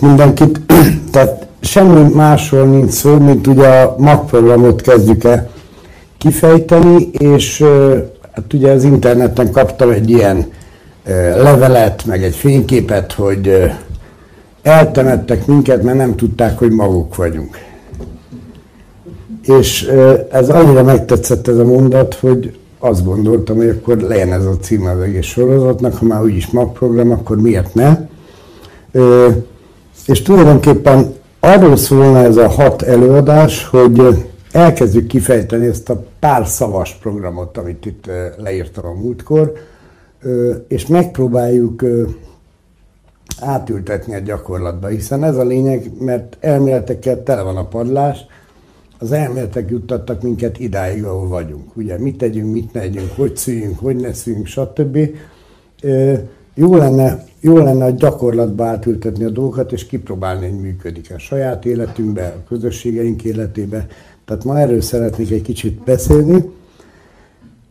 mindenkit. 0.00 0.60
Tehát 1.12 1.46
semmi 1.60 2.14
másról 2.14 2.66
nincs 2.66 2.90
szó, 2.90 3.18
mint 3.18 3.46
ugye 3.46 3.68
a 3.68 3.94
magprogramot 3.98 4.80
kezdjük 4.80 5.24
el 5.24 5.50
kifejteni, 6.18 7.10
és 7.10 7.64
hát 8.32 8.52
ugye 8.52 8.70
az 8.70 8.84
interneten 8.84 9.50
kaptam 9.50 9.90
egy 9.90 10.10
ilyen 10.10 10.46
levelet, 11.36 12.04
meg 12.04 12.22
egy 12.22 12.34
fényképet, 12.34 13.12
hogy 13.12 13.72
eltemettek 14.62 15.46
minket, 15.46 15.82
mert 15.82 15.96
nem 15.96 16.16
tudták, 16.16 16.58
hogy 16.58 16.70
maguk 16.70 17.16
vagyunk. 17.16 17.58
És 19.42 19.90
ez 20.30 20.48
annyira 20.48 20.82
megtetszett 20.82 21.48
ez 21.48 21.56
a 21.56 21.64
mondat, 21.64 22.14
hogy 22.14 22.56
azt 22.78 23.04
gondoltam, 23.04 23.56
hogy 23.56 23.68
akkor 23.68 23.96
legyen 23.96 24.32
ez 24.32 24.44
a 24.44 24.56
cím 24.60 24.86
az 24.86 25.00
egész 25.00 25.26
sorozatnak, 25.26 25.94
ha 25.94 26.04
már 26.04 26.22
úgyis 26.22 26.50
magprogram, 26.50 27.10
akkor 27.10 27.40
miért 27.40 27.74
ne? 27.74 27.98
És 30.06 30.22
tulajdonképpen 30.22 31.14
arról 31.40 31.76
szólna 31.76 32.18
ez 32.18 32.36
a 32.36 32.48
hat 32.48 32.82
előadás, 32.82 33.64
hogy 33.64 34.26
elkezdjük 34.52 35.06
kifejteni 35.06 35.66
ezt 35.66 35.90
a 35.90 36.04
pár 36.18 36.46
szavas 36.46 36.94
programot, 36.94 37.58
amit 37.58 37.86
itt 37.86 38.10
leírtam 38.36 38.86
a 38.86 39.00
múltkor, 39.00 39.52
és 40.68 40.86
megpróbáljuk 40.86 41.84
átültetni 43.40 44.14
a 44.14 44.18
gyakorlatba, 44.18 44.86
hiszen 44.86 45.24
ez 45.24 45.36
a 45.36 45.44
lényeg, 45.44 45.90
mert 45.98 46.36
elméletekkel 46.40 47.22
tele 47.22 47.42
van 47.42 47.56
a 47.56 47.68
padlás, 47.68 48.26
az 48.98 49.12
elméletek 49.12 49.70
juttattak 49.70 50.22
minket 50.22 50.58
idáig, 50.58 51.04
ahol 51.04 51.28
vagyunk. 51.28 51.76
Ugye, 51.76 51.98
mit 51.98 52.16
tegyünk, 52.16 52.52
mit 52.52 52.72
ne 52.72 52.80
tegyünk, 52.80 53.10
hogy 53.16 53.36
szüljünk, 53.36 53.78
hogy 53.78 53.96
ne 53.96 54.12
szüljünk, 54.12 54.46
stb. 54.46 54.98
Jó 56.54 56.76
lenne, 56.76 57.24
jó 57.40 57.56
lenne 57.56 57.84
a 57.84 57.90
gyakorlatba 57.90 58.64
átültetni 58.64 59.24
a 59.24 59.30
dolgokat, 59.30 59.72
és 59.72 59.86
kipróbálni, 59.86 60.48
hogy 60.48 60.60
működik 60.60 61.12
a 61.14 61.18
saját 61.18 61.64
életünkbe, 61.64 62.26
a 62.26 62.48
közösségeink 62.48 63.24
életébe. 63.24 63.86
Tehát 64.24 64.44
ma 64.44 64.58
erről 64.58 64.80
szeretnék 64.80 65.30
egy 65.30 65.42
kicsit 65.42 65.84
beszélni. 65.84 66.50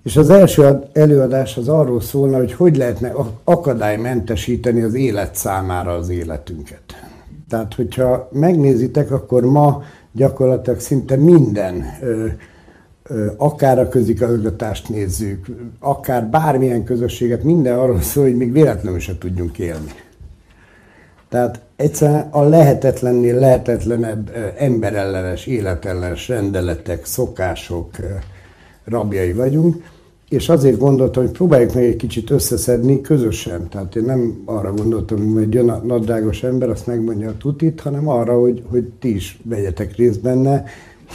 És 0.04 0.18
az 0.18 0.30
első 0.30 0.80
előadás 0.94 1.58
az 1.58 1.68
arról 1.68 2.02
szólna, 2.02 2.38
hogy 2.38 2.54
hogy 2.54 2.78
lehetne 2.78 3.14
akadálymentesíteni 3.44 4.82
az 4.82 4.94
élet 4.94 5.36
számára 5.36 5.94
az 5.94 6.10
életünket. 6.10 6.84
Tehát, 7.50 7.73
hogyha 7.73 8.30
megnézitek, 8.32 9.12
akkor 9.12 9.45
ma 9.45 9.84
gyakorlatilag 10.12 10.80
szinte 10.80 11.16
minden, 11.16 11.86
akár 13.38 13.80
a 13.80 13.88
közigazgatást 13.88 14.90
nézzük, 14.90 15.46
akár 15.80 16.26
bármilyen 16.28 16.84
közösséget, 16.84 17.44
minden 17.44 17.80
arról 17.80 18.02
szól, 18.02 18.24
hogy 18.24 18.38
még 18.38 18.52
véletlenül 18.52 19.00
se 19.00 19.18
tudjunk 19.18 19.60
élni. 19.60 19.92
Tehát 21.30 21.62
egyszerűen 21.76 22.28
a 22.32 22.44
lehetetlennél 22.44 23.36
lehetetlenebb 23.36 24.32
emberellenes, 24.58 25.46
életellenes 25.46 26.28
rendeletek, 26.28 27.06
szokások 27.06 27.90
rabjai 28.86 29.34
vagyunk, 29.34 29.84
és 30.30 30.50
azért 30.50 30.78
gondoltam, 30.78 31.24
hogy 31.24 31.32
próbáljuk 31.32 31.74
meg 31.74 31.84
egy 31.84 31.96
kicsit 31.96 32.30
összeszedni 32.30 33.02
közösen. 33.02 33.70
Tehát 33.70 33.96
én 33.96 34.04
nem 34.04 34.42
arra 34.46 34.74
gondoltam, 34.74 35.34
hogy 35.34 35.54
jön 35.54 35.70
a 35.70 35.82
nadrágos 35.86 36.44
ember, 36.44 36.70
azt 36.70 36.88
megmondja 36.88 37.30
a 37.30 37.38
tutit, 37.38 37.80
hanem 37.80 38.08
arra, 38.08 38.40
hogy, 38.40 38.64
hogy 38.70 38.84
ti 39.00 39.16
is 39.16 39.40
vegyetek 39.44 39.96
részt 39.96 40.22
benne, 40.22 40.64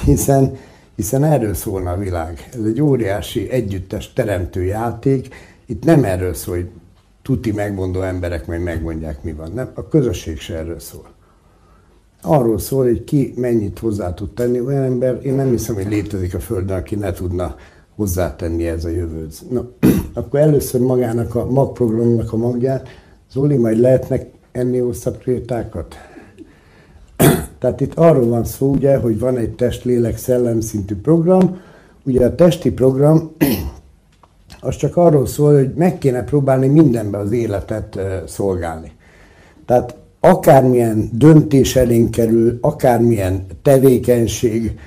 hiszen, 0.04 0.56
hiszen 0.96 1.24
erről 1.24 1.54
szólna 1.54 1.90
a 1.90 1.96
világ. 1.96 2.48
Ez 2.52 2.64
egy 2.64 2.80
óriási 2.80 3.50
együttes 3.50 4.12
teremtő 4.12 4.64
játék. 4.64 5.34
Itt 5.66 5.84
nem 5.84 6.04
erről 6.04 6.34
szól, 6.34 6.54
hogy 6.54 6.68
tuti 7.22 7.52
megmondó 7.52 8.02
emberek 8.02 8.46
majd 8.46 8.62
megmondják, 8.62 9.22
mi 9.22 9.32
van. 9.32 9.52
Nem, 9.52 9.70
a 9.74 9.88
közösség 9.88 10.38
se 10.38 10.56
erről 10.56 10.80
szól. 10.80 11.06
Arról 12.22 12.58
szól, 12.58 12.84
hogy 12.84 13.04
ki 13.04 13.32
mennyit 13.36 13.78
hozzá 13.78 14.14
tud 14.14 14.34
tenni. 14.34 14.60
Olyan 14.60 14.82
ember, 14.82 15.18
én 15.22 15.34
nem 15.34 15.50
hiszem, 15.50 15.74
hogy 15.74 15.88
létezik 15.88 16.34
a 16.34 16.40
Földön, 16.40 16.76
aki 16.76 16.94
ne 16.94 17.12
tudna 17.12 17.56
hozzátenni 17.94 18.66
ez 18.66 18.84
a 18.84 18.88
jövőt. 18.88 19.50
Na, 19.50 19.70
akkor 20.14 20.40
először 20.40 20.80
magának 20.80 21.34
a 21.34 21.50
magprogramnak 21.50 22.32
a 22.32 22.36
magját. 22.36 22.88
Zoli, 23.32 23.56
majd 23.56 23.78
lehetnek 23.78 24.30
enni 24.52 24.78
hosszabb 24.78 25.18
krétákat? 25.18 25.94
Tehát 27.66 27.80
itt 27.80 27.94
arról 27.94 28.26
van 28.26 28.44
szó, 28.44 28.70
ugye, 28.70 28.96
hogy 28.96 29.18
van 29.18 29.36
egy 29.36 29.50
test, 29.50 29.84
lélek, 29.84 30.16
szellem 30.16 30.60
szintű 30.60 30.94
program. 30.94 31.60
Ugye 32.04 32.26
a 32.26 32.34
testi 32.34 32.72
program 32.72 33.30
az 34.60 34.76
csak 34.76 34.96
arról 34.96 35.26
szól, 35.26 35.54
hogy 35.54 35.72
meg 35.74 35.98
kéne 35.98 36.24
próbálni 36.24 36.66
mindenbe 36.66 37.18
az 37.18 37.32
életet 37.32 37.98
szolgálni. 38.26 38.92
Tehát 39.64 39.96
akármilyen 40.20 41.10
döntés 41.12 41.76
elénk 41.76 42.10
kerül, 42.10 42.58
akármilyen 42.60 43.46
tevékenység, 43.62 44.78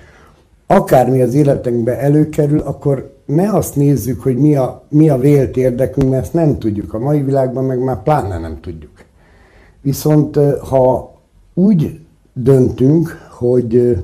akármi 0.68 1.22
az 1.22 1.34
életünkbe 1.34 2.00
előkerül, 2.00 2.60
akkor 2.60 3.14
ne 3.26 3.54
azt 3.54 3.76
nézzük, 3.76 4.22
hogy 4.22 4.38
mi 4.38 4.56
a, 4.56 4.84
mi 4.90 5.10
a 5.10 5.18
vélt 5.18 5.58
érdekünk, 5.58 6.10
mert 6.10 6.24
ezt 6.24 6.34
nem 6.34 6.60
tudjuk. 6.60 6.94
A 6.94 7.00
mai 7.00 7.22
világban 7.22 7.64
meg 7.64 7.80
már 7.80 8.04
pláne 8.04 8.38
nem 8.38 8.60
tudjuk. 8.62 9.04
Viszont 9.82 10.36
ha 10.70 11.14
úgy 11.54 12.00
döntünk, 12.44 13.28
hogy 13.30 13.98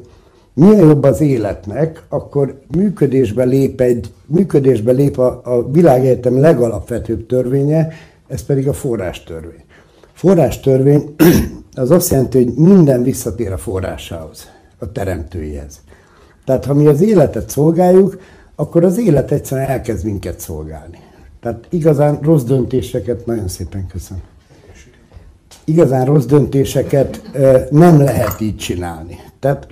milyen 0.53 0.87
jobb 0.87 1.03
az 1.03 1.21
életnek, 1.21 2.03
akkor 2.09 2.59
működésbe 2.75 3.43
lép, 3.43 3.81
egy, 3.81 4.13
működésbe 4.25 4.91
lép 4.91 5.17
a, 5.17 5.41
a 5.43 5.71
világegyetem 5.71 6.39
legalapvetőbb 6.39 7.25
törvénye, 7.25 7.87
ez 8.27 8.43
pedig 8.43 8.67
a 8.67 8.73
forrástörvény. 8.73 9.63
Forrástörvény 10.13 11.15
az 11.73 11.91
azt 11.91 12.11
jelenti, 12.11 12.43
hogy 12.43 12.53
minden 12.53 13.03
visszatér 13.03 13.51
a 13.51 13.57
forrásához, 13.57 14.47
a 14.79 14.91
teremtőjéhez. 14.91 15.79
Tehát 16.45 16.65
ha 16.65 16.73
mi 16.73 16.87
az 16.87 17.01
életet 17.01 17.49
szolgáljuk, 17.49 18.19
akkor 18.55 18.83
az 18.83 18.97
élet 18.99 19.31
egyszerűen 19.31 19.67
elkezd 19.67 20.05
minket 20.05 20.39
szolgálni. 20.39 20.99
Tehát 21.41 21.67
igazán 21.69 22.19
rossz 22.21 22.43
döntéseket, 22.43 23.25
nagyon 23.25 23.47
szépen 23.47 23.87
köszönöm. 23.87 24.23
Igazán 25.65 26.05
rossz 26.05 26.25
döntéseket 26.25 27.21
nem 27.69 28.01
lehet 28.01 28.41
így 28.41 28.57
csinálni. 28.57 29.19
Tehát 29.39 29.67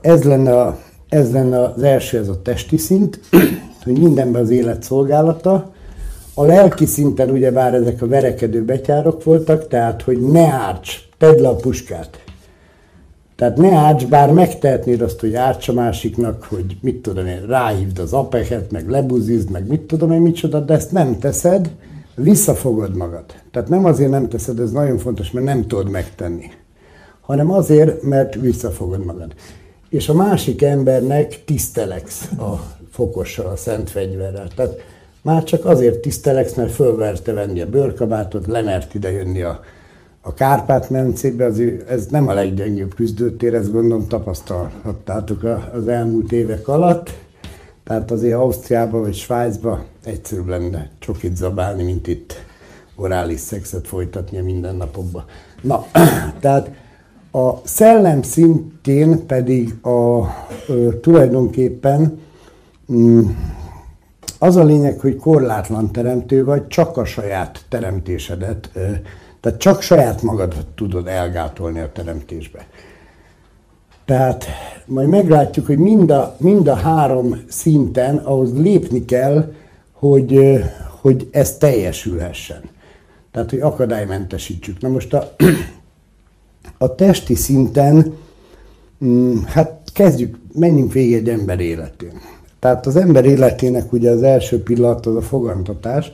ez 0.00 0.22
lenne, 0.22 0.60
a, 0.60 0.78
ez 1.08 1.32
lenne 1.32 1.62
az 1.62 1.82
első, 1.82 2.18
ez 2.18 2.28
a 2.28 2.42
testi 2.42 2.76
szint, 2.76 3.20
hogy 3.84 3.98
mindenben 3.98 4.42
az 4.42 4.50
élet 4.50 4.82
szolgálata. 4.82 5.72
A 6.34 6.44
lelki 6.44 6.86
szinten 6.86 7.30
ugyebár 7.30 7.74
ezek 7.74 8.02
a 8.02 8.06
verekedő 8.06 8.64
betyárok 8.64 9.24
voltak, 9.24 9.68
tehát 9.68 10.02
hogy 10.02 10.20
ne 10.20 10.46
árts, 10.46 11.08
tedd 11.18 11.40
le 11.40 11.48
a 11.48 11.56
puskát. 11.56 12.24
Tehát 13.36 13.56
ne 13.56 13.76
árts, 13.76 14.06
bár 14.06 14.32
megtehetnéd 14.32 15.00
azt, 15.00 15.20
hogy 15.20 15.34
árts 15.34 15.68
a 15.68 15.72
másiknak, 15.72 16.44
hogy 16.44 16.76
mit 16.80 16.96
tudom 16.96 17.26
én, 17.26 17.46
ráhívd 17.46 17.98
az 17.98 18.12
apeket, 18.12 18.70
meg 18.70 18.88
lebuzizd, 18.88 19.50
meg 19.50 19.66
mit 19.66 19.80
tudom 19.80 20.12
én, 20.12 20.20
micsoda, 20.20 20.60
de 20.60 20.74
ezt 20.74 20.92
nem 20.92 21.18
teszed, 21.18 21.70
visszafogod 22.16 22.96
magad. 22.96 23.24
Tehát 23.50 23.68
nem 23.68 23.84
azért 23.84 24.10
nem 24.10 24.28
teszed, 24.28 24.58
ez 24.58 24.70
nagyon 24.70 24.98
fontos, 24.98 25.30
mert 25.30 25.46
nem 25.46 25.66
tudod 25.66 25.90
megtenni, 25.90 26.50
hanem 27.20 27.50
azért, 27.50 28.02
mert 28.02 28.34
visszafogod 28.34 29.04
magad. 29.04 29.34
És 29.88 30.08
a 30.08 30.14
másik 30.14 30.62
embernek 30.62 31.44
tiszteleksz 31.44 32.30
a 32.38 32.74
fokossal, 32.90 33.46
a 33.46 33.56
szent 33.56 33.90
fegyverrel. 33.90 34.48
Tehát 34.56 34.76
már 35.22 35.44
csak 35.44 35.64
azért 35.64 35.98
tiszteleksz, 35.98 36.54
mert 36.54 36.72
fölverte 36.72 37.32
venni 37.32 37.60
a 37.60 37.68
bőrkabátot, 37.68 38.46
lemert 38.46 38.94
ide 38.94 39.10
jönni 39.10 39.42
a 39.42 39.60
a 40.26 40.34
Kárpát-mencébe 40.34 41.50
ez 41.88 42.06
nem 42.06 42.28
a 42.28 42.32
leggyengébb 42.32 42.94
küzdőtér, 42.94 43.54
ezt 43.54 43.72
gondolom 43.72 44.08
tapasztalhattátok 44.08 45.42
az 45.74 45.88
elmúlt 45.88 46.32
évek 46.32 46.68
alatt. 46.68 47.10
Tehát 47.84 48.10
azért 48.10 48.34
Ausztriában 48.34 49.00
vagy 49.00 49.14
Svájcban 49.14 49.84
egyszerűbb 50.04 50.48
lenne 50.48 50.90
csokit 50.98 51.36
zabálni, 51.36 51.82
mint 51.82 52.06
itt 52.06 52.34
orális 52.96 53.40
szexet 53.40 53.86
folytatni 53.86 54.38
a 54.38 54.42
mindennapokban. 54.42 55.24
Na, 55.62 55.86
tehát 56.40 56.70
a 57.32 57.66
szellem 57.66 58.22
szintén 58.22 59.26
pedig 59.26 59.74
a, 59.82 60.26
ö, 60.68 60.98
tulajdonképpen 61.00 62.20
mm, 62.92 63.20
az 64.38 64.56
a 64.56 64.64
lényeg, 64.64 65.00
hogy 65.00 65.16
korlátlan 65.16 65.92
teremtő 65.92 66.44
vagy, 66.44 66.66
csak 66.66 66.96
a 66.96 67.04
saját 67.04 67.64
teremtésedet 67.68 68.70
ö, 68.72 68.90
tehát 69.40 69.58
csak 69.58 69.82
saját 69.82 70.22
magad 70.22 70.66
tudod 70.74 71.06
elgátolni 71.06 71.80
a 71.80 71.92
teremtésbe. 71.92 72.66
Tehát 74.04 74.44
majd 74.86 75.08
meglátjuk, 75.08 75.66
hogy 75.66 75.78
mind 75.78 76.10
a, 76.10 76.36
mind 76.38 76.68
a 76.68 76.74
három 76.74 77.40
szinten 77.48 78.16
ahhoz 78.16 78.58
lépni 78.58 79.04
kell, 79.04 79.52
hogy, 79.92 80.62
hogy 81.00 81.28
ez 81.30 81.56
teljesülhessen. 81.56 82.60
Tehát, 83.30 83.50
hogy 83.50 83.60
akadálymentesítsük. 83.60 84.80
Na 84.80 84.88
most 84.88 85.14
a, 85.14 85.34
a 86.78 86.94
testi 86.94 87.34
szinten, 87.34 88.14
mm, 89.04 89.36
hát 89.46 89.80
kezdjük, 89.94 90.38
menjünk 90.52 90.92
végig 90.92 91.14
egy 91.14 91.28
ember 91.28 91.60
életén. 91.60 92.20
Tehát 92.58 92.86
az 92.86 92.96
ember 92.96 93.24
életének 93.24 93.92
ugye 93.92 94.10
az 94.10 94.22
első 94.22 94.62
pillanat 94.62 95.06
az 95.06 95.16
a 95.16 95.22
fogantatás, 95.22 96.12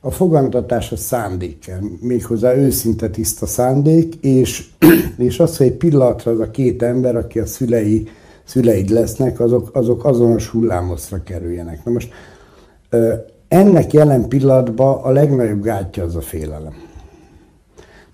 A 0.00 0.10
fogantatás 0.10 0.92
a 0.92 0.96
szándék 0.96 1.58
kell, 1.58 1.78
méghozzá 2.00 2.54
őszinte 2.54 3.08
tiszta 3.08 3.46
szándék, 3.46 4.14
és, 4.14 4.68
és 5.16 5.40
az, 5.40 5.56
hogy 5.56 5.66
egy 5.66 5.76
pillanatra 5.76 6.32
az 6.32 6.40
a 6.40 6.50
két 6.50 6.82
ember, 6.82 7.16
aki 7.16 7.38
a 7.38 7.46
szülei, 7.46 8.08
szüleid 8.44 8.88
lesznek, 8.88 9.40
azok, 9.40 9.70
azok 9.72 10.04
azonos 10.04 10.48
hullámoszra 10.48 11.22
kerüljenek. 11.22 11.84
Na 11.84 11.90
most 11.90 12.12
ennek 13.48 13.92
jelen 13.92 14.28
pillanatban 14.28 15.02
a 15.02 15.10
legnagyobb 15.10 15.62
gátja 15.62 16.04
az 16.04 16.16
a 16.16 16.20
félelem. 16.20 16.74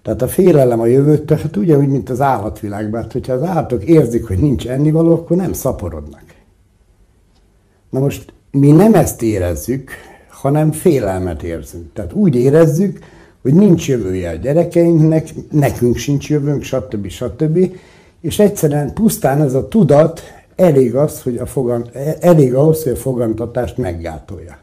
Tehát 0.03 0.23
a 0.23 0.29
félelem 0.29 0.81
a 0.81 0.87
jövőtől, 0.87 1.39
hát 1.39 1.57
ugyanúgy, 1.57 1.89
mint 1.89 2.11
az 2.11 2.21
állatvilágban, 2.21 3.03
hát 3.03 3.13
hogyha 3.13 3.33
az 3.33 3.43
állatok 3.43 3.85
érzik, 3.85 4.27
hogy 4.27 4.39
nincs 4.39 4.69
ennivaló, 4.69 5.13
akkor 5.13 5.37
nem 5.37 5.53
szaporodnak. 5.53 6.25
Na 7.91 7.99
most 7.99 8.33
mi 8.51 8.71
nem 8.71 8.95
ezt 8.95 9.23
érezzük, 9.23 9.91
hanem 10.47 10.73
félelmet 10.73 11.43
érzünk. 11.43 11.93
Tehát 11.93 12.13
úgy 12.13 12.37
érezzük, 12.37 12.99
hogy 13.43 13.55
nincs 13.55 13.89
jövője 13.89 14.31
a 14.31 14.35
gyerekeinknek, 14.35 15.29
nekünk 15.51 15.97
sincs 15.97 16.31
jövőnk, 16.31 16.63
stb. 16.63 17.09
stb. 17.09 17.71
És 18.21 18.39
egyszerűen 18.39 18.93
pusztán 18.95 19.43
ez 19.43 19.55
a 19.55 19.69
tudat 19.69 20.21
elég, 20.57 20.95
az, 20.95 21.23
hogy 21.23 21.37
a 21.37 21.47
fogan, 21.47 21.91
elég 22.21 22.55
ahhoz, 22.55 22.83
hogy 22.83 22.93
a 22.93 22.97
fogantatást 22.97 23.77
meggátolja. 23.77 24.59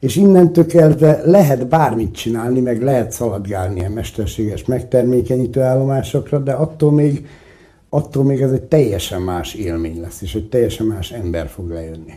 És 0.00 0.16
innentől 0.16 0.66
kezdve 0.66 1.20
lehet 1.24 1.66
bármit 1.66 2.14
csinálni, 2.14 2.60
meg 2.60 2.82
lehet 2.82 3.12
szaladgálni 3.12 3.84
a 3.84 3.90
mesterséges 3.90 4.64
megtermékenyítő 4.64 5.60
állomásokra, 5.60 6.38
de 6.38 6.52
attól 6.52 6.92
még, 6.92 7.26
attól 7.88 8.24
még 8.24 8.40
ez 8.40 8.52
egy 8.52 8.62
teljesen 8.62 9.22
más 9.22 9.54
élmény 9.54 10.00
lesz, 10.00 10.22
és 10.22 10.34
egy 10.34 10.48
teljesen 10.48 10.86
más 10.86 11.12
ember 11.12 11.48
fog 11.48 11.70
lejönni. 11.70 12.14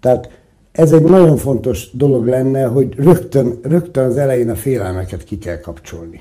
Tehát 0.00 0.41
ez 0.72 0.92
egy 0.92 1.02
nagyon 1.02 1.36
fontos 1.36 1.90
dolog 1.92 2.26
lenne, 2.26 2.64
hogy 2.64 2.94
rögtön, 2.96 3.58
rögtön 3.62 4.04
az 4.04 4.16
elején 4.16 4.50
a 4.50 4.54
félelmeket 4.54 5.24
ki 5.24 5.38
kell 5.38 5.58
kapcsolni. 5.60 6.20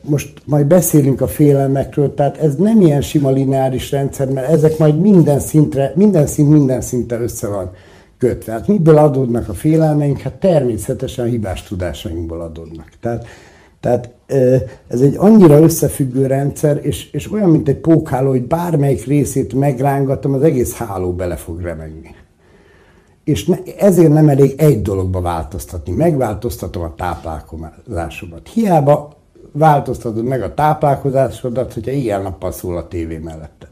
Most 0.00 0.32
majd 0.44 0.66
beszélünk 0.66 1.20
a 1.20 1.26
félelmekről, 1.26 2.14
tehát 2.14 2.36
ez 2.36 2.54
nem 2.54 2.80
ilyen 2.80 3.00
sima 3.00 3.30
lineáris 3.30 3.90
rendszer, 3.90 4.30
mert 4.30 4.50
ezek 4.50 4.78
majd 4.78 5.00
minden 5.00 5.40
szintre, 5.40 5.92
minden 5.94 6.26
szint 6.26 6.48
minden 6.48 6.80
szinten 6.80 7.22
össze 7.22 7.48
van 7.48 7.70
kötve. 8.18 8.52
Hát 8.52 8.68
miből 8.68 8.96
adódnak 8.96 9.48
a 9.48 9.54
félelmeink? 9.54 10.20
Hát 10.20 10.32
természetesen 10.32 11.24
a 11.24 11.28
hibás 11.28 11.62
tudásainkból 11.62 12.40
adódnak. 12.40 12.88
Tehát, 13.00 13.26
tehát 13.80 14.10
ez 14.88 15.00
egy 15.00 15.14
annyira 15.18 15.60
összefüggő 15.60 16.26
rendszer, 16.26 16.78
és, 16.82 17.10
és 17.12 17.32
olyan, 17.32 17.50
mint 17.50 17.68
egy 17.68 17.76
pókháló, 17.76 18.28
hogy 18.30 18.46
bármelyik 18.46 19.04
részét 19.04 19.54
megrángatom, 19.54 20.34
az 20.34 20.42
egész 20.42 20.74
háló 20.74 21.12
bele 21.12 21.36
fog 21.36 21.60
remegni. 21.60 22.14
És 23.24 23.44
ne, 23.44 23.56
ezért 23.78 24.12
nem 24.12 24.28
elég 24.28 24.54
egy 24.56 24.82
dologba 24.82 25.20
változtatni. 25.20 25.92
Megváltoztatom 25.92 26.82
a 26.82 26.94
táplálkozásomat. 26.94 28.48
Hiába 28.48 29.12
változtatod 29.52 30.24
meg 30.24 30.42
a 30.42 30.54
táplálkozásodat, 30.54 31.72
hogyha 31.72 31.90
éjjel-nappal 31.90 32.52
szól 32.52 32.76
a 32.76 32.88
tévé 32.88 33.18
melletted. 33.18 33.68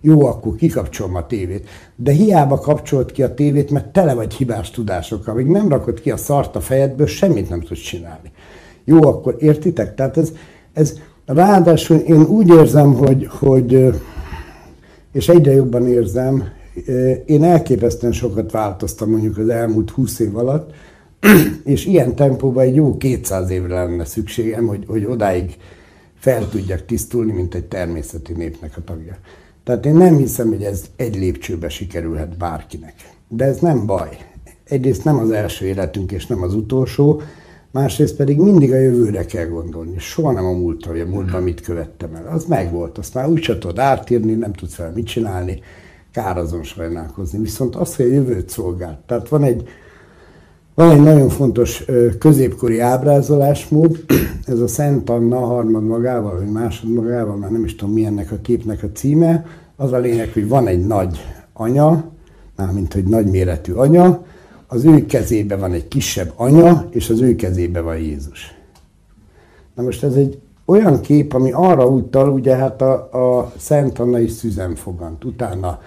Jó, 0.00 0.26
akkor 0.26 0.54
kikapcsolom 0.56 1.14
a 1.14 1.26
tévét. 1.26 1.68
De 1.96 2.12
hiába 2.12 2.58
kapcsolt 2.58 3.12
ki 3.12 3.22
a 3.22 3.34
tévét, 3.34 3.70
mert 3.70 3.86
tele 3.86 4.14
vagy 4.14 4.34
hibás 4.34 4.70
tudásokkal. 4.70 5.34
Még 5.34 5.46
nem 5.46 5.68
rakod 5.68 6.00
ki 6.00 6.10
a 6.10 6.16
szart 6.16 6.56
a 6.56 6.60
fejedből, 6.60 7.06
semmit 7.06 7.48
nem 7.48 7.60
tudsz 7.60 7.80
csinálni. 7.80 8.30
Jó, 8.84 9.02
akkor 9.02 9.36
értitek? 9.38 9.94
Tehát 9.94 10.16
ez, 10.16 10.32
ez 10.72 10.98
ráadásul 11.26 11.96
én 11.96 12.22
úgy 12.22 12.48
érzem, 12.48 12.94
hogy, 12.94 13.28
hogy 13.30 13.94
és 15.12 15.28
egyre 15.28 15.52
jobban 15.52 15.88
érzem, 15.88 16.44
én 17.26 17.44
elképesztően 17.44 18.12
sokat 18.12 18.50
változtam 18.50 19.10
mondjuk 19.10 19.38
az 19.38 19.48
elmúlt 19.48 19.90
20 19.90 20.18
év 20.18 20.36
alatt, 20.36 20.70
és 21.64 21.86
ilyen 21.86 22.14
tempóban 22.14 22.64
egy 22.64 22.74
jó 22.74 22.96
200 22.96 23.50
évre 23.50 23.74
lenne 23.74 24.04
szükségem, 24.04 24.66
hogy, 24.66 24.84
hogy 24.86 25.04
odáig 25.04 25.56
fel 26.18 26.48
tudjak 26.48 26.84
tisztulni, 26.86 27.32
mint 27.32 27.54
egy 27.54 27.64
természeti 27.64 28.32
népnek 28.32 28.76
a 28.76 28.84
tagja. 28.84 29.16
Tehát 29.64 29.86
én 29.86 29.94
nem 29.94 30.16
hiszem, 30.16 30.48
hogy 30.48 30.62
ez 30.62 30.84
egy 30.96 31.16
lépcsőbe 31.16 31.68
sikerülhet 31.68 32.36
bárkinek. 32.36 32.94
De 33.28 33.44
ez 33.44 33.58
nem 33.58 33.86
baj. 33.86 34.18
Egyrészt 34.64 35.04
nem 35.04 35.18
az 35.18 35.30
első 35.30 35.66
életünk, 35.66 36.12
és 36.12 36.26
nem 36.26 36.42
az 36.42 36.54
utolsó, 36.54 37.22
másrészt 37.70 38.16
pedig 38.16 38.38
mindig 38.38 38.72
a 38.72 38.78
jövőre 38.78 39.24
kell 39.24 39.46
gondolni. 39.46 39.98
Soha 39.98 40.32
nem 40.32 40.44
a 40.44 40.52
múltra, 40.52 40.90
hogy 40.90 41.00
a 41.00 41.06
múltban 41.06 41.42
mit 41.42 41.60
követtem 41.60 42.14
el. 42.14 42.26
Az 42.26 42.44
megvolt, 42.44 42.98
azt 42.98 43.14
már 43.14 43.28
úgy 43.28 43.40
tudod 43.40 43.78
átírni, 43.78 44.32
nem 44.32 44.52
tudsz 44.52 44.74
fel 44.74 44.92
mit 44.94 45.06
csinálni, 45.06 45.60
kár 46.16 46.38
azon 46.38 46.62
sajnálkozni. 46.62 47.38
Viszont 47.38 47.76
az, 47.76 47.96
hogy 47.96 48.04
a 48.04 48.08
jövőt 48.08 48.48
szolgál. 48.48 49.00
Tehát 49.06 49.28
van 49.28 49.42
egy, 49.42 49.68
van 50.74 50.90
egy 50.90 51.00
nagyon 51.00 51.28
fontos 51.28 51.84
középkori 52.18 52.80
ábrázolásmód, 52.80 54.04
ez 54.46 54.60
a 54.60 54.66
Szent 54.66 55.10
Anna 55.10 55.38
harmad 55.38 55.84
magával, 55.84 56.36
vagy 56.36 56.52
másod 56.52 56.90
magával, 56.92 57.36
már 57.36 57.50
nem 57.50 57.64
is 57.64 57.74
tudom 57.74 57.94
mi 57.94 58.04
ennek 58.04 58.32
a 58.32 58.38
képnek 58.42 58.82
a 58.82 58.90
címe. 58.92 59.46
Az 59.76 59.92
a 59.92 59.98
lényeg, 59.98 60.32
hogy 60.32 60.48
van 60.48 60.66
egy 60.66 60.86
nagy 60.86 61.18
anya, 61.52 62.04
mármint 62.56 62.92
hogy 62.92 63.04
méretű 63.04 63.72
anya, 63.72 64.24
az 64.66 64.84
ő 64.84 65.06
kezébe 65.06 65.56
van 65.56 65.72
egy 65.72 65.88
kisebb 65.88 66.32
anya, 66.36 66.88
és 66.90 67.10
az 67.10 67.20
ő 67.20 67.34
kezébe 67.34 67.80
van 67.80 67.96
Jézus. 67.96 68.54
Na 69.74 69.82
most 69.82 70.02
ez 70.02 70.14
egy 70.14 70.38
olyan 70.64 71.00
kép, 71.00 71.32
ami 71.32 71.52
arra 71.52 71.86
utal, 71.86 72.28
ugye 72.28 72.56
hát 72.56 72.82
a, 72.82 72.92
a 73.38 73.52
Szent 73.56 73.98
Anna 73.98 74.18
is 74.18 74.30
szüzenfogant, 74.30 75.24
utána 75.24 75.78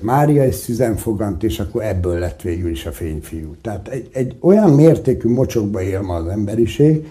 Mária 0.00 0.46
is 0.46 0.54
szüzenfogant, 0.54 1.42
és 1.42 1.58
akkor 1.58 1.82
ebből 1.82 2.18
lett 2.18 2.42
végül 2.42 2.70
is 2.70 2.86
a 2.86 2.92
fényfiú. 2.92 3.54
Tehát 3.62 3.88
egy, 3.88 4.08
egy 4.12 4.36
olyan 4.40 4.70
mértékű 4.70 5.28
mocsokba 5.28 5.82
él 5.82 6.00
ma 6.00 6.14
az 6.14 6.26
emberiség, 6.26 7.06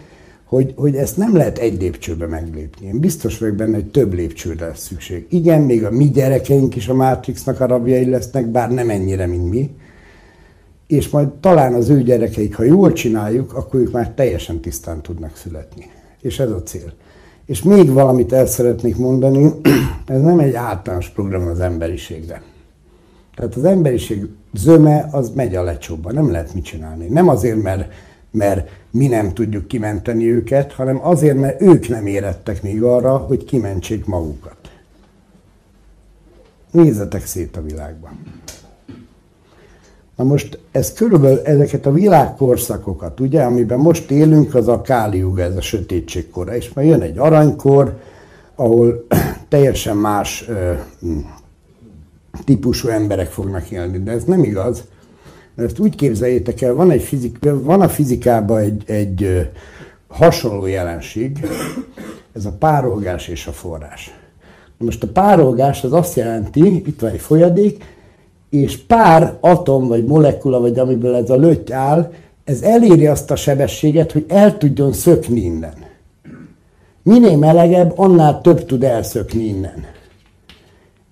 hogy, 0.50 0.74
hogy 0.76 0.96
ezt 0.96 1.18
nem 1.18 1.36
lehet 1.36 1.58
egy 1.58 1.82
lépcsőbe 1.82 2.26
meglépni. 2.26 2.88
Én 2.88 3.00
biztos 3.00 3.38
vagyok 3.38 3.56
benne, 3.56 3.76
hogy 3.76 3.92
több 3.92 4.14
lépcsőre 4.14 4.68
lesz 4.68 4.88
szükség. 4.88 5.26
Igen, 5.30 5.62
még 5.62 5.86
a 5.86 5.92
mi 5.92 6.10
gyerekeink 6.10 6.76
is 6.76 6.88
a 6.88 6.94
Matrixnak 6.94 7.60
a 7.60 7.66
rabjai 7.66 8.06
lesznek, 8.06 8.48
bár 8.48 8.72
nem 8.72 8.90
ennyire, 8.90 9.26
mint 9.26 9.50
mi. 9.50 9.76
És 10.88 11.10
majd 11.10 11.28
talán 11.28 11.74
az 11.74 11.90
ő 11.90 12.04
gyerekeik, 12.04 12.56
ha 12.56 12.64
jól 12.64 12.94
csináljuk, 12.94 13.54
akkor 13.54 13.80
ők 13.80 13.92
már 13.92 14.12
teljesen 14.12 14.60
tisztán 14.60 15.02
tudnak 15.02 15.36
születni. 15.36 15.90
És 16.22 16.40
ez 16.40 16.52
a 16.52 16.64
cél. 16.64 16.94
És 17.46 17.64
még 17.64 17.92
valamit 17.92 18.34
el 18.34 18.46
szeretnék 18.46 18.98
mondani, 18.98 19.52
ez 20.06 20.22
nem 20.22 20.40
egy 20.40 20.54
általános 20.54 21.10
program 21.10 21.48
az 21.48 21.60
emberiségre. 21.60 22.42
Tehát 23.40 23.56
az 23.56 23.64
emberiség 23.64 24.28
zöme 24.54 25.08
az 25.12 25.30
megy 25.30 25.56
a 25.56 25.64
lecsóba, 25.64 26.12
nem 26.12 26.32
lehet 26.32 26.54
mit 26.54 26.64
csinálni. 26.64 27.08
Nem 27.08 27.30
azért, 27.30 27.62
mert, 27.62 27.94
mert 28.32 28.70
mi 28.92 29.08
nem 29.08 29.34
tudjuk 29.34 29.68
kimenteni 29.68 30.32
őket, 30.32 30.74
hanem 30.74 31.00
azért, 31.08 31.38
mert 31.38 31.62
ők 31.62 31.88
nem 31.88 32.06
érettek 32.06 32.64
még 32.64 32.84
arra, 32.84 33.18
hogy 33.18 33.46
kimentsék 33.46 34.06
magukat. 34.06 34.58
Nézzetek 36.72 37.26
szét 37.26 37.58
a 37.58 37.62
világban. 37.62 38.12
Na 40.16 40.24
most 40.24 40.60
ez 40.72 40.94
körülbelül 40.94 41.40
ezeket 41.40 41.86
a 41.86 41.92
világkorszakokat, 41.92 43.20
ugye, 43.20 43.44
amiben 43.44 43.80
most 43.80 44.12
élünk, 44.12 44.56
az 44.56 44.68
a 44.68 44.82
káliuga, 44.82 45.42
ez 45.42 45.56
a 45.56 45.62
sötétségkora, 45.62 46.56
és 46.56 46.74
majd 46.74 46.88
jön 46.88 47.02
egy 47.02 47.18
aranykor, 47.18 48.00
ahol 48.56 49.06
teljesen 49.50 49.98
más 49.98 50.50
típusú 52.46 52.88
emberek 52.88 53.28
fognak 53.28 53.70
élni, 53.70 54.04
de 54.04 54.12
ez 54.12 54.24
nem 54.24 54.44
igaz. 54.44 54.84
Mert 55.56 55.70
ezt 55.70 55.80
úgy 55.80 55.96
képzeljétek 55.96 56.62
el, 56.62 56.74
van, 56.74 56.92
egy 56.92 57.02
fizik, 57.02 57.38
van 57.42 57.82
a 57.82 57.90
fizikában 57.90 58.60
egy, 58.60 58.84
egy 58.86 59.50
hasonló 60.08 60.66
jelenség, 60.66 61.48
ez 62.36 62.46
a 62.46 62.56
párolgás 62.60 63.28
és 63.28 63.48
a 63.48 63.52
forrás. 63.52 64.14
Most 64.78 65.04
a 65.04 65.08
párolgás 65.08 65.84
az 65.84 65.94
azt 65.94 66.16
jelenti, 66.16 66.76
itt 66.76 67.00
van 67.00 67.12
egy 67.12 67.20
folyadék, 67.20 67.84
és 68.50 68.78
pár 68.78 69.38
atom 69.40 69.88
vagy 69.88 70.06
molekula, 70.06 70.60
vagy 70.60 70.80
amiből 70.80 71.16
ez 71.16 71.30
a 71.30 71.36
löty 71.36 71.74
áll, 71.74 72.14
ez 72.44 72.62
eléri 72.62 73.08
azt 73.08 73.32
a 73.32 73.36
sebességet, 73.36 74.12
hogy 74.12 74.26
el 74.28 74.58
tudjon 74.58 74.94
szökni 74.94 75.40
innen. 75.40 75.74
Minél 77.04 77.38
melegebb, 77.38 77.94
annál 77.96 78.42
több 78.42 78.66
tud 78.66 78.84
elszökni 78.84 79.44
innen. 79.44 79.86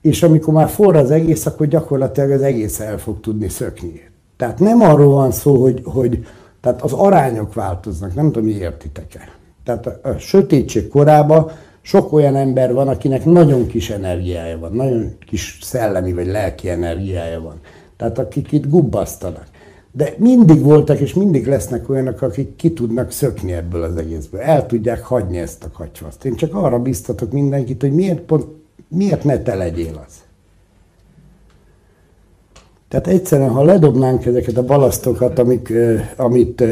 És 0.02 0.24
amikor 0.24 0.54
már 0.54 0.70
forr 0.70 0.96
az 0.96 1.12
egész, 1.12 1.46
akkor 1.46 1.68
gyakorlatilag 1.68 2.32
az 2.32 2.42
egész 2.42 2.80
el 2.80 2.98
fog 2.98 3.20
tudni 3.20 3.50
szökni. 3.50 4.02
Tehát 4.38 4.60
nem 4.60 4.82
arról 4.82 5.14
van 5.14 5.32
szó, 5.32 5.62
hogy, 5.62 5.82
hogy 5.84 6.26
tehát 6.62 6.82
az 6.82 6.94
arányok 6.94 7.54
változnak, 7.54 8.16
nem 8.16 8.32
tudom, 8.32 8.52
hogy 8.52 8.60
értitek-e. 8.60 9.30
Tehát 9.64 9.86
a, 9.86 10.00
a 10.10 10.18
sötétség 10.18 10.88
korában 10.88 11.52
sok 11.82 12.14
olyan 12.14 12.36
ember 12.36 12.74
van, 12.74 12.88
akinek 12.88 13.26
nagyon 13.26 13.68
kis 13.68 13.90
energiája 13.90 14.60
van, 14.60 14.72
nagyon 14.74 15.16
kis 15.26 15.60
szellemi 15.62 16.14
vagy 16.14 16.28
lelki 16.28 16.70
energiája 16.70 17.42
van. 17.42 17.60
Tehát 17.98 18.20
akik 18.20 18.52
itt 18.52 18.70
gubbasztanak. 18.70 19.46
De 19.92 20.14
mindig 20.18 20.62
voltak 20.62 21.00
és 21.00 21.14
mindig 21.14 21.48
lesznek 21.48 21.90
olyanok, 21.90 22.22
akik 22.22 22.56
ki 22.56 22.74
tudnak 22.74 23.12
szökni 23.12 23.54
ebből 23.54 23.84
az 23.84 23.96
egészből. 23.96 24.42
El 24.42 24.66
tudják 24.66 25.04
hagyni 25.04 25.38
ezt 25.38 25.64
a 25.64 25.72
kacsvaszt. 25.72 26.26
Én 26.26 26.36
csak 26.36 26.56
arra 26.56 26.80
biztatok 26.80 27.32
mindenkit, 27.32 27.82
hogy 27.82 27.92
miért, 27.92 28.20
pont, 28.20 28.46
miért 28.88 29.24
ne 29.24 29.42
te 29.42 29.56
legyél 29.56 30.04
az. 30.08 30.14
Tehát 32.88 33.08
egyszerűen, 33.08 33.50
ha 33.50 33.64
ledobnánk 33.64 34.26
ezeket 34.26 34.58
a 34.58 34.66
balasztokat, 34.66 35.40
amik, 35.40 35.74
amit 36.16 36.64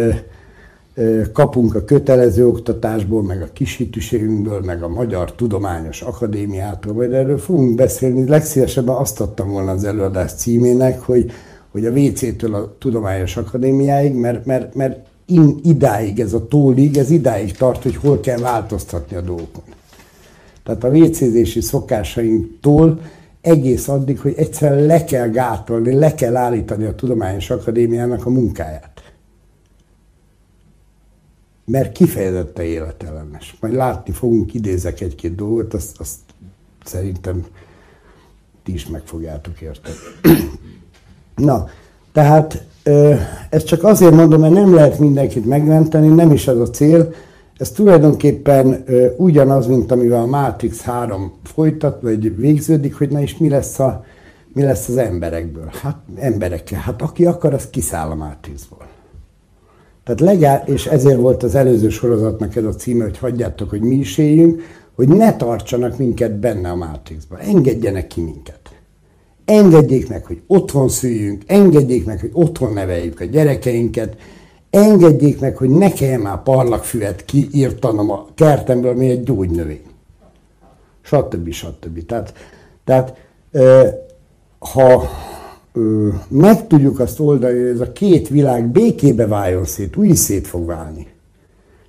kapunk 1.33 1.75
a 1.75 1.83
kötelező 1.83 2.47
oktatásból, 2.47 3.23
meg 3.23 3.41
a 3.41 3.47
kisítőségünkből, 3.53 4.61
meg 4.61 4.83
a 4.83 4.87
Magyar 4.87 5.33
Tudományos 5.33 6.01
Akadémiától, 6.01 6.93
vagy 6.93 7.13
erről 7.13 7.37
fogunk 7.37 7.75
beszélni. 7.75 8.29
Legszívesebben 8.29 8.95
azt 8.95 9.21
adtam 9.21 9.49
volna 9.49 9.71
az 9.71 9.83
előadás 9.83 10.33
címének, 10.33 11.01
hogy, 11.01 11.31
hogy 11.71 11.85
a 11.85 11.91
WC-től 11.91 12.55
a 12.55 12.75
Tudományos 12.79 13.37
Akadémiáig, 13.37 14.13
mert, 14.13 14.45
mert, 14.45 14.75
mert 14.75 15.07
in, 15.25 15.59
idáig 15.63 16.19
ez 16.19 16.33
a 16.33 16.47
tólig, 16.47 16.97
ez 16.97 17.09
idáig 17.09 17.57
tart, 17.57 17.83
hogy 17.83 17.95
hol 17.95 18.19
kell 18.19 18.39
változtatni 18.39 19.15
a 19.15 19.21
dolgokon. 19.21 19.63
Tehát 20.65 20.83
a 20.83 20.89
WC-zési 20.89 21.61
szokásainktól 21.61 22.99
egész 23.41 23.87
addig, 23.87 24.19
hogy 24.19 24.33
egyszerűen 24.37 24.85
le 24.85 25.03
kell 25.03 25.27
gátolni, 25.27 25.93
le 25.93 26.13
kell 26.13 26.35
állítani 26.35 26.85
a 26.85 26.95
Tudományos 26.95 27.49
Akadémiának 27.49 28.25
a 28.25 28.29
munkáját 28.29 28.95
mert 31.65 31.91
kifejezette 31.91 32.63
életellenes. 32.63 33.57
Majd 33.59 33.73
látni 33.73 34.13
fogunk, 34.13 34.53
idézek 34.53 35.01
egy-két 35.01 35.35
dolgot, 35.35 35.73
azt, 35.73 35.99
azt 35.99 36.19
szerintem 36.83 37.45
ti 38.63 38.73
is 38.73 38.87
meg 38.87 39.01
fogjátok 39.05 39.61
érteni. 39.61 39.95
Na, 41.35 41.67
tehát 42.11 42.63
ezt 43.49 43.65
csak 43.65 43.83
azért 43.83 44.13
mondom, 44.13 44.41
mert 44.41 44.53
nem 44.53 44.73
lehet 44.73 44.99
mindenkit 44.99 45.45
megmenteni, 45.45 46.07
nem 46.07 46.31
is 46.31 46.47
az 46.47 46.59
a 46.59 46.69
cél. 46.69 47.13
Ez 47.57 47.71
tulajdonképpen 47.71 48.83
ugyanaz, 49.17 49.67
mint 49.67 49.91
amivel 49.91 50.21
a 50.21 50.25
Matrix 50.25 50.81
3 50.81 51.33
folytat, 51.43 52.01
vagy 52.01 52.37
végződik, 52.37 52.95
hogy 52.95 53.09
na 53.09 53.21
és 53.21 53.37
mi 53.37 53.49
lesz, 53.49 53.79
a, 53.79 54.05
mi 54.53 54.61
lesz 54.61 54.87
az 54.87 54.97
emberekből. 54.97 55.69
Hát 55.81 55.97
emberekkel. 56.15 56.79
Hát 56.79 57.01
aki 57.01 57.25
akar, 57.25 57.53
az 57.53 57.69
kiszáll 57.69 58.09
a 58.09 58.15
Matrixból. 58.15 58.87
Tehát 60.03 60.19
legál, 60.19 60.63
és 60.65 60.85
ezért 60.85 61.19
volt 61.19 61.43
az 61.43 61.55
előző 61.55 61.89
sorozatnak 61.89 62.55
ez 62.55 62.63
a 62.63 62.73
címe, 62.73 63.03
hogy 63.03 63.17
hagyjátok, 63.17 63.69
hogy 63.69 63.81
mi 63.81 63.95
is 63.95 64.17
éljünk, 64.17 64.61
hogy 64.95 65.07
ne 65.07 65.35
tartsanak 65.35 65.97
minket 65.97 66.39
benne 66.39 66.69
a 66.69 66.75
Matrixba. 66.75 67.39
Engedjenek 67.39 68.07
ki 68.07 68.21
minket. 68.21 68.59
Engedjék 69.45 70.09
meg, 70.09 70.25
hogy 70.25 70.41
otthon 70.47 70.89
szüljünk, 70.89 71.43
engedjék 71.45 72.05
meg, 72.05 72.19
hogy 72.19 72.31
otthon 72.33 72.73
neveljük 72.73 73.19
a 73.19 73.25
gyerekeinket, 73.25 74.15
engedjék 74.75 75.39
meg, 75.39 75.57
hogy 75.57 75.69
ne 75.69 75.91
kelljen 75.91 76.19
már 76.19 76.43
parlagfüvet 76.43 77.25
kiírtanom 77.25 78.11
a 78.11 78.27
kertemből, 78.35 78.91
ami 78.91 79.09
egy 79.09 79.23
gyógynövény. 79.23 79.81
Stb. 81.01 81.51
stb. 81.51 82.05
Tehát, 82.05 82.33
tehát 82.83 83.17
ha 84.59 85.09
ö, 85.73 86.07
meg 86.27 86.67
tudjuk 86.67 86.99
azt 86.99 87.19
oldani, 87.19 87.59
hogy 87.59 87.69
ez 87.69 87.79
a 87.79 87.91
két 87.91 88.27
világ 88.27 88.67
békébe 88.67 89.27
váljon 89.27 89.65
szét, 89.65 89.95
úgy 89.95 90.15
szét 90.15 90.47
fog 90.47 90.65
válni. 90.65 91.07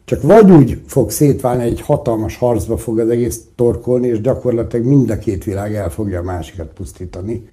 Csak 0.05 0.23
vagy 0.23 0.50
úgy 0.50 0.81
fog 0.87 1.11
szétválni, 1.11 1.62
egy 1.62 1.81
hatalmas 1.81 2.37
harcba 2.37 2.76
fog 2.76 2.99
az 2.99 3.09
egész 3.09 3.40
torkolni, 3.55 4.07
és 4.07 4.21
gyakorlatilag 4.21 4.87
mind 4.87 5.11
a 5.11 5.19
két 5.19 5.45
világ 5.45 5.75
el 5.75 5.90
fogja 5.90 6.21
a 6.21 6.23
másikat 6.23 6.73
pusztítani. 6.75 7.49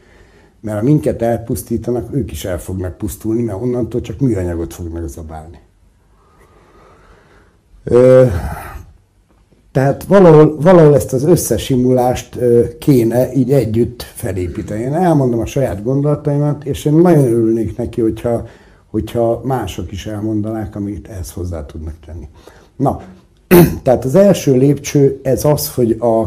Mert 0.64 0.78
ha 0.78 0.84
minket 0.84 1.22
elpusztítanak, 1.22 2.16
ők 2.16 2.32
is 2.32 2.46
el 2.46 2.60
fognak 2.60 2.98
pusztulni, 2.98 3.42
mert 3.42 3.62
onnantól 3.62 4.02
csak 4.02 4.20
műanyagot 4.20 4.74
fognak 4.74 5.08
zabálni. 5.08 5.60
Ö, 7.84 8.26
tehát 9.72 10.04
valahol, 10.04 10.58
valahol 10.62 10.96
ezt 10.96 11.14
az 11.14 11.24
összesimulást 11.24 12.40
kéne 12.80 13.34
így 13.34 13.52
együtt 13.52 14.02
felépíteni. 14.02 14.82
Én 14.82 14.94
elmondom 14.94 15.40
a 15.40 15.46
saját 15.46 15.84
gondolataimat, 15.84 16.64
és 16.66 16.86
én 16.86 16.94
nagyon 16.94 17.26
örülnék 17.26 17.78
neki, 17.78 18.02
hogyha, 18.02 18.48
hogyha 18.90 19.42
mások 19.44 19.92
is 19.92 20.06
elmondanák, 20.06 20.76
amit 20.76 21.08
ehhez 21.08 21.32
hozzá 21.32 21.66
tudnak 21.66 21.96
tenni. 22.06 22.28
Na, 22.76 23.02
tehát 23.84 24.06
az 24.06 24.16
első 24.16 24.58
lépcső 24.58 25.20
ez 25.24 25.46
az, 25.46 25.74
hogy 25.74 25.92
a, 26.00 26.22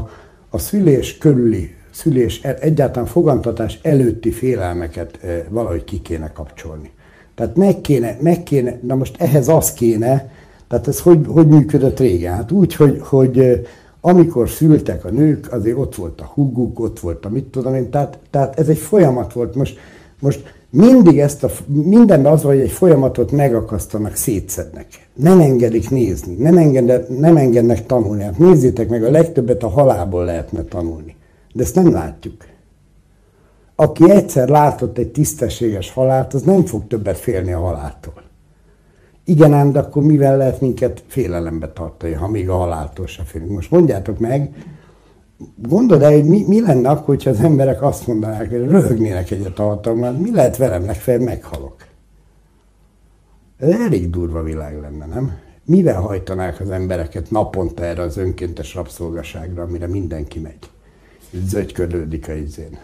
a 0.50 0.58
szülés 0.58 1.18
körüli, 1.18 1.75
szülés 1.96 2.40
egyáltalán 2.42 3.08
fogantatás 3.08 3.78
előtti 3.82 4.30
félelmeket 4.30 5.18
valahogy 5.48 5.84
ki 5.84 6.00
kéne 6.00 6.32
kapcsolni. 6.32 6.90
Tehát 7.34 7.56
meg 7.56 7.80
kéne, 7.80 8.16
meg 8.20 8.42
kéne, 8.42 8.78
na 8.82 8.94
most 8.94 9.16
ehhez 9.18 9.48
az 9.48 9.72
kéne, 9.72 10.30
tehát 10.68 10.88
ez 10.88 11.00
hogy, 11.00 11.26
hogy 11.28 11.46
működött 11.46 11.98
régen? 11.98 12.34
Hát 12.34 12.50
úgy, 12.50 12.74
hogy, 12.74 13.00
hogy 13.00 13.66
amikor 14.00 14.48
szültek 14.48 15.04
a 15.04 15.10
nők, 15.10 15.52
azért 15.52 15.78
ott 15.78 15.94
volt 15.94 16.20
a 16.20 16.24
húguk, 16.34 16.80
ott 16.80 17.00
volt 17.00 17.24
a 17.24 17.28
mit 17.28 17.44
tudom 17.44 17.74
én, 17.74 17.90
tehát, 17.90 18.18
tehát 18.30 18.58
ez 18.58 18.68
egy 18.68 18.78
folyamat 18.78 19.32
volt. 19.32 19.54
Most, 19.54 19.78
most 20.20 20.54
mindig 20.70 21.18
ezt 21.18 21.44
a, 21.44 21.50
mindenben 21.66 22.32
az, 22.32 22.42
hogy 22.42 22.58
egy 22.58 22.70
folyamatot 22.70 23.32
megakasztanak, 23.32 24.14
szétszednek. 24.14 24.86
Nem 25.14 25.40
engedik 25.40 25.90
nézni, 25.90 26.34
nem, 26.34 26.56
enged, 26.56 27.18
nem 27.18 27.36
engednek 27.36 27.86
tanulni. 27.86 28.22
Hát 28.22 28.38
nézzétek 28.38 28.88
meg, 28.88 29.04
a 29.04 29.10
legtöbbet 29.10 29.62
a 29.62 29.68
halálból 29.68 30.24
lehetne 30.24 30.62
tanulni. 30.62 31.15
De 31.56 31.62
ezt 31.62 31.74
nem 31.74 31.92
látjuk. 31.92 32.44
Aki 33.74 34.10
egyszer 34.10 34.48
látott 34.48 34.98
egy 34.98 35.12
tisztességes 35.12 35.92
halált, 35.92 36.34
az 36.34 36.42
nem 36.42 36.64
fog 36.64 36.86
többet 36.86 37.18
félni 37.18 37.52
a 37.52 37.60
haláltól. 37.60 38.22
Igen 39.24 39.52
ám, 39.52 39.72
de 39.72 39.78
akkor 39.78 40.02
mivel 40.02 40.36
lehet 40.36 40.60
minket 40.60 41.04
félelembe 41.06 41.72
tartani, 41.72 42.12
ha 42.12 42.28
még 42.28 42.48
a 42.48 42.56
haláltól 42.56 43.06
se 43.06 43.22
félünk? 43.22 43.50
Most 43.50 43.70
mondjátok 43.70 44.18
meg, 44.18 44.54
gondold 45.56 46.02
el, 46.02 46.12
hogy 46.12 46.24
mi, 46.24 46.44
mi 46.46 46.60
lenne 46.60 46.88
akkor, 46.88 47.06
hogyha 47.06 47.30
az 47.30 47.40
emberek 47.40 47.82
azt 47.82 48.06
mondanák, 48.06 48.50
hogy 48.50 48.68
röhögnének 48.68 49.30
egyet 49.30 49.58
a 49.58 49.66
hatalmat, 49.66 50.18
mi 50.18 50.34
lehet 50.34 50.56
velem, 50.56 50.84
legfeljebb 50.84 51.22
meghalok. 51.22 51.76
Ez 53.58 53.70
elég 53.70 54.10
durva 54.10 54.42
világ 54.42 54.80
lenne, 54.80 55.06
nem? 55.06 55.38
Mivel 55.64 56.00
hajtanák 56.00 56.60
az 56.60 56.70
embereket 56.70 57.30
naponta 57.30 57.84
erre 57.84 58.02
az 58.02 58.16
önkéntes 58.16 58.74
rabszolgaságra, 58.74 59.62
amire 59.62 59.86
mindenki 59.86 60.38
megy? 60.38 60.70
Zögykölődik 61.48 62.28
a 62.28 62.32
izén. 62.32 62.78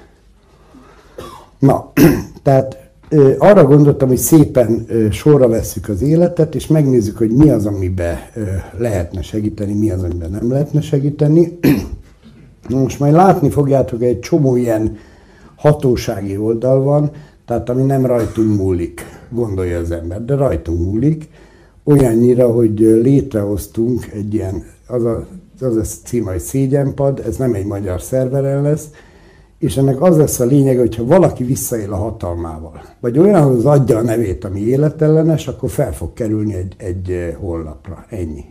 Na, 1.59 1.92
tehát 2.42 2.90
arra 3.38 3.64
gondoltam, 3.64 4.09
hogy 4.09 4.16
szépen 4.16 4.87
sorra 5.11 5.49
vesszük 5.49 5.88
az 5.88 6.02
életet, 6.02 6.54
és 6.54 6.66
megnézzük, 6.66 7.16
hogy 7.16 7.30
mi 7.30 7.50
az, 7.50 7.66
amiben 7.66 8.18
lehetne 8.78 9.23
segíteni, 9.23 9.73
mi 9.73 9.90
az, 9.90 10.02
amiben 10.02 10.30
nem 10.30 10.50
lehetne 10.50 10.80
segíteni. 10.80 11.59
Most 12.68 12.99
majd 12.99 13.12
látni 13.12 13.50
fogjátok, 13.50 14.02
egy 14.02 14.21
csomó 14.21 14.56
ilyen 14.56 14.97
hatósági 15.56 16.37
oldal 16.37 16.82
van, 16.82 17.11
tehát 17.47 17.68
ami 17.68 17.82
nem 17.82 18.06
rajtunk 18.06 18.56
múlik, 18.56 19.04
gondolja 19.30 19.78
az 19.78 19.90
ember, 19.90 20.25
de 20.25 20.35
rajtunk 20.35 20.80
múlik, 20.80 21.28
olyannyira, 21.85 22.52
hogy 22.52 22.78
létrehoztunk 22.80 24.06
egy 24.12 24.35
ilyen, 24.35 24.64
az 24.87 25.04
a, 25.04 25.26
az 25.62 25.76
a 25.76 25.83
cím, 26.04 26.25
hogy 26.25 26.40
szégyenpad, 26.40 27.23
ez 27.26 27.37
nem 27.37 27.54
egy 27.54 27.66
magyar 27.66 28.02
szerveren 28.02 28.62
lesz, 28.62 28.88
és 29.59 29.76
ennek 29.76 30.02
az 30.02 30.16
lesz 30.16 30.40
a 30.40 30.45
lényeg, 30.45 30.78
hogyha 30.78 31.04
valaki 31.04 31.45
visszaél 31.45 31.92
a 31.92 31.97
hatalmával, 31.97 32.83
vagy 33.00 33.19
olyanhoz 33.19 33.64
adja 33.64 33.99
a 33.99 34.02
nevét, 34.02 34.45
ami 34.45 34.61
életellenes, 34.61 35.49
akkor 35.49 35.71
fel 35.71 35.92
fog 35.92 36.12
kerülni 36.12 36.54
egy, 36.54 36.75
egy 36.76 37.11
eh, 37.11 37.35
honlapra. 37.40 38.04
Ennyi. 38.09 38.45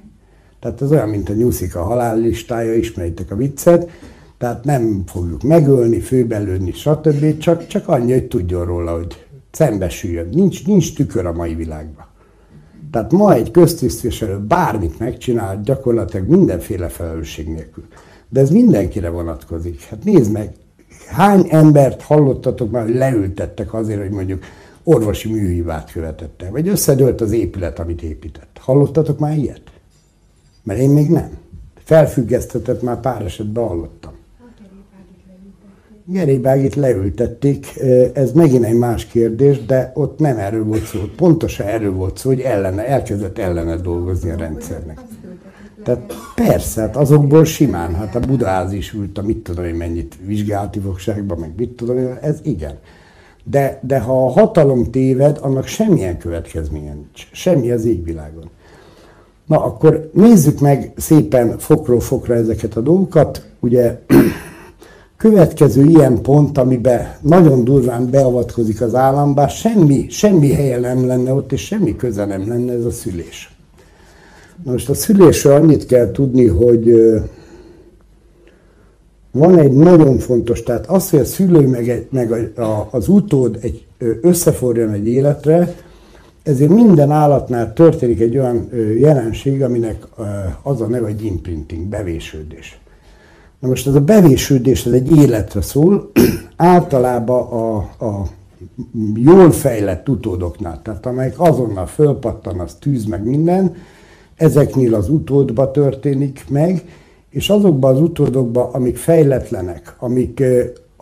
Tehát 0.59 0.81
ez 0.81 0.91
olyan, 0.91 1.09
mint 1.09 1.29
a 1.29 1.33
nyuszika 1.33 1.83
halállistája, 1.83 2.73
ismeritek 2.73 3.31
a 3.31 3.35
viccet, 3.35 3.89
tehát 4.37 4.63
nem 4.63 5.03
fogjuk 5.05 5.43
megölni, 5.43 5.99
főbelőni, 5.99 6.71
stb. 6.71 7.37
Csak, 7.37 7.67
csak 7.67 7.87
annyi, 7.87 8.11
hogy 8.11 8.27
tudjon 8.27 8.65
róla, 8.65 8.95
hogy 8.95 9.25
szembesüljön. 9.51 10.29
Nincs, 10.33 10.65
nincs 10.65 10.95
tükör 10.95 11.25
a 11.25 11.33
mai 11.33 11.55
világban. 11.55 12.05
Tehát 12.91 13.11
ma 13.11 13.33
egy 13.33 13.51
köztisztviselő 13.51 14.39
bármit 14.39 14.99
megcsinál, 14.99 15.61
gyakorlatilag 15.63 16.27
mindenféle 16.27 16.87
felelősség 16.87 17.47
nélkül. 17.47 17.83
De 18.29 18.39
ez 18.39 18.49
mindenkire 18.49 19.09
vonatkozik. 19.09 19.81
Hát 19.81 20.03
nézd 20.03 20.31
meg, 20.31 20.53
Hány 21.11 21.47
embert 21.49 22.01
hallottatok 22.01 22.71
már, 22.71 22.83
hogy 22.83 22.95
leültettek 22.95 23.73
azért, 23.73 24.01
hogy 24.01 24.11
mondjuk 24.11 24.43
orvosi 24.83 25.31
műhívát 25.31 25.91
követette, 25.91 26.49
vagy 26.49 26.67
összedőlt 26.67 27.21
az 27.21 27.31
épület, 27.31 27.79
amit 27.79 28.01
épített. 28.01 28.57
Hallottatok 28.59 29.19
már 29.19 29.37
ilyet? 29.37 29.61
Mert 30.63 30.79
én 30.79 30.89
még 30.89 31.09
nem. 31.09 31.37
Felfüggesztetett 31.83 32.81
már 32.81 32.99
pár 32.99 33.21
esetben 33.21 33.67
hallottam. 33.67 34.11
Gerébágit 36.11 36.75
leültették, 36.75 37.79
ez 38.13 38.31
megint 38.31 38.65
egy 38.65 38.77
más 38.77 39.05
kérdés, 39.05 39.65
de 39.65 39.91
ott 39.95 40.19
nem 40.19 40.37
erről 40.37 40.63
volt 40.63 40.85
szó. 40.85 40.99
Pontosan 41.15 41.67
erről 41.67 41.93
volt 41.93 42.17
szó, 42.17 42.29
hogy 42.29 42.39
ellene, 42.39 42.87
elkezdett 42.87 43.37
ellene 43.37 43.75
dolgozni 43.75 44.29
a 44.29 44.35
rendszernek. 44.35 44.99
Tehát 45.83 46.13
persze, 46.35 46.81
hát 46.81 46.95
azokból 46.95 47.45
simán, 47.45 47.95
hát 47.95 48.15
a 48.15 48.19
Budaház 48.19 48.73
is 48.73 48.93
ült 48.93 49.17
a 49.17 49.21
mit 49.21 49.37
tudom 49.37 49.65
én 49.65 49.75
mennyit 49.75 50.15
vizsgálati 50.25 50.79
fogságban, 50.79 51.39
meg 51.39 51.51
mit 51.57 51.69
tudom 51.69 51.97
én, 51.97 52.17
ez 52.21 52.39
igen. 52.43 52.77
De, 53.43 53.79
de 53.81 53.99
ha 53.99 54.25
a 54.25 54.29
hatalom 54.29 54.91
téved, 54.91 55.37
annak 55.41 55.67
semmilyen 55.67 56.17
következménye 56.17 56.93
nincs. 56.93 57.27
Semmi 57.31 57.71
az 57.71 57.85
égvilágon. 57.85 58.49
Na, 59.45 59.63
akkor 59.63 60.09
nézzük 60.13 60.59
meg 60.59 60.91
szépen 60.97 61.57
fokról 61.57 61.99
fokra 61.99 62.33
ezeket 62.35 62.75
a 62.75 62.81
dolgokat. 62.81 63.45
Ugye 63.59 63.99
Következő 65.21 65.83
ilyen 65.83 66.21
pont, 66.21 66.57
amiben 66.57 67.15
nagyon 67.21 67.63
durván 67.63 68.09
beavatkozik 68.09 68.81
az 68.81 68.95
állam, 68.95 69.33
bár 69.33 69.49
semmi, 69.49 70.05
semmi 70.09 70.53
helye 70.53 70.79
nem 70.79 71.07
lenne 71.07 71.33
ott, 71.33 71.51
és 71.51 71.65
semmi 71.65 71.95
köze 71.95 72.25
nem 72.25 72.47
lenne, 72.47 72.73
ez 72.73 72.85
a 72.85 72.91
szülés. 72.91 73.55
Na 74.63 74.71
most 74.71 74.89
a 74.89 74.93
szülésről 74.93 75.53
annyit 75.53 75.85
kell 75.85 76.11
tudni, 76.11 76.47
hogy 76.47 77.11
van 79.31 79.57
egy 79.57 79.71
nagyon 79.71 80.17
fontos, 80.17 80.63
tehát 80.63 80.87
az, 80.87 81.09
hogy 81.09 81.19
a 81.19 81.25
szülő 81.25 81.67
meg, 81.67 82.07
meg 82.11 82.51
az 82.91 83.07
utód 83.07 83.57
egy, 83.61 83.85
összeforjon 84.21 84.91
egy 84.91 85.07
életre, 85.07 85.75
ezért 86.43 86.71
minden 86.71 87.11
állatnál 87.11 87.73
történik 87.73 88.19
egy 88.19 88.37
olyan 88.37 88.69
jelenség, 88.99 89.63
aminek 89.63 90.07
az 90.63 90.81
a 90.81 90.87
neve, 90.87 91.05
hogy 91.05 91.25
imprinting, 91.25 91.85
bevésődés. 91.85 92.80
Na 93.61 93.67
most 93.67 93.87
ez 93.87 93.95
a 93.95 94.01
bevésődés, 94.01 94.85
ez 94.85 94.91
egy 94.91 95.17
életre 95.17 95.61
szól, 95.61 96.11
általában 96.55 97.41
a, 97.41 97.75
a 98.05 98.27
jól 99.15 99.51
fejlett 99.51 100.09
utódoknál, 100.09 100.81
tehát 100.83 101.05
amelyek 101.05 101.39
azonnal 101.39 101.85
fölpattan, 101.85 102.59
az 102.59 102.75
tűz 102.79 103.05
meg 103.05 103.25
minden, 103.25 103.75
ezeknél 104.35 104.95
az 104.95 105.09
utódba 105.09 105.71
történik 105.71 106.45
meg, 106.49 106.83
és 107.29 107.49
azokban 107.49 107.93
az 107.95 108.01
utódokban, 108.01 108.69
amik 108.71 108.97
fejletlenek, 108.97 109.95
amik, 109.99 110.43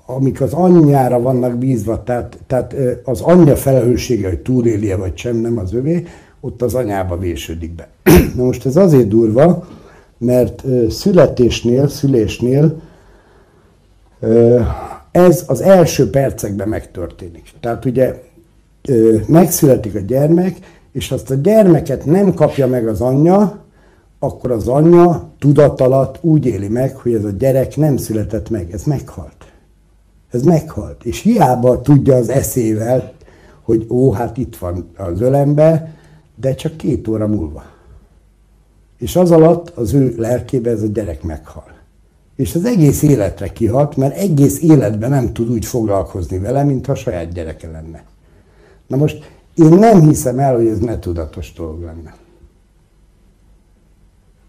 amik 0.06 0.42
az 0.42 0.54
anyjára 0.54 1.22
vannak 1.22 1.58
bízva, 1.58 2.04
tehát, 2.04 2.38
tehát 2.48 2.76
az 3.04 3.22
anyja 3.22 3.56
felelőssége, 3.56 4.28
hogy 4.28 4.40
túlélje 4.40 4.96
vagy 4.96 5.18
sem, 5.18 5.36
nem 5.36 5.58
az 5.58 5.74
övé, 5.74 6.06
ott 6.40 6.62
az 6.62 6.76
anyába 6.76 7.18
vésődik 7.18 7.76
be. 7.76 7.90
Na 8.36 8.44
most 8.44 8.66
ez 8.66 8.76
azért 8.76 9.08
durva, 9.08 9.68
mert 10.20 10.64
születésnél, 10.90 11.88
szülésnél 11.88 12.82
ez 15.12 15.44
az 15.48 15.62
első 15.62 16.10
percekben 16.10 16.68
megtörténik. 16.68 17.52
Tehát 17.60 17.86
ugye 17.86 18.22
megszületik 19.28 19.96
a 19.96 20.00
gyermek, 20.00 20.58
és 20.92 21.12
azt 21.12 21.32
a 21.32 21.36
gyermeket 21.36 22.06
nem 22.06 22.34
kapja 22.34 22.68
meg 22.68 22.88
az 22.88 23.02
anyja, 23.02 23.58
akkor 24.20 24.52
az 24.52 24.68
anyja 24.68 25.30
tudat 25.40 25.82
alatt 25.82 26.18
úgy 26.22 26.46
éli 26.46 26.68
meg, 26.68 26.96
hogy 26.96 27.14
ez 27.14 27.24
a 27.24 27.30
gyerek 27.30 27.76
nem 27.76 27.98
született 27.98 28.50
meg, 28.50 28.72
ez 28.72 28.84
meghalt. 28.84 29.46
Ez 30.32 30.42
meghalt. 30.42 31.06
És 31.06 31.22
hiába 31.22 31.82
tudja 31.82 32.16
az 32.16 32.30
eszével, 32.30 33.14
hogy 33.62 33.86
ó, 33.90 34.12
hát 34.12 34.38
itt 34.38 34.58
van 34.58 34.90
az 34.98 35.22
ölembe, 35.22 35.94
de 36.36 36.56
csak 36.56 36.78
két 36.78 37.08
óra 37.08 37.28
múlva. 37.28 37.64
És 39.00 39.16
az 39.16 39.32
alatt 39.32 39.70
az 39.70 39.94
ő 39.94 40.16
lelkébe 40.18 40.70
ez 40.70 40.82
a 40.82 40.88
gyerek 40.88 41.24
meghal. 41.24 41.78
És 42.36 42.56
az 42.56 42.66
egész 42.66 43.02
életre 43.02 43.48
kihat, 43.48 43.96
mert 43.96 44.18
egész 44.18 44.62
életben 44.62 45.10
nem 45.10 45.34
tud 45.34 45.50
úgy 45.50 45.66
foglalkozni 45.66 46.38
vele, 46.38 46.64
mint 46.64 46.86
ha 46.86 46.96
saját 46.96 47.34
gyereke 47.34 47.70
lenne. 47.70 48.04
Na 48.88 48.96
most 48.96 49.32
én 49.56 49.70
nem 49.70 50.02
hiszem 50.02 50.40
el, 50.40 50.56
hogy 50.56 50.68
ez 50.68 50.80
ne 50.80 51.00
tudatos 51.00 51.54
dolog 51.54 51.82
lenne. 51.82 52.16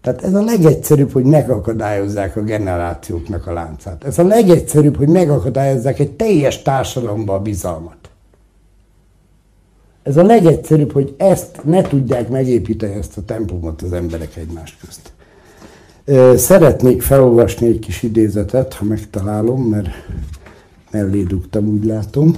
Tehát 0.01 0.23
ez 0.23 0.33
a 0.33 0.43
legegyszerűbb, 0.43 1.11
hogy 1.11 1.23
megakadályozzák 1.23 2.35
a 2.35 2.41
generációknak 2.41 3.47
a 3.47 3.53
láncát. 3.53 4.03
Ez 4.03 4.19
a 4.19 4.23
legegyszerűbb, 4.23 4.97
hogy 4.97 5.07
megakadályozzák 5.07 5.99
egy 5.99 6.11
teljes 6.11 6.61
társadalomba 6.61 7.33
a 7.33 7.39
bizalmat. 7.39 8.00
Ez 10.03 10.17
a 10.17 10.23
legegyszerűbb, 10.23 10.91
hogy 10.91 11.13
ezt 11.17 11.63
ne 11.63 11.81
tudják 11.81 12.29
megépíteni, 12.29 12.93
ezt 12.93 13.17
a 13.17 13.21
tempomot 13.25 13.81
az 13.81 13.93
emberek 13.93 14.35
egymás 14.35 14.77
közt. 14.85 15.11
Szeretnék 16.39 17.01
felolvasni 17.01 17.67
egy 17.67 17.79
kis 17.79 18.03
idézetet, 18.03 18.73
ha 18.73 18.85
megtalálom, 18.85 19.61
mert 19.61 19.87
mellé 20.91 21.23
dugtam, 21.23 21.67
úgy 21.67 21.85
látom. 21.85 22.35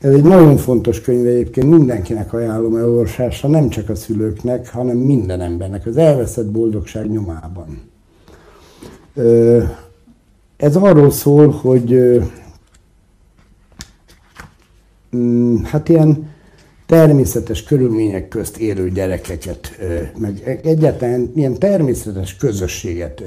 Ez 0.00 0.14
egy 0.14 0.22
nagyon 0.22 0.56
fontos 0.56 1.00
könyv 1.00 1.26
egyébként, 1.26 1.70
mindenkinek 1.70 2.32
ajánlom 2.32 2.76
elolvasásra, 2.76 3.48
nem 3.48 3.68
csak 3.68 3.88
a 3.88 3.94
szülőknek, 3.94 4.70
hanem 4.70 4.96
minden 4.96 5.40
embernek, 5.40 5.86
az 5.86 5.96
elveszett 5.96 6.46
boldogság 6.46 7.10
nyomában. 7.10 7.82
Ez 10.56 10.76
arról 10.76 11.10
szól, 11.10 11.48
hogy 11.48 12.20
mm, 15.16 15.56
hát 15.62 15.88
ilyen 15.88 16.29
természetes 16.90 17.62
körülmények 17.62 18.28
közt 18.28 18.56
élő 18.56 18.90
gyerekeket, 18.90 19.78
meg 20.18 20.60
egyáltalán 20.64 21.32
ilyen 21.34 21.58
természetes 21.58 22.36
közösséget 22.36 23.22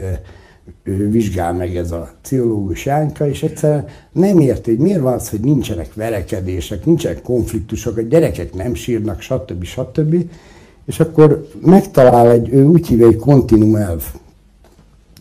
vizsgál 0.83 1.53
meg 1.53 1.75
ez 1.75 1.91
a 1.91 2.11
pszichológus 2.21 2.85
Jánka, 2.85 3.27
és 3.27 3.43
egyszerűen 3.43 3.85
nem 4.11 4.39
érti, 4.39 4.69
hogy 4.69 4.79
miért 4.79 4.99
van 4.99 5.13
az, 5.13 5.29
hogy 5.29 5.39
nincsenek 5.39 5.93
verekedések, 5.93 6.85
nincsenek 6.85 7.21
konfliktusok, 7.21 7.97
a 7.97 8.01
gyerekek 8.01 8.53
nem 8.53 8.73
sírnak, 8.73 9.21
stb. 9.21 9.63
stb. 9.63 10.15
És 10.85 10.99
akkor 10.99 11.47
megtalál 11.61 12.31
egy, 12.31 12.49
ő 12.53 12.65
úgy 12.65 12.87
hívja, 12.87 13.07
egy 13.07 13.15
kontinum 13.15 13.75
elv. 13.75 14.03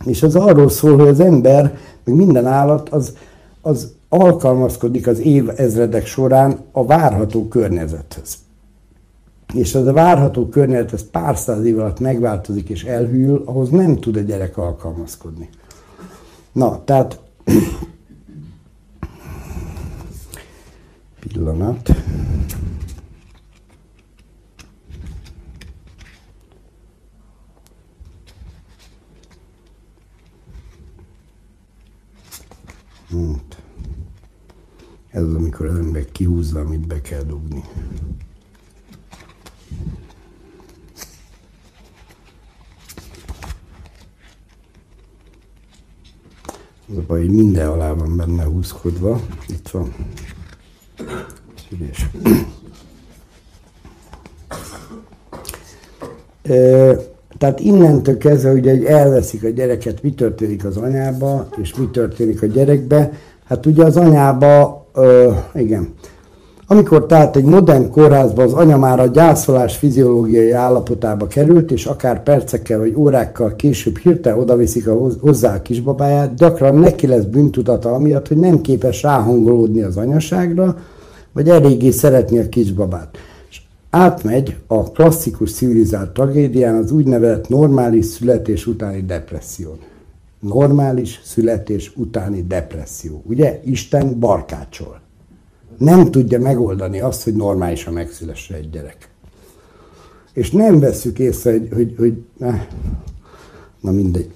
És 0.05 0.23
az 0.23 0.35
arról 0.35 0.69
szól, 0.69 0.97
hogy 0.97 1.07
az 1.07 1.19
ember, 1.19 1.77
meg 2.03 2.15
minden 2.15 2.45
állat, 2.45 2.89
az, 2.89 3.13
az 3.61 3.91
alkalmazkodik 4.13 5.07
az 5.07 5.19
év 5.19 5.49
ezredek 5.55 6.05
során 6.05 6.59
a 6.71 6.85
várható 6.85 7.47
környezethez. 7.47 8.37
És 9.53 9.75
az 9.75 9.87
a 9.87 9.93
várható 9.93 10.49
környezet, 10.49 10.93
ez 10.93 11.09
pár 11.09 11.37
száz 11.37 11.65
év 11.65 11.79
alatt 11.79 11.99
megváltozik 11.99 12.69
és 12.69 12.83
elhűl, 12.83 13.41
ahhoz 13.45 13.69
nem 13.69 13.95
tud 13.95 14.15
a 14.15 14.19
gyerek 14.19 14.57
alkalmazkodni. 14.57 15.49
Na, 16.51 16.83
tehát 16.83 17.19
pillanat. 21.19 21.89
Hát. 33.09 33.52
Ez 35.13 35.23
az, 35.23 35.33
amikor 35.33 35.65
az 35.65 35.77
ember 35.77 36.05
kihúzza, 36.11 36.59
amit 36.59 36.87
be 36.87 37.01
kell 37.01 37.21
dugni. 37.21 37.63
Az 46.89 46.97
a 46.97 47.01
baj, 47.07 47.19
hogy 47.19 47.31
minden 47.31 47.67
alá 47.67 47.93
van 47.93 48.17
benne 48.17 48.43
húzkodva. 48.43 49.19
Itt 49.47 49.69
van. 49.69 49.93
Szülés. 51.69 52.09
Tehát 57.37 57.59
innentől 57.59 58.17
kezdve, 58.17 58.51
hogy 58.51 58.67
elveszik 58.85 59.43
a 59.43 59.49
gyereket, 59.49 60.03
mi 60.03 60.13
történik 60.13 60.65
az 60.65 60.77
anyába, 60.77 61.47
és 61.61 61.75
mi 61.75 61.89
történik 61.89 62.41
a 62.41 62.45
gyerekbe. 62.45 63.11
Hát 63.43 63.65
ugye 63.65 63.83
az 63.83 63.97
anyába, 63.97 64.82
ö, 64.93 65.31
igen, 65.53 65.93
amikor 66.67 67.05
tehát 67.05 67.35
egy 67.35 67.43
modern 67.43 67.91
kórházba 67.91 68.43
az 68.43 68.53
anya 68.53 68.77
már 68.77 68.99
a 68.99 69.07
gyászolás 69.07 69.77
fiziológiai 69.77 70.51
állapotába 70.51 71.27
került, 71.27 71.71
és 71.71 71.85
akár 71.85 72.23
percekkel 72.23 72.79
vagy 72.79 72.95
órákkal 72.95 73.55
később 73.55 73.97
hirtelen 73.97 74.39
odaviszik 74.39 74.87
a 74.87 75.09
hozzá 75.21 75.55
a 75.55 75.61
kisbabáját, 75.61 76.35
gyakran 76.35 76.75
neki 76.75 77.07
lesz 77.07 77.23
bűntudata 77.23 77.91
amiatt, 77.91 78.27
hogy 78.27 78.37
nem 78.37 78.61
képes 78.61 79.03
ráhangolódni 79.03 79.81
az 79.81 79.97
anyaságra, 79.97 80.77
vagy 81.31 81.49
eléggé 81.49 81.89
szeretni 81.89 82.39
a 82.39 82.49
kisbabát. 82.49 83.17
És 83.49 83.61
átmegy 83.89 84.55
a 84.67 84.91
klasszikus 84.91 85.53
civilizált 85.53 86.11
tragédián 86.11 86.75
az 86.75 86.91
úgynevezett 86.91 87.49
normális 87.49 88.05
születés 88.05 88.67
utáni 88.67 89.01
depresszión. 89.05 89.77
Normális 90.43 91.21
születés 91.23 91.91
utáni 91.95 92.43
depresszió. 92.47 93.23
Ugye? 93.25 93.61
Isten 93.63 94.19
barkácsol 94.19 95.01
nem 95.77 96.11
tudja 96.11 96.39
megoldani 96.39 96.99
azt, 96.99 97.23
hogy 97.23 97.33
normálisan 97.33 97.93
megszülesse 97.93 98.55
egy 98.55 98.69
gyerek. 98.69 99.09
És 100.33 100.51
nem 100.51 100.79
veszük 100.79 101.19
észre, 101.19 101.51
hogy, 101.51 101.69
hogy, 101.75 101.95
hogy 101.97 102.23
na 103.79 103.91
mindegy. 103.91 104.31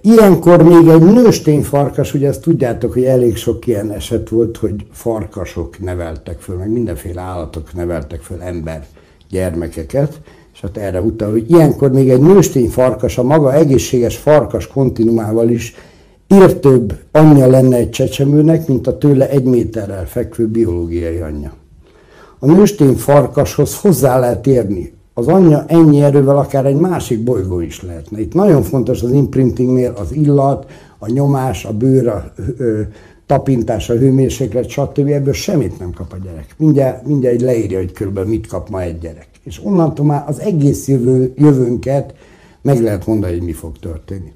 Ilyenkor 0.00 0.62
még 0.62 0.88
egy 0.88 1.02
nőstény 1.02 1.62
farkas, 1.62 2.14
ugye 2.14 2.28
ezt 2.28 2.40
tudjátok, 2.40 2.92
hogy 2.92 3.04
elég 3.04 3.36
sok 3.36 3.66
ilyen 3.66 3.90
eset 3.90 4.28
volt, 4.28 4.56
hogy 4.56 4.86
farkasok 4.90 5.78
neveltek 5.78 6.40
föl, 6.40 6.56
meg 6.56 6.70
mindenféle 6.70 7.20
állatok 7.20 7.74
neveltek 7.74 8.20
föl 8.20 8.42
ember 8.42 8.86
gyermekeket, 9.30 10.20
és 10.62 10.68
hát 10.68 10.84
erre 10.84 11.00
utal, 11.00 11.30
hogy 11.30 11.50
ilyenkor 11.50 11.92
még 11.92 12.10
egy 12.10 12.20
nőstény 12.20 12.68
farkas 12.68 13.18
a 13.18 13.22
maga 13.22 13.54
egészséges 13.54 14.16
farkas 14.16 14.66
kontinumával 14.66 15.48
is 15.48 15.74
írtőbb 16.28 16.98
anyja 17.12 17.46
lenne 17.46 17.76
egy 17.76 17.90
csecsemőnek, 17.90 18.68
mint 18.68 18.86
a 18.86 18.98
tőle 18.98 19.28
egy 19.28 19.44
méterrel 19.44 20.06
fekvő 20.06 20.46
biológiai 20.46 21.18
anyja. 21.18 21.52
A 22.38 22.46
nőstény 22.46 22.94
farkashoz 22.94 23.80
hozzá 23.80 24.18
lehet 24.18 24.46
érni 24.46 24.92
az 25.14 25.26
anyja 25.26 25.64
ennyi 25.66 26.02
erővel 26.02 26.36
akár 26.36 26.66
egy 26.66 26.76
másik 26.76 27.24
bolygó 27.24 27.60
is 27.60 27.82
lehetne. 27.82 28.20
Itt 28.20 28.34
nagyon 28.34 28.62
fontos 28.62 29.02
az 29.02 29.10
imprintingnél 29.10 29.92
az 29.96 30.12
illat, 30.12 30.70
a 30.98 31.10
nyomás, 31.10 31.64
a 31.64 31.72
bőr, 31.72 32.08
a 32.08 32.32
ö, 32.56 32.80
tapintás, 33.26 33.90
a 33.90 33.94
hőmérséklet, 33.94 34.68
stb. 34.68 35.08
Ebből 35.08 35.32
semmit 35.32 35.78
nem 35.78 35.92
kap 35.92 36.12
a 36.12 36.16
gyerek. 36.24 36.54
Mindjárt, 36.56 37.06
mindjárt 37.06 37.40
leírja, 37.40 37.78
hogy 37.78 37.92
körülbelül 37.92 38.30
mit 38.30 38.46
kap 38.46 38.68
ma 38.68 38.82
egy 38.82 38.98
gyerek. 38.98 39.31
És 39.42 39.60
onnantól 39.64 40.06
már 40.06 40.24
az 40.26 40.40
egész 40.40 40.88
jövő, 40.88 41.32
jövőnket 41.36 42.14
meg 42.62 42.82
lehet 42.82 43.06
mondani, 43.06 43.32
hogy 43.32 43.42
mi 43.42 43.52
fog 43.52 43.78
történni. 43.78 44.32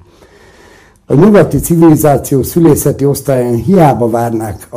A 1.07 1.15
nyugati 1.15 1.59
civilizáció 1.59 2.43
szülészeti 2.43 3.05
osztályán 3.05 3.55
hiába 3.55 4.11
várnák, 4.11 4.69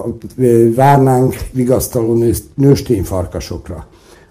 várnánk 0.76 1.36
vigasztaló 1.52 2.24
nőstényfarkasokra. 2.56 3.88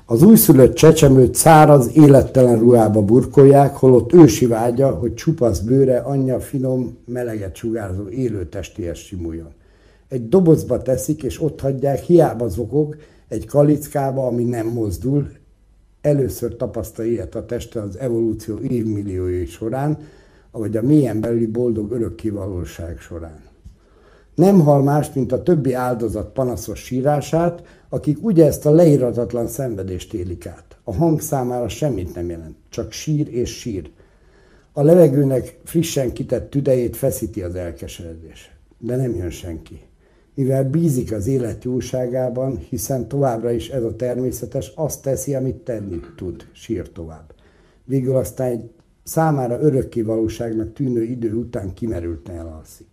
Az 0.07 0.23
újszülött 0.23 0.75
csecsemőt 0.75 1.35
száraz, 1.35 1.91
élettelen 1.95 2.59
ruhába 2.59 3.03
burkolják, 3.03 3.77
holott 3.77 4.13
ősi 4.13 4.47
vágya, 4.47 4.91
hogy 4.91 5.15
csupasz 5.15 5.59
bőre 5.59 5.99
anyja 5.99 6.41
finom, 6.41 6.97
meleget 7.07 7.57
sugárzó 7.57 8.09
élő 8.09 8.49
testéhez 8.49 8.99
simuljon. 8.99 9.49
Egy 10.09 10.29
dobozba 10.29 10.83
teszik, 10.83 11.23
és 11.23 11.43
ott 11.43 11.61
hagyják, 11.61 11.99
hiába 11.99 12.49
zokog, 12.49 12.97
egy 13.29 13.47
kalickába, 13.47 14.27
ami 14.27 14.45
nem 14.45 14.67
mozdul. 14.67 15.29
Először 16.09 16.57
tapasztalja 16.57 17.13
ilyet 17.13 17.35
a 17.35 17.47
teste 17.47 17.83
az 17.83 17.99
evolúció 17.99 18.59
évmilliói 18.59 19.47
során, 19.47 19.99
ahogy 20.51 20.77
a 20.77 20.83
mélyen 20.83 21.21
belüli 21.21 21.47
boldog 21.47 21.93
örökké 21.93 22.29
valóság 22.29 22.99
során. 22.99 23.41
Nem 24.35 24.61
hal 24.61 24.83
más, 24.83 25.13
mint 25.13 25.33
a 25.33 25.43
többi 25.43 25.73
áldozat 25.73 26.33
panaszos 26.33 26.81
sírását, 26.81 27.63
akik 27.89 28.25
ugye 28.25 28.47
ezt 28.47 28.67
a 28.67 28.71
leíratatlan 28.71 29.47
szenvedést 29.47 30.15
élik 30.15 30.47
át. 30.47 30.77
A 30.85 30.95
hang 30.95 31.21
számára 31.21 31.69
semmit 31.69 32.15
nem 32.15 32.31
jelent, 32.31 32.57
csak 32.69 32.93
sír 32.93 33.35
és 33.35 33.59
sír. 33.59 33.91
A 34.73 34.83
levegőnek 34.83 35.59
frissen 35.65 36.13
kitett 36.13 36.51
tüdejét 36.51 36.97
feszíti 36.97 37.43
az 37.43 37.55
elkeseredés. 37.55 38.57
De 38.79 38.97
nem 38.97 39.15
jön 39.15 39.31
senki. 39.31 39.88
Mivel 40.39 40.65
bízik 40.65 41.13
az 41.13 41.27
élet 41.27 41.65
jóságában, 41.65 42.59
hiszen 42.59 43.09
továbbra 43.09 43.51
is 43.51 43.69
ez 43.69 43.83
a 43.83 43.97
természetes, 43.97 44.73
azt 44.75 45.03
teszi, 45.03 45.35
amit 45.35 45.57
tenni 45.57 46.01
tud, 46.17 46.47
sír 46.53 46.93
tovább. 46.93 47.35
Végül 47.85 48.17
aztán 48.17 48.51
egy 48.51 48.71
számára 49.03 49.61
örökké 49.61 50.03
valóságnak 50.03 50.73
tűnő 50.73 51.03
idő 51.03 51.35
után 51.35 51.75
kimerülten 51.75 52.37
elalszik. 52.37 52.87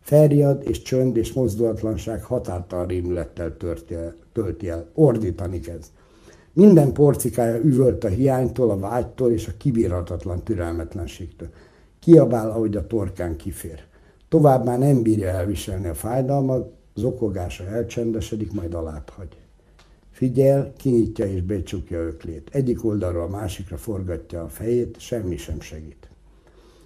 Ferjad 0.00 0.62
és 0.68 0.82
csönd 0.82 1.16
és 1.16 1.32
mozdulatlanság 1.32 2.22
határtalan 2.22 2.86
rémülettel 2.86 3.56
tölti 4.32 4.68
el, 4.68 4.86
ordítani 4.94 5.60
kezd. 5.60 5.90
Minden 6.52 6.92
porcikája 6.92 7.60
üvölt 7.62 8.04
a 8.04 8.08
hiánytól, 8.08 8.70
a 8.70 8.78
vágytól 8.78 9.32
és 9.32 9.48
a 9.48 9.56
kibírhatatlan 9.56 10.42
türelmetlenségtől. 10.42 11.48
Kiabál, 12.00 12.50
ahogy 12.50 12.76
a 12.76 12.86
torkán 12.86 13.36
kifér. 13.36 13.84
Tovább 14.28 14.64
már 14.64 14.78
nem 14.78 15.02
bírja 15.02 15.28
elviselni 15.28 15.86
a 15.86 15.94
fájdalmat, 15.94 16.72
zokogása 16.94 17.64
elcsendesedik, 17.64 18.52
majd 18.52 18.74
alább 18.74 19.08
hagy. 19.08 19.36
Figyel, 20.10 20.72
kinyitja 20.76 21.26
és 21.26 21.42
becsukja 21.42 21.98
öklét. 21.98 22.48
Egyik 22.52 22.84
oldalról 22.84 23.22
a 23.22 23.28
másikra 23.28 23.76
forgatja 23.76 24.42
a 24.42 24.48
fejét, 24.48 25.00
semmi 25.00 25.36
sem 25.36 25.60
segít. 25.60 26.08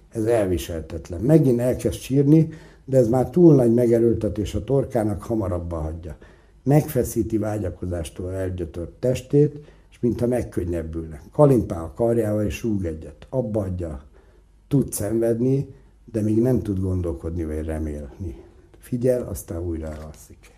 Ez 0.09 0.25
elviseltetlen. 0.25 1.21
Megint 1.21 1.59
elkezd 1.59 1.99
sírni, 1.99 2.49
de 2.85 2.97
ez 2.97 3.07
már 3.07 3.29
túl 3.29 3.55
nagy 3.55 3.73
megerőltetés 3.73 4.55
a 4.55 4.63
torkának, 4.63 5.23
hamarabb 5.23 5.71
hagyja. 5.71 6.17
Megfeszíti 6.63 7.37
vágyakozástól 7.37 8.31
elgyötört 8.31 8.91
testét, 8.91 9.65
és 9.91 9.99
mintha 9.99 10.27
megkönnyebbülne. 10.27 11.21
Kalimpál 11.31 11.83
a 11.83 11.93
karjával 11.93 12.45
és 12.45 12.63
rúg 12.63 12.85
egyet. 12.85 13.27
Abba 13.29 13.61
adja. 13.61 14.03
Tud 14.67 14.93
szenvedni, 14.93 15.67
de 16.11 16.21
még 16.21 16.41
nem 16.41 16.61
tud 16.61 16.79
gondolkodni 16.79 17.45
vagy 17.45 17.65
remélni. 17.65 18.43
Figyel, 18.77 19.27
aztán 19.27 19.61
újra 19.61 19.87
elalszik. 19.87 20.51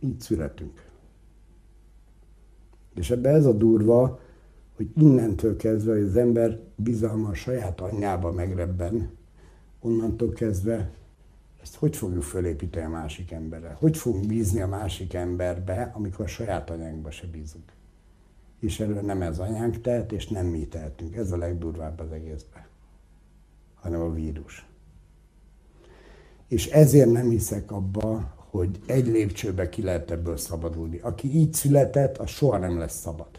Így 0.00 0.20
születünk. 0.20 0.90
És 2.94 3.10
ebbe 3.10 3.28
ez 3.28 3.46
a 3.46 3.52
durva, 3.52 4.20
hogy 4.76 4.90
innentől 4.96 5.56
kezdve, 5.56 5.92
hogy 5.92 6.02
az 6.02 6.16
ember 6.16 6.60
bizalma 6.76 7.28
a 7.28 7.34
saját 7.34 7.80
anyjába 7.80 8.32
megrebben, 8.32 9.10
onnantól 9.80 10.32
kezdve 10.32 10.90
ezt 11.62 11.76
hogy 11.76 11.96
fogjuk 11.96 12.22
fölépíteni 12.22 12.86
a 12.86 12.88
másik 12.88 13.32
emberre? 13.32 13.76
Hogy 13.78 13.96
fogunk 13.96 14.26
bízni 14.26 14.60
a 14.60 14.66
másik 14.66 15.14
emberbe, 15.14 15.90
amikor 15.94 16.24
a 16.24 16.28
saját 16.28 16.70
anyánkba 16.70 17.10
se 17.10 17.26
bízunk? 17.26 17.72
És 18.60 18.80
erről 18.80 19.00
nem 19.00 19.22
ez 19.22 19.38
anyánk 19.38 19.80
tehet, 19.80 20.12
és 20.12 20.28
nem 20.28 20.46
mi 20.46 20.66
tehetünk. 20.66 21.16
Ez 21.16 21.32
a 21.32 21.36
legdurvább 21.36 22.00
az 22.00 22.12
egészben. 22.12 22.51
Hanem 23.82 24.00
a 24.00 24.12
vírus. 24.12 24.66
És 26.48 26.66
ezért 26.66 27.12
nem 27.12 27.28
hiszek 27.28 27.70
abba, 27.70 28.34
hogy 28.50 28.80
egy 28.86 29.06
lépcsőbe 29.06 29.68
ki 29.68 29.82
lehet 29.82 30.10
ebből 30.10 30.36
szabadulni. 30.36 30.98
Aki 31.02 31.36
így 31.36 31.52
született, 31.52 32.18
az 32.18 32.28
soha 32.28 32.58
nem 32.58 32.78
lesz 32.78 33.00
szabad. 33.00 33.30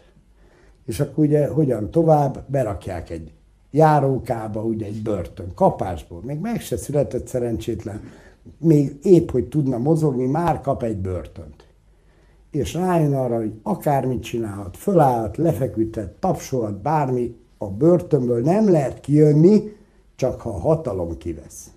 És 0.86 1.00
akkor 1.00 1.24
ugye 1.24 1.48
hogyan 1.48 1.90
tovább, 1.90 2.44
berakják 2.46 3.10
egy 3.10 3.32
járókába, 3.70 4.62
ugye 4.62 4.86
egy 4.86 5.02
börtön, 5.02 5.54
kapásból. 5.54 6.20
Még 6.24 6.38
meg 6.38 6.60
se 6.60 6.76
született 6.76 7.26
szerencsétlen, 7.26 8.00
még 8.58 8.98
épp, 9.02 9.30
hogy 9.30 9.48
tudna 9.48 9.78
mozogni, 9.78 10.26
már 10.26 10.60
kap 10.60 10.82
egy 10.82 10.96
börtönt. 10.96 11.66
És 12.50 12.74
rájön 12.74 13.14
arra, 13.14 13.36
hogy 13.36 13.52
akármit 13.62 14.22
csinálhat, 14.22 14.76
fölállhat, 14.76 15.36
lefeküdhet, 15.36 16.10
tapsolhat, 16.10 16.82
bármi, 16.82 17.36
a 17.58 17.66
börtönből 17.66 18.40
nem 18.40 18.70
lehet 18.70 19.00
kijönni, 19.00 19.76
csak 20.14 20.40
ha 20.40 20.50
a 20.50 20.58
hatalom 20.58 21.16
kivesz. 21.16 21.70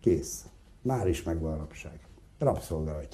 Kész. 0.00 0.44
Már 0.82 1.08
is 1.08 1.22
megvan 1.22 1.52
a 1.52 1.56
rabság 1.56 2.00
rabszolga 2.42 2.94
vagy. 2.94 3.08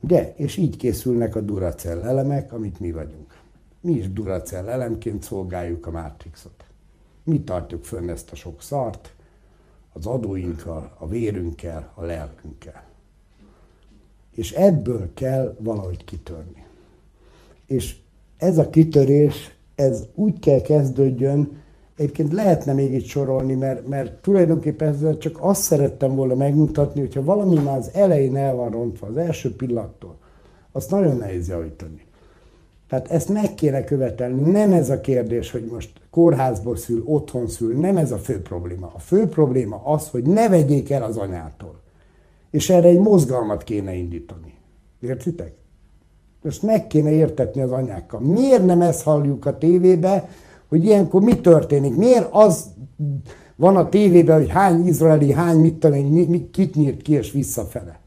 Ugye? 0.00 0.34
És 0.36 0.56
így 0.56 0.76
készülnek 0.76 1.36
a 1.36 1.40
Duracell 1.40 2.02
elemek, 2.02 2.52
amit 2.52 2.80
mi 2.80 2.92
vagyunk. 2.92 3.42
Mi 3.80 3.92
is 3.92 4.12
Duracell 4.12 4.68
elemként 4.68 5.22
szolgáljuk 5.22 5.86
a 5.86 5.90
Matrixot. 5.90 6.64
Mi 7.24 7.40
tartjuk 7.40 7.84
fönn 7.84 8.08
ezt 8.08 8.32
a 8.32 8.34
sok 8.34 8.62
szart, 8.62 9.14
az 9.92 10.06
adóinkkal, 10.06 10.94
a 10.98 11.08
vérünkkel, 11.08 11.92
a 11.94 12.04
lelkünkkel. 12.04 12.84
És 14.30 14.52
ebből 14.52 15.10
kell 15.14 15.56
valahogy 15.58 16.04
kitörni. 16.04 16.66
És 17.66 17.96
ez 18.36 18.58
a 18.58 18.70
kitörés, 18.70 19.56
ez 19.74 20.06
úgy 20.14 20.38
kell 20.38 20.60
kezdődjön, 20.60 21.62
Egyébként 21.96 22.32
lehetne 22.32 22.72
még 22.72 22.92
itt 22.92 23.04
sorolni, 23.04 23.54
mert, 23.54 23.88
mert 23.88 24.22
tulajdonképpen 24.22 24.88
ezzel 24.88 25.18
csak 25.18 25.36
azt 25.40 25.62
szerettem 25.62 26.14
volna 26.14 26.34
megmutatni, 26.34 27.00
hogyha 27.00 27.24
valami 27.24 27.58
már 27.58 27.78
az 27.78 27.90
elején 27.92 28.36
el 28.36 28.54
van 28.54 28.70
rontva, 28.70 29.06
az 29.06 29.16
első 29.16 29.56
pillanattól, 29.56 30.16
azt 30.72 30.90
nagyon 30.90 31.16
nehéz 31.16 31.48
javítani. 31.48 32.04
Tehát 32.88 33.10
ezt 33.10 33.28
meg 33.28 33.54
kéne 33.54 33.84
követelni. 33.84 34.50
Nem 34.50 34.72
ez 34.72 34.90
a 34.90 35.00
kérdés, 35.00 35.50
hogy 35.50 35.68
most 35.72 35.90
kórházból 36.10 36.76
szül, 36.76 37.02
otthon 37.04 37.48
szül, 37.48 37.74
nem 37.74 37.96
ez 37.96 38.12
a 38.12 38.16
fő 38.16 38.40
probléma. 38.42 38.92
A 38.94 38.98
fő 38.98 39.28
probléma 39.28 39.82
az, 39.84 40.08
hogy 40.08 40.22
ne 40.22 40.48
vegyék 40.48 40.90
el 40.90 41.02
az 41.02 41.16
anyától. 41.16 41.80
És 42.50 42.70
erre 42.70 42.88
egy 42.88 42.98
mozgalmat 42.98 43.64
kéne 43.64 43.94
indítani. 43.94 44.54
Értitek? 45.00 45.52
Ezt 46.42 46.62
meg 46.62 46.86
kéne 46.86 47.10
értetni 47.10 47.60
az 47.60 47.70
anyákkal. 47.70 48.20
Miért 48.20 48.66
nem 48.66 48.80
ezt 48.80 49.02
halljuk 49.02 49.46
a 49.46 49.58
tévébe, 49.58 50.28
hogy 50.68 50.84
ilyenkor 50.84 51.22
mi 51.22 51.40
történik. 51.40 51.96
Miért 51.96 52.28
az 52.30 52.64
van 53.56 53.76
a 53.76 53.88
tévében, 53.88 54.38
hogy 54.38 54.50
hány 54.50 54.86
izraeli, 54.86 55.32
hány 55.32 55.58
mit 55.58 55.74
tudom, 55.74 56.50
kit 56.50 56.74
nyírt 56.74 57.02
ki 57.02 57.12
és 57.12 57.32
visszafele. 57.32 57.98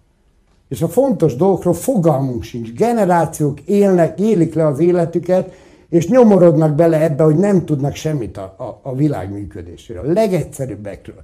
És 0.67 0.81
a 0.81 0.87
fontos 0.87 1.35
dolgokról 1.35 1.73
fogalmunk 1.73 2.43
sincs. 2.43 2.73
Generációk 2.73 3.61
élnek, 3.61 4.19
élik 4.19 4.53
le 4.53 4.67
az 4.67 4.79
életüket, 4.79 5.53
és 5.89 6.07
nyomorodnak 6.07 6.75
bele 6.75 7.01
ebbe, 7.01 7.23
hogy 7.23 7.35
nem 7.35 7.65
tudnak 7.65 7.95
semmit 7.95 8.37
a, 8.37 8.55
a, 8.57 8.79
a 8.81 8.95
világ 8.95 9.31
működéséről. 9.31 10.09
A 10.09 10.11
legegyszerűbbekről. 10.11 11.23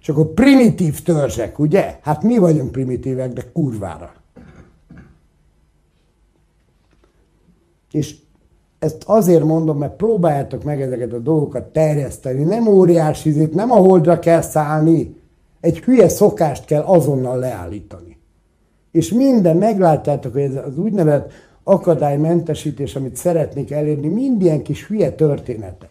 És 0.00 0.08
akkor 0.08 0.26
primitív 0.26 1.02
törzsek, 1.02 1.58
ugye? 1.58 1.98
Hát 2.02 2.22
mi 2.22 2.38
vagyunk 2.38 2.72
primitívek, 2.72 3.32
de 3.32 3.42
kurvára. 3.52 4.12
És 7.90 8.16
ezt 8.80 9.02
azért 9.06 9.44
mondom, 9.44 9.78
mert 9.78 9.96
próbáljátok 9.96 10.64
meg 10.64 10.82
ezeket 10.82 11.12
a 11.12 11.18
dolgokat 11.18 11.64
terjeszteni. 11.64 12.42
Nem 12.42 12.66
óriási 12.66 13.28
izét, 13.28 13.54
nem 13.54 13.70
a 13.70 13.76
holdra 13.76 14.18
kell 14.18 14.40
szállni. 14.40 15.16
Egy 15.60 15.78
hülye 15.78 16.08
szokást 16.08 16.64
kell 16.64 16.82
azonnal 16.82 17.38
leállítani. 17.38 18.18
És 18.92 19.12
minden, 19.12 19.56
meglátjátok, 19.56 20.32
hogy 20.32 20.42
ez 20.42 20.54
az 20.54 20.78
úgynevezett 20.78 21.30
akadálymentesítés, 21.64 22.96
amit 22.96 23.16
szeretnék 23.16 23.70
elérni, 23.70 24.08
mind 24.08 24.42
ilyen 24.42 24.62
kis 24.62 24.86
hülye 24.86 25.10
történetek. 25.10 25.90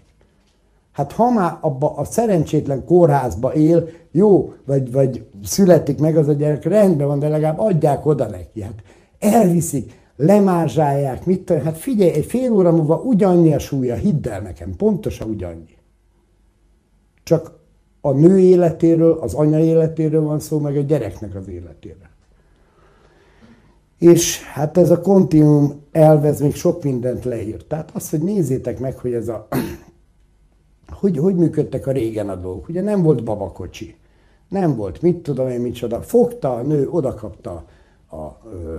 Hát 0.92 1.12
ha 1.12 1.32
már 1.32 1.58
abba 1.62 1.94
a 1.96 2.04
szerencsétlen 2.04 2.86
kórházba 2.86 3.54
él, 3.54 3.88
jó, 4.12 4.54
vagy, 4.66 4.92
vagy 4.92 5.26
születik 5.44 6.00
meg 6.00 6.18
az 6.18 6.28
a 6.28 6.34
gyerek, 6.34 6.64
rendben 6.64 7.08
van, 7.08 7.20
de 7.20 7.28
legalább 7.28 7.60
adják 7.60 8.06
oda 8.06 8.26
neki. 8.26 8.62
Hát 8.62 8.84
elviszik, 9.20 9.99
lemázsálják, 10.20 11.26
mit 11.26 11.42
tudom, 11.42 11.64
hát 11.64 11.78
figyelj, 11.78 12.12
egy 12.12 12.26
fél 12.26 12.52
óra 12.52 12.72
múlva 12.72 13.02
ugyannyi 13.02 13.54
a 13.54 13.60
súlya, 13.60 13.96
hidd 13.96 14.28
el 14.28 14.42
nekem, 14.42 14.76
pontosan 14.76 15.30
ugyannyi. 15.30 15.78
Csak 17.24 17.52
a 18.02 18.12
nő 18.12 18.40
életéről, 18.40 19.12
az 19.12 19.34
anya 19.34 19.60
életéről 19.60 20.22
van 20.22 20.40
szó, 20.40 20.60
meg 20.60 20.78
a 20.78 20.82
gyereknek 20.82 21.36
az 21.36 21.48
életéről. 21.48 22.08
És 24.00 24.44
hát 24.44 24.78
ez 24.78 24.90
a 24.90 25.02
kontinuum 25.02 25.82
elvez 25.92 26.40
még 26.40 26.56
sok 26.56 26.84
mindent 26.84 27.26
leírt. 27.26 27.66
Tehát 27.66 27.92
azt, 27.94 28.10
hogy 28.10 28.22
nézzétek 28.22 28.80
meg, 28.80 28.98
hogy 28.98 29.14
ez 29.14 29.28
a 29.28 29.48
hogy, 31.00 31.18
hogy 31.18 31.36
működtek 31.36 31.88
a 31.88 31.92
régen 31.92 32.30
a 32.30 32.36
dolgok. 32.36 32.70
Ugye 32.70 32.82
nem 32.82 33.02
volt 33.02 33.24
babakocsi, 33.24 33.96
nem 34.50 34.76
volt 34.76 35.02
mit 35.02 35.18
tudom 35.18 35.50
én 35.50 35.62
micsoda. 35.62 36.02
Fogta 36.02 36.56
a 36.56 36.62
nő, 36.62 36.90
odakapta 36.90 37.66
a 38.12 38.48
ö, 38.54 38.76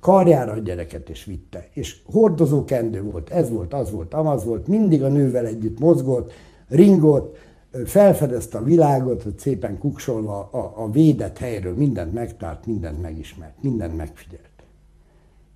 karjára 0.00 0.52
a 0.52 0.58
gyereket 0.58 1.08
és 1.08 1.24
vitte. 1.24 1.68
És 1.72 1.96
hordozó 2.04 2.64
kendő 2.64 3.02
volt, 3.02 3.30
ez 3.30 3.50
volt, 3.50 3.74
az 3.74 3.90
volt, 3.90 4.14
amaz 4.14 4.44
volt, 4.44 4.66
mindig 4.66 5.02
a 5.02 5.08
nővel 5.08 5.46
együtt 5.46 5.78
mozgott, 5.78 6.32
ringott, 6.68 7.36
felfedezte 7.84 8.58
a 8.58 8.62
világot, 8.62 9.22
hogy 9.22 9.38
szépen 9.38 9.78
kuksolva 9.78 10.48
a, 10.52 10.72
a 10.76 10.90
védett 10.90 11.38
helyről 11.38 11.74
mindent 11.74 12.12
megtárt, 12.12 12.66
mindent 12.66 13.02
megismert, 13.02 13.62
mindent 13.62 13.96
megfigyelt. 13.96 14.48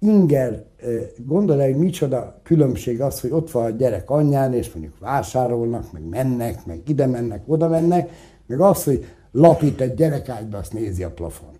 Inger, 0.01 0.64
gondolj, 1.27 1.73
hogy 1.73 1.81
micsoda 1.81 2.40
különbség 2.42 3.01
az, 3.01 3.21
hogy 3.21 3.31
ott 3.31 3.51
van 3.51 3.64
a 3.64 3.71
gyerek 3.71 4.11
anyján, 4.11 4.55
és 4.55 4.73
mondjuk 4.73 4.99
vásárolnak, 4.99 5.92
meg 5.92 6.09
mennek, 6.09 6.66
meg 6.66 6.81
ide 6.87 7.07
mennek, 7.07 7.42
oda 7.47 7.68
mennek, 7.68 8.11
meg 8.47 8.61
az, 8.61 8.85
hogy 8.85 9.05
lapít 9.31 9.81
egy 9.81 9.94
gyerekágyba, 9.94 10.59
azt 10.59 10.73
nézi 10.73 11.03
a 11.03 11.11
plafont. 11.11 11.58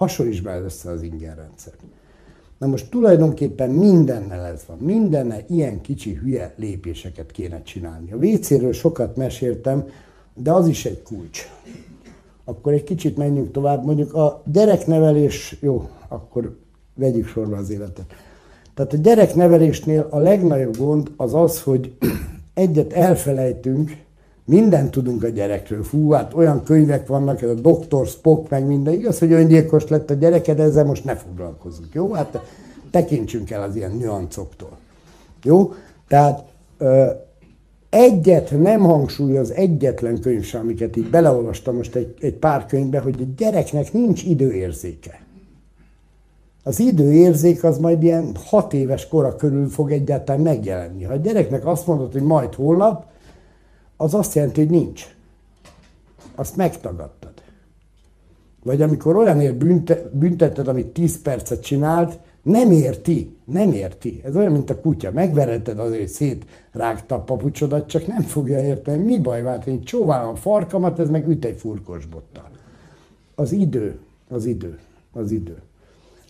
Hasonlíts 0.00 0.40
be 0.40 0.60
össze 0.60 0.90
az 0.90 1.02
inger 1.02 1.36
rendszer. 1.36 1.72
Na 2.58 2.66
most 2.66 2.90
tulajdonképpen 2.90 3.70
mindennel 3.70 4.46
ez 4.46 4.62
van. 4.66 4.78
Mindenne 4.78 5.44
ilyen 5.48 5.80
kicsi 5.80 6.14
hülye 6.14 6.54
lépéseket 6.56 7.30
kéne 7.30 7.62
csinálni. 7.62 8.12
A 8.12 8.16
WC-ről 8.16 8.72
sokat 8.72 9.16
meséltem, 9.16 9.88
de 10.34 10.52
az 10.52 10.68
is 10.68 10.84
egy 10.84 11.02
kulcs. 11.02 11.48
Akkor 12.44 12.72
egy 12.72 12.84
kicsit 12.84 13.16
menjünk 13.16 13.50
tovább. 13.52 13.84
Mondjuk 13.84 14.14
a 14.14 14.42
gyereknevelés, 14.46 15.56
jó, 15.60 15.88
akkor 16.08 16.58
vegyük 16.94 17.26
sorba 17.26 17.56
az 17.56 17.70
életet. 17.70 18.14
Tehát 18.74 18.92
a 18.92 18.96
gyereknevelésnél 18.96 20.06
a 20.10 20.18
legnagyobb 20.18 20.76
gond 20.76 21.10
az 21.16 21.34
az, 21.34 21.62
hogy 21.62 21.96
egyet 22.54 22.92
elfelejtünk, 22.92 23.96
mindent 24.50 24.90
tudunk 24.90 25.22
a 25.22 25.28
gyerekről. 25.28 25.82
Fú, 25.82 26.10
hát 26.10 26.34
olyan 26.34 26.62
könyvek 26.64 27.06
vannak, 27.06 27.42
ez 27.42 27.48
a 27.48 27.54
Dr. 27.54 28.06
Spock, 28.06 28.50
meg 28.50 28.66
minden. 28.66 28.94
Igaz, 28.94 29.18
hogy 29.18 29.32
öngyilkos 29.32 29.88
lett 29.88 30.10
a 30.10 30.14
gyereked, 30.14 30.60
ezzel 30.60 30.84
most 30.84 31.04
ne 31.04 31.16
foglalkozunk. 31.16 31.88
Jó? 31.92 32.12
Hát 32.12 32.38
tekintsünk 32.90 33.50
el 33.50 33.62
az 33.62 33.76
ilyen 33.76 33.96
nüancoktól. 33.96 34.78
Jó? 35.42 35.72
Tehát 36.08 36.44
ö, 36.78 37.06
egyet 37.90 38.50
nem 38.60 38.80
hangsúlyoz 38.80 39.50
egyetlen 39.50 40.20
könyv 40.20 40.44
sem, 40.44 40.60
amiket 40.60 40.96
így 40.96 41.10
beleolvastam 41.10 41.76
most 41.76 41.94
egy, 41.94 42.14
egy 42.20 42.34
pár 42.34 42.66
könyvbe, 42.66 42.98
hogy 42.98 43.16
a 43.20 43.32
gyereknek 43.36 43.92
nincs 43.92 44.22
időérzéke. 44.22 45.20
Az 46.62 46.80
időérzék 46.80 47.64
az 47.64 47.78
majd 47.78 48.02
ilyen 48.02 48.36
hat 48.44 48.72
éves 48.72 49.08
kora 49.08 49.36
körül 49.36 49.68
fog 49.68 49.92
egyáltalán 49.92 50.40
megjelenni. 50.40 51.04
Ha 51.04 51.12
a 51.12 51.16
gyereknek 51.16 51.66
azt 51.66 51.86
mondod, 51.86 52.12
hogy 52.12 52.22
majd 52.22 52.54
holnap, 52.54 53.04
az 54.00 54.14
azt 54.14 54.34
jelenti, 54.34 54.60
hogy 54.60 54.70
nincs. 54.70 55.06
Azt 56.34 56.56
megtagadtad. 56.56 57.32
Vagy 58.62 58.82
amikor 58.82 59.16
olyanért 59.16 59.56
bünte, 59.56 60.10
bünteted, 60.12 60.68
amit 60.68 60.86
10 60.86 61.22
percet 61.22 61.62
csinált, 61.62 62.18
nem 62.42 62.70
érti, 62.70 63.36
nem 63.44 63.72
érti. 63.72 64.20
Ez 64.24 64.36
olyan, 64.36 64.52
mint 64.52 64.70
a 64.70 64.80
kutya. 64.80 65.10
Megvereted 65.12 65.78
azért, 65.78 66.08
szétrágta 66.08 67.14
a 67.14 67.20
papucsodat, 67.20 67.88
csak 67.88 68.06
nem 68.06 68.22
fogja 68.22 68.62
érteni. 68.62 69.02
Mi 69.02 69.18
baj 69.18 69.42
vált, 69.42 69.66
én 69.66 69.82
csóválom 69.82 70.30
a 70.30 70.36
farkamat, 70.36 70.98
ez 70.98 71.10
meg 71.10 71.28
üt 71.28 71.44
egy 71.44 71.58
furkos 71.58 72.06
bottal. 72.06 72.50
Az 73.34 73.52
idő, 73.52 73.98
az 74.28 74.44
idő, 74.44 74.78
az 75.12 75.30
idő. 75.30 75.62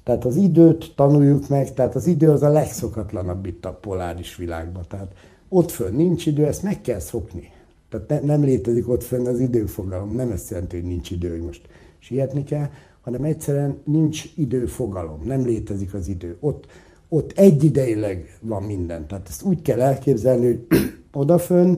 Tehát 0.05 0.25
az 0.25 0.37
időt 0.37 0.93
tanuljuk 0.97 1.49
meg, 1.49 1.75
tehát 1.75 1.95
az 1.95 2.07
idő 2.07 2.31
az 2.31 2.43
a 2.43 2.49
legszokatlanabb 2.49 3.47
itt 3.47 3.65
a 3.65 3.73
poláris 3.73 4.37
világban. 4.37 4.85
Tehát 4.89 5.13
ott 5.49 5.71
fönn 5.71 5.97
nincs 5.97 6.27
idő, 6.27 6.47
ezt 6.47 6.63
meg 6.63 6.81
kell 6.81 6.99
szokni. 6.99 7.59
Tehát 7.91 8.09
ne, 8.09 8.21
nem 8.21 8.43
létezik 8.43 8.89
ott 8.89 9.03
fönn 9.03 9.27
az 9.27 9.41
időfogalom. 9.41 10.15
Nem 10.15 10.31
ezt 10.31 10.51
jelenti, 10.51 10.77
hogy 10.77 10.89
nincs 10.89 11.11
idő, 11.11 11.31
hogy 11.31 11.43
most 11.43 11.69
sietni 11.99 12.45
kell, 12.45 12.69
hanem 13.01 13.25
egyszerűen 13.25 13.79
nincs 13.85 14.25
időfogalom, 14.37 15.21
nem 15.25 15.45
létezik 15.45 15.95
az 15.95 16.09
idő. 16.09 16.37
Ott, 16.41 16.67
ott 17.09 17.33
egyidejleg 17.39 18.39
van 18.41 18.63
minden. 18.63 19.07
Tehát 19.07 19.29
ezt 19.29 19.43
úgy 19.43 19.63
kell 19.63 19.81
elképzelni, 19.81 20.47
hogy 20.47 20.67
odafönn 21.13 21.75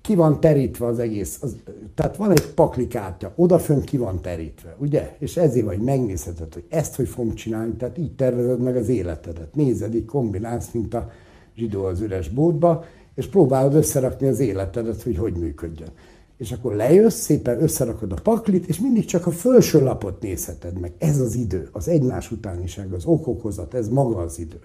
ki 0.00 0.14
van 0.14 0.40
terítve 0.40 0.86
az 0.86 0.98
egész. 0.98 1.38
Az, 1.42 1.56
tehát 1.94 2.16
van 2.16 2.30
egy 2.30 2.46
paklikártya, 2.54 3.32
odafönn 3.36 3.80
ki 3.80 3.96
van 3.96 4.20
terítve, 4.20 4.76
ugye? 4.78 5.16
És 5.18 5.36
ezért 5.36 5.66
vagy 5.66 5.80
megnézheted, 5.80 6.54
hogy 6.54 6.64
ezt 6.68 6.96
hogy 6.96 7.08
fogom 7.08 7.34
csinálni, 7.34 7.72
tehát 7.72 7.98
így 7.98 8.14
tervezed 8.14 8.60
meg 8.60 8.76
az 8.76 8.88
életedet. 8.88 9.54
Nézed, 9.54 9.94
így 9.94 10.04
kombinálsz, 10.04 10.70
mint 10.72 10.94
a 10.94 11.10
zsidó 11.56 11.84
az 11.84 12.00
üres 12.00 12.28
bótba, 12.28 12.84
és 13.14 13.26
próbálod 13.26 13.74
összerakni 13.74 14.26
az 14.26 14.38
életedet, 14.38 15.02
hogy 15.02 15.16
hogy 15.16 15.36
működjön. 15.36 15.90
És 16.36 16.52
akkor 16.52 16.74
lejössz, 16.74 17.20
szépen 17.20 17.62
összerakod 17.62 18.12
a 18.12 18.20
paklit, 18.22 18.66
és 18.66 18.80
mindig 18.80 19.04
csak 19.04 19.26
a 19.26 19.30
felső 19.30 19.82
lapot 19.82 20.20
nézheted 20.20 20.80
meg. 20.80 20.92
Ez 20.98 21.20
az 21.20 21.34
idő, 21.34 21.68
az 21.72 21.88
egymás 21.88 22.30
utániság, 22.30 22.92
az 22.92 23.04
okokozat, 23.04 23.74
ez 23.74 23.88
maga 23.88 24.16
az 24.16 24.38
idő. 24.38 24.60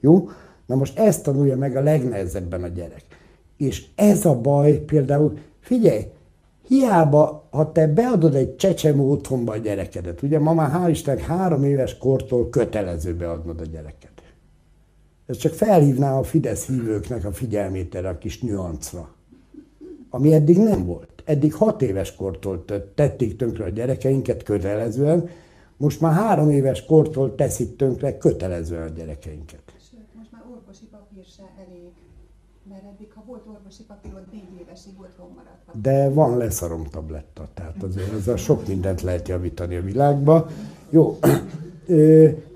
Jó? 0.00 0.28
Na 0.66 0.74
most 0.74 0.98
ezt 0.98 1.22
tanulja 1.22 1.56
meg 1.56 1.76
a 1.76 1.82
legnehezebben 1.82 2.62
a 2.62 2.68
gyerek. 2.68 3.04
És 3.56 3.86
ez 3.94 4.24
a 4.24 4.40
baj 4.40 4.72
például, 4.72 5.38
figyelj, 5.60 6.02
hiába, 6.66 7.48
ha 7.50 7.72
te 7.72 7.86
beadod 7.86 8.34
egy 8.34 8.56
csecsemő 8.56 9.02
otthonba 9.02 9.52
a 9.52 9.56
gyerekedet, 9.56 10.22
ugye 10.22 10.38
ma 10.38 10.54
már 10.54 10.70
hál' 10.70 10.90
Isten 10.90 11.18
három 11.18 11.64
éves 11.64 11.98
kortól 11.98 12.48
kötelező 12.50 13.14
beadnod 13.14 13.60
a 13.60 13.64
gyereket. 13.64 14.17
Ez 15.28 15.36
csak 15.36 15.52
felhívná 15.52 16.18
a 16.18 16.22
Fidesz 16.22 16.66
hívőknek 16.66 17.24
a 17.24 17.32
figyelmét 17.32 17.94
erre 17.94 18.08
a 18.08 18.18
kis 18.18 18.40
nüancra, 18.40 19.08
ami 20.10 20.32
eddig 20.32 20.58
nem 20.58 20.84
volt. 20.84 21.22
Eddig 21.24 21.54
hat 21.54 21.82
éves 21.82 22.14
kortól 22.14 22.64
tették 22.94 23.36
tönkre 23.36 23.64
a 23.64 23.68
gyerekeinket 23.68 24.42
kötelezően, 24.42 25.28
most 25.76 26.00
már 26.00 26.12
három 26.12 26.50
éves 26.50 26.84
kortól 26.84 27.34
teszik 27.34 27.76
tönkre 27.76 28.18
kötelezően 28.18 28.82
a 28.82 28.90
gyerekeinket. 28.90 29.62
Sőt, 29.90 30.14
most 30.16 30.32
már 30.32 30.42
orvosi 30.56 30.84
papír 30.90 31.24
se 31.36 31.42
elég, 31.66 31.90
mert 32.68 32.82
eddig, 32.94 33.12
ha 33.14 33.22
volt 33.26 33.46
orvosi 33.46 33.82
papírod, 33.82 34.24
négy 34.32 34.60
évesig 34.60 34.92
otthon 35.00 35.28
maradt. 35.34 35.82
De 35.82 36.10
van 36.10 36.36
leszarom 36.36 36.84
tabletta, 36.84 37.48
tehát 37.54 37.82
azért 37.82 38.12
ezzel 38.12 38.36
sok 38.36 38.66
mindent 38.66 39.02
lehet 39.02 39.28
javítani 39.28 39.76
a 39.76 39.82
világba. 39.82 40.48
Jó, 40.90 41.18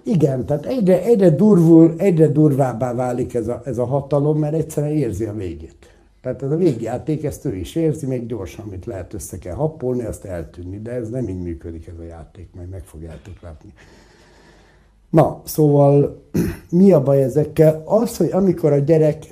igen, 0.03 0.47
tehát 0.47 0.66
egyre, 0.66 1.03
egyre, 1.03 1.31
durvul, 1.31 1.95
egyre 1.97 2.29
durvábbá 2.29 2.95
válik 2.95 3.35
ez 3.35 3.49
a, 3.49 3.62
ez 3.64 3.79
a 3.79 3.85
hatalom, 3.85 4.38
mert 4.38 4.55
egyszerűen 4.55 4.92
érzi 4.92 5.25
a 5.25 5.35
végét. 5.35 5.77
Tehát 6.21 6.42
ez 6.42 6.51
a 6.51 6.57
végjáték, 6.57 7.25
ezt 7.25 7.45
ő 7.45 7.55
is 7.55 7.75
érzi, 7.75 8.07
még 8.07 8.27
gyorsan, 8.27 8.64
amit 8.64 8.87
lehet 8.87 9.14
össze 9.14 9.38
kell 9.38 9.55
happolni, 9.55 10.05
azt 10.05 10.25
eltűnni, 10.25 10.79
de 10.81 10.90
ez 10.90 11.09
nem 11.09 11.29
így 11.29 11.42
működik 11.42 11.87
ez 11.87 11.99
a 11.99 12.05
játék, 12.05 12.49
majd 12.55 12.68
meg 12.68 12.83
fogjátok 12.85 13.40
látni. 13.40 13.73
Na, 15.11 15.42
szóval 15.45 16.23
mi 16.71 16.92
a 16.92 17.03
baj 17.03 17.23
ezekkel? 17.23 17.83
Az, 17.85 18.16
hogy 18.16 18.29
amikor 18.33 18.73
a 18.73 18.79
gyerek, 18.79 19.27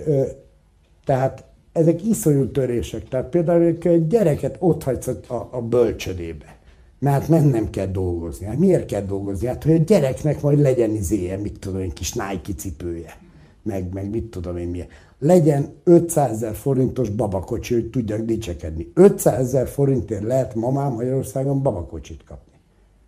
tehát 1.05 1.45
ezek 1.73 2.05
iszonyú 2.05 2.51
törések, 2.51 3.09
tehát 3.09 3.29
például 3.29 3.63
egy 3.63 4.07
gyereket 4.07 4.57
ott 4.59 4.83
hagysz 4.83 5.07
a, 5.07 5.49
a 5.51 5.61
bölcsödébe 5.63 6.60
mert 7.01 7.29
mennem 7.29 7.71
kell 7.71 7.87
dolgozni. 7.87 8.47
Hát 8.47 8.59
miért 8.59 8.87
kell 8.87 9.03
dolgozni? 9.03 9.47
Hát, 9.47 9.65
hogy 9.65 9.73
a 9.73 9.77
gyereknek 9.77 10.41
majd 10.41 10.59
legyen 10.59 10.91
izéje, 10.91 11.37
mit 11.37 11.59
tudom 11.59 11.81
én, 11.81 11.91
kis 11.91 12.13
Nike 12.13 12.53
cipője, 12.57 13.17
meg, 13.63 13.93
meg 13.93 14.11
mit 14.11 14.25
tudom 14.25 14.57
én 14.57 14.69
milyen. 14.69 14.89
Legyen 15.19 15.75
500 15.85 16.31
ezer 16.31 16.55
forintos 16.55 17.09
babakocsi, 17.09 17.75
hogy 17.75 17.91
tudjak 17.91 18.21
dicsekedni. 18.21 18.91
500 18.95 19.39
ezer 19.39 19.69
forintért 19.69 20.23
lehet 20.23 20.55
ma 20.55 20.71
már 20.71 20.91
Magyarországon 20.91 21.63
babakocsit 21.63 22.25
kapni. 22.25 22.53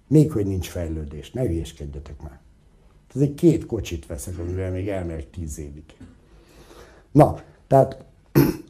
Még 0.09 0.33
hogy 0.33 0.47
nincs 0.47 0.69
fejlődés, 0.69 1.31
ne 1.31 1.43
hülyeskedjetek 1.43 2.23
már. 2.23 2.41
Ez 3.15 3.21
egy 3.21 3.35
két 3.35 3.67
kocsit 3.67 4.07
veszek, 4.07 4.39
amivel 4.39 4.71
még 4.71 4.89
elmegyek 4.89 5.31
10 5.31 5.59
évig. 5.59 5.85
Na, 7.13 7.41
tehát 7.67 8.05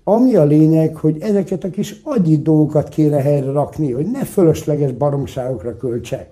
ami 0.04 0.34
a 0.34 0.44
lényeg, 0.44 0.96
hogy 0.96 1.20
ezeket 1.20 1.64
a 1.64 1.70
kis 1.70 2.00
agyi 2.04 2.36
dolgokat 2.36 2.88
kéne 2.88 3.22
helyre 3.22 3.50
rakni, 3.50 3.92
hogy 3.92 4.10
ne 4.10 4.24
fölösleges 4.24 4.92
baromságokra 4.92 5.76
költsek. 5.76 6.28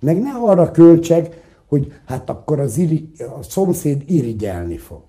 Meg 0.00 0.22
ne 0.22 0.30
arra 0.30 0.70
költsek, 0.70 1.48
hogy 1.66 1.92
hát 2.04 2.30
akkor 2.30 2.60
az 2.60 2.78
iri, 2.78 3.10
a 3.18 3.42
szomszéd 3.42 4.02
irigyelni 4.06 4.76
fog. 4.76 5.00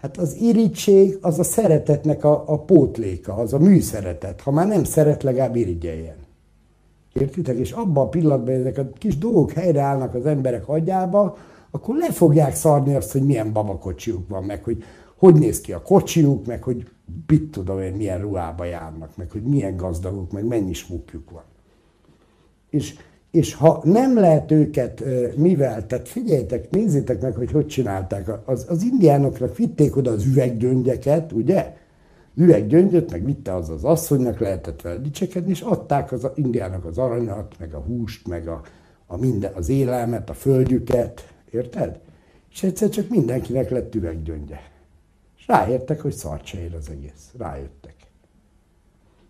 Hát 0.00 0.16
az 0.16 0.36
irigység 0.40 1.18
az 1.20 1.38
a 1.38 1.42
szeretetnek 1.42 2.24
a, 2.24 2.44
a 2.46 2.58
pótléka, 2.58 3.34
az 3.34 3.52
a 3.52 3.58
műszeretet. 3.58 4.40
Ha 4.40 4.50
már 4.50 4.66
nem 4.66 4.84
szeret, 4.84 5.22
legalább 5.22 5.56
irigyeljen. 5.56 6.16
Értitek? 7.12 7.58
És 7.58 7.70
abban 7.70 8.06
a 8.06 8.08
pillanatban 8.08 8.54
ezek 8.54 8.78
a 8.78 8.88
kis 8.98 9.18
dolgok 9.18 9.52
helyreállnak 9.52 10.14
az 10.14 10.26
emberek 10.26 10.68
agyába, 10.68 11.36
akkor 11.70 11.96
le 11.96 12.12
fogják 12.12 12.54
szarni 12.54 12.94
azt, 12.94 13.12
hogy 13.12 13.22
milyen 13.22 13.52
babakocsiuk 13.52 14.28
van, 14.28 14.44
meg 14.44 14.64
hogy 14.64 14.84
hogy 15.22 15.34
néz 15.34 15.60
ki 15.60 15.72
a 15.72 15.82
kocsiuk, 15.82 16.46
meg 16.46 16.62
hogy 16.62 16.88
mit 17.26 17.50
tudom 17.50 17.80
én, 17.80 17.92
milyen 17.92 18.20
ruhába 18.20 18.64
járnak, 18.64 19.16
meg 19.16 19.30
hogy 19.30 19.42
milyen 19.42 19.76
gazdagok, 19.76 20.32
meg 20.32 20.44
mennyi 20.44 20.72
smukjuk 20.72 21.30
van. 21.30 21.42
És, 22.70 22.94
és 23.30 23.54
ha 23.54 23.80
nem 23.84 24.14
lehet 24.14 24.50
őket 24.50 25.04
mivel, 25.36 25.86
tehát 25.86 26.08
figyeljetek, 26.08 26.70
nézzétek 26.70 27.20
meg, 27.20 27.34
hogy 27.34 27.50
hogy 27.50 27.66
csinálták. 27.66 28.48
Az, 28.48 28.66
az 28.68 28.82
indiánoknak 28.82 29.56
vitték 29.56 29.96
oda 29.96 30.10
az 30.10 30.26
üveggyöngyeket, 30.26 31.32
ugye? 31.32 31.76
Üveggyöngyöt, 32.34 33.10
meg 33.10 33.24
vitte 33.24 33.54
az 33.54 33.68
az 33.68 33.84
asszonynak, 33.84 34.38
lehetett 34.38 34.82
vele 34.82 34.98
dicsekedni, 34.98 35.50
és 35.50 35.60
adták 35.60 36.12
az 36.12 36.28
indiának 36.34 36.84
az 36.84 36.98
aranyat, 36.98 37.54
meg 37.58 37.74
a 37.74 37.78
húst, 37.78 38.28
meg 38.28 38.48
a, 38.48 38.60
a 39.06 39.16
minden, 39.16 39.52
az 39.54 39.68
élelmet, 39.68 40.30
a 40.30 40.34
földjüket, 40.34 41.32
érted? 41.50 42.00
És 42.52 42.62
egyszer 42.62 42.88
csak 42.88 43.08
mindenkinek 43.08 43.70
lett 43.70 43.94
üveggyöngye. 43.94 44.58
És 45.42 45.48
ráértek, 45.48 46.00
hogy 46.00 46.12
szart 46.12 46.44
se 46.44 46.60
ér 46.60 46.74
az 46.74 46.90
egész. 46.90 47.32
Rájöttek. 47.38 47.94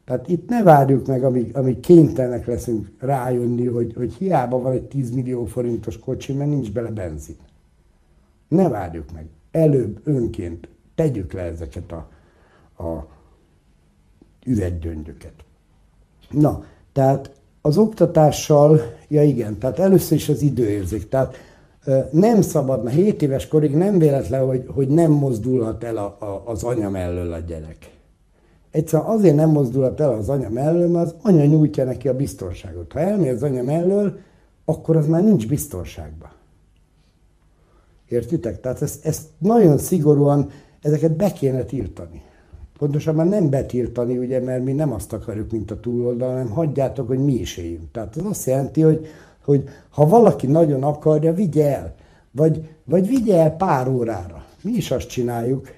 Tehát 0.05 0.29
itt 0.29 0.48
ne 0.48 0.62
várjuk 0.62 1.07
meg, 1.07 1.25
amíg, 1.25 1.57
amíg 1.57 1.81
kénytelenek 1.81 2.46
leszünk 2.46 2.90
rájönni, 2.98 3.66
hogy, 3.66 3.92
hogy 3.94 4.14
hiába 4.14 4.61
van 4.61 4.72
egy 4.72 4.85
10 4.85 5.11
millió 5.11 5.44
forintos 5.44 5.98
kocsi, 5.98 6.33
mert 6.33 6.51
nincs 6.51 6.72
bele 6.72 6.90
benzin. 6.90 7.37
Ne 8.48 8.68
várjuk 8.68 9.12
meg. 9.12 9.27
Előbb 9.51 10.01
önként 10.05 10.68
tegyük 10.94 11.33
le 11.33 11.42
ezeket 11.42 11.92
a, 11.92 12.09
a 12.85 13.07
üveggyöngyöket. 14.44 15.44
Na, 16.31 16.64
tehát 16.92 17.31
az 17.61 17.77
oktatással, 17.79 18.81
ja 19.09 19.22
igen, 19.22 19.59
tehát 19.59 19.79
először 19.79 20.16
is 20.16 20.29
az 20.29 20.42
időérzék. 20.42 21.09
Tehát 21.09 21.37
nem 22.11 22.40
szabadna, 22.40 22.90
7 22.90 23.23
éves 23.23 23.49
korig 23.49 23.75
nem 23.75 23.99
véletlen, 23.99 24.47
hogy, 24.47 24.64
hogy 24.75 24.88
nem 24.88 25.11
mozdulhat 25.11 25.85
el 25.85 25.97
a, 25.97 26.16
a, 26.18 26.42
az 26.45 26.62
anya 26.62 26.90
mellől 26.90 27.33
a 27.33 27.38
gyerek. 27.38 27.90
Egyszerűen 28.71 29.09
azért 29.09 29.37
nem 29.37 29.51
mozdulhat 29.51 30.01
el 30.01 30.12
az 30.12 30.29
anya 30.29 30.49
mellől, 30.49 30.88
mert 30.88 31.07
az 31.07 31.14
anya 31.23 31.45
nyújtja 31.45 31.85
neki 31.85 32.09
a 32.09 32.16
biztonságot. 32.16 32.92
Ha 32.92 33.01
elmér 33.01 33.33
az 33.33 33.42
anya 33.42 33.62
mellől, 33.62 34.18
akkor 34.64 34.97
az 34.97 35.07
már 35.07 35.25
nincs 35.25 35.49
biztonságban. 35.49 36.31
Értitek? 38.09 38.61
Tehát 38.61 38.83
ezt, 38.83 39.07
ezt 39.07 39.23
nagyon 39.38 39.79
szigorúan, 39.79 40.51
ezeket 40.83 41.16
be 41.16 41.33
kéne 41.33 41.64
tiltani. 41.64 42.23
Pontosabban 42.79 43.29
nem 43.29 43.51
betiltani, 43.51 44.18
ugye, 44.18 44.40
mert 44.40 44.64
mi 44.64 44.73
nem 44.73 44.92
azt 44.92 45.12
akarjuk, 45.12 45.51
mint 45.51 45.71
a 45.71 45.81
túloldal, 45.81 46.31
hanem 46.31 46.51
hagyjátok, 46.51 47.07
hogy 47.07 47.18
mi 47.18 47.33
is 47.33 47.57
éljünk. 47.57 47.90
Tehát 47.92 48.16
az 48.16 48.25
azt 48.25 48.47
jelenti, 48.47 48.81
hogy 48.81 49.07
hogy 49.44 49.68
ha 49.90 50.07
valaki 50.07 50.46
nagyon 50.46 50.83
akarja, 50.83 51.35
vigye 51.35 51.76
el. 51.76 51.94
Vagy, 52.31 52.68
vagy 52.85 53.09
vigye 53.09 53.38
el 53.42 53.57
pár 53.57 53.88
órára. 53.88 54.44
Mi 54.62 54.70
is 54.70 54.90
azt 54.90 55.09
csináljuk. 55.09 55.68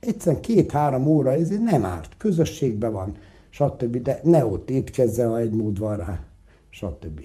Egyszerűen 0.00 0.42
két-három 0.42 1.06
óra, 1.06 1.32
ez 1.32 1.48
nem 1.48 1.84
árt. 1.84 2.16
Közösségben 2.16 2.92
van, 2.92 3.16
stb. 3.50 4.02
De 4.02 4.20
ne 4.22 4.46
ott 4.46 4.70
étkezzen, 4.70 5.28
ha 5.28 5.38
egy 5.38 5.52
mód 5.52 5.78
van 5.78 5.96
rá, 5.96 6.20
stb. 6.70 7.20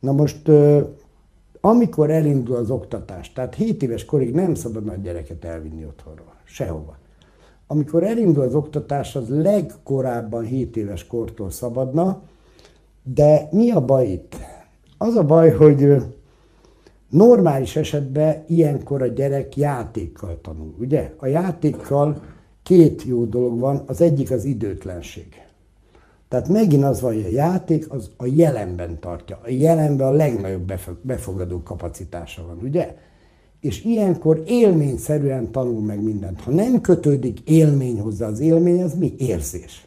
Na 0.00 0.12
most, 0.12 0.50
amikor 1.60 2.10
elindul 2.10 2.56
az 2.56 2.70
oktatás, 2.70 3.32
tehát 3.32 3.54
7 3.54 3.82
éves 3.82 4.04
korig 4.04 4.34
nem 4.34 4.54
szabad 4.54 4.88
a 4.88 4.94
gyereket 4.94 5.44
elvinni 5.44 5.84
otthonról, 5.84 6.34
sehova. 6.44 6.96
Amikor 7.66 8.02
elindul 8.02 8.42
az 8.42 8.54
oktatás, 8.54 9.16
az 9.16 9.28
legkorábban 9.28 10.44
7 10.44 10.76
éves 10.76 11.06
kortól 11.06 11.50
szabadna, 11.50 12.22
de 13.02 13.48
mi 13.50 13.70
a 13.70 13.80
baj 13.80 14.06
itt? 14.06 14.36
Az 15.02 15.16
a 15.16 15.24
baj, 15.24 15.50
hogy 15.50 15.96
normális 17.08 17.76
esetben 17.76 18.44
ilyenkor 18.48 19.02
a 19.02 19.06
gyerek 19.06 19.56
játékkal 19.56 20.38
tanul, 20.42 20.74
ugye? 20.78 21.12
A 21.16 21.26
játékkal 21.26 22.22
két 22.62 23.02
jó 23.02 23.24
dolog 23.24 23.58
van, 23.58 23.82
az 23.86 24.00
egyik 24.00 24.30
az 24.30 24.44
időtlenség. 24.44 25.26
Tehát 26.28 26.48
megint 26.48 26.84
az 26.84 27.00
van, 27.00 27.14
hogy 27.14 27.24
a 27.24 27.34
játék 27.34 27.92
az 27.92 28.10
a 28.16 28.26
jelenben 28.26 28.98
tartja. 29.00 29.38
A 29.42 29.50
jelenben 29.50 30.06
a 30.06 30.12
legnagyobb 30.12 30.72
befogadó 31.00 31.62
kapacitása 31.62 32.46
van, 32.46 32.58
ugye? 32.62 32.96
És 33.60 33.84
ilyenkor 33.84 34.42
élményszerűen 34.46 35.50
tanul 35.50 35.80
meg 35.80 36.02
mindent. 36.02 36.40
Ha 36.40 36.50
nem 36.50 36.80
kötődik 36.80 37.40
élmény 37.40 38.00
hozzá, 38.00 38.26
az 38.26 38.40
élmény 38.40 38.82
az 38.82 38.94
mi? 38.94 39.14
Érzés. 39.18 39.86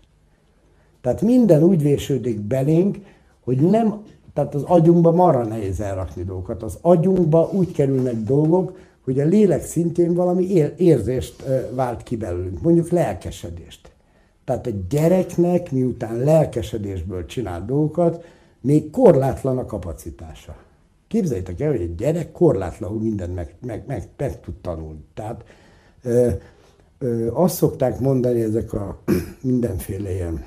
Tehát 1.01 1.21
minden 1.21 1.63
úgy 1.63 1.81
vésődik 1.81 2.39
belénk, 2.39 2.97
hogy 3.43 3.61
nem 3.61 4.01
tehát 4.35 4.55
az 4.55 4.63
agyunkba 4.63 5.11
marra 5.11 5.43
nehéz 5.43 5.79
elrakni 5.79 6.23
dolgokat. 6.23 6.63
Az 6.63 6.77
agyunkba 6.81 7.49
úgy 7.53 7.71
kerülnek 7.71 8.15
dolgok, 8.15 8.77
hogy 9.03 9.19
a 9.19 9.25
lélek 9.25 9.63
szintén 9.63 10.13
valami 10.13 10.45
érzést 10.77 11.43
vált 11.71 12.03
ki 12.03 12.15
belőlünk, 12.15 12.61
mondjuk 12.61 12.89
lelkesedést. 12.89 13.91
Tehát 14.45 14.67
a 14.67 14.71
gyereknek, 14.89 15.71
miután 15.71 16.17
lelkesedésből 16.17 17.25
csinál 17.25 17.65
dolgokat, 17.65 18.23
még 18.61 18.89
korlátlan 18.89 19.57
a 19.57 19.65
kapacitása. 19.65 20.55
Képzeljétek 21.07 21.59
el, 21.59 21.71
hogy 21.71 21.81
egy 21.81 21.95
gyerek 21.95 22.31
korlátlanul 22.31 22.99
mindent 23.01 23.35
meg, 23.35 23.55
meg, 23.65 23.83
meg, 23.87 24.07
meg 24.17 24.39
tud 24.39 24.55
tanulni. 24.61 25.03
Tehát 25.13 25.43
ö, 26.03 26.29
ö, 26.99 27.27
azt 27.33 27.55
szokták 27.55 27.99
mondani 27.99 28.41
ezek 28.41 28.73
a 28.73 28.99
mindenféle 29.41 30.13
ilyen 30.13 30.45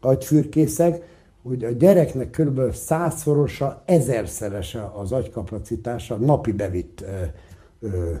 agyfürkészek, 0.00 1.08
hogy 1.42 1.64
a 1.64 1.70
gyereknek 1.70 2.30
kb. 2.30 2.72
százszorosa, 2.72 3.82
ezerszerese 3.86 4.90
az 4.94 5.12
agykapacitása 5.12 6.16
napi 6.16 6.52
bevitt 6.52 7.00
ö, 7.00 7.06
ö, 7.80 8.12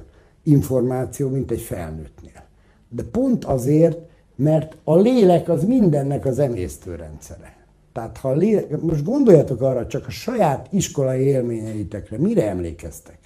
információ, 0.42 1.28
mint 1.28 1.50
egy 1.50 1.60
felnőttnél. 1.60 2.44
De 2.88 3.02
pont 3.02 3.44
azért, 3.44 3.98
mert 4.36 4.76
a 4.84 4.96
lélek 4.96 5.48
az 5.48 5.64
mindennek 5.64 6.24
az 6.24 6.38
emésztőrendszere. 6.38 7.56
Tehát 7.92 8.16
ha 8.16 8.32
lélek, 8.32 8.80
most 8.80 9.04
gondoljatok 9.04 9.60
arra, 9.60 9.86
csak 9.86 10.06
a 10.06 10.10
saját 10.10 10.68
iskolai 10.70 11.20
élményeitekre, 11.20 12.18
mire 12.18 12.48
emlékeztek? 12.48 13.18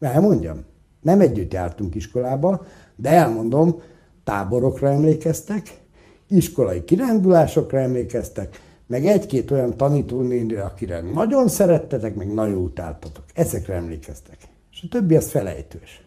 Elmondjam. 0.00 0.64
Nem 1.00 1.20
együtt 1.20 1.52
jártunk 1.52 1.94
iskolába, 1.94 2.64
de 2.96 3.08
elmondom, 3.08 3.80
táborokra 4.24 4.88
emlékeztek, 4.88 5.80
iskolai 6.28 6.84
kirándulásokra 6.84 7.78
emlékeztek, 7.78 8.60
meg 8.92 9.06
egy-két 9.06 9.50
olyan 9.50 9.76
tanítónénire, 9.76 10.62
akire 10.62 11.00
nagyon 11.00 11.48
szerettetek, 11.48 12.14
meg 12.14 12.32
nagyon 12.32 12.62
utáltatok. 12.62 13.24
Ezekre 13.34 13.74
emlékeztek. 13.74 14.36
És 14.72 14.82
a 14.82 14.88
többi 14.88 15.16
az 15.16 15.30
felejtős. 15.30 16.04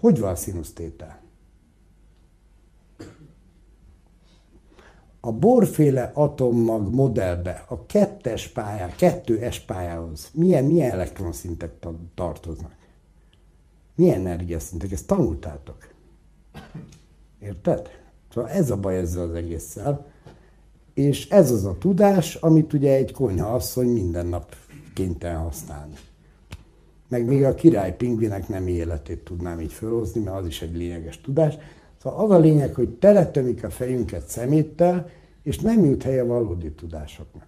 Hogy 0.00 0.18
van 0.18 0.30
a 0.30 0.34
színusztétel? 0.34 1.20
A 5.20 5.32
borféle 5.32 6.10
atommag 6.14 6.94
modellbe, 6.94 7.64
a 7.68 7.86
kettes 7.86 8.48
pályá, 8.48 8.94
kettő 8.96 9.50
S 9.50 9.60
pályához 9.60 10.30
milyen, 10.34 10.64
milyen 10.64 10.90
elektronszintek 10.90 11.72
tartoznak? 12.14 12.74
Milyen 13.94 14.20
energiaszintek? 14.20 14.92
Ezt 14.92 15.06
tanultátok. 15.06 15.94
Érted? 17.38 17.88
Szóval 18.32 18.50
ez 18.50 18.70
a 18.70 18.76
baj 18.76 18.96
ezzel 18.96 19.22
az 19.22 19.34
egésszel. 19.34 20.11
És 20.94 21.28
ez 21.28 21.50
az 21.50 21.64
a 21.64 21.76
tudás, 21.78 22.34
amit 22.34 22.72
ugye 22.72 22.94
egy 22.94 23.12
konyha 23.12 23.54
asszony 23.54 23.88
minden 23.88 24.26
nap 24.26 24.54
kénytelen 24.94 25.40
használni. 25.40 25.94
Meg 27.08 27.24
még 27.24 27.44
a 27.44 27.54
király 27.54 27.96
pingvinek 27.96 28.48
nem 28.48 28.66
életét 28.66 29.24
tudnám 29.24 29.60
így 29.60 29.72
felhozni, 29.72 30.20
mert 30.20 30.36
az 30.36 30.46
is 30.46 30.62
egy 30.62 30.76
lényeges 30.76 31.20
tudás. 31.20 31.54
Szóval 32.02 32.24
az 32.24 32.30
a 32.30 32.38
lényeg, 32.38 32.74
hogy 32.74 32.88
teletömik 32.88 33.64
a 33.64 33.70
fejünket 33.70 34.28
szeméttel, 34.28 35.08
és 35.42 35.58
nem 35.58 35.84
jut 35.84 36.02
helye 36.02 36.22
valódi 36.22 36.70
tudásoknak. 36.70 37.46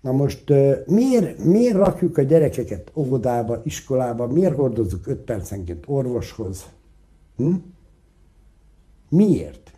Na 0.00 0.12
most 0.12 0.52
miért, 0.86 1.44
miért 1.44 1.76
rakjuk 1.76 2.18
a 2.18 2.22
gyerekeket 2.22 2.90
óvodába, 2.94 3.60
iskolába, 3.64 4.26
miért 4.26 4.54
hordozzuk 4.54 5.06
5 5.06 5.18
percenként 5.18 5.84
orvoshoz? 5.86 6.64
Hm? 7.36 7.54
Miért? 9.08 9.72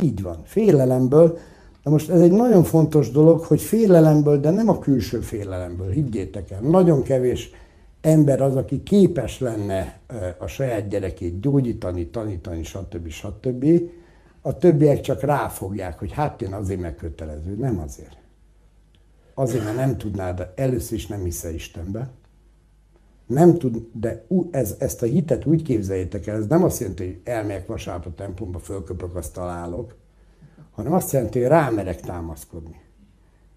Így 0.00 0.22
van, 0.22 0.42
félelemből. 0.44 1.38
Na 1.82 1.90
most 1.90 2.10
ez 2.10 2.20
egy 2.20 2.32
nagyon 2.32 2.64
fontos 2.64 3.10
dolog, 3.10 3.40
hogy 3.40 3.60
félelemből, 3.60 4.40
de 4.40 4.50
nem 4.50 4.68
a 4.68 4.78
külső 4.78 5.20
félelemből, 5.20 5.90
higgyétek 5.90 6.50
el. 6.50 6.60
Nagyon 6.60 7.02
kevés 7.02 7.50
ember 8.00 8.40
az, 8.40 8.56
aki 8.56 8.82
képes 8.82 9.40
lenne 9.40 9.98
a 10.38 10.46
saját 10.46 10.88
gyerekét 10.88 11.40
gyógyítani, 11.40 12.06
tanítani, 12.06 12.62
stb. 12.62 13.08
stb. 13.08 13.66
A 14.40 14.58
többiek 14.58 15.00
csak 15.00 15.20
ráfogják, 15.20 15.98
hogy 15.98 16.12
hát 16.12 16.42
én 16.42 16.52
azért 16.52 16.80
megkötelező. 16.80 17.54
Nem 17.54 17.78
azért. 17.78 18.16
Azért, 19.34 19.64
mert 19.64 19.76
nem 19.76 19.96
tudnád, 19.96 20.52
először 20.54 20.96
is 20.96 21.06
nem 21.06 21.24
hiszel 21.24 21.54
Istenbe. 21.54 22.10
Nem 23.26 23.58
tud, 23.58 23.86
de 23.92 24.26
ez, 24.50 24.74
ezt 24.78 25.02
a 25.02 25.06
hitet 25.06 25.46
úgy 25.46 25.62
képzeljétek 25.62 26.26
el, 26.26 26.36
ez 26.36 26.46
nem 26.46 26.64
azt 26.64 26.80
jelenti, 26.80 27.04
hogy 27.04 27.20
elmegyek 27.24 27.66
vasárnap 27.66 28.06
a 28.06 28.14
templomba, 28.14 28.58
fölköpök, 28.58 29.16
azt 29.16 29.32
találok. 29.32 29.94
hanem 30.70 30.92
azt 30.92 31.12
jelenti, 31.12 31.38
hogy 31.38 31.48
rámerek 31.48 32.00
támaszkodni. 32.00 32.80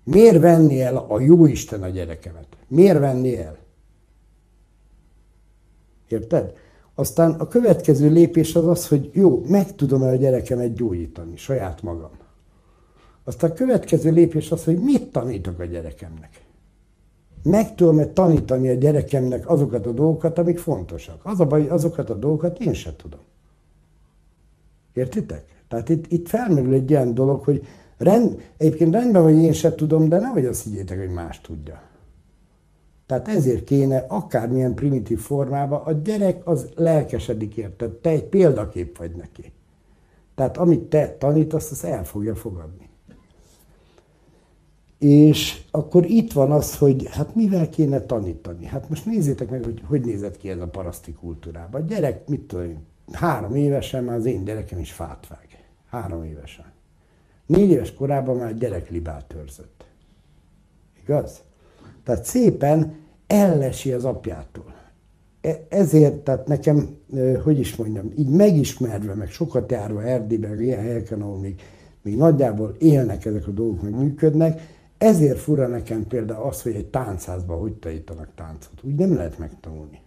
Miért 0.03 0.39
venni 0.39 0.81
el 0.81 0.97
a 0.97 1.19
jó 1.19 1.45
Isten 1.45 1.83
a 1.83 1.89
gyerekemet? 1.89 2.47
Miért 2.67 2.99
venni 2.99 3.37
el? 3.37 3.57
Érted? 6.07 6.53
Aztán 6.95 7.31
a 7.31 7.47
következő 7.47 8.09
lépés 8.09 8.55
az 8.55 8.67
az, 8.67 8.87
hogy 8.87 9.09
jó, 9.13 9.43
meg 9.47 9.75
tudom 9.75 10.03
-e 10.03 10.07
a 10.07 10.15
gyerekemet 10.15 10.73
gyógyítani, 10.73 11.37
saját 11.37 11.81
magam. 11.81 12.11
Aztán 13.23 13.49
a 13.49 13.53
következő 13.53 14.11
lépés 14.11 14.51
az, 14.51 14.63
hogy 14.63 14.79
mit 14.79 15.11
tanítok 15.11 15.59
a 15.59 15.65
gyerekemnek. 15.65 16.44
Meg 17.45 17.75
tudom-e 17.75 18.05
tanítani 18.05 18.69
a 18.69 18.73
gyerekemnek 18.73 19.49
azokat 19.49 19.85
a 19.85 19.91
dolgokat, 19.91 20.37
amik 20.37 20.57
fontosak. 20.57 21.19
Az 21.23 21.39
a 21.39 21.45
baj, 21.45 21.67
azokat 21.67 22.09
a 22.09 22.13
dolgokat 22.13 22.59
én 22.59 22.73
sem 22.73 22.93
tudom. 22.95 23.19
Értitek? 24.93 25.63
Tehát 25.67 25.89
itt, 25.89 26.11
itt 26.11 26.27
felmerül 26.27 26.73
egy 26.73 26.89
ilyen 26.89 27.13
dolog, 27.13 27.43
hogy 27.43 27.67
rend, 27.97 28.41
egyébként 28.57 28.93
rendben, 28.93 29.23
hogy 29.23 29.35
én 29.35 29.53
sem 29.53 29.75
tudom, 29.75 30.09
de 30.09 30.19
nehogy 30.19 30.45
azt 30.45 30.63
higgyétek, 30.63 30.99
hogy 30.99 31.09
más 31.09 31.41
tudja. 31.41 31.81
Tehát 33.05 33.27
ezért 33.27 33.63
kéne 33.63 34.05
akármilyen 34.07 34.73
primitív 34.73 35.19
formában, 35.19 35.81
a 35.81 35.91
gyerek 35.91 36.47
az 36.47 36.69
lelkesedik 36.75 37.57
érted, 37.57 37.91
te 37.91 38.09
egy 38.09 38.23
példakép 38.23 38.97
vagy 38.97 39.15
neki. 39.15 39.51
Tehát 40.35 40.57
amit 40.57 40.81
te 40.81 41.15
tanítasz, 41.19 41.71
azt 41.71 41.83
el 41.83 42.05
fogja 42.05 42.35
fogadni. 42.35 42.89
És 44.99 45.61
akkor 45.71 46.05
itt 46.05 46.31
van 46.31 46.51
az, 46.51 46.77
hogy 46.77 47.07
hát 47.11 47.35
mivel 47.35 47.69
kéne 47.69 48.01
tanítani. 48.01 48.65
Hát 48.65 48.89
most 48.89 49.05
nézzétek 49.05 49.49
meg, 49.49 49.63
hogy 49.63 49.81
hogy 49.85 50.01
nézett 50.01 50.37
ki 50.37 50.49
ez 50.49 50.59
a 50.59 50.67
paraszti 50.67 51.13
kultúrában. 51.13 51.81
A 51.81 51.85
gyerek, 51.85 52.27
mit 52.27 52.41
tudom 52.41 52.83
három 53.11 53.55
évesen 53.55 54.03
már 54.03 54.15
az 54.15 54.25
én 54.25 54.43
gyerekem 54.43 54.79
is 54.79 54.91
fát 54.91 55.27
vág. 55.27 55.47
Három 55.89 56.23
évesen. 56.23 56.65
Négy 57.45 57.69
éves 57.69 57.93
korában 57.93 58.37
már 58.37 58.57
gyerek 58.57 58.89
libát 58.89 59.25
törzött. 59.25 59.85
Igaz? 61.01 61.41
Tehát 62.03 62.25
szépen 62.25 62.95
ellesi 63.27 63.91
az 63.91 64.05
apjától. 64.05 64.73
E, 65.41 65.65
ezért, 65.69 66.15
tehát 66.15 66.47
nekem, 66.47 66.97
hogy 67.43 67.59
is 67.59 67.75
mondjam, 67.75 68.11
így 68.17 68.29
megismerve, 68.29 69.13
meg 69.13 69.29
sokat 69.29 69.71
járva 69.71 70.03
Erdélyben, 70.03 70.61
ilyen 70.61 70.81
helyeken, 70.81 71.21
ahol 71.21 71.37
még, 71.37 71.61
még 72.01 72.17
nagyjából 72.17 72.75
élnek 72.79 73.25
ezek 73.25 73.47
a 73.47 73.51
dolgok, 73.51 73.81
meg 73.81 73.95
működnek, 73.95 74.61
ezért 75.05 75.39
fura 75.39 75.67
nekem 75.67 76.07
például 76.07 76.47
az, 76.47 76.61
hogy 76.61 76.75
egy 76.75 76.85
táncházban 76.85 77.59
hogy 77.59 77.73
tanítanak 77.73 78.29
táncot. 78.35 78.83
Úgy 78.83 78.95
nem 78.95 79.15
lehet 79.15 79.37
megtanulni. 79.37 80.01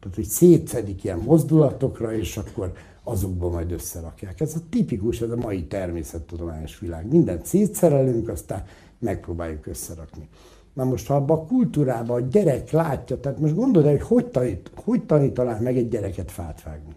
Tehát, 0.00 0.16
hogy 0.16 0.24
szétszedik 0.24 1.04
ilyen 1.04 1.18
mozdulatokra, 1.18 2.12
és 2.12 2.36
akkor 2.36 2.72
azokban 3.02 3.52
majd 3.52 3.72
összerakják. 3.72 4.40
Ez 4.40 4.54
a 4.54 4.60
tipikus, 4.70 5.20
ez 5.20 5.30
a 5.30 5.36
mai 5.36 5.66
természettudományos 5.66 6.78
világ. 6.78 7.08
Mindent 7.08 7.46
szétszerelünk, 7.46 8.28
aztán 8.28 8.64
megpróbáljuk 8.98 9.66
összerakni. 9.66 10.28
Na 10.72 10.84
most, 10.84 11.06
ha 11.06 11.14
abban 11.14 11.38
a 11.38 11.44
kultúrában 11.46 12.22
a 12.22 12.26
gyerek 12.26 12.70
látja, 12.70 13.20
tehát 13.20 13.38
most 13.38 13.54
gondold 13.54 13.86
hogy 13.86 14.00
hogy, 14.00 14.26
tanít, 14.26 14.70
hogy 14.74 15.04
tanítanál 15.04 15.60
meg 15.60 15.76
egy 15.76 15.88
gyereket 15.88 16.30
fát 16.30 16.62
vágni? 16.62 16.94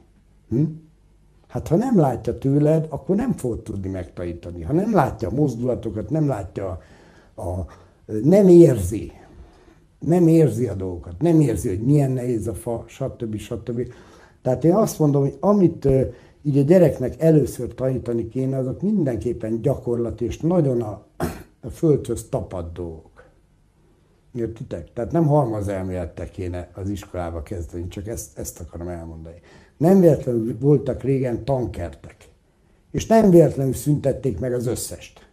Hm? 0.50 0.64
Hát 1.50 1.68
ha 1.68 1.76
nem 1.76 2.00
látja 2.00 2.38
tőled, 2.38 2.86
akkor 2.90 3.16
nem 3.16 3.32
fog 3.32 3.64
tudni 3.64 3.90
megtanítani. 3.90 4.62
Ha 4.62 4.74
nem 4.74 4.94
látja 4.94 5.28
a 5.28 5.34
mozdulatokat, 5.34 6.10
nem 6.10 6.28
látja 6.28 6.80
a, 7.36 7.42
a 7.42 7.66
nem 8.24 8.48
érzi, 8.48 9.12
nem 10.00 10.28
érzi 10.28 10.68
a 10.68 10.74
dolgokat, 10.74 11.22
nem 11.22 11.40
érzi, 11.40 11.70
hogy 11.70 11.82
milyen 11.82 12.12
nehéz 12.12 12.48
a 12.48 12.54
fa, 12.54 12.84
stb. 12.88 13.38
stb. 13.38 13.94
Tehát 14.42 14.64
én 14.64 14.74
azt 14.74 15.00
mondom, 15.00 15.22
hogy 15.22 15.38
amit 15.40 15.88
így 16.42 16.58
a 16.58 16.62
gyereknek 16.62 17.22
először 17.22 17.74
tanítani 17.74 18.28
kéne, 18.28 18.58
azok 18.58 18.82
mindenképpen 18.82 19.62
gyakorlat 19.62 20.22
és 20.22 20.40
nagyon 20.40 20.82
a, 20.82 21.06
a 21.62 21.70
földhöz 21.70 22.28
tapad 22.30 22.72
dolgok. 22.74 23.24
Értitek? 24.34 24.94
Tehát 24.94 25.12
nem 25.12 25.26
halmaz 25.26 25.68
elmélettel 25.68 26.30
kéne 26.30 26.70
az 26.74 26.90
iskolába 26.90 27.44
kezdeni, 27.44 27.88
csak 27.88 28.08
ezt, 28.08 28.38
ezt 28.38 28.60
akarom 28.60 28.88
elmondani. 28.88 29.40
Nem 29.80 30.00
véletlenül 30.00 30.58
voltak 30.60 31.04
régen 31.04 31.46
tankertek, 31.46 32.16
és 32.92 33.06
nem 33.06 33.30
véletlenül 33.30 33.74
szüntették 33.74 34.40
meg 34.40 34.54
az 34.54 34.68
összest. 34.68 35.28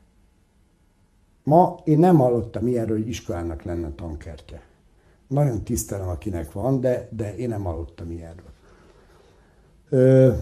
Ma 1.42 1.78
én 1.84 1.98
nem 1.98 2.16
hallottam 2.16 2.66
ilyenről, 2.66 2.96
hogy 2.96 3.08
iskolának 3.08 3.62
lenne 3.62 3.90
tankertje. 3.96 4.62
Nagyon 5.28 5.62
tisztelem, 5.62 6.08
akinek 6.08 6.52
van, 6.52 6.80
de, 6.80 7.08
de 7.10 7.36
én 7.36 7.48
nem 7.48 7.62
hallottam 7.62 8.10
ilyenről. 8.10 8.50
Ö, 9.88 10.32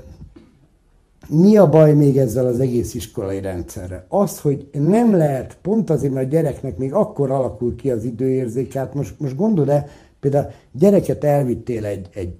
mi 1.28 1.57
a 1.57 1.68
baj 1.68 1.94
még 1.94 2.18
ezzel 2.18 2.46
az 2.46 2.61
egész 2.61 2.94
iskolai 2.94 3.40
rendszerre? 3.40 4.07
Az, 4.09 4.40
hogy 4.40 4.68
nem 4.72 5.16
lehet, 5.16 5.57
pont 5.62 5.90
azért, 5.90 6.12
mert 6.12 6.26
a 6.26 6.30
gyereknek 6.30 6.76
még 6.76 6.92
akkor 6.92 7.30
alakul 7.30 7.76
ki 7.76 7.90
az 7.90 8.05
időérzék, 8.05 8.72
hát 8.72 8.94
most, 8.94 9.20
most 9.20 9.36
gondolod 9.36 9.68
e 9.68 9.88
például 10.20 10.50
gyereket 10.72 11.24
elvittél 11.24 11.84
egy, 11.84 12.09
egy 12.14 12.34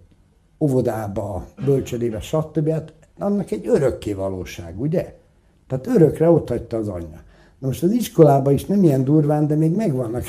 óvodába, 0.59 1.47
bölcsödébe, 1.65 2.21
stb. 2.21 2.69
Hát 2.69 2.93
annak 3.19 3.51
egy 3.51 3.69
örökké 3.69 4.13
valóság, 4.13 4.81
ugye? 4.81 5.15
Tehát 5.67 5.87
örökre 5.87 6.31
ott 6.31 6.49
hagyta 6.49 6.77
az 6.77 6.89
anyja. 6.89 7.23
Na 7.59 7.67
most 7.67 7.83
az 7.83 7.91
iskolában 7.91 8.53
is 8.53 8.65
nem 8.65 8.83
ilyen 8.83 9.05
durván, 9.05 9.47
de 9.47 9.55
még 9.55 9.77
megvannak 9.77 10.25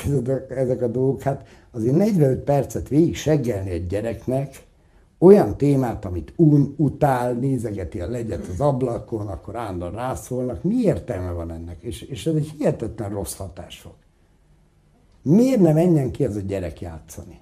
ezek 0.48 0.82
a 0.82 0.88
dolgok. 0.88 1.22
Hát 1.22 1.46
azért 1.70 1.96
45 1.96 2.38
percet 2.38 2.88
végig 2.88 3.16
seggelni 3.16 3.70
egy 3.70 3.86
gyereknek, 3.86 4.64
olyan 5.18 5.56
témát, 5.56 6.04
amit 6.04 6.32
un, 6.36 6.74
utál, 6.76 7.32
nézegeti 7.32 8.00
a 8.00 8.08
legyet 8.08 8.46
az 8.46 8.60
ablakon, 8.60 9.26
akkor 9.26 9.56
állandóan 9.56 9.92
rászólnak. 9.92 10.62
Mi 10.62 10.74
értelme 10.74 11.30
van 11.30 11.50
ennek? 11.50 11.82
És, 11.82 12.02
és 12.02 12.26
ez 12.26 12.34
egy 12.34 12.52
hihetetlen 12.58 13.10
rossz 13.10 13.36
hatás 13.36 13.78
fog. 13.78 13.94
Miért 15.22 15.60
ne 15.60 15.72
menjen 15.72 16.10
ki 16.10 16.24
az 16.24 16.36
a 16.36 16.40
gyerek 16.40 16.80
játszani? 16.80 17.38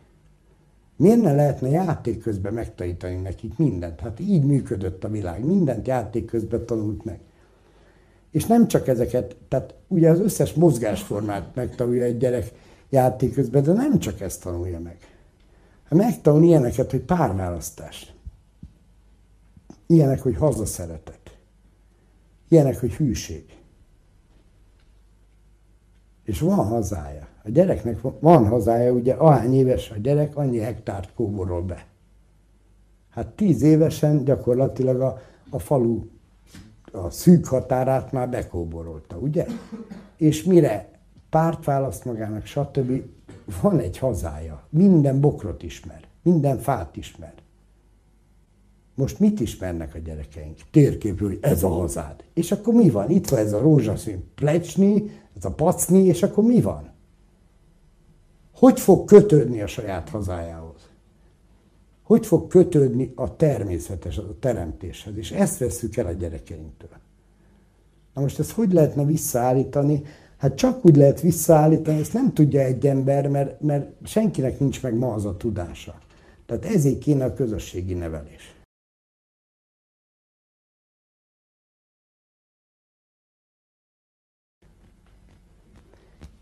Miért 0.96 1.22
ne 1.22 1.32
lehetne 1.32 1.68
játék 1.68 2.22
közben 2.22 2.52
megtanítani 2.52 3.14
nekik 3.14 3.58
mindent? 3.58 4.00
Hát 4.00 4.20
így 4.20 4.44
működött 4.44 5.04
a 5.04 5.08
világ, 5.08 5.44
mindent 5.44 5.86
játék 5.86 6.24
közben 6.24 6.66
tanult 6.66 7.04
meg. 7.04 7.20
És 8.30 8.46
nem 8.46 8.68
csak 8.68 8.88
ezeket, 8.88 9.36
tehát 9.48 9.74
ugye 9.88 10.10
az 10.10 10.20
összes 10.20 10.52
mozgásformát 10.52 11.54
megtanulja 11.54 12.04
egy 12.04 12.18
gyerek 12.18 12.52
játék 12.88 13.34
közben, 13.34 13.62
de 13.62 13.72
nem 13.72 13.98
csak 13.98 14.20
ezt 14.20 14.42
tanulja 14.42 14.80
meg. 14.80 14.96
Hát 15.84 15.98
megtanul 15.98 16.42
ilyeneket, 16.42 16.90
hogy 16.90 17.00
párválasztás. 17.00 18.14
Ilyenek, 19.86 20.20
hogy 20.20 20.36
hazaszeretet. 20.36 21.38
Ilyenek, 22.48 22.80
hogy 22.80 22.94
hűség. 22.94 23.44
És 26.24 26.40
van 26.40 26.66
hazája. 26.66 27.28
A 27.44 27.50
gyereknek 27.50 28.00
van 28.20 28.48
hazája, 28.48 28.92
ugye 28.92 29.12
ahány 29.12 29.54
éves 29.54 29.90
a 29.90 29.96
gyerek, 29.96 30.36
annyi 30.36 30.58
hektárt 30.58 31.14
kóborol 31.14 31.62
be. 31.62 31.86
Hát 33.10 33.28
tíz 33.28 33.62
évesen 33.62 34.24
gyakorlatilag 34.24 35.00
a, 35.00 35.20
a 35.50 35.58
falu 35.58 36.02
a 36.92 37.10
szűk 37.10 37.46
határát 37.46 38.12
már 38.12 38.28
bekóborolta, 38.28 39.16
ugye? 39.16 39.46
És 40.16 40.44
mire 40.44 40.88
párt 41.30 41.64
választ 41.64 42.04
magának, 42.04 42.46
stb. 42.46 43.02
Van 43.60 43.78
egy 43.78 43.98
hazája, 43.98 44.66
minden 44.70 45.20
bokrot 45.20 45.62
ismer, 45.62 46.04
minden 46.22 46.58
fát 46.58 46.96
ismer. 46.96 47.32
Most 48.94 49.20
mit 49.20 49.40
ismernek 49.40 49.94
a 49.94 49.98
gyerekeink? 49.98 50.58
Térképről, 50.70 51.28
hogy 51.28 51.38
ez 51.40 51.62
a 51.62 51.68
hazád. 51.68 52.24
És 52.34 52.52
akkor 52.52 52.74
mi 52.74 52.90
van? 52.90 53.10
Itt 53.10 53.28
van 53.28 53.40
ez 53.40 53.52
a 53.52 53.60
rózsaszín 53.60 54.24
plecsni, 54.34 55.10
ez 55.36 55.44
a 55.44 55.50
pacni, 55.50 56.04
és 56.04 56.22
akkor 56.22 56.44
mi 56.44 56.60
van? 56.60 56.93
Hogy 58.54 58.80
fog 58.80 59.04
kötődni 59.04 59.60
a 59.60 59.66
saját 59.66 60.08
hazájához? 60.08 60.88
Hogy 62.02 62.26
fog 62.26 62.46
kötődni 62.46 63.12
a 63.14 63.36
természetes, 63.36 64.18
a 64.18 64.38
teremtéshez? 64.40 65.16
És 65.16 65.30
ezt 65.30 65.58
veszük 65.58 65.96
el 65.96 66.06
a 66.06 66.12
gyerekeinktől. 66.12 66.88
Na 68.14 68.20
most 68.20 68.38
ezt 68.38 68.50
hogy 68.50 68.72
lehetne 68.72 69.04
visszaállítani? 69.04 70.02
Hát 70.36 70.54
csak 70.54 70.84
úgy 70.84 70.96
lehet 70.96 71.20
visszaállítani, 71.20 72.00
ezt 72.00 72.12
nem 72.12 72.32
tudja 72.32 72.60
egy 72.60 72.86
ember, 72.86 73.28
mert, 73.28 73.60
mert 73.60 73.90
senkinek 74.04 74.58
nincs 74.58 74.82
meg 74.82 74.94
ma 74.94 75.12
az 75.12 75.24
a 75.24 75.36
tudása. 75.36 75.98
Tehát 76.46 76.64
ezért 76.64 76.98
kéne 76.98 77.24
a 77.24 77.34
közösségi 77.34 77.94
nevelés. 77.94 78.53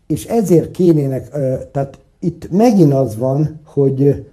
És 0.07 0.25
ezért 0.25 0.71
kénének, 0.71 1.29
tehát 1.71 1.99
itt 2.19 2.51
megint 2.51 2.93
az 2.93 3.17
van, 3.17 3.59
hogy 3.63 4.25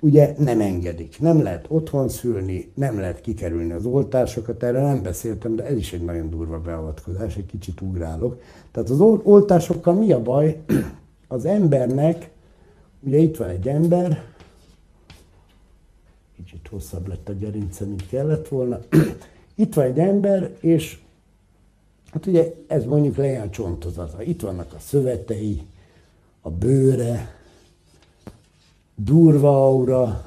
ugye 0.00 0.34
nem 0.38 0.60
engedik. 0.60 1.20
Nem 1.20 1.42
lehet 1.42 1.66
otthon 1.68 2.08
szülni, 2.08 2.70
nem 2.74 3.00
lehet 3.00 3.20
kikerülni 3.20 3.72
az 3.72 3.84
oltásokat, 3.86 4.62
erre 4.62 4.82
nem 4.82 5.02
beszéltem, 5.02 5.56
de 5.56 5.64
ez 5.64 5.76
is 5.76 5.92
egy 5.92 6.04
nagyon 6.04 6.30
durva 6.30 6.60
beavatkozás, 6.60 7.36
egy 7.36 7.46
kicsit 7.46 7.80
ugrálok. 7.80 8.40
Tehát 8.70 8.90
az 8.90 9.00
oltásokkal 9.00 9.94
mi 9.94 10.12
a 10.12 10.22
baj? 10.22 10.60
Az 11.28 11.44
embernek, 11.44 12.30
ugye 13.00 13.18
itt 13.18 13.36
van 13.36 13.48
egy 13.48 13.68
ember, 13.68 14.22
kicsit 16.36 16.68
hosszabb 16.68 17.08
lett 17.08 17.28
a 17.28 17.32
gerince, 17.32 17.84
mint 17.84 18.08
kellett 18.08 18.48
volna. 18.48 18.78
Itt 19.54 19.74
van 19.74 19.84
egy 19.84 19.98
ember, 19.98 20.50
és 20.60 20.98
Hát 22.12 22.26
ugye 22.26 22.54
ez 22.66 22.84
mondjuk 22.84 23.18
a 23.18 23.50
csontozata. 23.50 24.22
Itt 24.22 24.40
vannak 24.40 24.72
a 24.72 24.78
szövetei, 24.78 25.62
a 26.40 26.50
bőre, 26.50 27.34
durva 28.94 29.66
aura, 29.66 30.24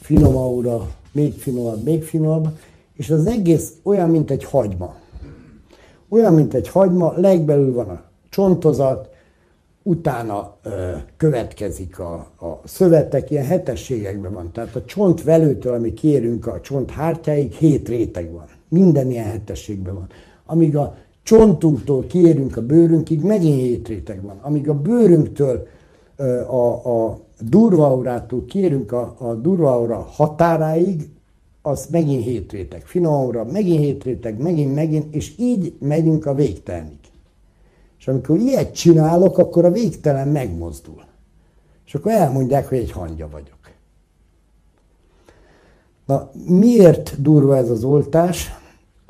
finom 0.00 0.36
aura, 0.36 0.90
még 1.12 1.34
finomabb, 1.34 1.82
még 1.82 2.04
finomabb, 2.04 2.58
és 2.92 3.10
az 3.10 3.26
egész 3.26 3.72
olyan, 3.82 4.10
mint 4.10 4.30
egy 4.30 4.44
hagyma. 4.44 4.94
Olyan, 6.08 6.34
mint 6.34 6.54
egy 6.54 6.68
hagyma, 6.68 7.12
legbelül 7.16 7.72
van 7.72 7.88
a 7.88 8.04
csontozat, 8.28 9.08
utána 9.82 10.56
ö, 10.62 10.92
következik 11.16 11.98
a, 11.98 12.14
a 12.14 12.60
szövetek, 12.64 13.30
ilyen 13.30 13.44
hetességekben 13.44 14.32
van. 14.32 14.52
Tehát 14.52 14.76
a 14.76 14.84
csont 14.84 15.22
velőtől, 15.22 15.74
ami 15.74 15.92
kérünk 15.92 16.46
a 16.46 16.60
csont 16.60 16.90
hártyáig, 16.90 17.52
hét 17.52 17.88
réteg 17.88 18.32
van. 18.32 18.48
Minden 18.68 19.10
ilyen 19.10 19.30
hetességben 19.30 19.94
van. 19.94 20.08
Amíg 20.50 20.76
a 20.76 20.96
csontunktól 21.22 22.06
kérünk 22.06 22.56
a 22.56 22.66
bőrünkig, 22.66 23.22
megint 23.22 23.60
hét 23.60 23.88
réteg 23.88 24.22
van. 24.22 24.38
Amíg 24.42 24.68
a 24.68 24.74
bőrünktől 24.74 25.66
a, 26.46 26.88
a 26.90 27.20
durva 27.40 27.86
aurától 27.86 28.44
kérünk 28.44 28.92
a, 28.92 29.14
a 29.18 29.34
durva 29.34 29.74
aura 29.74 29.96
határáig, 29.96 31.08
az 31.62 31.86
megint 31.90 32.24
hét 32.24 32.52
réteg. 32.52 32.82
Finom 32.82 33.12
aura, 33.12 33.44
megint 33.44 33.80
hét 33.80 34.04
réteg, 34.04 34.40
megint, 34.42 34.74
megint, 34.74 35.14
és 35.14 35.34
így 35.38 35.74
megyünk 35.78 36.26
a 36.26 36.34
végtelenig. 36.34 36.98
És 37.98 38.08
amikor 38.08 38.38
ilyet 38.38 38.74
csinálok, 38.74 39.38
akkor 39.38 39.64
a 39.64 39.70
végtelen 39.70 40.28
megmozdul. 40.28 41.04
És 41.86 41.94
akkor 41.94 42.12
elmondják, 42.12 42.68
hogy 42.68 42.78
egy 42.78 42.92
hangya 42.92 43.28
vagyok. 43.30 43.58
Na, 46.06 46.30
miért 46.46 47.22
durva 47.22 47.56
ez 47.56 47.70
az 47.70 47.84
oltás? 47.84 48.59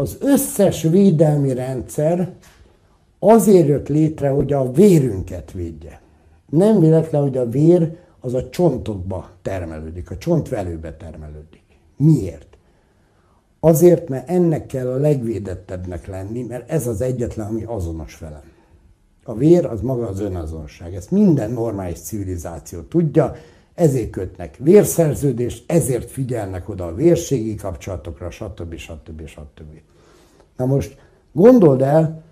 Az 0.00 0.16
összes 0.20 0.82
védelmi 0.82 1.54
rendszer 1.54 2.32
azért 3.18 3.66
jött 3.66 3.88
létre, 3.88 4.28
hogy 4.28 4.52
a 4.52 4.70
vérünket 4.70 5.52
védje. 5.52 6.00
Nem 6.48 6.80
véletlen, 6.80 7.22
hogy 7.22 7.36
a 7.36 7.48
vér 7.48 7.96
az 8.20 8.34
a 8.34 8.48
csontokba 8.48 9.30
termelődik, 9.42 10.10
a 10.10 10.16
csontvelőbe 10.16 10.96
termelődik. 10.96 11.62
Miért? 11.96 12.46
Azért, 13.60 14.08
mert 14.08 14.28
ennek 14.28 14.66
kell 14.66 14.88
a 14.88 14.96
legvédettebbnek 14.96 16.06
lenni, 16.06 16.42
mert 16.42 16.70
ez 16.70 16.86
az 16.86 17.00
egyetlen, 17.00 17.46
ami 17.46 17.62
azonos 17.64 18.18
velem. 18.18 18.50
A 19.24 19.34
vér 19.34 19.64
az 19.66 19.80
maga 19.80 20.08
az 20.08 20.20
önazonosság. 20.20 20.94
Ezt 20.94 21.10
minden 21.10 21.50
normális 21.50 21.98
civilizáció 21.98 22.80
tudja, 22.80 23.34
ezért 23.80 24.10
kötnek 24.10 24.56
vérszerződést, 24.58 25.64
ezért 25.66 26.10
figyelnek 26.10 26.68
oda 26.68 26.86
a 26.86 26.94
vérségi 26.94 27.54
kapcsolatokra, 27.54 28.30
stb. 28.30 28.76
stb. 28.76 29.26
stb. 29.26 29.80
Na 30.56 30.66
most 30.66 30.96
gondold 31.32 31.82
el, 31.82 32.22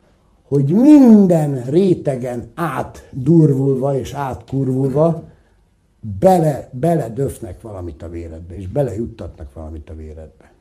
hogy 0.43 0.65
minden 0.73 1.63
rétegen 1.63 2.51
átdurvulva 2.55 3.99
és 3.99 4.13
átkurvulva 4.13 5.23
bele, 6.19 6.69
bele 6.73 7.09
döfnek 7.09 7.61
valamit 7.61 8.03
a 8.03 8.09
véredbe, 8.09 8.57
és 8.57 8.69
belejuttatnak 8.69 9.53
valamit 9.53 9.91
a 9.91 9.95
véredbe. 9.95 10.53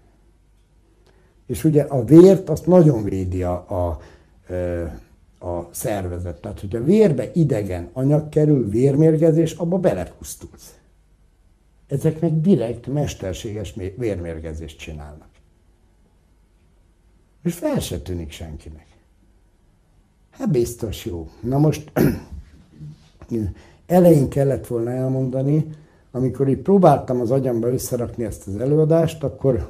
És 1.45 1.63
ugye 1.63 1.81
a 1.81 2.03
vért 2.03 2.49
azt 2.49 2.65
nagyon 2.65 3.03
védi 3.03 3.43
a, 3.43 3.53
a, 3.53 3.99
a 5.47 5.67
szervezet. 5.71 6.41
Tehát, 6.41 6.59
hogy 6.59 6.75
a 6.75 6.83
vérbe 6.83 7.31
idegen 7.33 7.89
anyag 7.93 8.29
kerül, 8.29 8.69
vérmérgezés, 8.69 9.53
abba 9.53 9.77
belepusztulsz. 9.77 10.76
Ezeknek 11.87 12.33
direkt 12.33 12.87
mesterséges 12.87 13.73
vérmérgezést 13.97 14.77
csinálnak. 14.77 15.27
És 17.43 17.53
fel 17.53 17.79
se 17.79 17.99
tűnik 17.99 18.31
senkinek. 18.31 18.87
Hát 20.29 20.51
biztos 20.51 21.05
jó. 21.05 21.29
Na 21.41 21.57
most 21.57 21.91
elején 23.85 24.29
kellett 24.29 24.67
volna 24.67 24.91
elmondani, 24.91 25.65
amikor 26.11 26.47
itt 26.47 26.61
próbáltam 26.61 27.21
az 27.21 27.31
agyamba 27.31 27.67
összerakni 27.67 28.23
ezt 28.23 28.47
az 28.47 28.55
előadást, 28.55 29.23
akkor 29.23 29.69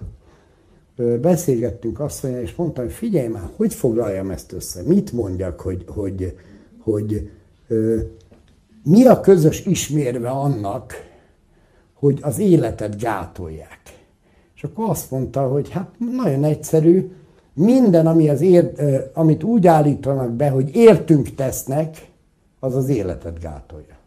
beszélgettünk 1.22 2.00
asszonyra, 2.00 2.42
és 2.42 2.56
mondtam, 2.56 2.84
hogy 2.84 2.94
figyelj 2.94 3.28
már, 3.28 3.50
hogy 3.56 3.74
foglaljam 3.74 4.32
ezt 4.32 4.52
össze? 4.52 4.82
Mit 4.82 5.12
mondjak, 5.12 5.62
hogy, 5.62 5.84
hogy, 5.88 6.38
hogy 6.80 7.30
ö, 7.68 8.00
mi 8.84 9.06
a 9.06 9.20
közös 9.20 9.66
ismérve 9.66 10.30
annak, 10.30 10.94
hogy 12.00 12.20
az 12.22 12.40
életet 12.40 13.02
gátolják? 13.02 13.82
És 14.56 14.64
akkor 14.64 14.90
azt 14.90 15.12
mondta, 15.12 15.48
hogy 15.48 15.70
hát 15.70 15.90
nagyon 15.98 16.44
egyszerű, 16.44 17.12
minden, 17.54 18.08
ami 18.08 18.30
az 18.30 18.42
ér, 18.42 18.72
amit 19.14 19.44
úgy 19.44 19.68
állítanak 19.68 20.32
be, 20.32 20.50
hogy 20.50 20.76
értünk 20.76 21.36
tesznek, 21.36 22.12
az 22.60 22.76
az 22.76 22.90
életet 22.90 23.40
gátolja. 23.40 23.98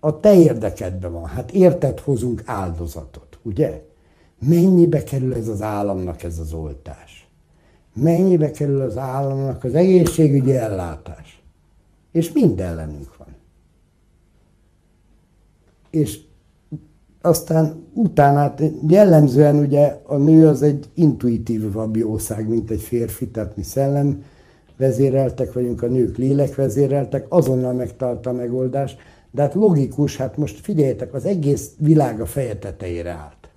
A 0.00 0.20
te 0.20 0.34
érdekedben 0.34 1.12
van. 1.12 1.26
Hát 1.26 1.50
érted 1.50 2.00
hozunk 2.00 2.42
áldozatot, 2.44 3.38
ugye? 3.42 3.82
Mennyibe 4.48 5.02
kerül 5.02 5.34
ez 5.34 5.48
az 5.48 5.62
államnak 5.62 6.22
ez 6.22 6.38
az 6.38 6.52
oltás? 6.52 7.28
Mennyibe 7.94 8.50
kerül 8.50 8.80
az 8.80 8.96
államnak 8.96 9.64
az 9.64 9.74
egészségügyi 9.74 10.56
ellátás? 10.56 11.42
És 12.12 12.32
mind 12.32 12.60
ellenünk. 12.60 13.13
És 15.94 16.18
aztán 17.20 17.84
utána, 17.92 18.38
hát 18.38 18.62
jellemzően 18.88 19.56
ugye 19.56 20.00
a 20.06 20.16
nő 20.16 20.46
az 20.46 20.62
egy 20.62 20.88
intuitívabb 20.94 21.96
jószág, 21.96 22.48
mint 22.48 22.70
egy 22.70 22.80
férfi, 22.80 23.28
tehát 23.28 23.56
mi 23.56 23.62
szellem 23.62 24.24
vezéreltek 24.76 25.52
vagyunk, 25.52 25.82
a 25.82 25.86
nők 25.86 26.16
lélek 26.16 26.54
vezéreltek, 26.54 27.26
azonnal 27.28 27.72
megtalálta 27.72 28.30
a 28.30 28.32
megoldást, 28.32 28.98
de 29.30 29.42
hát 29.42 29.54
logikus, 29.54 30.16
hát 30.16 30.36
most 30.36 30.60
figyeljetek, 30.60 31.14
az 31.14 31.24
egész 31.24 31.70
világ 31.78 32.20
a 32.20 32.26
feje 32.26 32.56
tetejére 32.56 33.10
állt. 33.10 33.48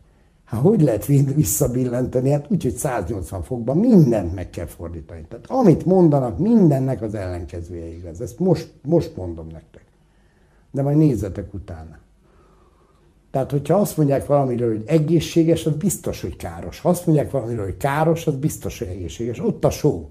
Hát 0.44 0.62
hogy 0.62 0.82
lehet 0.82 1.06
visszabillenteni? 1.36 2.30
Hát 2.30 2.46
úgy, 2.50 2.64
hogy 2.64 2.76
180 2.76 3.44
fokban 3.44 3.78
mindent 3.78 4.36
meg 4.36 4.50
kell 4.50 4.66
fordítani. 4.66 5.26
Tehát 5.30 5.46
amit 5.48 5.86
mondanak, 5.86 6.38
mindennek 6.38 7.02
az 7.02 7.16
ellenkezője 7.16 7.86
igaz. 7.86 8.22
Ezt 8.22 8.40
most, 8.40 8.74
most 8.84 9.16
mondom 9.16 9.48
nektek. 9.52 9.86
De 10.72 10.82
majd 10.82 10.98
nézzetek 10.98 11.54
utána. 11.54 11.98
Tehát, 13.32 13.52
hogyha 13.52 13.76
azt 13.76 13.98
mondják 13.98 14.26
valamiről, 14.26 14.70
hogy 14.70 14.84
egészséges, 14.86 15.66
az 15.66 15.76
biztos, 15.76 16.22
hogy 16.22 16.36
káros. 16.36 16.80
Ha 16.80 16.90
azt 16.90 17.06
mondják 17.06 17.32
valamiről, 17.32 17.64
hogy 17.64 17.78
káros, 17.78 18.28
az 18.28 18.36
biztos, 18.36 18.80
hogy 18.80 18.88
egészséges. 18.88 19.40
Ott 19.40 19.66
a 19.66 19.70
só. 19.70 20.10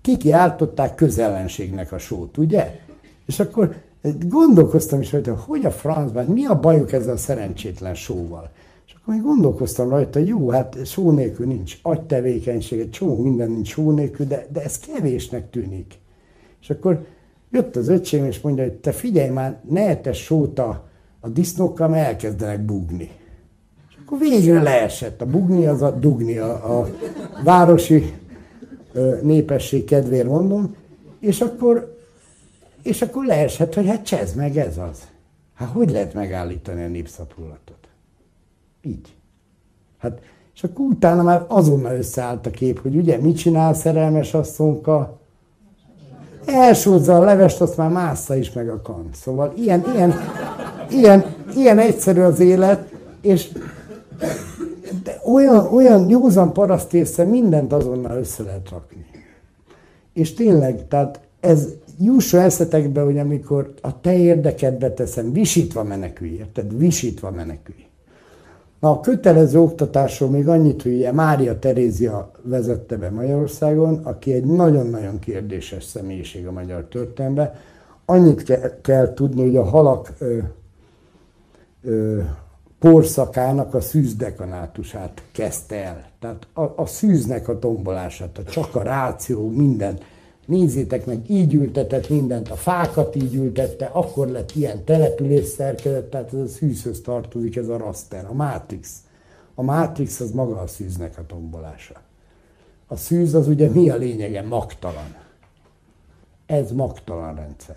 Kikiáltották 0.00 0.94
közellenségnek 0.94 1.92
a 1.92 1.98
sót, 1.98 2.38
ugye? 2.38 2.80
És 3.26 3.40
akkor 3.40 3.74
gondolkoztam 4.26 5.00
is 5.00 5.10
hogy 5.10 5.30
hogy 5.36 5.64
a 5.64 5.70
francban, 5.70 6.24
mi 6.24 6.44
a 6.44 6.60
bajuk 6.60 6.92
ezzel 6.92 7.12
a 7.12 7.16
szerencsétlen 7.16 7.94
sóval? 7.94 8.50
És 8.86 8.94
akkor 8.94 9.14
még 9.14 9.22
gondolkoztam 9.22 9.88
rajta, 9.88 10.18
jó, 10.18 10.50
hát 10.50 10.86
só 10.86 11.10
nélkül 11.10 11.46
nincs 11.46 11.78
agytevékenység, 11.82 12.80
egy 12.80 12.90
csomó 12.90 13.22
minden 13.22 13.50
nincs 13.50 13.68
só 13.68 13.90
nélkül, 13.90 14.26
de, 14.26 14.46
de 14.52 14.62
ez 14.62 14.78
kevésnek 14.78 15.50
tűnik. 15.50 15.98
És 16.60 16.70
akkor 16.70 17.06
jött 17.50 17.76
az 17.76 17.88
öcsém, 17.88 18.24
és 18.24 18.40
mondja, 18.40 18.62
hogy 18.62 18.72
te 18.72 18.92
figyelj 18.92 19.28
már, 19.28 19.60
ne 19.68 19.88
etess 19.88 20.22
sót 20.22 20.58
a, 20.58 20.88
a 21.24 21.28
disznókkal, 21.28 21.88
mert 21.88 22.06
elkezdenek 22.06 22.60
bugni. 22.60 23.10
És 23.88 23.96
akkor 24.04 24.18
végre 24.18 24.62
leesett. 24.62 25.20
A 25.20 25.26
bugni 25.26 25.66
az 25.66 25.82
a 25.82 25.90
dugni, 25.90 26.38
a, 26.38 26.80
a 26.80 26.88
városi 27.44 28.12
népesség 29.22 29.84
kedvéért 29.84 30.26
mondom, 30.26 30.76
és 31.20 31.40
akkor, 31.40 31.98
és 32.82 33.02
akkor 33.02 33.24
leesett, 33.24 33.74
hogy 33.74 33.86
hát 33.86 34.04
csez 34.04 34.34
meg 34.34 34.56
ez 34.56 34.78
az. 34.78 35.08
Hát 35.54 35.68
hogy 35.68 35.90
lehet 35.90 36.14
megállítani 36.14 36.84
a 36.84 36.88
népszapulatot? 36.88 37.88
Így. 38.82 39.14
Hát, 39.98 40.20
és 40.54 40.64
akkor 40.64 40.86
utána 40.86 41.22
már 41.22 41.44
azonnal 41.48 41.96
összeállt 41.96 42.46
a 42.46 42.50
kép, 42.50 42.80
hogy 42.80 42.96
ugye 42.96 43.18
mit 43.18 43.36
csinál 43.36 43.74
szerelmes 43.74 44.34
asszonka? 44.34 45.20
Elsózza 46.46 47.16
a 47.16 47.24
levest, 47.24 47.60
azt 47.60 47.76
már 47.76 47.90
másza 47.90 48.36
is 48.36 48.52
meg 48.52 48.68
a 48.68 48.80
kan. 48.82 49.08
Szóval 49.14 49.52
ilyen, 49.56 49.84
ilyen, 49.94 50.14
ilyen, 50.90 51.24
ilyen 51.56 51.78
egyszerű 51.78 52.20
az 52.20 52.40
élet, 52.40 52.92
és 53.20 53.52
de 55.02 55.20
olyan, 55.24 55.66
olyan 55.72 56.08
józan 56.08 56.52
parasztésze 56.52 57.24
mindent 57.24 57.72
azonnal 57.72 58.18
össze 58.18 58.42
lehet 58.42 58.70
rakni. 58.70 59.06
És 60.12 60.34
tényleg, 60.34 60.88
tehát 60.88 61.20
ez 61.40 61.68
jusson 61.98 62.40
eszetekbe, 62.40 63.00
hogy 63.00 63.18
amikor 63.18 63.74
a 63.80 64.00
te 64.00 64.16
érdekedbe 64.16 64.90
teszem, 64.90 65.32
visítva 65.32 65.82
menekülj, 65.82 66.30
érted? 66.30 66.78
Visítva 66.78 67.30
menekülj. 67.30 67.86
A 68.84 69.00
kötelező 69.00 69.60
oktatásról 69.60 70.30
még 70.30 70.48
annyit, 70.48 70.82
hogy 70.82 70.92
ugye 70.92 71.12
Mária 71.12 71.58
Terézia 71.58 72.30
vezette 72.42 72.96
be 72.96 73.10
Magyarországon, 73.10 74.00
aki 74.02 74.32
egy 74.32 74.44
nagyon-nagyon 74.44 75.18
kérdéses 75.18 75.84
személyiség 75.84 76.46
a 76.46 76.52
magyar 76.52 76.84
történelemben. 76.84 77.54
Annyit 78.04 78.42
ke- 78.42 78.80
kell 78.80 79.14
tudni, 79.14 79.42
hogy 79.42 79.56
a 79.56 79.64
halak 79.64 80.12
ö, 80.18 80.38
ö, 81.82 82.20
porszakának 82.78 83.74
a 83.74 83.80
szűzdekanátusát 83.80 85.22
kezdte 85.32 85.84
el. 85.84 86.04
Tehát 86.20 86.46
a, 86.52 86.82
a 86.82 86.86
szűznek 86.86 87.48
a 87.48 87.58
tombolását, 87.58 88.38
a 88.38 88.42
csak 88.42 88.74
a 88.74 88.82
ráció, 88.82 89.48
mindent. 89.48 90.04
Nézzétek 90.46 91.06
meg, 91.06 91.30
így 91.30 91.54
ültetett 91.54 92.08
mindent, 92.08 92.50
a 92.50 92.54
fákat 92.54 93.16
így 93.16 93.34
ültette, 93.34 93.84
akkor 93.84 94.28
lett 94.28 94.52
ilyen 94.54 94.84
település 94.84 95.46
szerkezet, 95.46 96.04
tehát 96.04 96.32
ez 96.32 96.40
a 96.40 96.46
szűzhöz 96.46 97.00
tartozik, 97.00 97.56
ez 97.56 97.68
a 97.68 97.76
raster, 97.76 98.26
a 98.30 98.32
matrix. 98.32 99.02
A 99.54 99.62
matrix 99.62 100.20
az 100.20 100.30
maga 100.30 100.60
a 100.60 100.66
szűznek 100.66 101.18
a 101.18 101.26
tombolása. 101.26 102.00
A 102.86 102.96
szűz 102.96 103.34
az 103.34 103.48
ugye 103.48 103.68
mi 103.70 103.90
a 103.90 103.96
lényege? 103.96 104.42
Magtalan. 104.42 105.16
Ez 106.46 106.72
magtalan 106.72 107.34
rendszer. 107.34 107.76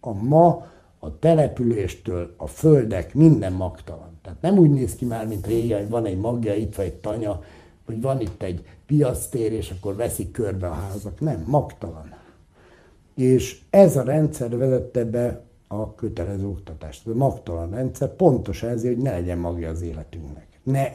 A 0.00 0.12
ma 0.12 0.66
a 0.98 1.18
településtől, 1.18 2.34
a 2.36 2.46
földek, 2.46 3.14
minden 3.14 3.52
magtalan. 3.52 4.18
Tehát 4.22 4.40
nem 4.40 4.58
úgy 4.58 4.70
néz 4.70 4.94
ki 4.94 5.04
már, 5.04 5.26
mint 5.26 5.46
régen, 5.46 5.78
hogy 5.78 5.88
van 5.88 6.06
egy 6.06 6.18
magja, 6.18 6.54
itt 6.54 6.74
vagy 6.74 6.86
egy 6.86 6.94
tanya, 6.94 7.42
hogy 7.86 8.00
van 8.00 8.20
itt 8.20 8.42
egy 8.42 8.64
piactér, 8.86 9.52
és 9.52 9.74
akkor 9.78 9.96
veszik 9.96 10.30
körbe 10.30 10.66
a 10.66 10.72
házak. 10.72 11.20
Nem, 11.20 11.44
magtalan. 11.46 12.14
És 13.14 13.60
ez 13.70 13.96
a 13.96 14.02
rendszer 14.02 14.56
vezette 14.56 15.04
be 15.04 15.44
a 15.68 15.94
kötelező 15.94 16.46
oktatást. 16.46 17.06
Ez 17.06 17.12
a 17.12 17.16
magtalan 17.16 17.70
rendszer 17.70 18.08
pontos 18.08 18.62
ezért, 18.62 18.94
hogy 18.94 19.02
ne 19.02 19.10
legyen 19.10 19.38
magja 19.38 19.70
az 19.70 19.82
életünknek. 19.82 20.46
Ne, 20.62 20.86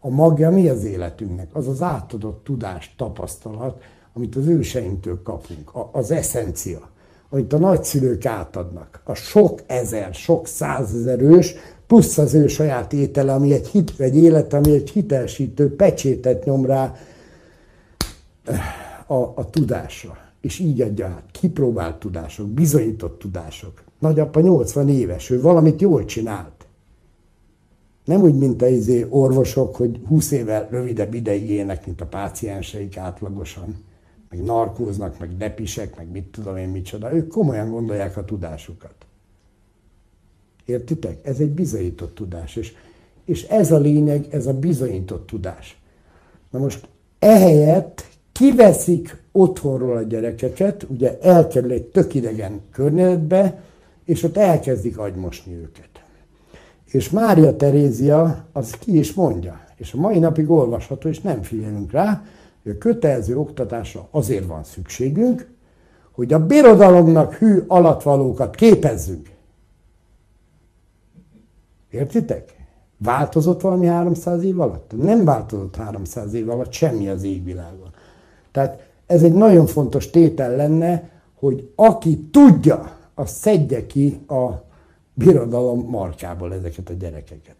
a 0.00 0.08
magja 0.08 0.50
mi 0.50 0.68
az 0.68 0.84
életünknek? 0.84 1.54
Az 1.54 1.68
az 1.68 1.82
átadott 1.82 2.44
tudás, 2.44 2.94
tapasztalat, 2.96 3.82
amit 4.12 4.36
az 4.36 4.46
őseinktől 4.46 5.22
kapunk, 5.22 5.70
az 5.92 6.10
eszencia, 6.10 6.90
amit 7.30 7.52
a 7.52 7.58
nagyszülők 7.58 8.26
átadnak. 8.26 9.02
A 9.04 9.14
sok 9.14 9.60
ezer, 9.66 10.14
sok 10.14 10.46
százezer 10.46 11.20
ős, 11.20 11.54
plusz 11.90 12.18
az 12.18 12.34
ő 12.34 12.46
saját 12.46 12.92
étele, 12.92 13.32
ami 13.32 13.52
egy 13.52 13.66
hit, 13.66 13.92
egy 13.98 14.16
élet, 14.16 14.52
ami 14.52 14.72
egy 14.72 14.90
hitelsítő 14.90 15.74
pecsétet 15.76 16.44
nyom 16.44 16.66
rá 16.66 16.96
a, 19.06 19.14
a 19.14 19.50
tudásra. 19.50 20.18
És 20.40 20.58
így 20.58 20.80
adja 20.80 21.06
át. 21.06 21.24
Kipróbált 21.32 21.98
tudások, 21.98 22.48
bizonyított 22.48 23.18
tudások. 23.18 23.82
Nagyapa 23.98 24.40
80 24.40 24.88
éves, 24.88 25.30
ő 25.30 25.40
valamit 25.40 25.80
jól 25.80 26.04
csinált. 26.04 26.66
Nem 28.04 28.22
úgy, 28.22 28.34
mint 28.34 28.62
a 28.62 28.68
izé 28.68 29.06
orvosok, 29.08 29.76
hogy 29.76 30.00
20 30.06 30.30
évvel 30.30 30.68
rövidebb 30.70 31.14
ideig 31.14 31.50
élnek, 31.50 31.86
mint 31.86 32.00
a 32.00 32.06
pácienseik 32.06 32.96
átlagosan. 32.96 33.84
Meg 34.28 34.42
narkóznak, 34.42 35.18
meg 35.18 35.36
depisek, 35.36 35.96
meg 35.96 36.10
mit 36.10 36.24
tudom 36.24 36.56
én 36.56 36.68
micsoda. 36.68 37.14
Ők 37.14 37.28
komolyan 37.28 37.70
gondolják 37.70 38.16
a 38.16 38.24
tudásukat. 38.24 38.94
Értitek? 40.70 41.18
Ez 41.22 41.38
egy 41.38 41.50
bizonyított 41.50 42.14
tudás. 42.14 42.56
És, 42.56 42.72
és 43.24 43.42
ez 43.42 43.72
a 43.72 43.78
lényeg, 43.78 44.26
ez 44.30 44.46
a 44.46 44.52
bizonyított 44.52 45.26
tudás. 45.26 45.80
Na 46.50 46.58
most 46.58 46.88
ehelyett 47.18 48.04
kiveszik 48.32 49.22
otthonról 49.32 49.96
a 49.96 50.02
gyerekeket, 50.02 50.86
ugye 50.88 51.18
elkerül 51.20 51.72
egy 51.72 51.84
tök 51.84 52.14
idegen 52.14 52.60
környezetbe, 52.72 53.62
és 54.04 54.22
ott 54.22 54.36
elkezdik 54.36 54.98
agymosni 54.98 55.54
őket. 55.54 55.88
És 56.84 57.10
Mária 57.10 57.56
Terézia 57.56 58.44
az 58.52 58.70
ki 58.70 58.98
is 58.98 59.12
mondja, 59.12 59.60
és 59.76 59.92
a 59.92 60.00
mai 60.00 60.18
napig 60.18 60.50
olvasható, 60.50 61.08
és 61.08 61.20
nem 61.20 61.42
figyelünk 61.42 61.92
rá, 61.92 62.24
hogy 62.62 62.72
a 62.72 62.78
kötelező 62.78 63.38
oktatásra 63.38 64.08
azért 64.10 64.46
van 64.46 64.64
szükségünk, 64.64 65.48
hogy 66.10 66.32
a 66.32 66.46
birodalomnak 66.46 67.34
hű 67.34 67.64
alatvalókat 67.66 68.54
képezzünk. 68.54 69.30
Értitek? 71.90 72.54
Változott 72.98 73.60
valami 73.60 73.86
300 73.86 74.42
év 74.42 74.60
alatt? 74.60 74.92
Nem 75.02 75.24
változott 75.24 75.76
300 75.76 76.34
év 76.34 76.50
alatt 76.50 76.72
semmi 76.72 77.08
az 77.08 77.22
égvilágon. 77.22 77.90
Tehát 78.52 78.88
ez 79.06 79.22
egy 79.22 79.32
nagyon 79.32 79.66
fontos 79.66 80.10
tétel 80.10 80.56
lenne, 80.56 81.08
hogy 81.34 81.72
aki 81.74 82.18
tudja, 82.30 82.96
az 83.14 83.30
szedje 83.30 83.86
ki 83.86 84.20
a 84.28 84.48
birodalom 85.14 85.86
markából 85.88 86.54
ezeket 86.54 86.88
a 86.88 86.92
gyerekeket. 86.92 87.56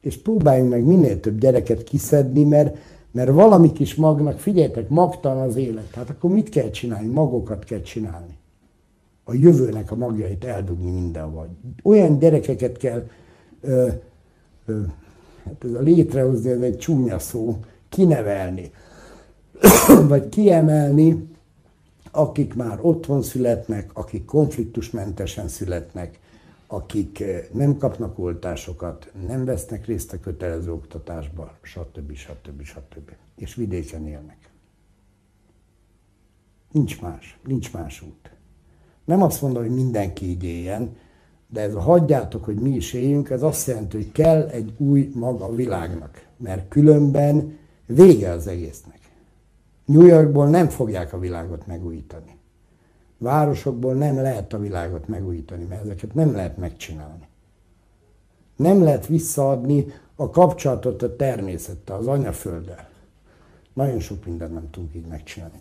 És 0.00 0.16
próbáljunk 0.16 0.70
meg 0.70 0.84
minél 0.84 1.20
több 1.20 1.38
gyereket 1.38 1.82
kiszedni, 1.82 2.44
mert, 2.44 2.76
mert 3.10 3.30
valami 3.30 3.72
kis 3.72 3.94
magnak, 3.94 4.38
figyeljetek, 4.38 4.88
magtalan 4.88 5.48
az 5.48 5.56
élet. 5.56 5.90
Hát 5.94 6.10
akkor 6.10 6.30
mit 6.30 6.48
kell 6.48 6.70
csinálni? 6.70 7.08
Magokat 7.08 7.64
kell 7.64 7.80
csinálni. 7.80 8.36
A 9.24 9.34
jövőnek 9.34 9.90
a 9.90 9.96
magjait 9.96 10.44
eldugni 10.44 10.90
mindenhol. 10.90 11.48
Olyan 11.82 12.18
gyerekeket 12.18 12.76
kell, 12.76 13.06
ö, 13.60 13.88
ö, 14.66 14.82
hát 15.44 15.64
ez 15.64 15.72
a 15.72 15.80
létrehozni, 15.80 16.50
ez 16.50 16.60
egy 16.60 16.78
csúnya 16.78 17.18
szó, 17.18 17.58
kinevelni, 17.88 18.70
vagy 20.08 20.28
kiemelni, 20.28 21.28
akik 22.10 22.54
már 22.54 22.78
otthon 22.80 23.22
születnek, 23.22 23.90
akik 23.92 24.24
konfliktusmentesen 24.24 25.48
születnek, 25.48 26.18
akik 26.66 27.24
nem 27.52 27.76
kapnak 27.76 28.18
oltásokat, 28.18 29.12
nem 29.26 29.44
vesznek 29.44 29.86
részt 29.86 30.12
a 30.12 30.20
kötelező 30.20 30.72
oktatásba, 30.72 31.58
stb. 31.62 32.14
stb. 32.14 32.62
stb. 32.62 33.10
És 33.36 33.54
vidéken 33.54 34.06
élnek. 34.06 34.50
Nincs 36.72 37.00
más, 37.00 37.38
nincs 37.44 37.72
más 37.72 38.02
út. 38.02 38.30
Nem 39.04 39.22
azt 39.22 39.42
mondom, 39.42 39.62
hogy 39.62 39.74
mindenki 39.74 40.24
így 40.24 40.44
éljen, 40.44 40.96
de 41.52 41.60
ez 41.60 41.74
a 41.74 41.80
hagyjátok, 41.80 42.44
hogy 42.44 42.56
mi 42.56 42.70
is 42.70 42.92
éljünk, 42.92 43.30
ez 43.30 43.42
azt 43.42 43.66
jelenti, 43.66 43.96
hogy 43.96 44.12
kell 44.12 44.46
egy 44.46 44.72
új 44.76 45.10
maga 45.14 45.54
világnak, 45.54 46.26
mert 46.36 46.68
különben 46.68 47.58
vége 47.86 48.30
az 48.30 48.46
egésznek. 48.46 48.98
New 49.84 50.06
Yorkból 50.06 50.48
nem 50.48 50.68
fogják 50.68 51.12
a 51.12 51.18
világot 51.18 51.66
megújítani. 51.66 52.36
Városokból 53.18 53.94
nem 53.94 54.16
lehet 54.16 54.52
a 54.52 54.58
világot 54.58 55.08
megújítani, 55.08 55.64
mert 55.64 55.84
ezeket 55.84 56.14
nem 56.14 56.34
lehet 56.34 56.56
megcsinálni. 56.56 57.26
Nem 58.56 58.82
lehet 58.82 59.06
visszaadni 59.06 59.86
a 60.16 60.30
kapcsolatot 60.30 61.02
a 61.02 61.16
természettel, 61.16 61.96
az 61.96 62.06
anyafölddel. 62.06 62.88
Nagyon 63.72 64.00
sok 64.00 64.24
mindent 64.24 64.52
nem 64.52 64.70
tudunk 64.70 64.94
így 64.94 65.06
megcsinálni. 65.06 65.60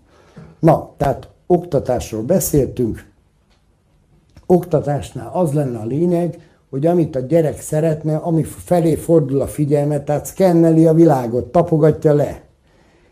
Na, 0.60 0.94
tehát 0.98 1.30
oktatásról 1.46 2.24
beszéltünk. 2.24 3.12
Oktatásnál 4.48 5.30
az 5.34 5.54
lenne 5.54 5.78
a 5.78 5.86
lényeg, 5.86 6.40
hogy 6.70 6.86
amit 6.86 7.16
a 7.16 7.20
gyerek 7.20 7.62
szeretne, 7.62 8.16
ami 8.16 8.44
felé 8.44 8.96
fordul 8.96 9.42
a 9.42 9.48
figyelme, 9.48 10.04
tehát 10.04 10.26
szkenneli 10.26 10.86
a 10.86 10.94
világot, 10.94 11.46
tapogatja 11.46 12.14
le. 12.14 12.42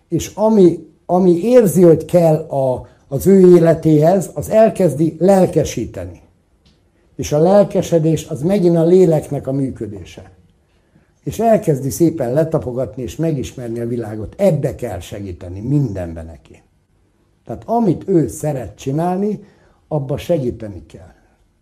És 0.09 0.31
ami, 0.36 0.88
ami 1.05 1.43
érzi, 1.43 1.81
hogy 1.81 2.05
kell 2.05 2.36
a, 2.36 2.88
az 3.07 3.27
ő 3.27 3.55
életéhez, 3.55 4.29
az 4.33 4.49
elkezdi 4.49 5.15
lelkesíteni. 5.19 6.21
És 7.15 7.31
a 7.31 7.39
lelkesedés 7.39 8.27
az 8.27 8.41
megint 8.41 8.77
a 8.77 8.83
léleknek 8.83 9.47
a 9.47 9.51
működése. 9.51 10.31
És 11.23 11.39
elkezdi 11.39 11.89
szépen 11.89 12.33
letapogatni 12.33 13.03
és 13.03 13.15
megismerni 13.15 13.79
a 13.79 13.88
világot. 13.88 14.33
Ebbe 14.38 14.75
kell 14.75 14.99
segíteni, 14.99 15.59
mindenben 15.59 16.25
neki. 16.25 16.61
Tehát 17.45 17.63
amit 17.65 18.03
ő 18.07 18.27
szeret 18.27 18.77
csinálni, 18.77 19.43
abba 19.88 20.17
segíteni 20.17 20.86
kell. 20.86 21.14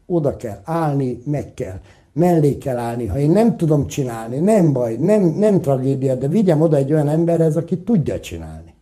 Oda 0.06 0.36
kell 0.36 0.60
állni, 0.64 1.22
meg 1.26 1.54
kell. 1.54 1.80
Mellé 2.14 2.58
kell 2.58 2.78
állni. 2.78 3.06
Ha 3.06 3.18
én 3.18 3.32
nem 3.32 3.58
tudom 3.58 3.88
csinálni, 3.88 4.38
nem 4.38 4.74
baj, 4.74 4.96
nem, 4.96 5.24
nem 5.24 5.62
tragédia, 5.62 6.16
de 6.16 6.28
vigyem 6.28 6.62
oda 6.62 6.78
egy 6.78 6.94
olyan 6.94 7.08
emberhez, 7.08 7.58
aki 7.58 7.78
tudja 7.78 8.20
csinálni. 8.20 8.74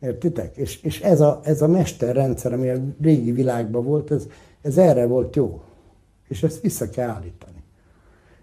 Értitek? 0.00 0.56
És, 0.56 0.82
és 0.82 1.00
ez, 1.00 1.20
a, 1.20 1.40
ez 1.44 1.62
a 1.62 1.68
mesterrendszer, 1.68 2.52
ami 2.52 2.68
a 2.68 2.76
régi 3.00 3.32
világban 3.32 3.84
volt, 3.84 4.10
ez, 4.10 4.26
ez 4.62 4.78
erre 4.78 5.06
volt 5.06 5.36
jó. 5.36 5.60
És 6.28 6.42
ezt 6.42 6.60
vissza 6.60 6.90
kell 6.90 7.08
állítani. 7.08 7.62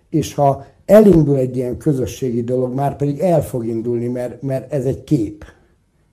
És 0.09 0.34
ha 0.34 0.66
elindul 0.86 1.38
egy 1.38 1.55
ilyen 1.55 1.78
közösségi 1.78 2.43
dolog, 2.43 2.74
már 2.74 2.95
pedig 2.95 3.20
el 3.20 3.43
fog 3.43 3.66
indulni, 3.66 4.07
mert, 4.07 4.41
mert 4.41 4.74
ez 4.74 4.86
egy 4.86 5.03
kép. 5.03 5.45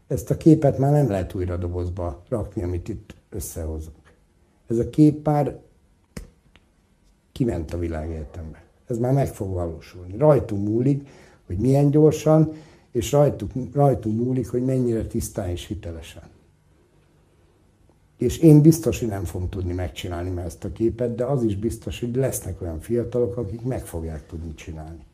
Ezt 0.09 0.30
a 0.30 0.36
képet 0.36 0.78
már 0.78 0.92
nem 0.92 1.09
lehet 1.09 1.34
újra 1.34 1.57
dobozba 1.57 2.22
rakni, 2.28 2.62
amit 2.62 2.88
itt 2.88 3.14
összehozunk. 3.30 4.01
Ez 4.72 4.78
a 4.78 4.90
kép 4.90 5.26
már 5.26 5.60
kiment 7.32 7.72
a 7.72 7.78
világegyetembe. 7.78 8.62
Ez 8.86 8.98
már 8.98 9.12
meg 9.12 9.34
fog 9.34 9.52
valósulni. 9.52 10.16
Rajtunk 10.16 10.68
múlik, 10.68 11.08
hogy 11.46 11.56
milyen 11.56 11.90
gyorsan, 11.90 12.52
és 12.90 13.12
rajtuk, 13.12 13.50
rajtunk 13.72 14.20
múlik, 14.20 14.48
hogy 14.48 14.64
mennyire 14.64 15.06
tisztán 15.06 15.48
és 15.48 15.66
hitelesen. 15.66 16.22
És 18.18 18.38
én 18.38 18.62
biztos, 18.62 18.98
hogy 18.98 19.08
nem 19.08 19.24
fogom 19.24 19.48
tudni 19.48 19.72
megcsinálni 19.72 20.30
már 20.30 20.44
ezt 20.44 20.64
a 20.64 20.72
képet, 20.72 21.14
de 21.14 21.24
az 21.24 21.42
is 21.42 21.56
biztos, 21.56 22.00
hogy 22.00 22.16
lesznek 22.16 22.62
olyan 22.62 22.80
fiatalok, 22.80 23.36
akik 23.36 23.62
meg 23.62 23.86
fogják 23.86 24.26
tudni 24.26 24.54
csinálni. 24.54 25.04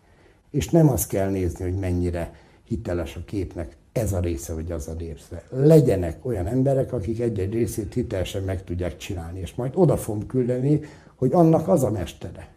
És 0.51 0.69
nem 0.69 0.89
azt 0.89 1.09
kell 1.09 1.31
nézni, 1.31 1.65
hogy 1.65 1.79
mennyire 1.79 2.35
hiteles 2.65 3.17
a 3.17 3.25
képnek 3.25 3.77
ez 3.93 4.13
a 4.13 4.21
része, 4.21 4.55
vagy 4.55 4.73
az 4.73 4.89
a 4.89 4.95
része. 4.99 5.43
Legyenek 5.51 6.27
olyan 6.27 6.47
emberek, 6.47 6.93
akik 6.93 7.21
egy-egy 7.21 7.53
részét 7.53 7.95
hitelesen 7.95 8.43
meg 8.43 8.65
tudják 8.65 8.97
csinálni, 8.97 9.41
és 9.41 9.55
majd 9.55 9.73
oda 9.75 9.97
fogom 9.97 10.27
küldeni, 10.27 10.81
hogy 11.15 11.33
annak 11.33 11.69
az 11.69 11.83
a 11.83 11.91
mestere. 11.91 12.49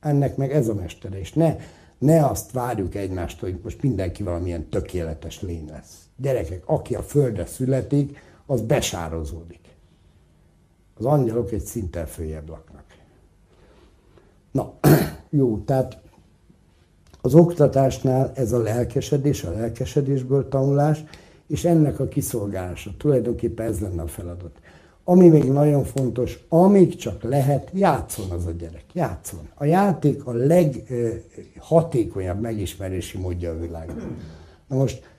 Ennek 0.00 0.36
meg 0.36 0.52
ez 0.52 0.68
a 0.68 0.74
mestere. 0.74 1.18
És 1.18 1.32
ne, 1.32 1.56
ne 1.98 2.26
azt 2.26 2.52
várjuk 2.52 2.94
egymástól, 2.94 3.50
hogy 3.50 3.60
most 3.62 3.82
mindenki 3.82 4.22
valamilyen 4.22 4.68
tökéletes 4.68 5.42
lény 5.42 5.68
lesz. 5.68 5.98
Gyerekek, 6.16 6.62
aki 6.66 6.94
a 6.94 7.02
földre 7.02 7.46
születik, 7.46 8.18
az 8.46 8.60
besározódik. 8.60 9.60
Az 10.94 11.04
angyalok 11.04 11.52
egy 11.52 11.64
szinten 11.64 12.06
följebb 12.06 12.48
laknak. 12.48 12.84
Na, 14.50 14.74
jó, 15.30 15.58
tehát 15.58 16.01
az 17.22 17.34
oktatásnál 17.34 18.32
ez 18.34 18.52
a 18.52 18.58
lelkesedés, 18.58 19.44
a 19.44 19.50
lelkesedésből 19.50 20.48
tanulás, 20.48 21.04
és 21.46 21.64
ennek 21.64 22.00
a 22.00 22.08
kiszolgálása. 22.08 22.90
Tulajdonképpen 22.98 23.66
ez 23.66 23.80
lenne 23.80 24.02
a 24.02 24.06
feladat. 24.06 24.60
Ami 25.04 25.28
még 25.28 25.44
nagyon 25.44 25.84
fontos, 25.84 26.44
amíg 26.48 26.96
csak 26.96 27.22
lehet, 27.22 27.70
játszon 27.74 28.30
az 28.30 28.46
a 28.46 28.50
gyerek. 28.50 28.84
Játszon. 28.92 29.48
A 29.54 29.64
játék 29.64 30.26
a 30.26 30.32
leghatékonyabb 30.32 32.40
megismerési 32.40 33.18
módja 33.18 33.50
a 33.50 33.58
világban. 33.58 34.16
Na 34.68 34.76
most 34.76 35.10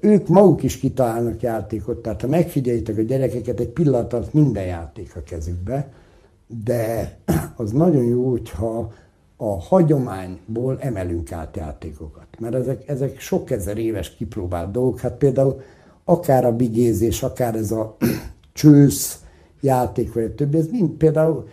ők 0.00 0.28
maguk 0.28 0.62
is 0.62 0.78
kitalálnak 0.78 1.42
játékot, 1.42 2.02
tehát 2.02 2.20
ha 2.20 2.26
megfigyeljétek 2.26 2.98
a 2.98 3.02
gyerekeket, 3.02 3.60
egy 3.60 3.68
pillanat 3.68 4.12
alatt 4.12 4.32
minden 4.32 4.64
játék 4.64 5.16
a 5.16 5.22
kezükbe, 5.22 5.92
de 6.64 7.16
az 7.56 7.70
nagyon 7.70 8.04
jó, 8.04 8.30
hogyha 8.30 8.92
a 9.36 9.60
hagyományból 9.60 10.76
emelünk 10.80 11.32
át 11.32 11.56
játékokat. 11.56 12.26
Mert 12.38 12.54
ezek, 12.54 12.88
ezek 12.88 13.20
sok 13.20 13.50
ezer 13.50 13.78
éves 13.78 14.14
kipróbált 14.16 14.70
dolgok. 14.70 15.00
Hát 15.00 15.16
például 15.16 15.60
akár 16.04 16.44
a 16.44 16.56
bigézés, 16.56 17.22
akár 17.22 17.54
ez 17.54 17.70
a 17.70 17.96
csősz 18.52 19.22
játék, 19.60 20.12
vagy 20.12 20.24
a 20.24 20.34
többi, 20.34 20.56
ez 20.56 20.68
mind 20.70 20.90
például, 20.90 21.48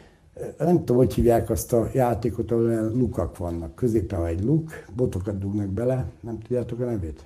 nem 0.57 0.77
tudom, 0.77 0.97
hogy 0.97 1.13
hívják 1.13 1.49
azt 1.49 1.73
a 1.73 1.89
játékot, 1.93 2.51
ahol 2.51 2.91
lukak 2.93 3.37
vannak. 3.37 3.75
Középen 3.75 4.25
egy 4.25 4.43
luk, 4.43 4.69
botokat 4.95 5.37
dugnak 5.37 5.67
bele, 5.67 6.05
nem 6.19 6.39
tudjátok 6.39 6.79
a 6.79 6.85
nevét? 6.85 7.23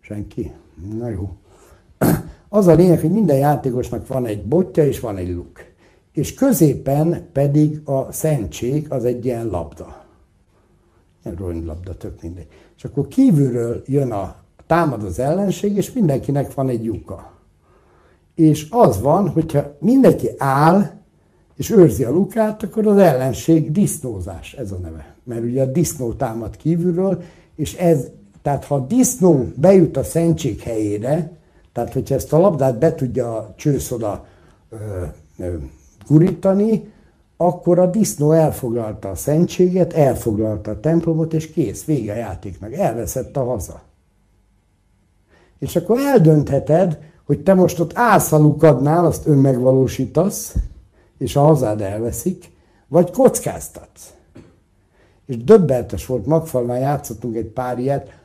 Senki? 0.00 0.52
Na 0.98 1.08
jó. 1.08 1.30
Az 2.48 2.66
a 2.66 2.74
lényeg, 2.74 3.00
hogy 3.00 3.10
minden 3.10 3.36
játékosnak 3.36 4.06
van 4.06 4.26
egy 4.26 4.44
botja 4.44 4.86
és 4.86 5.00
van 5.00 5.16
egy 5.16 5.34
luk 5.34 5.60
és 6.18 6.34
középen 6.34 7.26
pedig 7.32 7.80
a 7.84 8.12
szentség 8.12 8.86
az 8.88 9.04
egy 9.04 9.24
ilyen 9.24 9.46
labda. 9.46 10.04
Ilyen 11.24 11.36
ronylabda, 11.36 11.96
tök 11.96 12.22
mindegy. 12.22 12.46
És 12.76 12.84
akkor 12.84 13.08
kívülről 13.08 13.82
jön 13.86 14.12
a 14.12 14.36
támad 14.66 15.04
az 15.04 15.18
ellenség, 15.18 15.76
és 15.76 15.92
mindenkinek 15.92 16.54
van 16.54 16.68
egy 16.68 16.84
lyuka. 16.84 17.32
És 18.34 18.66
az 18.70 19.00
van, 19.00 19.28
hogyha 19.28 19.76
mindenki 19.78 20.28
áll, 20.38 20.90
és 21.56 21.70
őrzi 21.70 22.04
a 22.04 22.10
lukát, 22.10 22.62
akkor 22.62 22.86
az 22.86 22.96
ellenség 22.96 23.72
disznózás, 23.72 24.52
ez 24.52 24.72
a 24.72 24.76
neve. 24.76 25.14
Mert 25.24 25.44
ugye 25.44 25.62
a 25.62 25.66
disznó 25.66 26.12
támad 26.12 26.56
kívülről, 26.56 27.22
és 27.56 27.74
ez, 27.74 28.06
tehát 28.42 28.64
ha 28.64 28.74
a 28.74 28.86
disznó 28.86 29.46
bejut 29.54 29.96
a 29.96 30.02
szentség 30.02 30.60
helyére, 30.60 31.30
tehát 31.72 31.92
hogyha 31.92 32.14
ezt 32.14 32.32
a 32.32 32.38
labdát 32.38 32.78
be 32.78 32.94
tudja 32.94 33.36
a 33.36 33.54
csősz 33.56 33.90
oda 33.90 34.26
ö, 34.70 35.04
ö, 35.38 35.54
gurítani, 36.08 36.92
akkor 37.36 37.78
a 37.78 37.86
disznó 37.86 38.32
elfoglalta 38.32 39.08
a 39.08 39.14
szentséget, 39.14 39.92
elfoglalta 39.92 40.70
a 40.70 40.80
templomot, 40.80 41.34
és 41.34 41.50
kész, 41.50 41.84
vége 41.84 42.12
a 42.12 42.16
játéknak, 42.16 42.72
elveszett 42.72 43.36
a 43.36 43.44
haza. 43.44 43.80
És 45.58 45.76
akkor 45.76 45.98
eldöntheted, 45.98 46.98
hogy 47.24 47.42
te 47.42 47.54
most 47.54 47.80
ott 47.80 47.92
állsz 47.94 48.32
a 48.32 48.38
lukadnál, 48.38 49.04
azt 49.04 49.26
önmegvalósítasz, 49.26 50.54
és 51.18 51.36
a 51.36 51.40
hazád 51.40 51.80
elveszik, 51.80 52.50
vagy 52.88 53.10
kockáztatsz. 53.10 54.12
És 55.26 55.44
döbbeltes 55.44 56.06
volt, 56.06 56.26
Magfalmán 56.26 56.78
játszottunk 56.78 57.36
egy 57.36 57.46
pár 57.46 57.78
ilyet, 57.78 58.18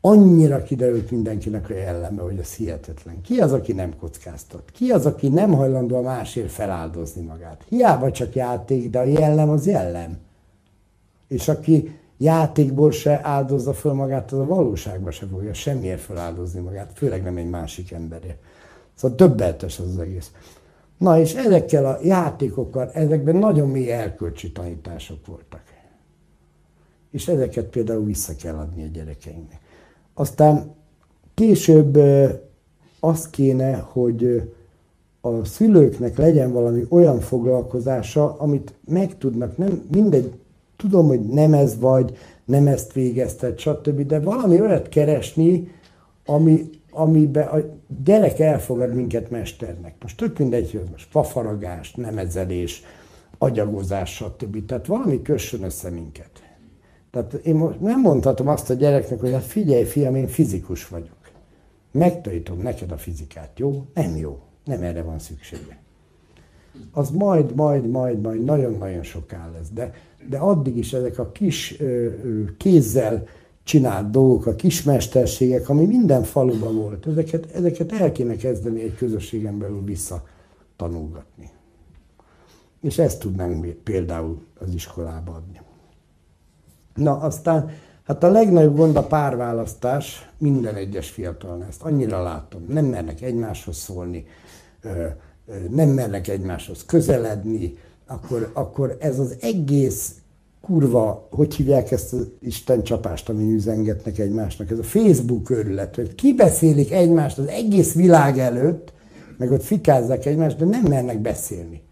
annyira 0.00 0.62
kiderült 0.62 1.10
mindenkinek 1.10 1.70
a 1.70 1.74
jelleme, 1.74 2.22
hogy 2.22 2.38
ez 2.38 2.54
hihetetlen. 2.54 3.20
Ki 3.20 3.38
az, 3.38 3.52
aki 3.52 3.72
nem 3.72 3.96
kockáztat? 3.96 4.70
Ki 4.72 4.90
az, 4.90 5.06
aki 5.06 5.28
nem 5.28 5.52
hajlandó 5.52 5.96
a 5.96 6.02
másért 6.02 6.50
feláldozni 6.50 7.22
magát? 7.22 7.64
Hiába 7.68 8.10
csak 8.10 8.34
játék, 8.34 8.90
de 8.90 8.98
a 8.98 9.04
jellem 9.04 9.48
az 9.48 9.66
jellem. 9.66 10.18
És 11.28 11.48
aki 11.48 11.98
játékból 12.18 12.90
se 12.90 13.20
áldozza 13.22 13.74
föl 13.74 13.92
magát, 13.92 14.32
az 14.32 14.38
a 14.38 14.44
valóságban 14.44 15.12
se 15.12 15.26
fogja 15.26 15.54
semmiért 15.54 16.00
feláldozni 16.00 16.60
magát, 16.60 16.90
főleg 16.94 17.22
nem 17.22 17.36
egy 17.36 17.50
másik 17.50 17.92
emberért. 17.92 18.38
Szóval 18.94 19.16
többeltes 19.16 19.78
az, 19.78 19.86
az 19.86 19.98
egész. 19.98 20.30
Na 20.98 21.20
és 21.20 21.34
ezekkel 21.34 21.86
a 21.86 21.98
játékokkal, 22.02 22.90
ezekben 22.90 23.36
nagyon 23.36 23.68
mély 23.68 23.90
erkölcsi 23.90 24.52
tanítások 24.52 25.26
voltak. 25.26 25.62
És 27.10 27.28
ezeket 27.28 27.64
például 27.64 28.04
vissza 28.04 28.32
kell 28.36 28.54
adni 28.54 28.84
a 28.84 28.86
gyerekeinknek. 28.86 29.60
Aztán 30.18 30.74
később 31.34 31.98
az 33.00 33.30
kéne, 33.30 33.76
hogy 33.76 34.50
a 35.20 35.44
szülőknek 35.44 36.16
legyen 36.16 36.52
valami 36.52 36.84
olyan 36.88 37.20
foglalkozása, 37.20 38.36
amit 38.38 38.74
megtudnak, 38.84 39.56
nem 39.56 39.82
mindegy, 39.92 40.32
tudom, 40.76 41.06
hogy 41.06 41.20
nem 41.20 41.54
ez 41.54 41.78
vagy, 41.78 42.16
nem 42.44 42.66
ezt 42.66 42.92
végezted, 42.92 43.58
stb., 43.58 44.06
de 44.06 44.20
valami 44.20 44.60
olyat 44.60 44.88
keresni, 44.88 45.72
ami, 46.26 46.70
amiben 46.90 47.46
a 47.46 47.58
gyerek 48.04 48.38
elfogad 48.38 48.94
minket 48.94 49.30
mesternek. 49.30 49.94
Most 50.02 50.16
tök 50.16 50.38
mindegy, 50.38 50.70
hogy 50.70 50.88
most 50.90 51.08
fafaragás, 51.10 51.94
nemezelés, 51.94 52.82
agyagozás, 53.38 54.14
stb. 54.14 54.66
Tehát 54.66 54.86
valami 54.86 55.22
kössön 55.22 55.62
össze 55.62 55.90
minket. 55.90 56.47
Tehát 57.10 57.32
én 57.34 57.54
most 57.54 57.80
nem 57.80 58.00
mondhatom 58.00 58.48
azt 58.48 58.70
a 58.70 58.74
gyereknek, 58.74 59.20
hogy 59.20 59.32
hát 59.32 59.44
figyelj, 59.44 59.84
fiam, 59.84 60.14
én 60.14 60.26
fizikus 60.26 60.88
vagyok. 60.88 61.16
Megtanítom 61.92 62.58
neked 62.58 62.90
a 62.90 62.96
fizikát, 62.96 63.58
jó? 63.58 63.84
Nem 63.94 64.16
jó. 64.16 64.38
Nem 64.64 64.82
erre 64.82 65.02
van 65.02 65.18
szüksége. 65.18 65.78
Az 66.92 67.10
majd, 67.10 67.54
majd, 67.54 67.86
majd, 67.86 68.20
majd 68.20 68.44
nagyon-nagyon 68.44 69.02
soká 69.02 69.50
lesz. 69.54 69.68
De, 69.74 69.94
de 70.28 70.38
addig 70.38 70.76
is 70.76 70.92
ezek 70.92 71.18
a 71.18 71.32
kis 71.32 71.80
ö, 71.80 72.08
kézzel 72.56 73.26
csinált 73.62 74.10
dolgok, 74.10 74.46
a 74.46 74.54
kis 74.54 74.82
mesterségek, 74.82 75.68
ami 75.68 75.84
minden 75.84 76.22
faluban 76.22 76.76
volt, 76.76 77.06
ezeket, 77.06 77.50
ezeket 77.54 77.92
el 77.92 78.12
kéne 78.12 78.36
kezdeni 78.36 78.82
egy 78.82 78.94
közösségen 78.94 79.58
belül 79.58 79.84
vissza 79.84 80.26
tanulgatni. 80.76 81.50
És 82.80 82.98
ezt 82.98 83.20
tudnánk 83.20 83.66
például 83.66 84.42
az 84.58 84.74
iskolába 84.74 85.32
adni. 85.32 85.60
Na 86.98 87.16
aztán, 87.16 87.70
hát 88.04 88.22
a 88.24 88.30
legnagyobb 88.30 88.76
gond 88.76 88.96
a 88.96 89.06
párválasztás 89.06 90.30
minden 90.38 90.74
egyes 90.74 91.10
fiatalnál, 91.10 91.68
ezt 91.68 91.82
annyira 91.82 92.22
látom. 92.22 92.64
Nem 92.68 92.84
mernek 92.84 93.22
egymáshoz 93.22 93.76
szólni, 93.76 94.26
nem 95.70 95.88
mernek 95.88 96.28
egymáshoz 96.28 96.84
közeledni, 96.84 97.76
akkor, 98.06 98.50
akkor 98.52 98.96
ez 99.00 99.18
az 99.18 99.36
egész 99.40 100.14
kurva, 100.60 101.28
hogy 101.30 101.54
hívják 101.54 101.90
ezt 101.90 102.12
az 102.12 102.26
Isten 102.40 102.82
csapást, 102.82 103.28
ami 103.28 103.52
üzengetnek 103.52 104.18
egymásnak, 104.18 104.70
ez 104.70 104.78
a 104.78 104.82
Facebook 104.82 105.50
őrület, 105.50 105.94
hogy 105.94 106.14
kibeszélik 106.14 106.92
egymást 106.92 107.38
az 107.38 107.46
egész 107.46 107.94
világ 107.94 108.38
előtt, 108.38 108.92
meg 109.36 109.52
ott 109.52 109.62
fikázzák 109.62 110.26
egymást, 110.26 110.58
de 110.58 110.64
nem 110.64 110.82
mernek 110.82 111.18
beszélni 111.18 111.82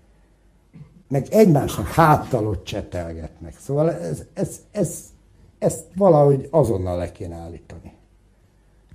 meg 1.09 1.26
egymásnak 1.30 1.86
háttal 1.86 2.46
ott 2.46 2.64
csetelgetnek. 2.64 3.59
Szóval 3.59 3.92
ez, 3.92 4.22
ez, 4.32 4.61
ez, 4.70 5.04
ezt 5.59 5.84
valahogy 5.96 6.48
azonnal 6.50 6.96
le 6.96 7.12
kéne 7.12 7.34
állítani. 7.34 7.92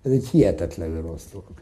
Ez 0.04 0.12
egy 0.12 0.28
hihetetlenül 0.28 1.02
rossz 1.02 1.26
dolog. 1.32 1.62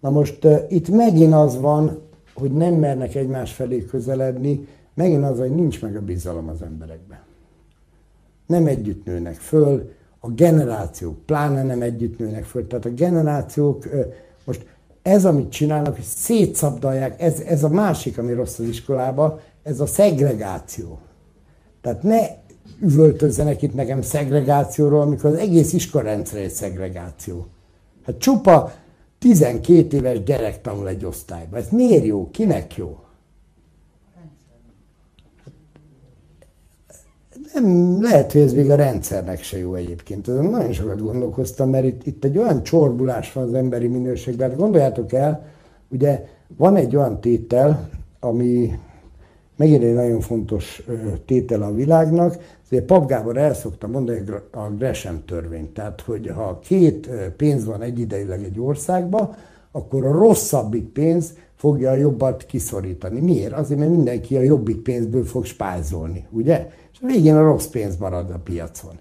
Na 0.00 0.10
most 0.10 0.44
uh, 0.44 0.60
itt 0.68 0.88
megint 0.88 1.32
az 1.34 1.60
van, 1.60 2.00
hogy 2.34 2.52
nem 2.52 2.74
mernek 2.74 3.14
egymás 3.14 3.52
felé 3.52 3.84
közeledni, 3.84 4.68
megint 4.94 5.24
az, 5.24 5.38
hogy 5.38 5.54
nincs 5.54 5.82
meg 5.82 5.96
a 5.96 6.00
bizalom 6.00 6.48
az 6.48 6.62
emberekben. 6.62 7.20
Nem 8.46 8.66
együtt 8.66 9.04
nőnek 9.04 9.34
föl, 9.34 9.92
a 10.18 10.30
generációk 10.30 11.18
pláne 11.26 11.62
nem 11.62 11.82
együtt 11.82 12.18
nőnek 12.18 12.44
föl. 12.44 12.66
Tehát 12.66 12.84
a 12.84 12.90
generációk, 12.90 13.84
uh, 13.84 14.04
most 14.44 14.66
ez, 15.02 15.24
amit 15.24 15.50
csinálnak, 15.50 15.94
hogy 15.94 16.04
szétszabdalják, 16.04 17.20
ez, 17.20 17.40
ez 17.40 17.64
a 17.64 17.68
másik, 17.68 18.18
ami 18.18 18.32
rossz 18.32 18.58
az 18.58 18.64
iskolában, 18.64 19.40
ez 19.62 19.80
a 19.80 19.86
szegregáció. 19.86 20.98
Tehát 21.80 22.02
ne 22.02 22.20
üvöltözzenek 22.80 23.62
itt 23.62 23.74
nekem 23.74 24.02
szegregációról, 24.02 25.00
amikor 25.00 25.30
az 25.30 25.38
egész 25.38 25.72
iskolarendszer 25.72 26.40
egy 26.40 26.50
szegregáció. 26.50 27.46
Hát 28.06 28.18
csupa 28.18 28.72
12 29.18 29.96
éves 29.96 30.22
gyerek 30.22 30.60
tanul 30.60 30.88
egy 30.88 31.04
osztályba. 31.04 31.56
Ez 31.56 31.68
miért 31.70 32.04
jó? 32.04 32.30
Kinek 32.30 32.76
jó? 32.76 32.98
Nem, 37.54 37.98
lehet, 38.02 38.32
hogy 38.32 38.40
ez 38.40 38.52
még 38.52 38.70
a 38.70 38.74
rendszernek 38.74 39.42
se 39.42 39.58
jó 39.58 39.74
egyébként. 39.74 40.28
Ezen 40.28 40.44
nagyon 40.44 40.72
sokat 40.72 41.02
gondolkoztam, 41.02 41.70
mert 41.70 41.84
itt, 41.84 42.06
itt 42.06 42.24
egy 42.24 42.38
olyan 42.38 42.62
csorbulás 42.62 43.32
van 43.32 43.44
az 43.44 43.54
emberi 43.54 43.86
minőségben. 43.86 44.48
Hát 44.48 44.58
gondoljátok 44.58 45.12
el, 45.12 45.46
ugye 45.88 46.24
van 46.56 46.76
egy 46.76 46.96
olyan 46.96 47.20
tétel, 47.20 47.88
ami 48.20 48.78
megint 49.56 49.82
egy 49.82 49.94
nagyon 49.94 50.20
fontos 50.20 50.82
tétel 51.26 51.62
a 51.62 51.74
világnak. 51.74 52.36
Azért 52.64 52.84
Pap 52.84 53.08
Gábor 53.08 53.36
el 53.36 53.54
szokta 53.54 53.86
mondani 53.86 54.22
a 54.50 54.68
Gresham 54.78 55.24
törvényt, 55.26 55.74
tehát 55.74 56.00
hogy 56.00 56.30
ha 56.34 56.58
két 56.62 57.08
pénz 57.36 57.64
van 57.64 57.82
egyidejűleg 57.82 58.42
egy 58.44 58.60
országban, 58.60 59.34
akkor 59.72 60.06
a 60.06 60.12
rosszabbik 60.12 60.84
pénz 60.84 61.32
fogja 61.62 61.90
a 61.90 61.94
jobbat 61.94 62.46
kiszorítani. 62.46 63.20
Miért? 63.20 63.52
Azért, 63.52 63.80
mert 63.80 63.90
mindenki 63.90 64.36
a 64.36 64.40
jobbik 64.40 64.76
pénzből 64.76 65.24
fog 65.24 65.44
spájzolni, 65.44 66.26
ugye? 66.30 66.68
És 66.92 66.98
a 67.02 67.06
végén 67.06 67.36
a 67.36 67.42
rossz 67.42 67.66
pénz 67.66 67.96
marad 67.96 68.30
a 68.30 68.38
piacon. 68.44 68.92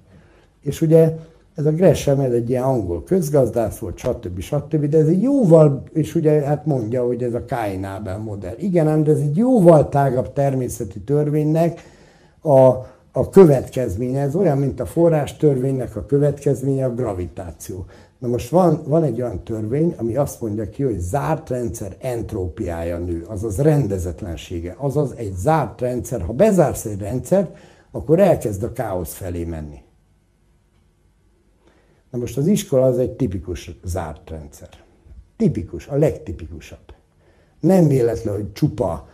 És 0.61 0.81
ugye 0.81 1.15
ez 1.55 1.65
a 1.65 1.71
Gresham, 1.71 2.19
ez 2.19 2.31
egy 2.31 2.49
ilyen 2.49 2.63
angol 2.63 3.03
közgazdász 3.03 3.77
volt, 3.77 3.97
stb. 3.97 4.39
stb. 4.39 4.85
De 4.85 4.97
ez 4.97 5.07
egy 5.07 5.21
jóval, 5.21 5.83
és 5.93 6.15
ugye 6.15 6.31
hát 6.41 6.65
mondja, 6.65 7.05
hogy 7.05 7.23
ez 7.23 7.33
a 7.33 7.43
Abel 7.97 8.17
modell. 8.17 8.55
Igen, 8.57 9.03
de 9.03 9.11
ez 9.11 9.19
egy 9.19 9.37
jóval 9.37 9.89
tágabb 9.89 10.33
természeti 10.33 10.99
törvénynek 10.99 11.81
a, 12.41 12.67
a 13.11 13.29
következménye. 13.31 14.21
Ez 14.21 14.35
olyan, 14.35 14.57
mint 14.57 14.79
a 14.79 14.85
forrás 14.85 15.37
törvénynek 15.37 15.95
a 15.95 16.05
következménye 16.05 16.85
a 16.85 16.93
gravitáció. 16.93 17.85
Na 18.21 18.27
most 18.27 18.49
van, 18.49 18.83
van 18.83 19.03
egy 19.03 19.21
olyan 19.21 19.43
törvény, 19.43 19.95
ami 19.97 20.15
azt 20.15 20.41
mondja 20.41 20.69
ki, 20.69 20.83
hogy 20.83 20.99
zárt 20.99 21.49
rendszer 21.49 21.95
entrópiája 21.99 22.97
nő, 22.97 23.23
azaz 23.27 23.57
rendezetlensége. 23.57 24.75
Azaz 24.77 25.11
egy 25.15 25.33
zárt 25.35 25.81
rendszer, 25.81 26.21
ha 26.21 26.33
bezársz 26.33 26.85
egy 26.85 26.99
rendszert, 26.99 27.57
akkor 27.91 28.19
elkezd 28.19 28.63
a 28.63 28.71
káosz 28.71 29.13
felé 29.13 29.43
menni. 29.43 29.81
Na 32.09 32.17
most 32.17 32.37
az 32.37 32.47
iskola 32.47 32.85
az 32.85 32.97
egy 32.97 33.11
tipikus 33.11 33.79
zárt 33.83 34.29
rendszer. 34.29 34.69
Tipikus, 35.37 35.87
a 35.87 35.95
legtipikusabb. 35.95 36.93
Nem 37.59 37.87
véletlen, 37.87 38.35
hogy 38.35 38.51
csupa 38.51 39.09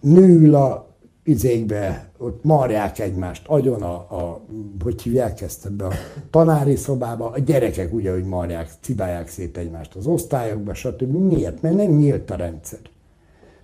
nő 0.00 0.54
a 0.54 0.91
izékbe, 1.24 2.10
ott 2.18 2.44
marják 2.44 2.98
egymást, 2.98 3.46
agyon 3.46 3.82
a, 3.82 3.94
a 3.94 4.40
hogy 4.82 5.02
hívják 5.02 5.40
ezt 5.40 5.66
ebbe 5.66 5.84
a 5.84 5.92
tanári 6.30 6.76
szobába, 6.76 7.30
a 7.30 7.38
gyerekek 7.38 7.92
ugye, 7.92 8.12
hogy 8.12 8.24
marják, 8.24 8.70
cibálják 8.80 9.28
szét 9.28 9.56
egymást 9.56 9.94
az 9.94 10.06
osztályokba, 10.06 10.74
stb. 10.74 11.16
Miért? 11.16 11.62
Mert 11.62 11.76
nem 11.76 11.90
nyílt 11.90 12.30
a 12.30 12.36
rendszer. 12.36 12.80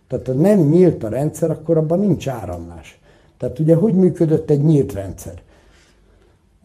Tehát 0.09 0.27
ha 0.27 0.33
nem 0.33 0.59
nyílt 0.59 1.05
a 1.05 1.09
rendszer, 1.09 1.51
akkor 1.51 1.77
abban 1.77 1.99
nincs 1.99 2.29
áramlás. 2.29 3.01
Tehát 3.37 3.59
ugye 3.59 3.75
hogy 3.75 3.95
működött 3.95 4.51
egy 4.51 4.65
nyílt 4.65 4.93
rendszer? 4.93 5.43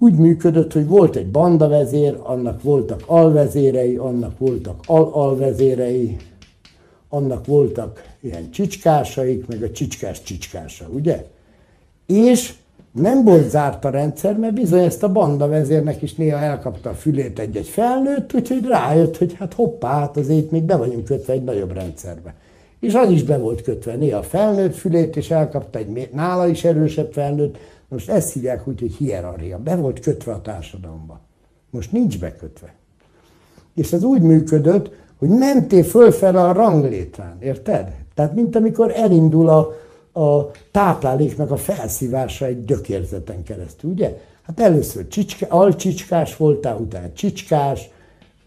úgy 0.03 0.15
működött, 0.15 0.73
hogy 0.73 0.87
volt 0.87 1.15
egy 1.15 1.31
bandavezér, 1.31 2.19
annak 2.23 2.61
voltak 2.61 3.03
alvezérei, 3.05 3.95
annak 3.95 4.37
voltak 4.37 4.79
al-alvezérei, 4.85 6.17
annak 7.09 7.45
voltak 7.45 8.12
ilyen 8.23 8.51
csicskásaik, 8.51 9.47
meg 9.47 9.63
a 9.63 9.71
csicskás 9.71 10.23
csicskása, 10.23 10.87
ugye? 10.87 11.25
És 12.05 12.53
nem 12.91 13.23
volt 13.23 13.49
zárt 13.49 13.85
a 13.85 13.89
rendszer, 13.89 14.37
mert 14.37 14.53
bizony 14.53 14.83
ezt 14.83 15.03
a 15.03 15.11
banda 15.11 15.47
vezérnek 15.47 16.01
is 16.01 16.13
néha 16.13 16.39
elkapta 16.39 16.89
a 16.89 16.93
fülét 16.93 17.39
egy-egy 17.39 17.67
felnőtt, 17.67 18.33
úgyhogy 18.33 18.65
rájött, 18.65 19.17
hogy 19.17 19.33
hát 19.33 19.53
hoppá, 19.53 19.99
hát 19.99 20.17
azért 20.17 20.51
még 20.51 20.63
be 20.63 20.75
vagyunk 20.75 21.05
kötve 21.05 21.33
egy 21.33 21.43
nagyobb 21.43 21.73
rendszerbe. 21.73 22.33
És 22.79 22.93
az 22.93 23.09
is 23.09 23.23
be 23.23 23.37
volt 23.37 23.61
kötve 23.61 23.95
néha 23.95 24.17
a 24.17 24.23
felnőtt 24.23 24.75
fülét, 24.75 25.15
és 25.15 25.31
elkapta 25.31 25.79
egy 25.79 26.09
nála 26.13 26.47
is 26.47 26.63
erősebb 26.63 27.11
felnőtt, 27.11 27.57
most 27.87 28.09
ezt 28.09 28.33
hívják 28.33 28.67
úgy, 28.67 28.79
hogy 28.79 28.93
hierarchia. 28.93 29.57
Be 29.57 29.75
volt 29.75 29.99
kötve 29.99 30.31
a 30.31 30.41
társadalomba. 30.41 31.19
Most 31.69 31.91
nincs 31.91 32.19
bekötve. 32.19 32.73
És 33.75 33.93
ez 33.93 34.03
úgy 34.03 34.21
működött, 34.21 34.91
hogy 35.17 35.29
mentél 35.29 35.83
fölfele 35.83 36.41
a 36.41 36.51
ranglétrán, 36.51 37.37
érted? 37.39 38.02
Tehát 38.13 38.35
mint 38.35 38.55
amikor 38.55 38.91
elindul 38.95 39.49
a, 39.49 39.73
a 40.21 40.51
tápláléknak 40.71 41.51
a 41.51 41.57
felszívása 41.57 42.45
egy 42.45 42.65
gyökérzeten 42.65 43.43
keresztül, 43.43 43.91
ugye? 43.91 44.19
Hát 44.41 44.59
először 44.59 45.07
csicska, 45.07 45.45
alcsicskás 45.49 46.37
voltál, 46.37 46.77
utána 46.77 47.11
csicskás, 47.13 47.89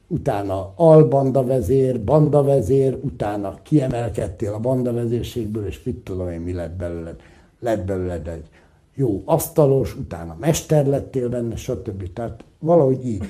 utána 0.07 0.73
albandavezér, 0.75 2.05
bandavezér, 2.05 2.99
utána 3.03 3.59
kiemelkedtél 3.63 4.53
a 4.53 4.59
bandavezérségből, 4.59 5.67
és 5.67 5.83
mit 5.83 5.97
tudom 5.97 6.31
én, 6.31 6.41
mi 6.41 6.53
lett 6.53 6.77
belőled. 6.77 7.17
Lett 7.61 7.85
belőled 7.85 8.29
egy 8.29 8.49
jó 8.95 9.23
asztalos, 9.25 9.97
utána 9.97 10.37
mester 10.41 10.87
lettél 10.87 11.29
benne, 11.29 11.57
stb. 11.57 12.13
Tehát 12.13 12.45
valahogy 12.59 13.07
így. 13.07 13.25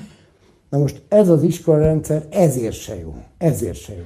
Na 0.68 0.78
most 0.78 1.03
ez 1.09 1.28
az 1.28 1.43
iskolarendszer 1.43 2.26
ezért 2.30 2.76
se 2.76 2.99
jó. 2.99 3.14
Ezért 3.39 3.78
se 3.78 3.97
jó. 3.97 4.05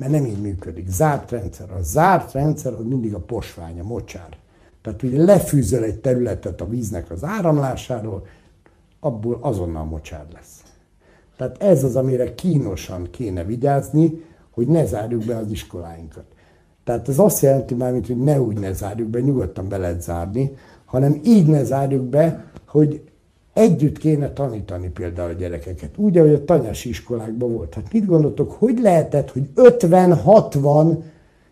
Mert 0.00 0.12
nem 0.12 0.24
így 0.24 0.40
működik. 0.40 0.88
Zárt 0.88 1.30
rendszer. 1.30 1.70
A 1.70 1.82
zárt 1.82 2.32
rendszer 2.32 2.72
az 2.72 2.84
mindig 2.84 3.14
a 3.14 3.18
posvány, 3.18 3.80
a 3.80 3.82
mocsár. 3.82 4.36
Tehát 4.82 5.02
ugye 5.02 5.24
lefűzöl 5.24 5.82
egy 5.84 5.98
területet 5.98 6.60
a 6.60 6.68
víznek 6.68 7.10
az 7.10 7.24
áramlásáról, 7.24 8.26
abból 9.00 9.38
azonnal 9.40 9.84
mocsár 9.84 10.26
lesz. 10.32 10.62
Tehát 11.36 11.62
ez 11.62 11.84
az, 11.84 11.96
amire 11.96 12.34
kínosan 12.34 13.08
kéne 13.10 13.44
vigyázni, 13.44 14.24
hogy 14.50 14.66
ne 14.66 14.84
zárjuk 14.86 15.24
be 15.24 15.36
az 15.36 15.50
iskoláinkat. 15.50 16.24
Tehát 16.84 17.08
ez 17.08 17.18
azt 17.18 17.42
jelenti 17.42 17.74
már, 17.74 17.92
mint, 17.92 18.06
hogy 18.06 18.22
ne 18.22 18.40
úgy 18.40 18.58
ne 18.58 18.72
zárjuk 18.72 19.08
be, 19.08 19.20
nyugodtan 19.20 19.68
be 19.68 19.76
lehet 19.76 20.02
zárni, 20.02 20.56
hanem 20.84 21.20
így 21.24 21.46
ne 21.46 21.64
zárjuk 21.64 22.04
be, 22.04 22.44
hogy 22.66 23.09
együtt 23.60 23.98
kéne 23.98 24.32
tanítani 24.32 24.88
például 24.88 25.30
a 25.30 25.32
gyerekeket. 25.32 25.98
Úgy, 25.98 26.18
ahogy 26.18 26.32
a 26.32 26.44
tanyasi 26.44 26.88
iskolákban 26.88 27.52
volt. 27.52 27.74
Hát 27.74 27.92
mit 27.92 28.06
gondoltok, 28.06 28.52
hogy 28.52 28.78
lehetett, 28.78 29.30
hogy 29.30 29.48
50-60 29.56 31.02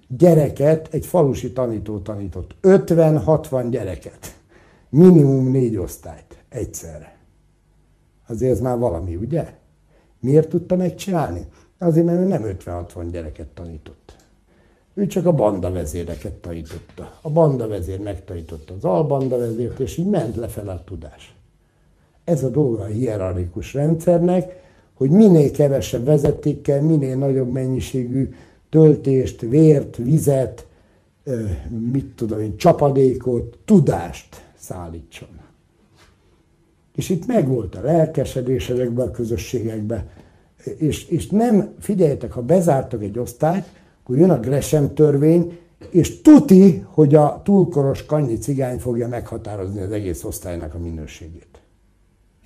gyereket 0.09 0.89
egy 0.91 1.07
falusi 1.07 1.53
tanító 1.53 1.99
tanított? 1.99 2.55
50-60 2.63 3.67
gyereket. 3.71 4.37
Minimum 4.89 5.51
négy 5.51 5.77
osztályt 5.77 6.45
egyszerre. 6.49 7.17
Azért 8.27 8.53
ez 8.53 8.61
már 8.61 8.79
valami, 8.79 9.17
ugye? 9.17 9.55
Miért 10.21 10.49
tudta 10.49 10.77
megcsinálni? 10.77 11.47
Azért, 11.79 12.07
mert 12.07 12.19
ő 12.19 12.25
nem 12.25 12.57
50-60 12.65 13.07
gyereket 13.11 13.49
tanított. 13.49 14.17
Ő 14.95 15.07
csak 15.07 15.27
a 15.27 15.33
banda 15.33 15.71
vezéreket 15.71 16.33
tanította. 16.33 17.19
A 17.23 17.31
banda 17.31 17.69
vezér 17.69 18.01
megtanította 18.01 18.75
az 18.75 18.85
albanda 18.85 19.39
vezért, 19.39 19.79
és 19.79 19.97
így 19.97 20.07
ment 20.07 20.37
lefelé 20.37 20.69
a 20.69 20.83
tudás. 20.85 21.38
Ez 22.29 22.43
a 22.43 22.49
dolga 22.49 22.83
a 22.83 22.87
hierarchikus 22.87 23.75
rendszernek, 23.75 24.63
hogy 24.95 25.11
minél 25.11 25.51
kevesebb 25.51 26.05
vezetékkel, 26.05 26.83
minél 26.83 27.17
nagyobb 27.17 27.53
mennyiségű 27.53 28.35
töltést, 28.71 29.41
vért, 29.41 29.97
vizet, 29.97 30.67
mit 31.93 32.07
tudom 32.07 32.41
én, 32.41 32.57
csapadékot, 32.57 33.59
tudást 33.65 34.45
szállítson. 34.59 35.29
És 36.95 37.09
itt 37.09 37.27
megvolt 37.27 37.75
a 37.75 37.81
lelkesedés 37.81 38.69
ezekben 38.69 39.09
a 39.09 39.11
közösségekben, 39.11 40.09
és, 40.79 41.09
és 41.09 41.27
nem, 41.27 41.75
figyeljetek, 41.81 42.33
ha 42.33 42.43
bezártak 42.43 43.03
egy 43.03 43.19
osztályt, 43.19 43.65
akkor 44.03 44.17
jön 44.17 44.31
a 44.31 44.41
Gresham 44.41 44.95
törvény, 44.95 45.59
és 45.91 46.21
tuti, 46.21 46.85
hogy 46.87 47.15
a 47.15 47.41
túlkoros 47.45 48.07
kanyi 48.07 48.39
cigány 48.39 48.79
fogja 48.79 49.09
meghatározni 49.09 49.81
az 49.81 49.91
egész 49.91 50.25
osztálynak 50.25 50.75
a 50.75 50.79
minőségét. 50.79 51.48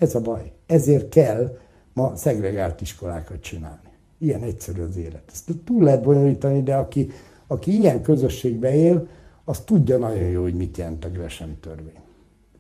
Ez 0.03 0.15
a 0.15 0.21
baj. 0.21 0.53
Ezért 0.67 1.09
kell 1.09 1.59
ma 1.93 2.13
szegregált 2.17 2.81
iskolákat 2.81 3.41
csinálni. 3.41 3.89
Ilyen 4.19 4.43
egyszerű 4.43 4.83
az 4.83 4.97
élet. 4.97 5.23
Ezt 5.33 5.51
túl 5.65 5.83
lehet 5.83 6.03
bonyolítani, 6.03 6.63
de 6.63 6.75
aki, 6.75 7.11
aki 7.47 7.79
ilyen 7.79 8.03
közösségbe 8.03 8.75
él, 8.75 9.09
az 9.45 9.61
tudja 9.61 9.99
nagyon 9.99 10.29
jó, 10.29 10.43
hogy 10.43 10.55
mit 10.55 10.77
jelent 10.77 11.05
a 11.05 11.09
Gresham 11.09 11.57
törvény. 11.61 12.01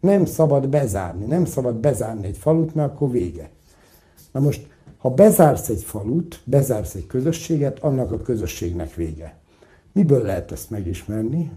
Nem 0.01 0.24
szabad 0.24 0.68
bezárni, 0.68 1.24
nem 1.24 1.45
szabad 1.45 1.74
bezárni 1.74 2.26
egy 2.26 2.36
falut, 2.36 2.74
mert 2.74 2.93
akkor 2.93 3.11
vége. 3.11 3.51
Na 4.32 4.40
most 4.40 4.66
ha 4.97 5.11
bezársz 5.11 5.68
egy 5.68 5.82
falut, 5.82 6.40
bezársz 6.45 6.95
egy 6.95 7.07
közösséget, 7.07 7.78
annak 7.78 8.12
a 8.12 8.18
közösségnek 8.18 8.95
vége. 8.95 9.36
Miből 9.93 10.22
lehet 10.22 10.53
ezt 10.53 10.70
megismerni? 10.70 11.51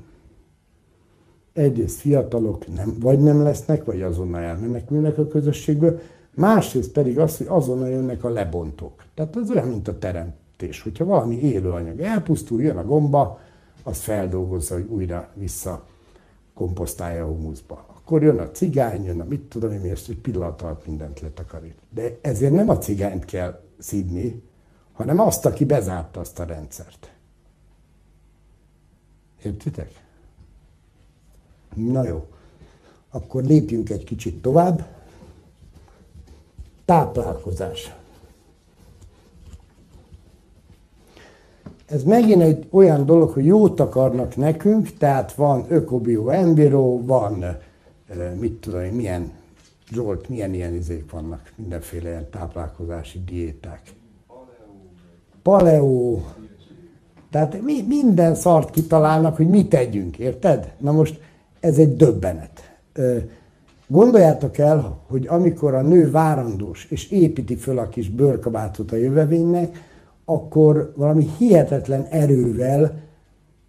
Egyrészt 1.55 1.99
fiatalok 1.99 2.75
nem, 2.75 2.95
vagy 2.99 3.19
nem 3.19 3.43
lesznek, 3.43 3.85
vagy 3.85 4.01
azonnal 4.01 4.41
elmenekülnek 4.41 5.17
a 5.17 5.27
közösségből, 5.27 5.99
másrészt 6.33 6.91
pedig 6.91 7.19
az, 7.19 7.37
hogy 7.37 7.47
azonnal 7.49 7.89
jönnek 7.89 8.23
a 8.23 8.29
lebontók. 8.29 9.03
Tehát 9.13 9.35
az 9.35 9.49
olyan, 9.49 9.67
mint 9.67 9.87
a 9.87 9.97
teremtés. 9.97 10.81
Hogyha 10.81 11.05
valami 11.05 11.39
élőanyag 11.39 11.99
elpusztul, 11.99 12.61
jön 12.61 12.77
a 12.77 12.85
gomba, 12.85 13.39
az 13.83 13.99
feldolgozza, 13.99 14.73
hogy 14.73 14.87
újra 14.89 15.29
vissza 15.33 15.85
komposztálja 16.53 17.23
a 17.23 17.27
humuszba 17.27 17.85
akkor 18.05 18.23
jön 18.23 18.37
a 18.37 18.51
cigány, 18.51 19.03
jön 19.03 19.21
a 19.21 19.23
mit 19.23 19.41
tudom 19.41 19.71
én, 19.71 19.83
és 19.83 20.07
egy 20.07 20.17
pillanat 20.17 20.61
alatt 20.61 20.85
mindent 20.85 21.19
letakarít. 21.19 21.77
De 21.89 22.17
ezért 22.21 22.53
nem 22.53 22.69
a 22.69 22.77
cigányt 22.77 23.25
kell 23.25 23.61
szídni, 23.77 24.43
hanem 24.93 25.19
azt, 25.19 25.45
aki 25.45 25.65
bezárta 25.65 26.19
azt 26.19 26.39
a 26.39 26.43
rendszert. 26.43 27.13
Értitek? 29.43 30.04
Na 31.75 32.07
jó. 32.07 32.25
Akkor 33.09 33.43
lépjünk 33.43 33.89
egy 33.89 34.03
kicsit 34.03 34.41
tovább. 34.41 34.85
Táplálkozás. 36.85 37.95
ez 41.85 42.03
megint 42.03 42.41
egy 42.41 42.67
olyan 42.71 43.05
dolog, 43.05 43.29
hogy 43.29 43.45
jót 43.45 43.79
akarnak 43.79 44.35
nekünk, 44.35 44.97
tehát 44.97 45.33
van 45.33 45.65
Ökobio 45.67 46.29
Enviro, 46.29 47.05
van, 47.05 47.45
mit 48.39 48.53
tudom 48.53 48.81
milyen, 48.81 49.31
Zsolt, 49.91 50.29
milyen 50.29 50.53
ilyen 50.53 50.73
izék 50.73 51.11
vannak, 51.11 51.51
mindenféle 51.55 52.09
ilyen 52.09 52.29
táplálkozási 52.29 53.23
diéták. 53.23 53.81
Paleo. 55.41 56.19
Tehát 57.31 57.61
mi, 57.61 57.81
minden 57.87 58.35
szart 58.35 58.69
kitalálnak, 58.69 59.35
hogy 59.35 59.47
mit 59.47 59.69
tegyünk, 59.69 60.17
érted? 60.17 60.73
Na 60.77 60.91
most 60.91 61.19
ez 61.65 61.77
egy 61.77 61.95
döbbenet. 61.95 62.77
Gondoljátok 63.87 64.57
el, 64.57 64.99
hogy 65.07 65.27
amikor 65.27 65.73
a 65.73 65.81
nő 65.81 66.11
várandós 66.11 66.87
és 66.89 67.11
építi 67.11 67.55
föl 67.55 67.79
a 67.79 67.89
kis 67.89 68.09
bőrkabátot 68.09 68.91
a 68.91 68.95
jövevénynek, 68.95 69.83
akkor 70.25 70.93
valami 70.95 71.29
hihetetlen 71.37 72.05
erővel 72.09 73.03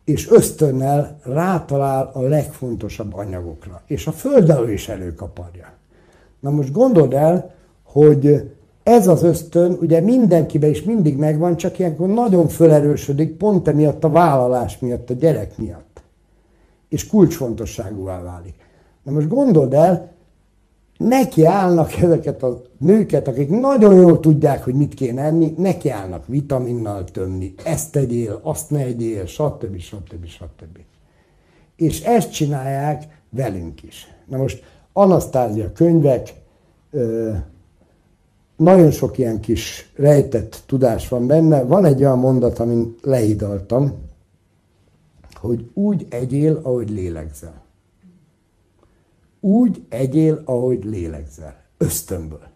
és 0.04 0.30
ösztönnel 0.30 1.18
rátalál 1.24 2.10
a 2.12 2.20
legfontosabb 2.20 3.14
anyagokra. 3.14 3.82
És 3.86 4.06
a 4.06 4.12
föld 4.12 4.70
is 4.70 4.88
előkaparja. 4.88 5.72
Na 6.40 6.50
most 6.50 6.72
gondold 6.72 7.12
el, 7.12 7.54
hogy 7.82 8.50
ez 8.82 9.08
az 9.08 9.22
ösztön 9.22 9.76
ugye 9.80 10.00
mindenkiben 10.00 10.70
is 10.70 10.82
mindig 10.82 11.16
megvan, 11.16 11.56
csak 11.56 11.78
ilyenkor 11.78 12.08
nagyon 12.08 12.48
fölerősödik, 12.48 13.36
pont 13.36 13.68
emiatt 13.68 14.04
a 14.04 14.10
vállalás 14.10 14.78
miatt, 14.78 15.10
a 15.10 15.14
gyerek 15.14 15.58
miatt. 15.58 15.85
És 16.88 17.06
kulcsfontosságúvá 17.06 18.22
válik. 18.22 18.54
Na 19.02 19.12
most 19.12 19.28
gondold 19.28 19.72
el, 19.72 20.14
neki 20.98 21.44
állnak 21.44 21.92
ezeket 21.92 22.42
a 22.42 22.62
nőket, 22.78 23.28
akik 23.28 23.48
nagyon 23.48 23.94
jól 23.94 24.20
tudják, 24.20 24.64
hogy 24.64 24.74
mit 24.74 24.94
kéne 24.94 25.22
enni, 25.22 25.54
neki 25.56 25.90
állnak 25.90 26.26
vitaminnal 26.26 27.04
tömni, 27.04 27.54
ezt 27.64 27.92
tegyél, 27.92 28.40
azt 28.42 28.70
ne 28.70 28.78
egyél, 28.78 29.26
stb. 29.26 29.78
stb. 29.78 30.26
stb. 30.26 30.78
És 31.76 32.00
ezt 32.00 32.32
csinálják 32.32 33.02
velünk 33.30 33.82
is. 33.82 34.08
Na 34.26 34.36
most 34.36 34.62
Anasztázia 34.92 35.72
könyvek, 35.72 36.34
nagyon 38.56 38.90
sok 38.90 39.18
ilyen 39.18 39.40
kis 39.40 39.92
rejtett 39.96 40.62
tudás 40.66 41.08
van 41.08 41.26
benne. 41.26 41.62
Van 41.62 41.84
egy 41.84 42.00
olyan 42.00 42.18
mondat, 42.18 42.58
amin 42.58 42.94
leidaltam, 43.02 43.94
hogy 45.36 45.70
úgy 45.74 46.06
egyél, 46.10 46.60
ahogy 46.62 46.90
lélegzel 46.90 47.64
úgy 49.46 49.82
egyél, 49.88 50.42
ahogy 50.44 50.84
lélegzel. 50.84 51.56
Ösztönből. 51.78 52.46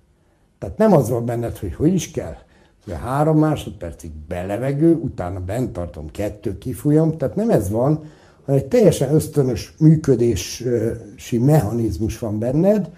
Tehát 0.59 0.79
nem 0.79 0.93
az 0.93 1.09
van 1.09 1.25
benned, 1.25 1.57
hogy 1.57 1.75
hogy 1.75 1.95
is 1.95 2.11
kell, 2.11 2.37
hogy 2.85 2.95
három 2.95 3.39
másodpercig 3.39 4.11
belevegő, 4.29 4.95
utána 4.95 5.41
bent 5.41 5.73
tartom, 5.73 6.11
kettő 6.11 6.59
kifújom, 6.59 7.17
tehát 7.17 7.35
nem 7.35 7.51
ez 7.51 7.71
van, 7.71 8.05
hanem 8.45 8.61
egy 8.61 8.67
teljesen 8.67 9.15
ösztönös 9.15 9.75
működési 9.79 11.39
mechanizmus 11.39 12.19
van 12.19 12.39
benned, 12.39 12.91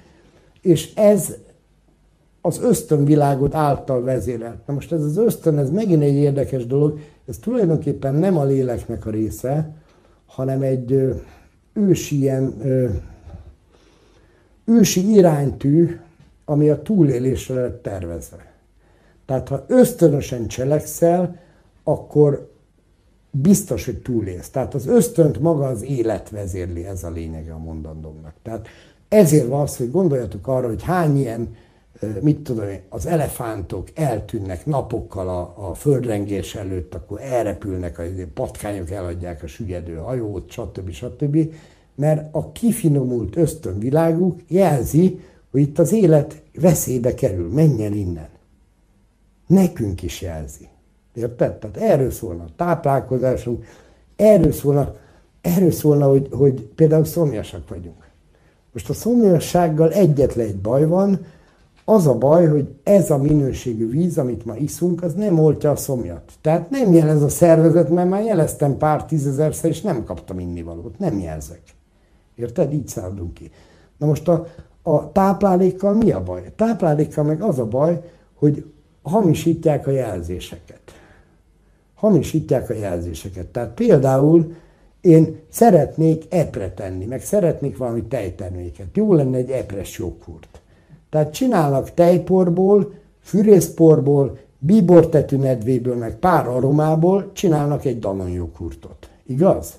és 0.60 0.94
ez 0.94 1.34
az 2.40 2.60
ösztönvilágod 2.62 3.54
által 3.54 4.02
vezérelt. 4.02 4.66
Na 4.66 4.74
most 4.74 4.92
ez 4.92 5.02
az 5.02 5.16
ösztön, 5.16 5.58
ez 5.58 5.70
megint 5.70 6.02
egy 6.02 6.14
érdekes 6.14 6.66
dolog, 6.66 6.98
ez 7.26 7.38
tulajdonképpen 7.38 8.14
nem 8.14 8.36
a 8.36 8.44
léleknek 8.44 9.06
a 9.06 9.10
része, 9.10 9.74
hanem 10.26 10.62
egy 10.62 11.14
ősi 11.72 12.18
ilyen 12.18 12.54
ősi 14.64 15.10
iránytű, 15.10 15.98
ami 16.44 16.68
a 16.68 16.82
túlélésre 16.82 17.54
lett 17.54 17.82
tervezve. 17.82 18.52
Tehát 19.26 19.48
ha 19.48 19.64
ösztönösen 19.68 20.46
cselekszel, 20.46 21.38
akkor 21.84 22.50
biztos, 23.30 23.84
hogy 23.84 23.98
túlélsz. 23.98 24.48
Tehát 24.48 24.74
az 24.74 24.86
ösztönt 24.86 25.40
maga 25.40 25.66
az 25.66 25.82
élet 25.82 26.30
vezérli, 26.30 26.84
ez 26.84 27.04
a 27.04 27.10
lényege 27.10 27.52
a 27.52 27.58
mondandómnak. 27.58 28.34
Tehát 28.42 28.66
ezért 29.08 29.46
van 29.46 29.60
az, 29.60 29.76
hogy 29.76 29.90
gondoljatok 29.90 30.46
arra, 30.46 30.66
hogy 30.66 30.82
hány 30.82 31.16
ilyen, 31.16 31.54
mit 32.20 32.38
tudom 32.38 32.68
én, 32.68 32.80
az 32.88 33.06
elefántok 33.06 33.88
eltűnnek 33.94 34.66
napokkal 34.66 35.28
a, 35.28 35.68
a 35.68 35.74
földrengés 35.74 36.54
előtt, 36.54 36.94
akkor 36.94 37.20
elrepülnek, 37.20 37.98
a 37.98 38.02
patkányok 38.34 38.90
eladják 38.90 39.42
a 39.42 39.46
sügedő 39.46 39.94
hajót, 39.94 40.50
stb. 40.50 40.90
stb 40.90 41.54
mert 41.94 42.34
a 42.34 42.52
kifinomult 42.52 43.36
ösztönviláguk 43.36 44.40
jelzi, 44.48 45.20
hogy 45.50 45.60
itt 45.60 45.78
az 45.78 45.92
élet 45.92 46.42
veszélybe 46.54 47.14
kerül, 47.14 47.52
menjen 47.52 47.92
innen. 47.92 48.28
Nekünk 49.46 50.02
is 50.02 50.20
jelzi. 50.20 50.68
Érted? 51.14 51.54
Tehát 51.54 51.76
erről 51.76 52.10
szólna 52.10 52.42
a 52.42 52.52
táplálkozásunk, 52.56 53.64
erről 54.16 54.52
szólna, 54.52 54.94
erről 55.40 55.70
szólna 55.70 56.06
hogy, 56.06 56.28
hogy 56.30 56.60
például 56.60 57.04
szomjasak 57.04 57.68
vagyunk. 57.68 58.10
Most 58.72 58.88
a 58.88 58.94
szomjassággal 58.94 59.92
egyetlen 59.92 60.46
egy 60.46 60.56
baj 60.56 60.86
van, 60.86 61.26
az 61.92 62.06
a 62.06 62.18
baj, 62.18 62.46
hogy 62.46 62.68
ez 62.82 63.10
a 63.10 63.18
minőségű 63.18 63.90
víz, 63.90 64.18
amit 64.18 64.44
ma 64.44 64.56
iszunk, 64.56 65.02
az 65.02 65.14
nem 65.14 65.38
oltja 65.38 65.70
a 65.70 65.76
szomjat. 65.76 66.32
Tehát 66.40 66.70
nem 66.70 66.92
jelez 66.92 67.22
a 67.22 67.28
szervezet, 67.28 67.88
mert 67.88 68.08
már 68.08 68.24
jeleztem 68.24 68.76
pár 68.76 69.04
tízezerszer, 69.04 69.70
és 69.70 69.80
nem 69.80 70.04
kaptam 70.04 70.38
innivalót. 70.38 70.98
Nem 70.98 71.18
jelzek. 71.18 71.62
Érted? 72.34 72.72
Így 72.72 72.88
szállunk 72.88 73.34
ki. 73.34 73.50
Na 73.96 74.06
most 74.06 74.28
a, 74.28 74.46
a 74.82 75.12
táplálékkal 75.12 75.94
mi 75.94 76.10
a 76.10 76.22
baj? 76.22 76.46
A 76.46 76.54
táplálékkal 76.56 77.24
meg 77.24 77.42
az 77.42 77.58
a 77.58 77.66
baj, 77.66 78.00
hogy 78.34 78.64
hamisítják 79.02 79.86
a 79.86 79.90
jelzéseket. 79.90 80.80
Hamisítják 81.94 82.70
a 82.70 82.74
jelzéseket. 82.74 83.46
Tehát 83.46 83.74
például 83.74 84.54
én 85.00 85.40
szeretnék 85.48 86.24
epre 86.28 86.70
tenni, 86.70 87.04
meg 87.04 87.22
szeretnék 87.22 87.76
valami 87.76 88.02
tejterméket. 88.02 88.86
Jó 88.94 89.14
lenne 89.14 89.36
egy 89.36 89.50
epres 89.50 89.98
joghurt. 89.98 90.51
Tehát 91.12 91.32
csinálnak 91.32 91.94
tejporból, 91.94 92.92
fűrészporból, 93.20 94.38
bíbortetű 94.58 95.36
nedvéből, 95.36 95.96
meg 95.96 96.18
pár 96.18 96.48
aromából 96.48 97.30
csinálnak 97.32 97.84
egy 97.84 97.98
danon 97.98 98.30
joghurtot. 98.30 99.08
Igaz? 99.26 99.74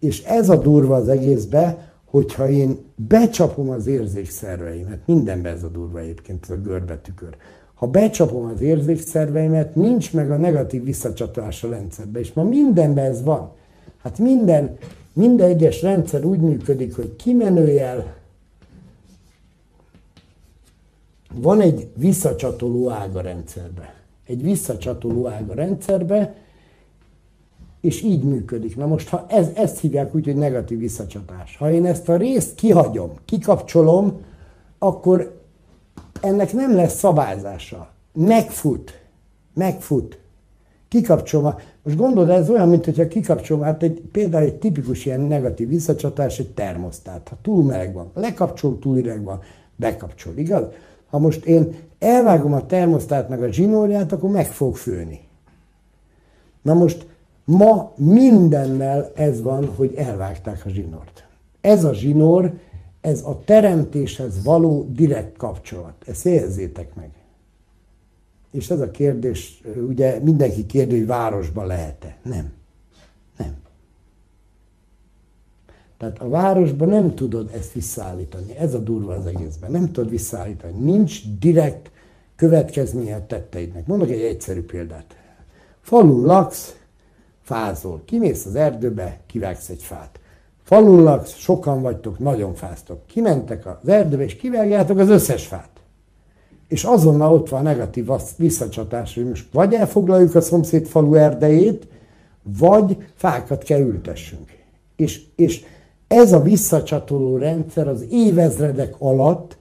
És 0.00 0.22
ez 0.22 0.48
a 0.48 0.56
durva 0.56 0.94
az 0.94 1.08
egészbe, 1.08 1.92
hogyha 2.04 2.48
én 2.48 2.78
becsapom 2.94 3.70
az 3.70 3.86
érzékszerveimet, 3.86 4.98
mindenben 5.06 5.52
ez 5.52 5.62
a 5.62 5.68
durva 5.68 5.98
egyébként, 5.98 6.44
ez 6.48 6.56
a 6.56 6.60
görbetükör. 6.60 7.36
Ha 7.74 7.86
becsapom 7.86 8.44
az 8.54 8.60
érzékszerveimet, 8.60 9.74
nincs 9.74 10.12
meg 10.12 10.30
a 10.30 10.36
negatív 10.36 10.84
visszacsatolás 10.84 11.64
a 11.64 11.68
rendszerbe, 11.68 12.18
és 12.18 12.32
ma 12.32 12.42
mindenben 12.42 13.04
ez 13.04 13.22
van. 13.22 13.50
Hát 14.02 14.18
minden, 14.18 14.76
minden 15.12 15.48
egyes 15.48 15.82
rendszer 15.82 16.24
úgy 16.24 16.40
működik, 16.40 16.96
hogy 16.96 17.16
kimenőjel 17.16 18.20
van 21.34 21.60
egy 21.60 21.88
visszacsatoló 21.96 22.90
ág 22.90 23.16
a 23.16 23.20
rendszerbe. 23.20 23.94
Egy 24.26 24.42
visszacsatoló 24.42 25.28
ág 25.28 25.50
a 25.50 25.54
rendszerbe, 25.54 26.34
és 27.80 28.02
így 28.02 28.22
működik. 28.22 28.76
Na 28.76 28.86
most, 28.86 29.08
ha 29.08 29.26
ez, 29.28 29.48
ezt 29.54 29.80
hívják 29.80 30.14
úgy, 30.14 30.24
hogy 30.24 30.36
negatív 30.36 30.78
visszacsatás. 30.78 31.56
Ha 31.56 31.70
én 31.70 31.86
ezt 31.86 32.08
a 32.08 32.16
részt 32.16 32.54
kihagyom, 32.54 33.10
kikapcsolom, 33.24 34.20
akkor 34.78 35.40
ennek 36.20 36.52
nem 36.52 36.74
lesz 36.74 36.98
szabályzása. 36.98 37.90
Megfut. 38.12 39.00
Megfut. 39.54 40.18
Kikapcsolom. 40.88 41.54
Most 41.82 41.96
gondolod, 41.96 42.30
ez 42.30 42.50
olyan, 42.50 42.68
mint 42.68 42.84
hogyha 42.84 43.08
kikapcsolom, 43.08 43.62
hát 43.62 43.82
egy, 43.82 44.02
például 44.12 44.44
egy 44.44 44.54
tipikus 44.54 45.06
ilyen 45.06 45.20
negatív 45.20 45.68
visszacsatás, 45.68 46.38
egy 46.38 46.50
termosztát. 46.50 47.28
Ha 47.28 47.36
túl 47.42 47.64
meleg 47.64 47.92
van, 47.92 48.10
lekapcsol, 48.14 48.78
túl 48.78 48.98
ideg 48.98 49.24
van, 49.24 49.40
bekapcsol, 49.76 50.36
igaz? 50.36 50.64
Ha 51.12 51.18
most 51.18 51.44
én 51.44 51.74
elvágom 51.98 52.52
a 52.52 52.66
termosztátnak 52.66 53.42
a 53.42 53.52
zsinórját, 53.52 54.12
akkor 54.12 54.30
meg 54.30 54.46
fog 54.46 54.76
főni. 54.76 55.20
Na 56.62 56.74
most 56.74 57.06
Ma 57.44 57.92
mindennel 57.96 59.12
ez 59.14 59.42
van, 59.42 59.66
hogy 59.76 59.94
elvágták 59.94 60.66
a 60.66 60.68
zsinort. 60.68 61.26
Ez 61.60 61.84
a 61.84 61.94
zsinór, 61.94 62.52
ez 63.00 63.22
a 63.24 63.40
teremtéshez 63.44 64.44
való 64.44 64.86
direkt 64.90 65.36
kapcsolat. 65.36 65.94
Ezt 66.06 66.26
érzétek 66.26 66.94
meg. 66.94 67.10
És 68.50 68.70
ez 68.70 68.80
a 68.80 68.90
kérdés, 68.90 69.62
ugye 69.88 70.18
mindenki 70.18 70.66
kérdő, 70.66 70.96
hogy 70.96 71.06
városban 71.06 71.66
lehet-e. 71.66 72.16
Nem. 72.22 72.52
Tehát 76.02 76.20
a 76.20 76.28
városban 76.28 76.88
nem 76.88 77.14
tudod 77.14 77.50
ezt 77.54 77.72
visszaállítani. 77.72 78.56
Ez 78.56 78.74
a 78.74 78.78
durva 78.78 79.14
az 79.14 79.26
egészben. 79.26 79.70
Nem 79.70 79.92
tudod 79.92 80.10
visszaállítani. 80.10 80.72
Nincs 80.78 81.20
direkt 81.38 81.90
következménye 82.36 83.14
a 83.14 83.26
tetteidnek. 83.26 83.86
Mondok 83.86 84.10
egy 84.10 84.20
egyszerű 84.20 84.62
példát. 84.62 85.16
Falun 85.80 86.24
laksz, 86.24 86.76
fázol. 87.42 88.02
Kimész 88.04 88.46
az 88.46 88.54
erdőbe, 88.54 89.20
kivágsz 89.26 89.68
egy 89.68 89.82
fát. 89.82 90.20
Falun 90.62 91.02
laksz, 91.02 91.34
sokan 91.34 91.82
vagytok, 91.82 92.18
nagyon 92.18 92.54
fáztok. 92.54 93.06
Kimentek 93.06 93.66
az 93.66 93.88
erdőbe, 93.88 94.22
és 94.22 94.36
kivágjátok 94.36 94.98
az 94.98 95.08
összes 95.08 95.46
fát. 95.46 95.70
és 96.68 96.84
azonnal 96.84 97.32
ott 97.32 97.48
van 97.48 97.60
a 97.60 97.62
negatív 97.62 98.08
visszacsatás, 98.36 99.14
hogy 99.14 99.28
most 99.28 99.52
vagy 99.52 99.74
elfoglaljuk 99.74 100.34
a 100.34 100.40
szomszéd 100.40 100.86
falu 100.86 101.14
erdejét, 101.14 101.86
vagy 102.42 102.96
fákat 103.14 103.62
kell 103.62 103.80
ültessünk. 103.80 104.50
És, 104.96 105.22
és 105.36 105.64
ez 106.12 106.32
a 106.32 106.40
visszacsatoló 106.40 107.36
rendszer 107.36 107.88
az 107.88 108.06
évezredek 108.10 108.94
alatt 108.98 109.56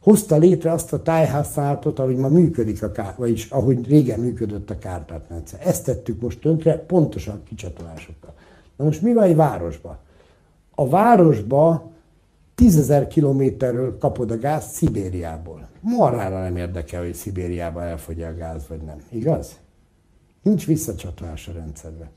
hozta 0.00 0.36
létre 0.36 0.72
azt 0.72 0.92
a 0.92 1.02
tájhasználatot, 1.02 1.98
ahogy 1.98 2.16
ma 2.16 2.28
működik 2.28 2.82
a 2.82 2.92
kár, 2.92 3.14
vagyis 3.16 3.50
ahogy 3.50 3.86
régen 3.86 4.20
működött 4.20 4.70
a 4.70 4.78
kárpátrendszer. 4.78 5.60
Ezt 5.66 5.84
tettük 5.84 6.20
most 6.20 6.40
tönkre, 6.40 6.78
pontosan 6.78 7.42
kicsatolásokkal. 7.44 8.34
Na 8.76 8.84
most 8.84 9.02
mi 9.02 9.12
van 9.12 9.24
egy 9.24 9.36
városban? 9.36 9.98
A 10.74 10.88
városba 10.88 11.90
tízezer 12.54 13.06
kilométerről 13.06 13.98
kapod 13.98 14.30
a 14.30 14.38
gáz 14.38 14.64
Szibériából. 14.64 15.68
Marrára 15.80 16.42
nem 16.42 16.56
érdekel, 16.56 17.02
hogy 17.02 17.14
Szibériába 17.14 17.82
elfogy 17.82 18.22
a 18.22 18.34
gáz, 18.34 18.62
vagy 18.68 18.80
nem. 18.80 18.96
Igaz? 19.08 19.58
Nincs 20.42 20.66
visszacsatolás 20.66 21.48
a 21.48 21.52
rendszerbe. 21.52 22.10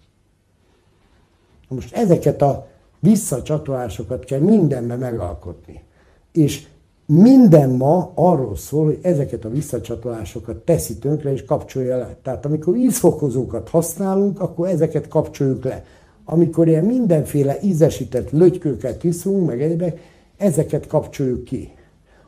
Most 1.68 1.96
ezeket 1.96 2.42
a 2.42 2.68
visszacsatolásokat 3.00 4.26
kell 4.26 4.40
mindenbe 4.40 4.96
megalkotni. 4.96 5.84
És 6.32 6.68
minden 7.06 7.70
ma 7.70 8.12
arról 8.16 8.56
szól, 8.56 8.86
hogy 8.86 9.00
ezeket 9.02 9.46
a 9.46 9.50
visszacsatolásokat 9.50 10.58
teszi 10.58 10.98
tönkre 10.98 11.32
és 11.32 11.46
kapcsolja 11.46 11.98
le. 11.98 12.18
Tehát 12.24 12.46
amikor 12.46 12.76
ízfokozókat 12.76 13.70
használunk, 13.70 14.40
akkor 14.40 14.68
ezeket 14.68 15.08
kapcsoljuk 15.08 15.64
le. 15.64 15.84
Amikor 16.26 16.68
ilyen 16.68 16.86
mindenféle 16.86 17.58
ízesített 17.62 18.32
lögykőket 18.32 19.04
iszunk, 19.04 19.48
meg 19.48 19.62
egyébek, 19.62 20.00
ezeket 20.38 20.88
kapcsoljuk 20.88 21.44
ki. 21.44 21.74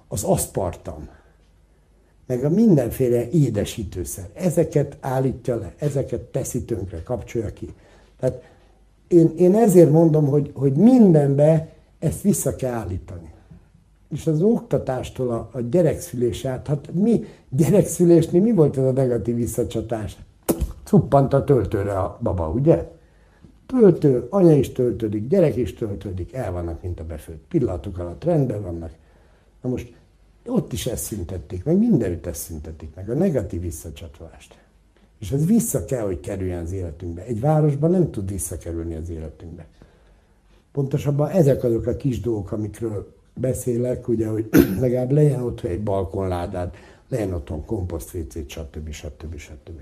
Az 0.08 0.24
aszpartam, 0.24 1.10
meg 2.28 2.44
a 2.44 2.50
mindenféle 2.50 3.30
édesítőszer. 3.30 4.30
Ezeket 4.34 4.98
állítja 5.00 5.56
le, 5.56 5.74
ezeket 5.78 6.22
teszi 6.22 6.64
tönkre, 6.64 7.04
kapcsolja 7.04 7.54
ki. 7.54 7.74
Tehát 8.20 8.42
én, 9.08 9.34
én 9.38 9.56
ezért 9.56 9.92
mondom, 9.92 10.28
hogy, 10.28 10.52
hogy 10.54 10.74
mindenbe 10.74 11.70
ezt 12.00 12.22
vissza 12.22 12.56
kell 12.56 12.74
állítani. 12.74 13.34
És 14.10 14.28
az 14.28 14.42
oktatástól 14.42 15.30
a, 15.32 15.50
a 15.52 15.62
gyerekszülés 15.62 16.46
át, 16.46 16.68
hát 16.68 16.90
mi 16.94 17.24
gyerekszülésnél 17.50 18.42
mi 18.42 18.52
volt 18.52 18.78
ez 18.78 18.84
a 18.84 18.92
negatív 18.92 19.36
visszacsatás? 19.36 20.18
Cuppant 20.84 21.34
a 21.34 21.44
töltőre 21.44 22.00
a 22.00 22.20
baba, 22.22 22.50
ugye? 22.50 22.90
Töltő, 23.66 24.28
anya 24.30 24.56
is 24.56 24.72
töltődik, 24.72 25.28
gyerek 25.28 25.56
is 25.56 25.74
töltődik, 25.74 26.34
el 26.34 26.52
vannak, 26.52 26.82
mint 26.82 27.00
a 27.00 27.06
befőtt. 27.06 27.46
Pillanatok 27.48 27.98
alatt 27.98 28.24
rendben 28.24 28.62
vannak. 28.62 28.92
Na 29.62 29.70
most 29.70 29.94
ott 30.46 30.74
is 30.74 30.86
ezt 30.86 31.04
szüntették 31.04 31.64
meg, 31.64 31.78
mindenütt 31.78 32.26
ezt 32.26 32.42
szüntették 32.42 32.96
meg, 32.96 33.10
a 33.10 33.14
negatív 33.14 33.62
visszacsatolást. 33.62 34.58
És 35.20 35.32
ez 35.32 35.46
vissza 35.46 35.86
kell, 35.86 36.06
hogy 36.06 36.20
kerüljen 36.20 36.64
az 36.64 36.72
életünkbe. 36.72 37.24
Egy 37.24 37.40
városban 37.40 37.92
nem 37.92 38.12
tud 38.12 38.30
visszakerülni 38.30 38.96
az 38.96 39.10
életünkbe. 39.10 39.66
Pontosabban 40.72 41.30
ezek 41.30 41.64
azok 41.64 41.86
a 41.86 41.96
kis 41.96 42.20
dolgok, 42.20 42.52
amikről 42.52 43.14
beszélek, 43.34 44.08
ugye, 44.08 44.28
hogy 44.28 44.50
legalább 44.80 45.12
legyen 45.12 45.44
ott 45.44 45.62
egy 45.62 45.84
balkonládád, 45.84 46.74
legyen 47.10 47.34
otthon 47.34 47.66
komposztvécét, 47.66 48.50
stb. 48.50 48.92
stb. 48.92 49.38
stb. 49.38 49.82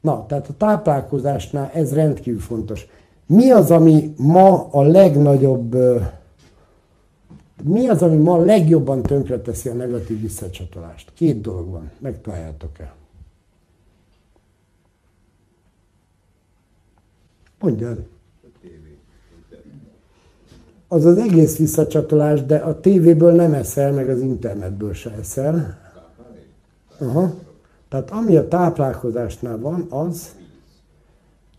Na, 0.00 0.26
tehát 0.26 0.48
a 0.48 0.56
táplálkozásnál 0.56 1.70
ez 1.74 1.94
rendkívül 1.94 2.40
fontos. 2.40 2.86
Mi 3.26 3.50
az, 3.50 3.70
ami 3.70 4.14
ma 4.16 4.68
a 4.70 4.82
legnagyobb, 4.82 5.76
mi 7.62 7.88
az, 7.88 8.02
ami 8.02 8.16
ma 8.16 8.44
legjobban 8.44 9.02
tönkreteszi 9.02 9.68
a 9.68 9.74
negatív 9.74 10.20
visszacsatolást? 10.20 11.12
Két 11.14 11.40
dolog 11.40 11.70
van, 11.70 11.90
megtaláljátok 11.98 12.78
el. 12.78 12.94
Mondja 17.62 17.88
el. 17.88 18.06
Az 20.88 21.04
az 21.04 21.16
egész 21.18 21.56
visszacsatolás, 21.56 22.44
de 22.44 22.56
a 22.56 22.80
tévéből 22.80 23.32
nem 23.32 23.54
eszel, 23.54 23.92
meg 23.92 24.08
az 24.08 24.20
internetből 24.20 24.92
se 24.92 25.10
eszel. 25.10 25.78
Aha. 26.98 27.34
Tehát 27.88 28.10
ami 28.10 28.36
a 28.36 28.48
táplálkozásnál 28.48 29.58
van, 29.58 29.86
az 29.90 30.34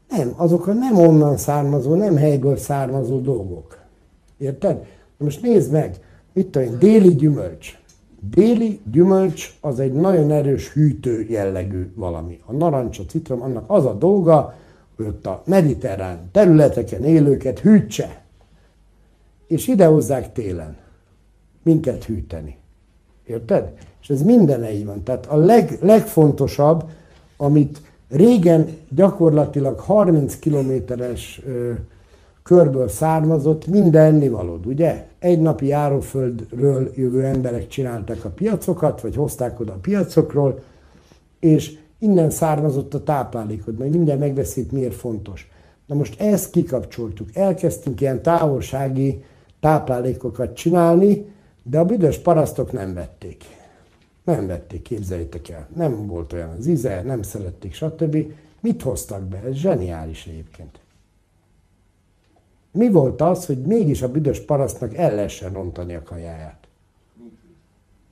nem, 0.10 0.34
azok 0.36 0.68
a 0.68 0.74
nem 0.74 0.98
onnan 0.98 1.38
származó, 1.38 1.96
nem 1.96 2.16
helyből 2.16 2.58
származó 2.58 3.20
dolgok. 3.20 3.78
Érted? 4.38 4.86
Most 5.18 5.42
nézd 5.42 5.72
meg, 5.72 6.00
mit 6.34 6.48
tudom 6.48 6.80
déli 6.80 7.16
gyümölcs. 7.16 7.78
Déli 8.30 8.80
gyümölcs 8.92 9.58
az 9.62 9.80
egy 9.80 9.94
nagyon 9.94 10.32
erős 10.32 10.74
hűtő 10.74 11.26
jellegű 11.30 11.92
valami. 11.96 12.40
A 12.46 12.54
narancs, 12.54 13.00
a 13.00 13.04
citrom, 13.06 13.42
annak 13.42 13.64
az 13.68 13.86
a 13.86 13.94
dolga, 13.94 14.56
ott 15.00 15.26
a 15.26 15.44
mediterrán 15.46 16.30
területeken 16.32 17.04
élőket 17.04 17.60
hűtse. 17.60 18.22
És 19.48 19.68
ide 19.68 19.86
hozzák 19.86 20.34
télen. 20.34 20.78
Minket 21.64 22.04
hűteni. 22.04 22.58
Érted? 23.26 23.74
És 24.02 24.10
ez 24.10 24.22
minden 24.22 24.66
így 24.66 24.86
van. 24.86 25.04
Tehát 25.04 25.26
a 25.26 25.36
leg, 25.36 25.78
legfontosabb, 25.82 26.84
amit 27.38 27.82
régen 28.10 28.68
gyakorlatilag 28.90 29.80
30 29.80 30.40
kilométeres 30.40 31.42
körből 32.44 32.88
származott, 32.88 33.68
minden 33.68 34.06
ennivalód, 34.06 34.66
ugye? 34.66 35.08
Egy 35.20 35.42
napi 35.42 35.66
járóföldről 35.66 36.92
jövő 36.96 37.24
emberek 37.24 37.68
csinálták 37.68 38.26
a 38.26 38.30
piacokat, 38.30 39.02
vagy 39.02 39.16
hozták 39.16 39.60
oda 39.60 39.74
a 39.74 39.80
piacokról, 39.82 40.64
és 41.40 41.78
innen 42.04 42.30
származott 42.30 42.94
a 42.94 43.04
táplálékod, 43.04 43.78
majd 43.78 43.92
mindjárt 43.92 44.20
megbeszélt, 44.20 44.72
miért 44.72 44.94
fontos. 44.94 45.52
Na 45.86 45.96
most 45.96 46.22
ezt 46.22 46.52
kikapcsoltuk, 46.52 47.36
elkezdtünk 47.36 48.02
ilyen 48.02 48.22
távolsági 48.22 49.24
táplálékokat 49.60 50.56
csinálni, 50.56 51.26
de 51.64 51.80
a 51.80 51.86
büdös 51.86 52.18
parasztok 52.18 52.72
nem 52.72 52.94
vették. 52.94 53.44
Nem 54.24 54.48
vették, 54.48 54.82
képzeljétek 54.82 55.50
el. 55.50 55.68
Nem 55.76 56.08
volt 56.08 56.34
olyan 56.34 56.50
az 56.58 56.68
íze, 56.68 57.02
nem 57.02 57.22
szerették, 57.22 57.74
stb. 57.74 58.18
Mit 58.60 58.82
hoztak 58.82 59.24
be? 59.24 59.38
Ez 59.38 59.54
zseniális 59.54 60.26
egyébként. 60.26 60.80
Mi 62.72 62.90
volt 62.90 63.22
az, 63.22 63.46
hogy 63.46 63.62
mégis 63.62 64.02
a 64.02 64.12
büdös 64.12 64.40
parasztnak 64.40 64.96
el 64.96 65.16
lehessen 65.16 65.54
rontani 65.54 65.96
a 65.96 66.04
kajáját? 66.04 66.68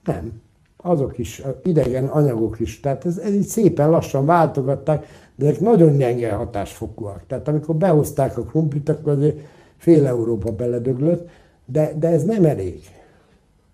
Nem 0.04 0.42
azok 0.82 1.18
is, 1.18 1.42
idegen 1.64 2.08
anyagok 2.08 2.60
is. 2.60 2.80
Tehát 2.80 3.06
ez, 3.06 3.18
ez 3.18 3.34
így 3.34 3.48
szépen 3.48 3.90
lassan 3.90 4.26
váltogatták, 4.26 5.06
de 5.36 5.48
ezek 5.48 5.60
nagyon 5.60 5.98
gyenge 5.98 6.32
hatásfokúak. 6.32 7.24
Tehát 7.28 7.48
amikor 7.48 7.76
behozták 7.76 8.38
a 8.38 8.44
krumplit, 8.44 8.90
akkor 8.90 9.12
azért 9.12 9.40
fél 9.78 10.08
Európa 10.08 10.52
beledöglött, 10.52 11.30
de, 11.66 11.94
de 11.98 12.08
ez 12.08 12.24
nem 12.24 12.46
elég. 12.46 12.82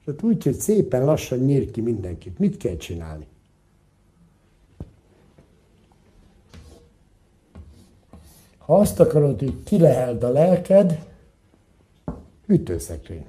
Tehát 0.06 0.24
úgy, 0.24 0.44
hogy 0.44 0.60
szépen 0.60 1.06
lassan 1.06 1.40
nyír 1.40 1.72
ki 1.72 1.82
mindenkit. 1.82 2.40
Mit 2.40 2.58
kell 2.58 2.78
csinálni? 2.78 3.26
Ha 8.58 8.78
azt 8.78 9.00
akarod, 9.00 9.40
hogy 9.40 9.64
kileheld 9.64 10.24
a 10.24 10.30
lelked, 10.30 11.06
ütőszekrény. 12.46 13.26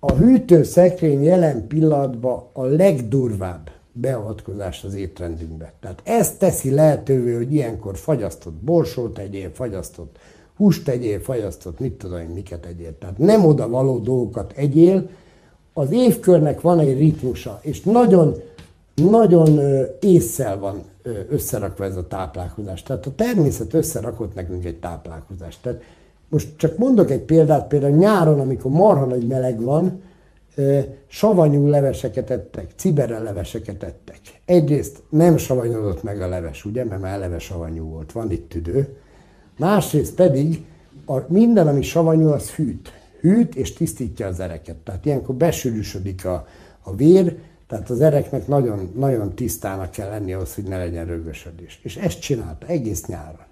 A 0.00 0.12
hűtőszekrény 0.12 1.22
jelen 1.22 1.66
pillanatban 1.66 2.42
a 2.52 2.64
legdurvább 2.64 3.70
beavatkozás 3.92 4.84
az 4.84 4.94
étrendünkbe. 4.94 5.72
Tehát 5.80 6.00
ez 6.04 6.36
teszi 6.36 6.70
lehetővé, 6.70 7.34
hogy 7.34 7.52
ilyenkor 7.52 7.96
fagyasztott 7.96 8.54
borsót 8.54 9.14
tegyél, 9.14 9.50
fagyasztott 9.52 10.18
húst 10.56 10.84
tegyél, 10.84 11.20
fagyasztott 11.20 11.78
mit 11.78 11.92
tudom 11.92 12.18
én, 12.18 12.28
miket 12.28 12.66
egyél. 12.66 12.98
Tehát 12.98 13.18
nem 13.18 13.44
oda 13.44 13.68
való 13.68 13.98
dolgokat 13.98 14.52
egyél. 14.56 15.08
Az 15.72 15.90
évkörnek 15.90 16.60
van 16.60 16.78
egy 16.78 16.98
ritmusa, 16.98 17.58
és 17.62 17.80
nagyon, 17.80 18.34
nagyon 18.94 19.60
észszel 20.00 20.58
van 20.58 20.82
összerakva 21.28 21.84
ez 21.84 21.96
a 21.96 22.06
táplálkozás. 22.06 22.82
Tehát 22.82 23.06
a 23.06 23.14
természet 23.14 23.74
összerakott 23.74 24.34
nekünk 24.34 24.64
egy 24.64 24.78
táplálkozást. 24.78 25.58
Tehát 25.62 25.82
most 26.28 26.48
csak 26.56 26.78
mondok 26.78 27.10
egy 27.10 27.22
példát, 27.22 27.68
például 27.68 27.96
nyáron, 27.96 28.40
amikor 28.40 28.70
marha 28.70 29.04
nagy 29.04 29.26
meleg 29.26 29.62
van, 29.62 30.02
savanyú 31.06 31.66
leveseket 31.66 32.30
ettek, 32.30 32.70
cibere 32.76 33.18
leveseket 33.18 33.82
ettek. 33.82 34.18
Egyrészt 34.44 35.02
nem 35.08 35.36
savanyodott 35.36 36.02
meg 36.02 36.20
a 36.20 36.28
leves, 36.28 36.64
ugye, 36.64 36.84
mert 36.84 37.00
már 37.00 37.14
eleve 37.14 37.38
savanyú 37.38 37.84
volt, 37.84 38.12
van 38.12 38.30
itt 38.30 38.48
tüdő. 38.48 38.96
Másrészt 39.58 40.14
pedig 40.14 40.64
a, 41.06 41.16
minden, 41.26 41.66
ami 41.66 41.82
savanyú, 41.82 42.28
az 42.28 42.50
hűt. 42.50 42.92
Hűt 43.20 43.54
és 43.54 43.72
tisztítja 43.72 44.26
az 44.26 44.40
ereket. 44.40 44.76
Tehát 44.76 45.04
ilyenkor 45.04 45.34
besűrűsödik 45.34 46.24
a, 46.24 46.46
a 46.82 46.94
vér, 46.94 47.38
tehát 47.66 47.90
az 47.90 48.00
ereknek 48.00 48.46
nagyon, 48.46 48.92
nagyon 48.96 49.34
tisztának 49.34 49.90
kell 49.90 50.08
lenni 50.08 50.32
ahhoz, 50.32 50.54
hogy 50.54 50.64
ne 50.64 50.78
legyen 50.78 51.06
rögösödés. 51.06 51.80
És 51.82 51.96
ezt 51.96 52.20
csinálta 52.20 52.66
egész 52.66 53.06
nyáron. 53.06 53.46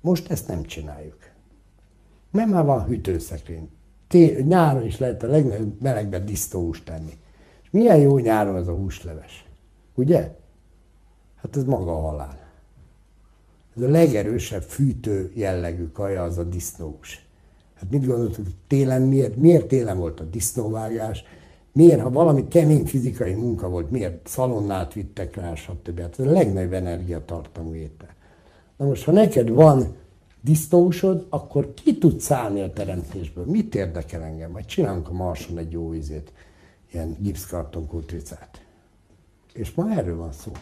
Most 0.00 0.30
ezt 0.30 0.48
nem 0.48 0.62
csináljuk. 0.62 1.27
Mert 2.30 2.50
már 2.50 2.64
van 2.64 2.84
hűtőszekrény. 2.84 3.68
Té- 4.08 4.46
nyáron 4.46 4.86
is 4.86 4.98
lehet 4.98 5.22
a 5.22 5.26
legnagyobb 5.26 5.80
melegben 5.80 6.24
disztóhúst 6.24 6.84
tenni. 6.84 7.18
És 7.62 7.68
milyen 7.70 7.96
jó 7.96 8.18
nyáron 8.18 8.54
az 8.54 8.68
a 8.68 8.74
húsleves. 8.74 9.44
Ugye? 9.94 10.36
Hát 11.36 11.56
ez 11.56 11.64
maga 11.64 11.92
a 11.92 12.00
halál. 12.00 12.38
Ez 13.76 13.82
a 13.82 13.88
legerősebb 13.88 14.62
fűtő 14.62 15.32
jellegű 15.34 15.88
kaja 15.92 16.22
az 16.22 16.38
a 16.38 16.44
disznóhús. 16.44 17.26
Hát 17.74 17.90
mit 17.90 18.06
gondoltuk, 18.06 18.46
télen 18.66 19.02
miért, 19.02 19.36
miért 19.36 19.66
télen 19.66 19.98
volt 19.98 20.20
a 20.20 20.24
disznóvágás, 20.24 21.24
miért, 21.72 22.00
ha 22.00 22.10
valami 22.10 22.48
kemény 22.48 22.86
fizikai 22.86 23.34
munka 23.34 23.68
volt, 23.68 23.90
miért 23.90 24.26
szalonnát 24.26 24.92
vittek 24.92 25.36
rá, 25.36 25.54
stb. 25.54 26.00
Hát 26.00 26.18
ez 26.18 26.26
a 26.26 26.30
legnagyobb 26.30 26.72
energiatartamú 26.72 27.74
étel. 27.74 28.14
Na 28.76 28.86
most, 28.86 29.04
ha 29.04 29.12
neked 29.12 29.48
van 29.48 29.96
disznósod, 30.40 31.26
akkor 31.28 31.74
ki 31.74 31.98
tud 31.98 32.20
szállni 32.20 32.60
a 32.60 32.72
teremtésből? 32.72 33.44
Mit 33.44 33.74
érdekel 33.74 34.22
engem? 34.22 34.50
Majd 34.50 34.64
csinálunk 34.64 35.08
a 35.08 35.12
Marson 35.12 35.58
egy 35.58 35.72
jó 35.72 35.92
izét, 35.92 36.32
ilyen 36.92 37.16
gipszkarton 37.20 37.86
kutricát. 37.86 38.62
És 39.52 39.72
ma 39.74 39.90
erről 39.90 40.16
van 40.16 40.32
szó. 40.32 40.52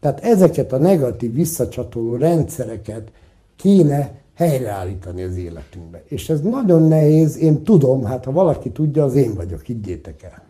Tehát 0.00 0.20
ezeket 0.20 0.72
a 0.72 0.78
negatív 0.78 1.34
visszacsatoló 1.34 2.16
rendszereket 2.16 3.12
kéne 3.56 4.20
helyreállítani 4.34 5.22
az 5.22 5.36
életünkbe. 5.36 6.02
És 6.08 6.28
ez 6.28 6.40
nagyon 6.40 6.82
nehéz, 6.82 7.36
én 7.36 7.62
tudom, 7.62 8.04
hát 8.04 8.24
ha 8.24 8.32
valaki 8.32 8.70
tudja, 8.70 9.04
az 9.04 9.14
én 9.14 9.34
vagyok, 9.34 9.62
higgyétek 9.62 10.22
el. 10.22 10.42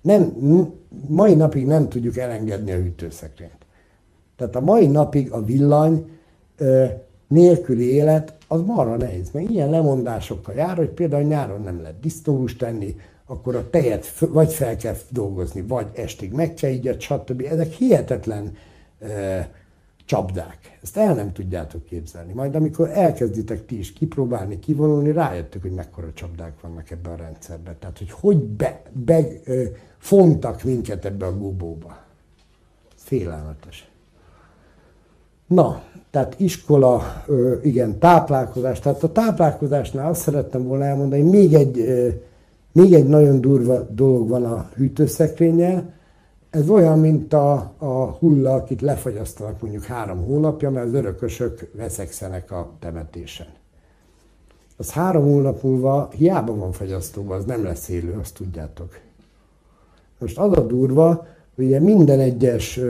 Nem, 0.00 0.36
mai 1.06 1.34
napig 1.34 1.66
nem 1.66 1.88
tudjuk 1.88 2.16
elengedni 2.16 2.72
a 2.72 2.76
hűtőszekrényt. 2.76 3.66
Tehát 4.36 4.56
a 4.56 4.60
mai 4.60 4.86
napig 4.86 5.32
a 5.32 5.42
villany 5.42 6.10
nélküli 7.28 7.92
élet 7.92 8.36
az 8.48 8.60
marha 8.60 8.96
nehéz, 8.96 9.30
mert 9.30 9.50
ilyen 9.50 9.70
lemondásokkal 9.70 10.54
jár, 10.54 10.76
hogy 10.76 10.88
például 10.88 11.22
nyáron 11.22 11.62
nem 11.62 11.80
lehet 11.80 12.00
disznóhúst 12.00 12.58
tenni, 12.58 12.96
akkor 13.26 13.56
a 13.56 13.70
tejet 13.70 14.18
vagy 14.18 14.52
fel 14.52 14.76
kell 14.76 14.96
dolgozni, 15.08 15.62
vagy 15.62 15.86
estig 15.94 16.32
meg 16.32 16.54
így, 16.64 16.96
stb. 17.00 17.42
Ezek 17.50 17.72
hihetetlen 17.72 18.56
e, 19.00 19.50
csapdák. 20.04 20.78
Ezt 20.82 20.96
el 20.96 21.14
nem 21.14 21.32
tudjátok 21.32 21.84
képzelni. 21.84 22.32
Majd 22.32 22.54
amikor 22.54 22.90
elkezditek 22.90 23.66
ti 23.66 23.78
is 23.78 23.92
kipróbálni, 23.92 24.58
kivonulni, 24.58 25.12
rájöttök, 25.12 25.62
hogy 25.62 25.72
mekkora 25.72 26.12
csapdák 26.14 26.60
vannak 26.60 26.90
ebben 26.90 27.12
a 27.12 27.16
rendszerben. 27.16 27.76
Tehát, 27.78 27.98
hogy 27.98 28.10
hogy 28.10 28.36
be, 28.36 28.82
be 28.92 29.16
e, 29.16 29.52
fontak 29.98 30.62
minket 30.62 31.04
ebbe 31.04 31.26
a 31.26 31.38
gubóba. 31.38 31.98
Félelmetes. 32.94 33.87
Na, 35.48 35.82
tehát 36.10 36.40
iskola, 36.40 37.02
igen, 37.62 37.98
táplálkozás. 37.98 38.80
Tehát 38.80 39.02
a 39.02 39.12
táplálkozásnál 39.12 40.08
azt 40.08 40.20
szerettem 40.20 40.62
volna 40.62 40.84
elmondani, 40.84 41.22
még 41.22 41.54
egy 41.54 41.84
még 42.72 42.92
egy 42.92 43.06
nagyon 43.06 43.40
durva 43.40 43.86
dolog 43.90 44.28
van 44.28 44.44
a 44.44 44.68
hűtőszekrényel, 44.74 45.92
ez 46.50 46.68
olyan, 46.68 46.98
mint 46.98 47.32
a, 47.32 47.72
a 47.78 47.86
hulla, 47.86 48.54
akit 48.54 48.80
lefagyasztanak 48.80 49.60
mondjuk 49.60 49.84
három 49.84 50.24
hónapja, 50.24 50.70
mert 50.70 50.86
az 50.86 50.94
örökösök 50.94 51.70
veszekszenek 51.72 52.50
a 52.50 52.70
temetésen. 52.78 53.46
Az 54.76 54.90
három 54.90 55.22
hónap 55.22 55.62
múlva 55.62 56.08
hiába 56.16 56.54
van 56.54 56.72
fagyasztóban, 56.72 57.38
az 57.38 57.44
nem 57.44 57.64
lesz 57.64 57.88
élő, 57.88 58.16
azt 58.20 58.34
tudjátok. 58.34 58.98
Most 60.18 60.38
az 60.38 60.52
a 60.52 60.60
durva, 60.60 61.26
hogy 61.54 61.64
ugye 61.64 61.80
minden 61.80 62.20
egyes 62.20 62.80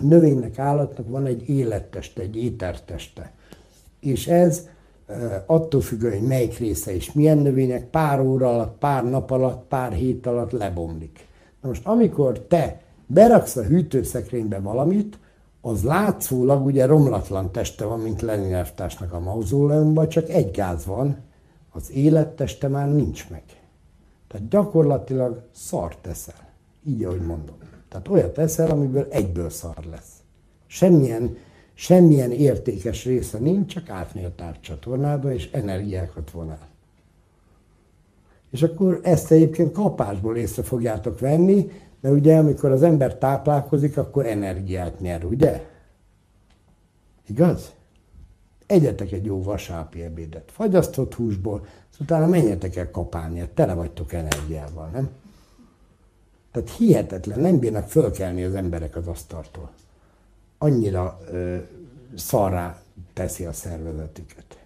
növénynek, 0.00 0.58
állatnak 0.58 1.08
van 1.08 1.26
egy 1.26 1.48
életteste, 1.48 2.22
egy 2.22 2.36
éterteste. 2.36 3.32
És 4.00 4.26
ez 4.26 4.68
attól 5.46 5.80
függően, 5.80 6.18
hogy 6.18 6.28
melyik 6.28 6.58
része 6.58 6.94
és 6.94 7.12
milyen 7.12 7.38
növények, 7.38 7.84
pár 7.84 8.20
óra 8.20 8.48
alatt, 8.48 8.78
pár 8.78 9.04
nap 9.04 9.30
alatt, 9.30 9.68
pár 9.68 9.92
hét 9.92 10.26
alatt 10.26 10.52
lebomlik. 10.52 11.26
Na 11.60 11.68
most 11.68 11.86
amikor 11.86 12.40
te 12.40 12.80
beraksz 13.06 13.56
a 13.56 13.62
hűtőszekrénybe 13.62 14.58
valamit, 14.58 15.18
az 15.60 15.82
látszólag 15.82 16.66
ugye 16.66 16.86
romlatlan 16.86 17.52
teste 17.52 17.84
van, 17.84 18.00
mint 18.00 18.20
Lenin 18.20 18.64
a 19.10 19.18
mauzóleumban, 19.18 20.08
csak 20.08 20.28
egy 20.28 20.50
gáz 20.50 20.86
van, 20.86 21.16
az 21.70 21.90
életteste 21.90 22.68
már 22.68 22.92
nincs 22.92 23.30
meg. 23.30 23.42
Tehát 24.28 24.48
gyakorlatilag 24.48 25.42
szart 25.52 25.98
teszel. 25.98 26.48
Így, 26.86 27.04
ahogy 27.04 27.20
mondom. 27.20 27.56
Tehát 27.92 28.08
olyat 28.08 28.32
teszel, 28.32 28.70
amiből 28.70 29.06
egyből 29.10 29.50
szar 29.50 29.84
lesz. 29.90 30.12
Semmilyen 30.66 31.36
semmilyen 31.74 32.30
értékes 32.30 33.04
része 33.04 33.38
nincs, 33.38 33.72
csak 33.72 33.88
átmegy 33.88 34.24
a 34.24 34.34
távcsatornába, 34.34 35.32
és 35.32 35.50
energiákat 35.50 36.30
von. 36.30 36.56
És 38.50 38.62
akkor 38.62 39.00
ezt 39.02 39.30
egyébként 39.30 39.72
kapásból 39.72 40.36
észre 40.36 40.62
fogjátok 40.62 41.18
venni, 41.18 41.70
de 42.00 42.10
ugye 42.10 42.36
amikor 42.36 42.70
az 42.70 42.82
ember 42.82 43.18
táplálkozik, 43.18 43.96
akkor 43.96 44.26
energiát 44.26 45.00
nyer, 45.00 45.24
ugye? 45.24 45.66
Igaz? 47.26 47.72
Egyetek 48.66 49.12
egy 49.12 49.24
jó 49.24 49.42
vasápi 49.42 50.02
ebédet, 50.02 50.50
fagyasztott 50.50 51.14
húsból, 51.14 51.66
és 51.92 52.00
utána 52.00 52.26
menjetek 52.26 52.76
el 52.76 52.90
kapálni, 52.90 53.48
tele 53.54 53.74
vagytok 53.74 54.12
energiával, 54.12 54.88
nem? 54.92 55.10
Tehát 56.52 56.70
hihetetlen, 56.70 57.40
nem 57.40 57.58
bírnak 57.58 57.88
fölkelni 57.88 58.44
az 58.44 58.54
emberek 58.54 58.96
az 58.96 59.06
asztaltól 59.06 59.70
annyira 60.62 61.20
ö, 61.30 61.56
szarrá 62.14 62.82
teszi 63.12 63.44
a 63.44 63.52
szervezetüket. 63.52 64.58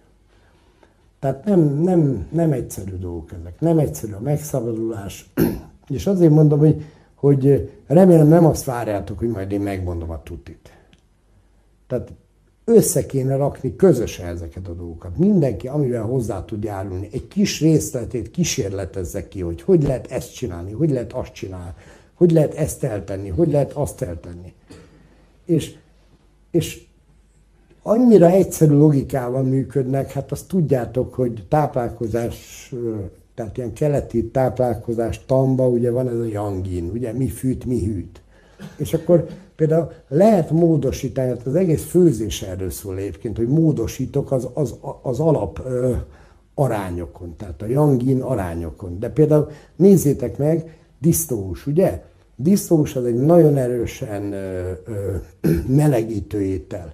Tehát 1.19 1.45
nem, 1.45 1.59
nem, 1.59 2.27
nem 2.31 2.51
egyszerű 2.51 2.95
dolgok 2.95 3.31
ezek, 3.31 3.59
nem 3.59 3.79
egyszerű 3.79 4.13
a 4.13 4.19
megszabadulás, 4.19 5.29
és 5.87 6.07
azért 6.07 6.31
mondom, 6.31 6.59
hogy, 6.59 6.85
hogy 7.15 7.71
remélem 7.87 8.27
nem 8.27 8.45
azt 8.45 8.63
várjátok, 8.63 9.19
hogy 9.19 9.27
majd 9.27 9.51
én 9.51 9.61
megmondom 9.61 10.09
a 10.09 10.23
tutit. 10.23 10.77
Tehát 11.87 12.11
össze 12.69 13.05
kéne 13.05 13.35
rakni 13.35 13.75
közösen 13.75 14.27
ezeket 14.27 14.67
a 14.67 14.73
dolgokat. 14.73 15.17
Mindenki, 15.17 15.67
amivel 15.67 16.03
hozzá 16.03 16.45
tud 16.45 16.63
járulni, 16.63 17.09
egy 17.11 17.27
kis 17.27 17.61
részletét 17.61 18.31
kísérletezze 18.31 19.27
ki, 19.27 19.41
hogy 19.41 19.61
hogy 19.61 19.83
lehet 19.83 20.11
ezt 20.11 20.33
csinálni, 20.33 20.71
hogy 20.71 20.89
lehet 20.89 21.13
azt 21.13 21.33
csinálni, 21.33 21.73
hogy 22.13 22.31
lehet 22.31 22.53
ezt 22.53 22.83
eltenni, 22.83 23.29
hogy 23.29 23.51
lehet 23.51 23.71
azt 23.71 24.01
eltenni. 24.01 24.53
És 25.45 25.75
és 26.51 26.85
annyira 27.81 28.29
egyszerű 28.29 28.73
logikával 28.73 29.43
működnek, 29.43 30.11
hát 30.11 30.31
azt 30.31 30.47
tudjátok, 30.47 31.13
hogy 31.13 31.45
táplálkozás, 31.49 32.73
tehát 33.33 33.57
ilyen 33.57 33.73
keleti 33.73 34.25
táplálkozás 34.25 35.25
tamba, 35.25 35.67
ugye 35.67 35.91
van 35.91 36.07
ez 36.07 36.17
a 36.17 36.25
yangin, 36.25 36.89
ugye 36.93 37.13
mi 37.13 37.27
fűt, 37.27 37.65
mi 37.65 37.85
hűt. 37.85 38.21
És 38.77 38.93
akkor 38.93 39.27
például 39.57 39.91
lehet 40.07 40.51
módosítani, 40.51 41.27
hát 41.27 41.45
az 41.45 41.55
egész 41.55 41.83
főzés 41.83 42.41
erről 42.41 42.69
szól 42.69 42.97
egyébként, 42.97 43.37
hogy 43.37 43.47
módosítok 43.47 44.31
az, 44.31 44.47
az, 44.53 44.75
az 45.01 45.19
alap 45.19 45.61
ö, 45.65 45.93
arányokon, 46.55 47.35
tehát 47.37 47.61
a 47.61 47.65
yangin 47.65 48.21
arányokon. 48.21 48.99
De 48.99 49.09
például 49.09 49.49
nézzétek 49.75 50.37
meg, 50.37 50.77
disznóhús, 50.99 51.67
ugye? 51.67 52.03
Disznós 52.35 52.95
az 52.95 53.05
egy 53.05 53.15
nagyon 53.15 53.57
erősen 53.57 54.33
ö, 54.33 54.71
ö, 54.85 55.15
melegítő 55.81 56.41
étel. 56.41 56.93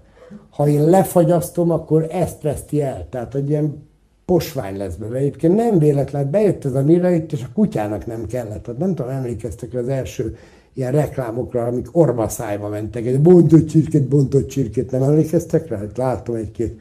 Ha 0.49 0.67
én 0.67 0.89
lefagyasztom, 0.89 1.71
akkor 1.71 2.07
ezt 2.11 2.41
veszti 2.41 2.81
el. 2.81 3.07
Tehát 3.09 3.35
egy 3.35 3.49
ilyen 3.49 3.87
posvány 4.25 4.77
lesz 4.77 4.95
belőle. 4.95 5.17
Egyébként 5.17 5.55
nem 5.55 5.79
véletlen, 5.79 6.29
bejött 6.29 6.65
ez 6.65 6.73
a 6.73 6.83
mire 6.83 7.11
itt, 7.15 7.31
és 7.31 7.43
a 7.43 7.53
kutyának 7.53 8.05
nem 8.05 8.25
kellett. 8.25 8.63
Tehát 8.63 8.79
nem 8.79 8.95
tudom, 8.95 9.11
emlékeztek 9.11 9.73
az 9.73 9.87
első 9.87 10.37
ilyen 10.73 10.91
reklámokra, 10.91 11.65
amik 11.65 11.87
orvaszájba 11.91 12.69
mentek. 12.69 13.05
Egy 13.05 13.21
bontott 13.21 13.67
csirkét, 13.67 14.07
bontott 14.07 14.47
csirkét, 14.47 14.91
nem 14.91 15.03
emlékeztek 15.03 15.67
rá? 15.67 15.77
Hát 15.77 15.97
látom 15.97 16.35
egy-két 16.35 16.79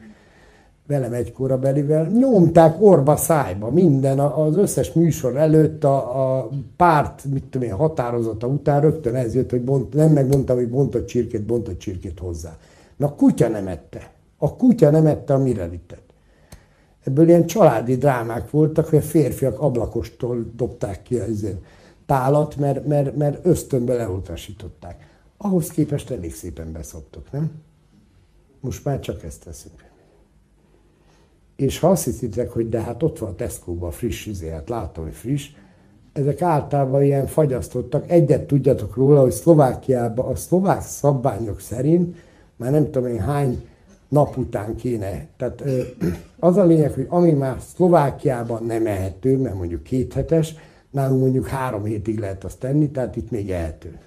velem 0.87 1.13
egy 1.13 1.31
korabelivel, 1.31 2.07
nyomták 2.07 2.81
orba 2.81 3.15
szájba 3.15 3.71
minden, 3.71 4.19
az 4.19 4.57
összes 4.57 4.93
műsor 4.93 5.37
előtt 5.37 5.83
a, 5.83 6.37
a 6.37 6.49
párt, 6.77 7.23
mit 7.33 7.43
tudom 7.43 7.67
én, 7.67 7.73
határozata 7.73 8.47
után 8.47 8.81
rögtön 8.81 9.15
ez 9.15 9.35
jött, 9.35 9.49
hogy 9.49 9.61
bont, 9.61 9.93
nem 9.93 10.11
megmondtam, 10.11 10.55
hogy 10.55 10.69
bontott 10.69 11.05
csirkét, 11.05 11.45
bontott 11.45 11.77
csirkét 11.77 12.19
hozzá. 12.19 12.57
Na 12.97 13.05
a 13.05 13.13
kutya 13.13 13.47
nem 13.47 13.67
ette. 13.67 14.11
A 14.37 14.55
kutya 14.55 14.89
nem 14.89 15.05
ette 15.05 15.33
a 15.33 15.37
mirelitet. 15.37 16.01
Ebből 17.03 17.27
ilyen 17.27 17.45
családi 17.45 17.95
drámák 17.95 18.51
voltak, 18.51 18.87
hogy 18.87 18.99
a 18.99 19.01
férfiak 19.01 19.59
ablakostól 19.59 20.51
dobták 20.55 21.01
ki 21.01 21.15
az 21.15 21.45
tálat, 22.13 22.55
mert, 22.55 22.87
mert, 22.87 23.15
mert 23.15 23.45
ösztönbe 23.45 23.93
leutasították. 23.93 25.07
Ahhoz 25.37 25.67
képest 25.67 26.11
elég 26.11 26.35
szépen 26.35 26.71
beszoptok, 26.71 27.31
nem? 27.31 27.51
Most 28.59 28.85
már 28.85 28.99
csak 28.99 29.23
ezt 29.23 29.43
teszünk. 29.43 29.83
És 31.55 31.79
ha 31.79 31.89
azt 31.89 32.03
hiszitek, 32.03 32.49
hogy 32.49 32.69
de 32.69 32.81
hát 32.81 33.03
ott 33.03 33.19
van 33.19 33.29
a 33.29 33.35
Tesco-ban 33.35 33.91
friss 33.91 34.25
izé, 34.25 34.49
hát 34.49 34.69
látom, 34.69 35.03
hogy 35.03 35.13
friss, 35.13 35.49
ezek 36.13 36.41
általában 36.41 37.03
ilyen 37.03 37.27
fagyasztottak. 37.27 38.11
Egyet 38.11 38.47
tudjatok 38.47 38.95
róla, 38.95 39.21
hogy 39.21 39.31
Szlovákiában 39.31 40.25
a 40.25 40.35
szlovák 40.35 40.81
szabványok 40.81 41.59
szerint 41.59 42.15
már 42.55 42.71
nem 42.71 42.83
tudom 42.91 43.07
én 43.07 43.19
hány 43.19 43.67
nap 44.07 44.37
után 44.37 44.75
kéne. 44.75 45.27
Tehát 45.37 45.63
az 46.39 46.57
a 46.57 46.63
lényeg, 46.63 46.91
hogy 46.91 47.07
ami 47.09 47.31
már 47.31 47.57
Szlovákiában 47.75 48.63
nem 48.63 48.85
ehető, 48.85 49.37
mert 49.37 49.55
mondjuk 49.55 49.83
kéthetes, 49.83 50.55
Nálunk 50.93 51.21
mondjuk 51.21 51.47
három 51.47 51.83
hétig 51.83 52.19
lehet 52.19 52.43
azt 52.43 52.59
tenni, 52.59 52.89
tehát 52.89 53.15
itt 53.15 53.31
még 53.31 53.51
ehető. 53.51 53.99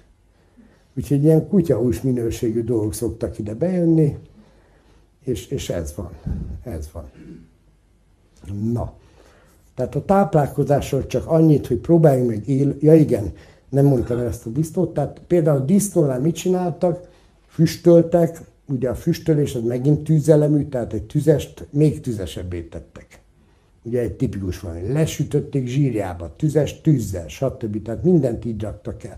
Úgyhogy 0.95 1.23
ilyen 1.23 1.47
kutyahús 1.47 2.01
minőségű 2.01 2.63
dolgok 2.63 2.93
szoktak 2.93 3.39
ide 3.39 3.53
bejönni, 3.53 4.17
és, 5.23 5.47
és 5.47 5.69
ez 5.69 5.93
van. 5.95 6.09
Ez 6.63 6.89
van. 6.91 7.11
Na. 8.71 8.93
Tehát 9.75 9.95
a 9.95 10.05
táplálkozásról 10.05 11.05
csak 11.05 11.25
annyit, 11.25 11.67
hogy 11.67 11.77
próbáljunk 11.77 12.29
meg 12.29 12.47
él... 12.47 12.75
Ja 12.79 12.95
igen, 12.95 13.33
nem 13.69 13.85
mondtam 13.85 14.19
ezt 14.19 14.45
a 14.45 14.49
disztót. 14.49 14.93
Tehát 14.93 15.21
például 15.27 15.57
a 15.57 15.65
disztónál 15.65 16.19
mit 16.19 16.35
csináltak? 16.35 17.07
Füstöltek, 17.47 18.41
ugye 18.65 18.89
a 18.89 18.95
füstölés 18.95 19.55
az 19.55 19.63
megint 19.63 20.03
tűzelemű, 20.03 20.65
tehát 20.65 20.93
egy 20.93 21.03
tüzest 21.03 21.67
még 21.69 22.01
tüzesebbé 22.01 22.61
tettek. 22.61 23.21
Ugye 23.87 23.99
egy 24.01 24.13
tipikus 24.13 24.59
van, 24.59 24.91
lesütötték 24.91 25.67
zsírjába, 25.67 26.33
tüzes 26.35 26.81
tűzzel, 26.81 27.27
stb. 27.27 27.81
Tehát 27.81 28.03
mindent 28.03 28.45
így 28.45 28.61
raktak 28.61 29.03
el. 29.03 29.17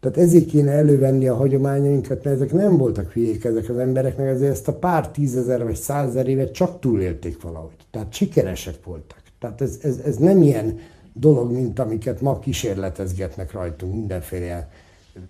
Tehát 0.00 0.18
ezért 0.18 0.46
kéne 0.46 0.70
elővenni 0.70 1.28
a 1.28 1.34
hagyományainkat, 1.34 2.24
mert 2.24 2.36
ezek 2.36 2.52
nem 2.52 2.76
voltak 2.76 3.12
hülyék 3.12 3.44
ezek 3.44 3.68
az 3.68 3.78
emberek, 3.78 4.16
meg 4.16 4.26
ezért 4.26 4.50
ezt 4.50 4.68
a 4.68 4.74
pár 4.74 5.10
tízezer 5.10 5.64
vagy 5.64 5.74
százezer 5.74 6.28
évet 6.28 6.52
csak 6.52 6.80
túlélték 6.80 7.42
valahogy. 7.42 7.76
Tehát 7.90 8.12
sikeresek 8.12 8.84
voltak. 8.84 9.22
Tehát 9.38 9.60
ez, 9.60 9.78
ez, 9.82 9.98
ez 10.04 10.16
nem 10.16 10.42
ilyen 10.42 10.78
dolog, 11.12 11.52
mint 11.52 11.78
amiket 11.78 12.20
ma 12.20 12.38
kísérletezgetnek 12.38 13.52
rajtunk 13.52 13.94
mindenféle 13.94 14.68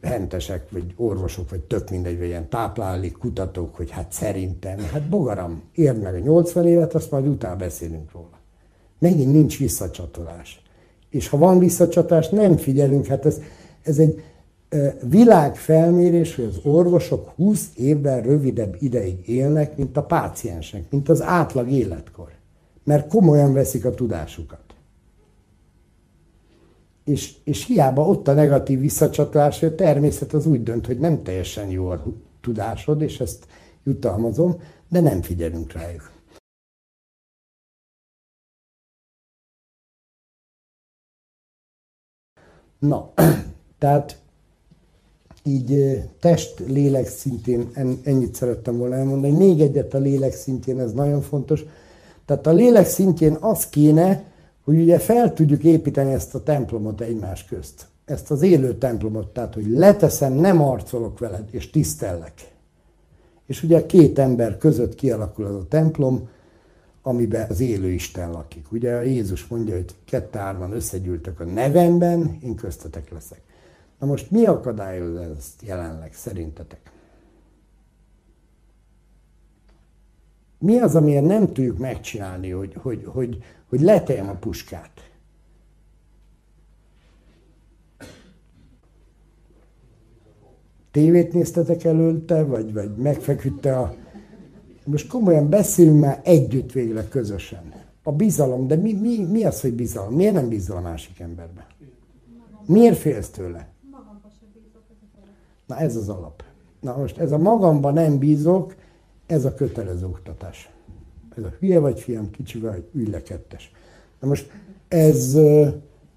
hentesek, 0.02 0.70
vagy 0.70 0.94
orvosok, 0.97 1.51
vagy 1.51 1.60
tök 1.60 1.90
mindegy, 1.90 2.19
vagy 2.19 2.27
ilyen 2.27 2.48
táplálék 2.48 3.19
kutatók, 3.19 3.77
hogy 3.77 3.90
hát 3.90 4.12
szerintem, 4.12 4.78
hát 4.78 5.09
bogaram, 5.09 5.62
érd 5.74 6.02
meg 6.02 6.15
a 6.15 6.19
80 6.19 6.66
évet, 6.66 6.94
azt 6.94 7.10
majd 7.10 7.27
utána 7.27 7.56
beszélünk 7.56 8.12
róla. 8.12 8.39
Megint 8.98 9.32
nincs 9.32 9.59
visszacsatolás. 9.59 10.62
És 11.10 11.28
ha 11.28 11.36
van 11.36 11.59
visszacsatolás, 11.59 12.28
nem 12.28 12.56
figyelünk, 12.56 13.06
hát 13.06 13.27
ez, 13.27 13.40
ez 13.82 13.98
egy 13.98 14.23
világfelmérés, 15.02 16.35
hogy 16.35 16.44
az 16.44 16.60
orvosok 16.62 17.32
20 17.36 17.69
évvel 17.77 18.20
rövidebb 18.20 18.77
ideig 18.81 19.28
élnek, 19.28 19.77
mint 19.77 19.97
a 19.97 20.02
páciensek, 20.02 20.90
mint 20.90 21.09
az 21.09 21.23
átlag 21.23 21.70
életkor. 21.70 22.28
Mert 22.85 23.09
komolyan 23.09 23.52
veszik 23.52 23.85
a 23.85 23.94
tudásukat 23.94 24.68
és, 27.09 27.35
és 27.45 27.67
hiába 27.67 28.07
ott 28.07 28.29
a 28.29 28.33
negatív 28.33 28.81
visszacsatolás, 28.81 29.61
hogy 29.61 29.69
a 29.69 29.75
természet 29.75 30.33
az 30.33 30.47
úgy 30.47 30.63
dönt, 30.63 30.87
hogy 30.87 30.99
nem 30.99 31.23
teljesen 31.23 31.69
jó 31.69 31.89
a 31.89 32.05
tudásod, 32.41 33.03
és 33.03 33.21
ezt 33.21 33.47
jutalmazom, 33.85 34.63
de 34.89 35.01
nem 35.01 35.23
figyelünk 35.23 35.73
rájuk. 35.73 36.11
Na, 42.79 43.13
tehát 43.79 44.21
így 45.43 46.03
test, 46.21 46.59
lélek 46.59 47.07
szintén 47.07 47.71
ennyit 48.03 48.35
szerettem 48.35 48.79
volna 48.79 48.95
elmondani. 48.95 49.37
Még 49.37 49.61
egyet 49.61 49.95
a 49.95 49.99
lélek 49.99 50.33
szintjén, 50.33 50.81
ez 50.81 50.93
nagyon 50.93 51.21
fontos. 51.21 51.65
Tehát 52.25 52.47
a 52.47 52.53
lélek 52.53 52.87
szintjén 52.87 53.37
az 53.41 53.69
kéne, 53.69 54.25
hogy 54.69 54.81
ugye 54.81 54.99
fel 54.99 55.32
tudjuk 55.32 55.65
építeni 55.65 56.12
ezt 56.12 56.35
a 56.35 56.43
templomot 56.43 57.01
egymás 57.01 57.45
közt. 57.45 57.86
Ezt 58.05 58.31
az 58.31 58.43
élő 58.43 58.74
templomot, 58.74 59.28
tehát 59.28 59.55
hogy 59.55 59.66
leteszem, 59.66 60.32
nem 60.32 60.62
arcolok 60.62 61.19
veled, 61.19 61.49
és 61.51 61.70
tisztellek. 61.70 62.32
És 63.47 63.62
ugye 63.62 63.86
két 63.86 64.19
ember 64.19 64.59
között 64.59 64.95
kialakul 64.95 65.45
az 65.45 65.55
a 65.55 65.66
templom, 65.69 66.28
amiben 67.03 67.47
az 67.51 67.61
élő 67.61 67.90
Isten 67.90 68.31
lakik. 68.31 68.73
Ugye 68.73 69.05
Jézus 69.05 69.47
mondja, 69.47 69.74
hogy 69.74 69.95
kett-hárman 70.05 70.73
összegyűltek 70.73 71.40
a 71.40 71.45
nevemben, 71.45 72.39
én 72.43 72.55
köztetek 72.55 73.11
leszek. 73.11 73.40
Na 73.99 74.07
most 74.07 74.31
mi 74.31 74.47
akadályoz 74.47 75.16
ezt 75.16 75.62
jelenleg 75.62 76.12
szerintetek? 76.15 76.93
Mi 80.59 80.79
az, 80.79 80.95
amiért 80.95 81.25
nem 81.25 81.47
tudjuk 81.47 81.79
megcsinálni, 81.79 82.51
hogy, 82.51 82.75
hogy, 82.83 83.05
hogy, 83.07 83.43
hogy 83.69 83.81
leteljem 83.81 84.29
a 84.29 84.35
puskát. 84.35 84.91
Tévét 90.91 91.33
néztetek 91.33 91.85
előtte, 91.85 92.45
vagy, 92.45 92.73
vagy 92.73 92.97
megfeküdte 92.97 93.79
a... 93.79 93.95
Most 94.85 95.09
komolyan 95.09 95.49
beszélünk 95.49 96.01
már 96.01 96.21
együtt 96.25 96.73
végre 96.73 97.09
közösen. 97.09 97.73
A 98.03 98.13
bizalom, 98.13 98.67
de 98.67 98.77
mi, 98.77 98.93
mi, 98.93 99.25
mi 99.25 99.45
az, 99.45 99.61
hogy 99.61 99.73
bizalom? 99.73 100.15
Miért 100.15 100.35
nem 100.35 100.49
bízol 100.49 100.77
a 100.77 100.81
másik 100.81 101.21
emberbe? 101.21 101.67
Miért 102.67 102.99
félsz 102.99 103.29
tőle? 103.29 103.69
Na 105.67 105.77
ez 105.77 105.97
az 105.97 106.09
alap. 106.09 106.43
Na 106.81 106.97
most 106.97 107.19
ez 107.19 107.33
a 107.33 107.39
magamba 107.39 107.91
nem 107.91 108.19
bízok, 108.19 108.75
ez 109.29 109.45
a 109.45 109.55
kötelező 109.55 110.07
oktatás 110.07 110.71
ez 111.39 111.45
a 111.45 111.53
hülye 111.59 111.79
vagy 111.79 112.01
fiam, 112.01 112.31
kicsi 112.31 112.59
vagy, 112.59 112.85
ülj 112.93 113.11
le 113.11 113.23
kettes. 113.23 113.73
Na 114.21 114.29
most 114.29 114.51
ez, 114.89 115.39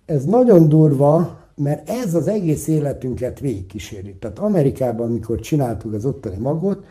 ez 0.05 0.25
nagyon 0.25 0.69
durva, 0.69 1.39
mert 1.55 1.89
ez 1.89 2.13
az 2.13 2.27
egész 2.27 2.67
életünket 2.67 3.39
végigkíséri. 3.39 4.15
Tehát 4.15 4.39
Amerikában, 4.39 5.09
amikor 5.09 5.39
csináltuk 5.39 5.93
az 5.93 6.05
ottani 6.05 6.37
magot, 6.37 6.85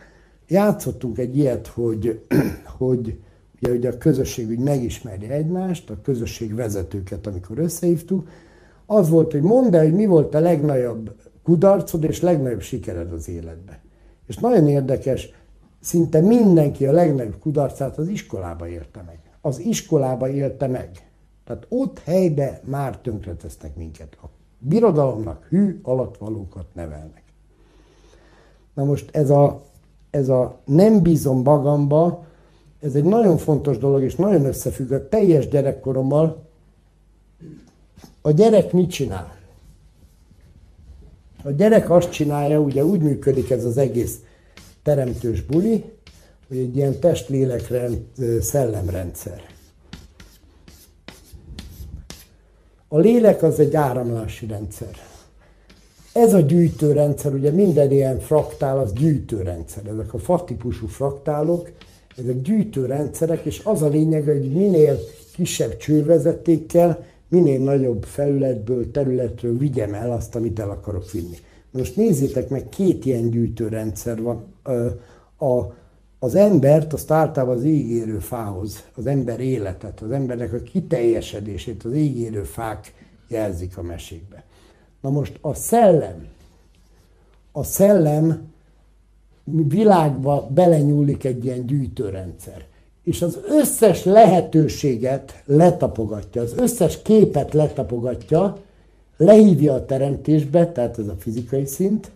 játszottunk 0.49 1.19
egy 1.19 1.37
ilyet, 1.37 1.67
hogy, 1.67 2.21
hogy, 2.79 3.19
ugye, 3.57 3.71
hogy 3.71 3.87
a 3.87 3.99
közösség 3.99 4.49
úgy 4.49 4.59
megismerje 4.59 5.31
egymást, 5.31 5.91
a 5.91 6.01
közösség 6.03 6.55
vezetőket, 6.55 7.27
amikor 7.27 7.59
összehívtuk, 7.59 8.29
az 8.87 9.09
volt, 9.09 9.33
hogy 9.33 9.43
mondd 9.43 9.75
el, 9.75 9.83
hogy 9.83 9.95
mi 9.95 10.07
volt 10.07 10.35
a 10.35 10.41
legnagyobb 10.41 11.15
kudarcod 11.43 12.05
és 12.05 12.21
legnagyobb 12.21 12.61
sikered 12.61 13.13
az 13.13 13.29
életben. 13.29 13.79
És 14.27 14.37
nagyon 14.37 14.69
érdekes, 14.69 15.33
szinte 15.81 16.20
mindenki 16.20 16.86
a 16.86 16.93
legnagyobb 16.93 17.39
kudarcát 17.39 17.98
az 17.98 18.09
iskolába 18.09 18.69
élte 18.69 19.02
meg. 19.07 19.19
Az 19.40 19.59
iskolába 19.59 20.28
élte 20.28 20.66
meg. 20.66 21.11
Tehát 21.44 21.66
ott 21.69 21.98
helybe 21.98 22.61
már 22.65 22.98
tönkretesznek 22.98 23.77
minket. 23.77 24.16
A 24.23 24.27
birodalomnak 24.59 25.47
hű 25.48 25.81
alatvalókat 25.82 26.66
nevelnek. 26.73 27.23
Na 28.74 28.85
most 28.85 29.16
ez 29.16 29.31
a, 29.31 29.62
ez 30.11 30.28
a 30.28 30.61
nem 30.65 31.02
bízom 31.02 31.43
magamba, 31.43 32.24
ez 32.81 32.94
egy 32.94 33.05
nagyon 33.05 33.36
fontos 33.36 33.78
dolog, 33.78 34.02
és 34.02 34.15
nagyon 34.15 34.44
összefügg 34.44 34.93
a 34.93 35.09
teljes 35.09 35.48
gyerekkorommal. 35.48 36.44
A 38.20 38.31
gyerek 38.31 38.73
mit 38.73 38.90
csinál? 38.90 39.39
A 41.44 41.51
gyerek 41.51 41.90
azt 41.90 42.11
csinálja, 42.11 42.61
ugye 42.61 42.85
úgy 42.85 43.01
működik 43.01 43.51
ez 43.51 43.65
az 43.65 43.77
egész 43.77 44.20
teremtős 44.82 45.43
buli, 45.43 45.85
hogy 46.48 46.59
egy 46.59 46.77
ilyen 46.77 46.98
testlélek 46.98 47.73
szellemrendszer. 48.40 49.43
A 52.89 52.98
lélek 52.98 53.43
az 53.43 53.61
egy 53.61 53.74
áramlási 53.74 54.47
rendszer. 54.47 54.97
Ez 56.12 56.35
a 56.35 56.40
gyűjtőrendszer, 56.40 57.35
ugye 57.35 57.51
minden 57.51 57.90
ilyen 57.90 58.19
fraktál 58.19 58.78
az 58.78 58.93
gyűjtőrendszer. 58.93 59.86
Ezek 59.86 60.15
a 60.15 60.19
fa-típusú 60.19 60.86
fraktálok, 60.86 61.70
ezek 62.16 62.43
gyűjtőrendszerek, 62.43 63.44
és 63.44 63.61
az 63.65 63.82
a 63.82 63.89
lényeg, 63.89 64.24
hogy 64.24 64.52
minél 64.52 64.98
kisebb 65.35 65.77
csővezetékkel, 65.77 67.05
minél 67.28 67.61
nagyobb 67.61 68.05
felületből, 68.05 68.90
területről 68.90 69.59
vigyem 69.59 69.94
el 69.94 70.12
azt, 70.12 70.35
amit 70.35 70.59
el 70.59 70.70
akarok 70.70 71.11
vinni. 71.11 71.36
Most 71.70 71.97
nézzétek 71.97 72.48
meg, 72.48 72.69
két 72.69 73.05
ilyen 73.05 73.31
gyűjtőrendszer 73.31 74.23
van. 74.23 74.44
A, 75.39 75.75
az 76.19 76.35
embert 76.35 76.93
azt 76.93 77.11
általában 77.11 77.57
az 77.57 77.65
ígérő 77.65 78.19
fához, 78.19 78.85
az 78.95 79.07
ember 79.07 79.41
életet, 79.41 80.01
az 80.01 80.11
embernek 80.11 80.53
a 80.53 80.63
kiteljesedését 80.63 81.85
az 81.85 81.95
ígérő 81.95 82.43
fák 82.43 82.95
jelzik 83.29 83.79
a 83.79 83.83
mesékbe. 83.83 84.45
Na 85.01 85.11
most 85.11 85.39
a 85.41 85.55
szellem, 85.55 86.27
a 87.53 87.63
szellem 87.63 88.49
világba 89.45 90.49
belenyúlik 90.55 91.25
egy 91.25 91.45
ilyen 91.45 91.67
gyűjtőrendszer. 91.67 92.65
És 93.05 93.23
az 93.23 93.39
összes 93.49 94.05
lehetőséget 94.05 95.43
letapogatja, 95.47 96.43
az 96.43 96.55
összes 96.57 97.03
képet 97.03 97.53
letapogatja, 97.53 98.57
lehívja 99.17 99.73
a 99.73 99.85
teremtésbe, 99.85 100.73
tehát 100.73 100.99
ez 100.99 101.09
a 101.09 101.15
fizikai 101.19 101.67
szint, 101.67 102.11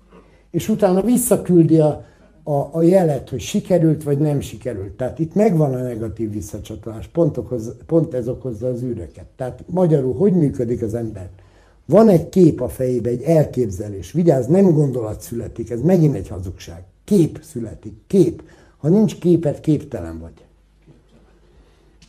és 0.51 0.69
utána 0.69 1.01
visszaküldi 1.01 1.79
a, 1.79 2.05
a, 2.45 2.69
a 2.73 2.83
jelet, 2.83 3.29
hogy 3.29 3.41
sikerült 3.41 4.03
vagy 4.03 4.19
nem 4.19 4.41
sikerült. 4.41 4.93
Tehát 4.93 5.19
itt 5.19 5.35
megvan 5.35 5.75
a 5.75 5.83
negatív 5.83 6.33
visszacsatolás, 6.33 7.07
pont, 7.07 7.37
okoz, 7.37 7.75
pont 7.87 8.15
ez 8.15 8.29
okozza 8.29 8.67
az 8.67 8.83
űröket. 8.83 9.27
Tehát 9.37 9.65
magyarul, 9.67 10.15
hogy 10.15 10.33
működik 10.33 10.83
az 10.83 10.95
ember? 10.95 11.29
Van 11.87 12.09
egy 12.09 12.29
kép 12.29 12.61
a 12.61 12.69
fejébe, 12.69 13.11
egy 13.11 13.23
elképzelés. 13.23 14.13
Vigyázz, 14.13 14.47
nem 14.47 14.73
gondolat 14.73 15.21
születik, 15.21 15.71
ez 15.71 15.81
megint 15.81 16.15
egy 16.15 16.29
hazugság. 16.29 16.83
Kép 17.05 17.41
születik, 17.43 17.95
kép. 18.07 18.43
Ha 18.77 18.89
nincs 18.89 19.19
képet, 19.19 19.61
képtelen 19.61 20.19
vagy. 20.19 20.45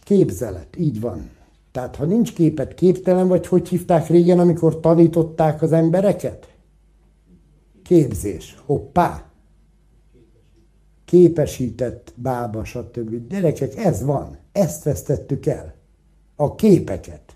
Képzelet, 0.04 0.78
így 0.78 1.00
van. 1.00 1.30
Tehát 1.72 1.96
ha 1.96 2.06
nincs 2.06 2.34
képet, 2.34 2.74
képtelen 2.74 3.28
vagy, 3.28 3.48
hogy 3.48 3.68
hívták 3.68 4.08
régen, 4.08 4.40
amikor 4.40 4.80
tanították 4.80 5.62
az 5.62 5.72
embereket? 5.72 6.48
Képzés. 7.84 8.58
Hoppá! 8.66 9.35
Képesített 11.06 12.14
bába, 12.16 12.64
stb. 12.64 13.28
Gyerekek, 13.28 13.76
ez 13.76 14.04
van. 14.04 14.38
Ezt 14.52 14.84
vesztettük 14.84 15.46
el. 15.46 15.74
A 16.36 16.56
képeket. 16.56 17.36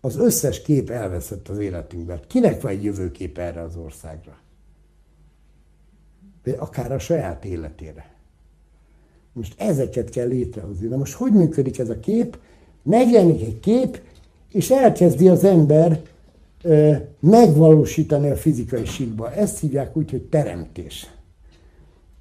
Az 0.00 0.16
összes 0.16 0.62
kép 0.62 0.90
elveszett 0.90 1.48
az 1.48 1.58
életünkben. 1.58 2.20
Kinek 2.26 2.60
van 2.60 2.72
egy 2.72 2.84
jövőkép 2.84 3.38
erre 3.38 3.60
az 3.60 3.76
országra? 3.76 4.38
De 6.42 6.52
akár 6.52 6.92
a 6.92 6.98
saját 6.98 7.44
életére. 7.44 8.14
Most 9.32 9.60
ezeket 9.60 10.10
kell 10.10 10.26
létrehozni. 10.26 10.86
Na 10.86 10.96
most 10.96 11.12
hogy 11.12 11.32
működik 11.32 11.78
ez 11.78 11.88
a 11.88 12.00
kép? 12.00 12.38
Megjelenik 12.82 13.42
egy 13.42 13.60
kép, 13.60 14.00
és 14.52 14.70
elkezdi 14.70 15.28
az 15.28 15.44
ember 15.44 16.02
ö, 16.62 16.92
megvalósítani 17.20 18.30
a 18.30 18.36
fizikai 18.36 18.84
síkba. 18.84 19.32
Ezt 19.32 19.58
hívják 19.58 19.96
úgy, 19.96 20.10
hogy 20.10 20.22
teremtés. 20.22 21.15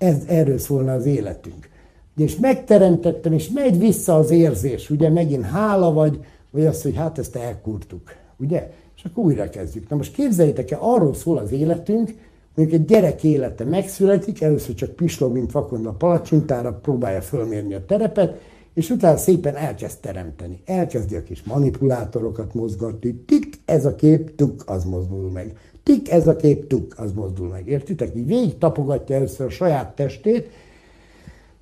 Ez, 0.06 0.16
erről 0.28 0.58
szólna 0.58 0.94
az 0.94 1.06
életünk. 1.06 1.70
És 2.18 2.36
megteremtettem, 2.36 3.34
és 3.34 3.50
megy 3.50 3.80
vissza 3.80 4.16
az 4.16 4.32
érzés, 4.32 4.90
ugye 4.90 5.10
megint 5.10 5.44
hála 5.44 5.94
vagy, 5.94 6.20
vagy 6.52 6.66
az, 6.66 6.82
hogy 6.82 6.96
hát 6.96 7.18
ezt 7.18 7.36
elkurtuk, 7.36 8.16
ugye? 8.38 8.72
És 8.96 9.04
akkor 9.04 9.24
újra 9.24 9.50
kezdjük. 9.50 9.90
Na 9.90 9.96
most 9.96 10.14
képzeljétek 10.14 10.72
el, 10.72 10.80
arról 10.82 11.14
szól 11.14 11.38
az 11.38 11.52
életünk, 11.52 12.14
Mondjuk 12.56 12.80
egy 12.80 12.86
gyerek 12.86 13.24
élete 13.24 13.64
megszületik, 13.64 14.42
először 14.42 14.76
csak 14.76 14.90
pislog, 14.96 15.34
mint 15.34 15.52
vakond 15.52 15.86
a 15.86 15.92
palacsintára, 15.92 16.74
próbálja 16.74 17.22
fölmérni 17.22 17.74
a 17.74 17.86
terepet, 17.86 18.42
és 18.74 18.90
utána 18.90 19.18
szépen 19.18 19.56
elkezd 19.56 20.00
teremteni. 20.00 20.62
Elkezdi 20.66 21.16
a 21.16 21.24
kis 21.24 21.44
manipulátorokat 21.44 22.54
mozgatni. 22.54 23.14
Tik, 23.14 23.62
ez 23.66 23.86
a 23.86 23.96
kép, 23.96 24.36
tuk, 24.36 24.64
az 24.66 24.84
mozdul 24.84 25.32
meg. 25.32 25.58
Tik, 25.86 26.12
ez 26.12 26.28
a 26.28 26.36
kép, 26.36 26.68
tuk, 26.68 26.94
az 26.98 27.12
mozdul 27.12 27.48
meg. 27.48 27.68
Értitek? 27.68 28.16
Így 28.16 28.26
végig 28.26 28.58
tapogatja 28.58 29.16
először 29.16 29.46
a 29.46 29.50
saját 29.50 29.96
testét, 29.96 30.50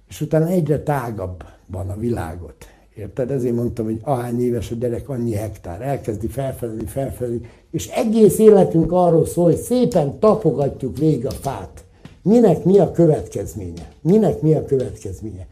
és 0.09 0.21
utána 0.21 0.47
egyre 0.47 0.79
tágabban 0.79 1.89
a 1.89 1.95
világot. 1.95 2.67
Érted? 2.95 3.31
Ezért 3.31 3.55
mondtam, 3.55 3.85
hogy 3.85 3.99
ahány 4.03 4.41
éves 4.41 4.71
a 4.71 4.75
gyerek, 4.75 5.09
annyi 5.09 5.33
hektár. 5.33 5.81
Elkezdi 5.81 6.27
felfedezni, 6.27 6.85
felfedezni, 6.85 7.49
és 7.71 7.87
egész 7.87 8.39
életünk 8.39 8.91
arról 8.91 9.25
szól, 9.25 9.45
hogy 9.45 9.57
szépen 9.57 10.19
tapogatjuk 10.19 10.97
végig 10.97 11.25
a 11.25 11.31
fát. 11.31 11.83
Minek 12.21 12.63
mi 12.63 12.79
a 12.79 12.91
következménye? 12.91 13.91
Minek 14.01 14.41
mi 14.41 14.53
a 14.53 14.65
következménye? 14.65 15.47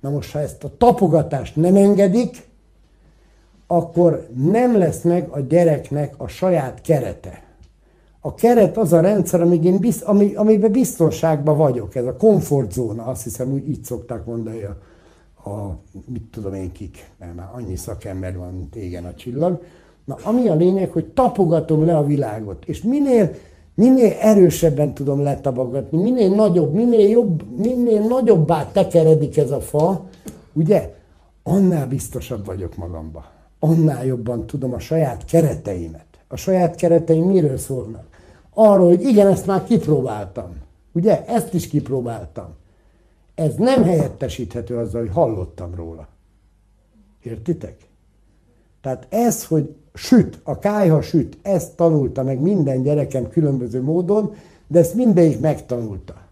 Na 0.00 0.10
most, 0.10 0.32
ha 0.32 0.40
ezt 0.40 0.64
a 0.64 0.72
tapogatást 0.78 1.56
nem 1.56 1.76
engedik, 1.76 2.42
akkor 3.66 4.26
nem 4.50 4.78
lesz 4.78 5.02
meg 5.02 5.28
a 5.28 5.40
gyereknek 5.40 6.14
a 6.16 6.28
saját 6.28 6.80
kerete. 6.80 7.42
A 8.24 8.34
keret 8.34 8.76
az 8.76 8.92
a 8.92 9.00
rendszer, 9.00 9.40
amíg 9.40 9.64
én 9.64 9.78
biz, 9.78 10.02
ami, 10.02 10.34
amiben 10.34 10.72
biztonságban 10.72 11.56
vagyok. 11.56 11.94
Ez 11.94 12.06
a 12.06 12.16
komfortzóna, 12.16 13.04
azt 13.04 13.22
hiszem, 13.22 13.52
úgy 13.52 13.68
így 13.68 13.84
szokták 13.84 14.24
mondani 14.24 14.62
a 14.62 14.76
a, 15.44 15.76
mit 16.06 16.22
tudom 16.30 16.54
én 16.54 16.72
kik, 16.72 17.10
mert 17.18 17.34
már 17.34 17.48
annyi 17.52 17.76
szakember 17.76 18.36
van, 18.36 18.54
mint 18.54 18.76
égen 18.76 19.04
a 19.04 19.14
csillag. 19.14 19.62
Na, 20.04 20.16
ami 20.22 20.48
a 20.48 20.54
lényeg, 20.54 20.90
hogy 20.90 21.06
tapogatom 21.06 21.84
le 21.84 21.96
a 21.96 22.04
világot, 22.04 22.64
és 22.64 22.82
minél, 22.82 23.34
minél 23.74 24.12
erősebben 24.20 24.94
tudom 24.94 25.22
letapogatni, 25.22 26.02
minél 26.02 26.34
nagyobb, 26.34 26.74
minél 26.74 27.08
jobb, 27.08 27.58
minél 27.58 28.00
nagyobbá 28.00 28.70
tekeredik 28.72 29.36
ez 29.36 29.50
a 29.50 29.60
fa, 29.60 30.04
ugye, 30.52 30.94
annál 31.42 31.86
biztosabb 31.86 32.44
vagyok 32.44 32.76
magamba. 32.76 33.24
Annál 33.58 34.04
jobban 34.04 34.46
tudom 34.46 34.72
a 34.72 34.78
saját 34.78 35.24
kereteimet. 35.24 36.06
A 36.28 36.36
saját 36.36 36.74
kereteim 36.74 37.24
miről 37.24 37.58
szólnak? 37.58 38.11
Arról, 38.54 38.88
hogy 38.88 39.02
igen, 39.02 39.26
ezt 39.26 39.46
már 39.46 39.64
kipróbáltam. 39.64 40.50
Ugye? 40.92 41.24
Ezt 41.24 41.54
is 41.54 41.68
kipróbáltam. 41.68 42.54
Ez 43.34 43.54
nem 43.54 43.82
helyettesíthető 43.82 44.76
azzal, 44.76 45.00
hogy 45.00 45.12
hallottam 45.12 45.74
róla. 45.74 46.08
Értitek? 47.22 47.76
Tehát 48.80 49.06
ez, 49.10 49.46
hogy 49.46 49.74
süt, 49.94 50.40
a 50.42 50.58
kájha 50.58 51.02
süt, 51.02 51.38
ezt 51.42 51.76
tanulta 51.76 52.22
meg 52.22 52.40
minden 52.40 52.82
gyerekem 52.82 53.28
különböző 53.28 53.82
módon, 53.82 54.34
de 54.66 54.78
ezt 54.78 54.94
mindegyik 54.94 55.40
megtanulta. 55.40 56.22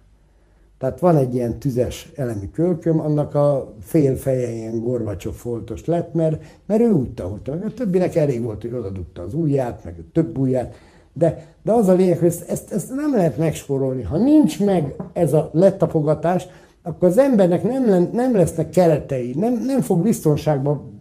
Tehát 0.78 1.00
van 1.00 1.16
egy 1.16 1.34
ilyen 1.34 1.58
tüzes 1.58 2.12
elemi 2.16 2.50
kölköm, 2.50 3.00
annak 3.00 3.34
a 3.34 3.74
fél 3.80 4.16
feje 4.16 4.50
ilyen 4.50 4.80
gorbacsov 4.80 5.34
foltos 5.34 5.84
lett, 5.84 6.14
mert, 6.14 6.42
mert 6.66 6.80
ő 6.80 6.90
úgy 6.90 7.14
tanulta 7.14 7.52
meg. 7.52 7.64
A 7.64 7.74
többinek 7.74 8.14
elég 8.14 8.42
volt, 8.42 8.62
hogy 8.62 8.72
odadugta 8.72 9.22
az 9.22 9.34
ujját, 9.34 9.84
meg 9.84 9.94
a 9.98 10.10
több 10.12 10.38
ujját, 10.38 10.74
de, 11.20 11.46
de 11.62 11.72
az 11.72 11.88
a 11.88 11.92
lényeg, 11.92 12.18
hogy 12.18 12.28
ezt, 12.28 12.50
ezt, 12.50 12.72
ezt 12.72 12.94
nem 12.94 13.14
lehet 13.14 13.36
megsporolni. 13.36 14.02
Ha 14.02 14.16
nincs 14.16 14.60
meg 14.60 14.94
ez 15.12 15.32
a 15.32 15.50
letapogatás, 15.52 16.46
akkor 16.82 17.08
az 17.08 17.18
embernek 17.18 17.62
nem, 17.62 18.08
nem 18.12 18.34
lesznek 18.34 18.70
keretei, 18.70 19.34
nem, 19.36 19.62
nem 19.64 19.80
fog 19.80 20.02
biztonságban 20.02 20.98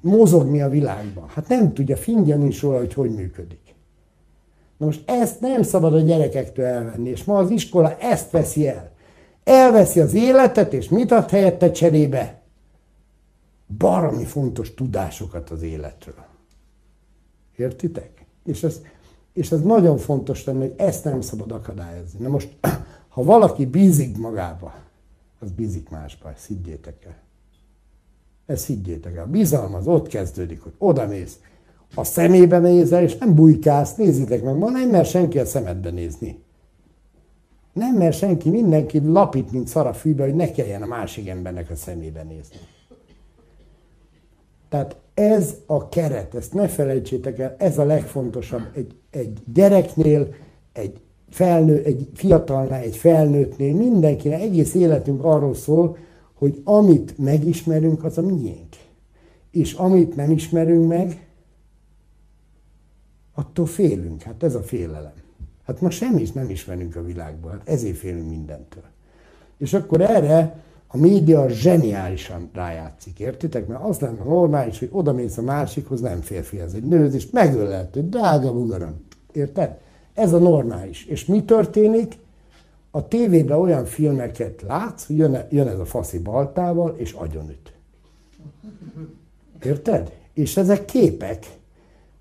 mozogni 0.00 0.62
a 0.62 0.68
világban. 0.68 1.28
Hát 1.28 1.48
nem 1.48 1.72
tudja, 1.72 1.96
fingja 1.96 2.36
nincs 2.36 2.60
róla, 2.60 2.78
hogy 2.78 2.94
hogy 2.94 3.14
működik. 3.14 3.74
Na 4.76 4.86
most 4.86 5.10
ezt 5.10 5.40
nem 5.40 5.62
szabad 5.62 5.94
a 5.94 6.00
gyerekektől 6.00 6.64
elvenni, 6.64 7.08
és 7.08 7.24
ma 7.24 7.38
az 7.38 7.50
iskola 7.50 7.96
ezt 7.98 8.30
veszi 8.30 8.68
el. 8.68 8.90
Elveszi 9.44 10.00
az 10.00 10.14
életet, 10.14 10.72
és 10.72 10.88
mit 10.88 11.12
ad 11.12 11.30
helyette 11.30 11.70
cserébe? 11.70 12.40
Baromi 13.78 14.24
fontos 14.24 14.74
tudásokat 14.74 15.50
az 15.50 15.62
életről. 15.62 16.32
Értitek? 17.56 18.24
És 18.44 18.62
ez, 18.62 18.80
és 19.32 19.52
ez 19.52 19.60
nagyon 19.60 19.96
fontos 19.96 20.44
lenne, 20.44 20.58
hogy 20.58 20.74
ezt 20.76 21.04
nem 21.04 21.20
szabad 21.20 21.52
akadályozni. 21.52 22.20
Na 22.22 22.28
most 22.28 22.56
ha 23.08 23.22
valaki 23.22 23.66
bízik 23.66 24.18
magába, 24.18 24.74
az 25.40 25.50
bízik 25.50 25.88
másba, 25.88 26.30
ezt 26.30 26.46
higgyétek 26.46 27.04
el. 27.04 27.16
Ezt 28.46 28.66
higgyétek 28.66 29.16
el. 29.16 29.22
A 29.22 29.26
bizalom 29.26 29.74
az 29.74 29.86
ott 29.86 30.08
kezdődik, 30.08 30.62
hogy 30.62 30.72
oda 30.78 31.06
mész, 31.06 31.38
a 31.94 32.04
szemébe 32.04 32.58
nézel, 32.58 33.02
és 33.02 33.16
nem 33.16 33.34
bujkálsz, 33.34 33.94
nézzétek 33.94 34.42
meg, 34.42 34.56
ma 34.56 34.70
nem 34.70 34.88
mer 34.88 35.06
senki 35.06 35.38
a 35.38 35.44
szemedbe 35.44 35.90
nézni. 35.90 36.42
Nem 37.72 37.94
mer 37.94 38.12
senki, 38.12 38.50
mindenki 38.50 39.00
lapít, 39.06 39.52
mint 39.52 39.68
szar 39.68 39.86
a 39.86 39.92
fűbe, 39.92 40.24
hogy 40.24 40.34
ne 40.34 40.50
kelljen 40.50 40.82
a 40.82 40.86
másik 40.86 41.28
embernek 41.28 41.70
a 41.70 41.74
szemébe 41.74 42.22
nézni. 42.22 42.56
Tehát 44.74 44.96
ez 45.14 45.54
a 45.66 45.88
keret, 45.88 46.34
ezt 46.34 46.54
ne 46.54 46.68
felejtsétek 46.68 47.38
el, 47.38 47.54
ez 47.58 47.78
a 47.78 47.84
legfontosabb 47.84 48.62
egy, 48.74 48.94
egy 49.10 49.38
gyereknél, 49.52 50.34
egy 50.72 51.00
felnő, 51.30 51.82
egy 51.84 52.08
fiatalnál, 52.14 52.80
egy 52.80 52.96
felnőttnél, 52.96 53.74
mindenkinek 53.74 54.40
egész 54.40 54.74
életünk 54.74 55.24
arról 55.24 55.54
szól, 55.54 55.96
hogy 56.34 56.60
amit 56.64 57.18
megismerünk, 57.18 58.04
az 58.04 58.18
a 58.18 58.22
miénk. 58.22 58.76
És 59.50 59.72
amit 59.72 60.16
nem 60.16 60.30
ismerünk 60.30 60.88
meg, 60.88 61.26
attól 63.34 63.66
félünk. 63.66 64.22
Hát 64.22 64.42
ez 64.42 64.54
a 64.54 64.62
félelem. 64.62 65.14
Hát 65.66 65.80
ma 65.80 65.90
semmit 65.90 66.34
nem 66.34 66.50
ismerünk 66.50 66.96
a 66.96 67.02
világból, 67.02 67.50
hát 67.50 67.68
ezért 67.68 67.96
félünk 67.96 68.28
mindentől. 68.28 68.84
És 69.58 69.72
akkor 69.74 70.00
erre 70.00 70.62
a 70.94 70.98
média 70.98 71.48
zseniálisan 71.48 72.50
rájátszik, 72.52 73.18
értitek? 73.18 73.66
Mert 73.66 73.84
az 73.84 73.98
lenne 73.98 74.24
normális, 74.24 74.78
hogy 74.78 74.88
oda 74.92 75.12
mész 75.12 75.38
a 75.38 75.42
másikhoz, 75.42 76.00
nem 76.00 76.20
férfi, 76.20 76.60
ez 76.60 76.72
egy 76.74 76.82
nő, 76.82 77.06
és 77.06 77.30
megölelt, 77.30 77.94
hogy 77.94 78.08
drága 78.08 78.50
ugaram. 78.50 79.04
Érted? 79.32 79.78
Ez 80.14 80.32
a 80.32 80.38
normális. 80.38 81.04
És 81.04 81.24
mi 81.24 81.44
történik? 81.44 82.18
A 82.90 83.08
tévében 83.08 83.58
olyan 83.58 83.84
filmeket 83.84 84.62
látsz, 84.62 85.06
hogy 85.06 85.16
jön, 85.16 85.46
jön 85.50 85.68
ez 85.68 85.78
a 85.78 85.84
faszi 85.84 86.18
baltával, 86.18 86.94
és 86.96 87.12
agyonüt. 87.12 87.72
Érted? 89.62 90.12
És 90.32 90.56
ezek 90.56 90.84
képek. 90.84 91.46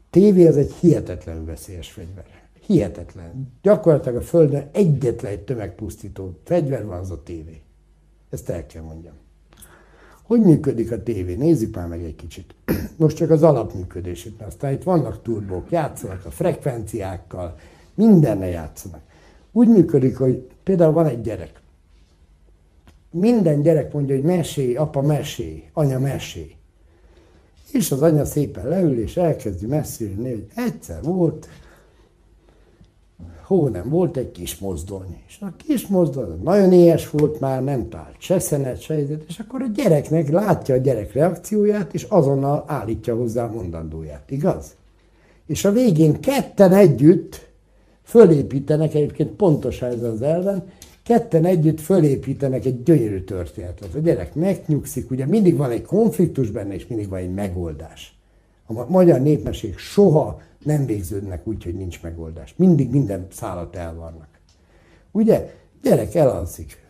Tévé 0.10 0.48
az 0.48 0.58
egy 0.58 0.74
hihetetlen 0.74 1.46
veszélyes 1.46 1.92
fegyver. 1.92 2.26
Hihetetlen. 2.66 3.52
Gyakorlatilag 3.62 4.18
a 4.18 4.22
Földön 4.22 4.70
egyetlen 4.72 5.32
egy 5.32 5.42
tömegpusztító 5.42 6.38
fegyver 6.44 6.86
van, 6.86 7.00
az 7.00 7.12
a 7.12 7.24
tévé. 7.24 7.63
Ezt 8.34 8.50
el 8.50 8.66
kell 8.66 8.84
mondjam. 8.84 9.14
Hogy 10.24 10.42
működik 10.42 10.92
a 10.92 11.04
tévé? 11.04 11.36
Nézzük 11.36 11.76
már 11.76 11.88
meg 11.88 12.04
egy 12.04 12.16
kicsit. 12.16 12.56
Most 12.98 13.16
csak 13.16 13.30
az 13.30 13.44
alapműködését, 13.44 14.42
aztán 14.42 14.74
itt 14.74 14.84
vannak 14.84 15.22
turbók, 15.22 15.72
játszanak 15.72 16.26
a 16.26 16.32
frekvenciákkal, 16.32 17.56
Mindenne 17.96 18.46
játszanak. 18.46 19.02
Úgy 19.52 19.68
működik, 19.68 20.18
hogy 20.18 20.48
például 20.64 20.94
van 20.94 21.06
egy 21.06 21.22
gyerek. 21.22 21.62
Minden 23.12 23.62
gyerek 23.62 23.94
mondja, 23.94 24.16
hogy 24.16 24.24
mesé, 24.24 24.76
apa 24.76 25.02
mesé, 25.02 25.70
anya 25.74 26.00
mesé. 26.00 26.56
És 27.72 27.92
az 27.92 28.02
anya 28.02 28.26
szépen 28.26 28.68
leül, 28.68 29.00
és 29.00 29.18
elkezdi 29.18 29.66
messzélni, 29.66 30.30
hogy 30.30 30.48
egyszer 30.56 31.02
volt, 31.04 31.48
hó 33.44 33.68
nem, 33.68 33.90
volt 33.90 34.18
egy 34.18 34.32
kis 34.32 34.58
mozdony. 34.58 35.18
És 35.28 35.38
a 35.42 35.54
kis 35.58 35.88
mozdony 35.88 36.40
nagyon 36.44 36.72
éhes 36.72 37.10
volt 37.10 37.40
már, 37.40 37.64
nem 37.64 37.90
talált 37.90 38.16
se 38.18 38.40
szenet, 38.40 38.82
se 38.82 39.02
izet, 39.02 39.24
és 39.28 39.40
akkor 39.40 39.62
a 39.62 39.68
gyereknek 39.76 40.30
látja 40.30 40.76
a 40.76 40.78
gyerek 40.78 41.14
reakcióját, 41.14 41.94
és 41.94 42.04
azonnal 42.04 42.64
állítja 42.68 43.16
hozzá 43.16 43.46
a 43.46 43.54
mondandóját, 43.54 44.32
igaz? 44.32 44.76
És 45.46 45.66
a 45.66 45.72
végén 45.72 46.20
ketten 46.20 46.74
együtt 46.74 47.48
fölépítenek, 48.04 48.94
egyébként 48.94 49.30
pontosan 49.30 49.90
ez 49.90 50.04
az 50.04 50.22
elven, 50.22 50.64
ketten 51.04 51.46
együtt 51.46 51.80
fölépítenek 51.80 52.66
egy 52.66 52.84
gyönyörű 52.84 53.20
történetet. 53.20 53.94
A 53.96 54.00
gyerek 54.00 54.36
megnyugszik, 54.36 55.12
ugye 55.12 55.26
mindig 55.26 55.58
van 55.58 55.72
egy 55.72 55.82
konfliktus 55.82 56.50
benne, 56.50 56.74
és 56.74 56.88
mindig 56.88 57.10
van 57.10 57.20
egy 57.20 57.34
megoldás. 57.34 58.18
A 58.66 58.90
magyar 58.90 59.22
népmesék 59.22 59.78
soha 59.78 60.42
nem 60.64 60.86
végződnek 60.86 61.48
úgy, 61.48 61.64
hogy 61.64 61.76
nincs 61.76 62.02
megoldás. 62.02 62.54
Mindig 62.58 62.90
minden 62.90 63.28
szállat 63.32 63.76
elvannak. 63.76 64.28
Ugye? 65.12 65.54
Gyerek 65.82 66.16
elalszik. 66.16 66.84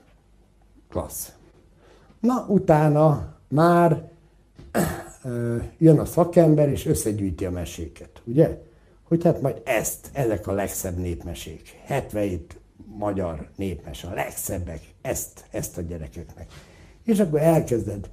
Klassz. 0.89 1.31
Na, 2.19 2.45
utána 2.47 3.35
már 3.47 4.11
jön 5.77 5.99
a 5.99 6.05
szakember, 6.05 6.69
és 6.69 6.85
összegyűjti 6.85 7.45
a 7.45 7.51
meséket, 7.51 8.21
ugye? 8.25 8.61
Hogy 9.03 9.23
hát 9.23 9.41
majd 9.41 9.61
ezt, 9.65 10.09
ezek 10.13 10.47
a 10.47 10.51
legszebb 10.51 10.97
népmesék. 10.97 11.79
77 11.85 12.59
magyar 12.97 13.49
népmes, 13.55 14.03
a 14.03 14.13
legszebbek, 14.13 14.81
ezt, 15.01 15.45
ezt 15.51 15.77
a 15.77 15.81
gyerekeknek. 15.81 16.47
És 17.03 17.19
akkor 17.19 17.39
elkezded. 17.39 18.09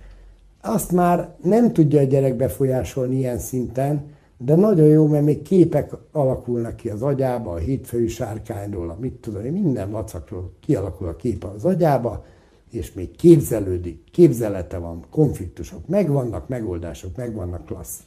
Azt 0.61 0.93
már 0.93 1.35
nem 1.43 1.73
tudja 1.73 2.01
a 2.01 2.05
gyerek 2.05 2.37
befolyásolni 2.37 3.17
ilyen 3.17 3.39
szinten, 3.39 4.05
de 4.39 4.55
nagyon 4.55 4.87
jó, 4.87 5.07
mert 5.07 5.25
még 5.25 5.43
képek 5.43 5.93
alakulnak 6.13 6.77
ki 6.77 6.89
az 6.89 7.03
agyába, 7.03 7.53
a 7.53 7.57
hétfői 7.57 8.09
sárkányról, 8.09 8.91
a 8.91 8.97
mit 9.01 9.13
tudom 9.13 9.45
én, 9.45 9.53
minden 9.53 9.91
vacakról 9.91 10.53
kialakul 10.61 11.09
a 11.09 11.17
kép 11.17 11.45
az 11.45 11.65
agyába, 11.65 12.25
és 12.71 12.93
még 12.93 13.17
képzelődik, 13.17 14.05
képzelete 14.11 14.79
van, 14.79 15.05
konfliktusok 15.11 15.87
megvannak, 15.87 16.49
megoldások 16.49 17.17
megvannak, 17.17 17.67
klassz. 17.67 18.01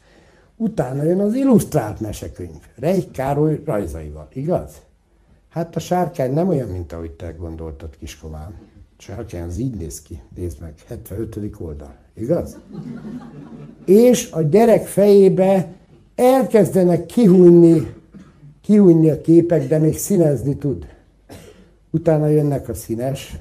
Utána 0.57 1.03
jön 1.03 1.19
az 1.19 1.35
illusztrált 1.35 1.99
mesekönyv, 1.99 2.59
Reich 2.75 3.11
Károly 3.11 3.61
rajzaival, 3.65 4.27
igaz? 4.33 4.81
Hát 5.49 5.75
a 5.75 5.79
sárkány 5.79 6.33
nem 6.33 6.47
olyan, 6.47 6.69
mint 6.69 6.91
ahogy 6.91 7.11
te 7.11 7.31
gondoltad, 7.31 7.97
kiskomám. 7.97 8.72
Sárkány 9.03 9.41
az 9.41 9.57
így 9.57 9.75
néz 9.75 10.01
ki, 10.01 10.21
nézd 10.35 10.61
meg, 10.61 10.73
75. 10.87 11.55
oldal, 11.59 11.95
igaz? 12.13 12.57
És 13.85 14.31
a 14.31 14.41
gyerek 14.41 14.85
fejébe 14.85 15.73
elkezdenek 16.15 17.05
kihújni, 17.05 17.93
kihújni 18.61 19.09
a 19.09 19.21
képek, 19.21 19.67
de 19.67 19.77
még 19.77 19.97
színezni 19.97 20.57
tud. 20.57 20.87
Utána 21.89 22.27
jönnek 22.27 22.69
a 22.69 22.73
színes, 22.73 23.37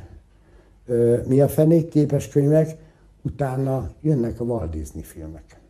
mi 1.26 1.40
a 1.40 1.48
fenék, 1.48 1.88
képes 1.88 2.28
könyvek, 2.28 2.76
utána 3.20 3.90
jönnek 4.00 4.40
a 4.40 4.44
Walt 4.44 4.70
Disney 4.70 5.02
filmek. 5.02 5.60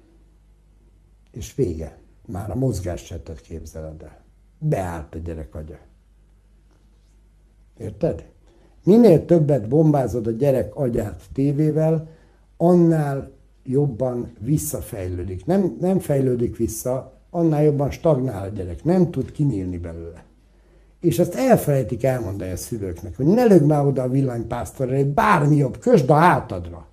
És 1.31 1.55
vége. 1.55 1.99
Már 2.27 2.51
a 2.51 2.55
mozgáscsetet 2.55 3.41
képzeled 3.41 4.03
el. 4.03 4.23
Beállt 4.59 5.15
a 5.15 5.19
gyerek 5.19 5.55
agya. 5.55 5.79
Érted? 7.79 8.32
Minél 8.85 9.25
többet 9.25 9.69
bombázod 9.69 10.27
a 10.27 10.31
gyerek 10.31 10.77
agyát 10.77 11.23
tévével, 11.33 12.09
annál 12.57 13.31
jobban 13.65 14.33
visszafejlődik. 14.39 15.47
Nem, 15.47 15.77
nem 15.81 15.99
fejlődik 15.99 16.57
vissza, 16.57 17.13
annál 17.31 17.63
jobban 17.63 17.91
stagnál 17.91 18.43
a 18.43 18.49
gyerek, 18.49 18.85
nem 18.85 19.11
tud 19.11 19.33
kinyílni 19.33 19.79
belőle. 19.79 20.25
És 21.01 21.19
ezt 21.19 21.35
elfelejtik 21.35 22.05
elmondani 22.05 22.51
a 22.51 22.57
szülőknek, 22.57 23.17
hogy 23.17 23.27
ne 23.27 23.45
lögd 23.45 23.67
már 23.67 23.87
oda 23.87 24.03
a 24.03 24.09
villanypásztorra, 24.09 25.05
bármi 25.05 25.57
jobb, 25.57 25.79
kösd 25.79 26.11
a 26.11 26.15
hátadra. 26.15 26.87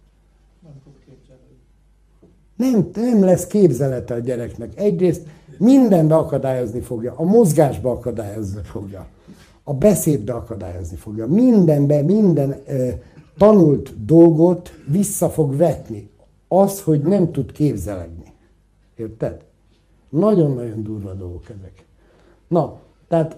Nem, 2.56 2.90
nem 2.94 3.24
lesz 3.24 3.48
képzelete 3.48 4.14
a 4.14 4.20
gyereknek. 4.20 4.72
Egyrészt 4.76 5.28
mindenbe 5.58 6.16
akadályozni 6.16 6.80
fogja, 6.80 7.14
a 7.18 7.24
mozgásba 7.24 7.92
akadályozni 7.92 8.62
fogja, 8.64 9.08
a 9.70 9.74
beszédbe 9.74 10.34
akadályozni 10.34 10.98
fogja, 10.98 11.28
mindenbe, 11.28 12.02
minden 12.02 12.52
e, 12.52 13.02
tanult 13.38 14.06
dolgot 14.06 14.72
vissza 14.88 15.30
fog 15.30 15.56
vetni 15.56 16.10
az, 16.48 16.82
hogy 16.82 17.02
nem 17.02 17.32
tud 17.32 17.52
képzelegni. 17.52 18.34
Érted? 18.96 19.42
Nagyon-nagyon 20.10 20.84
durva 20.84 21.14
dolgok 21.14 21.50
ezek. 21.50 21.86
Na, 22.48 22.80
tehát, 23.08 23.38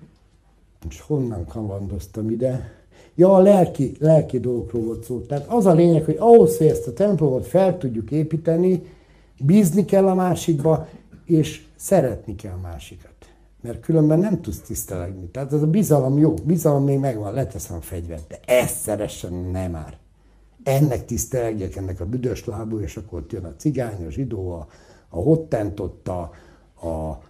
és 0.88 1.00
honnan 1.00 1.46
kavandoztam 1.46 2.30
ide? 2.30 2.72
Ja, 3.14 3.34
a 3.34 3.38
lelki, 3.38 3.96
lelki 3.98 4.40
dolgokról 4.40 4.82
volt 4.82 5.04
szó. 5.04 5.20
Tehát 5.20 5.46
az 5.46 5.66
a 5.66 5.72
lényeg, 5.72 6.04
hogy 6.04 6.16
ahhoz, 6.18 6.56
hogy 6.56 6.66
ezt 6.66 6.86
a 6.86 6.92
templomot 6.92 7.46
fel 7.46 7.78
tudjuk 7.78 8.10
építeni, 8.10 8.82
bízni 9.40 9.84
kell 9.84 10.06
a 10.06 10.14
másikba, 10.14 10.88
és 11.24 11.66
szeretni 11.76 12.34
kell 12.34 12.52
a 12.52 12.60
másikat. 12.62 13.13
Mert 13.64 13.80
különben 13.80 14.18
nem 14.18 14.40
tudsz 14.40 14.60
tisztelegni. 14.60 15.26
Tehát 15.26 15.52
ez 15.52 15.62
a 15.62 15.66
bizalom 15.66 16.18
jó, 16.18 16.34
bizalom 16.44 16.84
még 16.84 16.98
megvan, 16.98 17.34
leteszem 17.34 17.76
a 17.76 17.80
fegyvert, 17.80 18.26
de 18.28 18.40
ezt 18.46 18.76
szeressen 18.76 19.32
nem 19.32 19.70
már 19.70 19.96
ennek 20.62 21.04
tisztelegjek, 21.04 21.76
ennek 21.76 22.00
a 22.00 22.06
büdös 22.06 22.44
lábú, 22.44 22.78
és 22.78 22.96
akkor 22.96 23.18
ott 23.18 23.32
jön 23.32 23.44
a 23.44 23.54
cigány, 23.56 24.06
a 24.06 24.10
zsidó, 24.10 24.50
a, 24.50 24.66
a 25.08 25.16
hottentott, 25.16 26.08
a, 26.08 26.20
a 26.88 27.22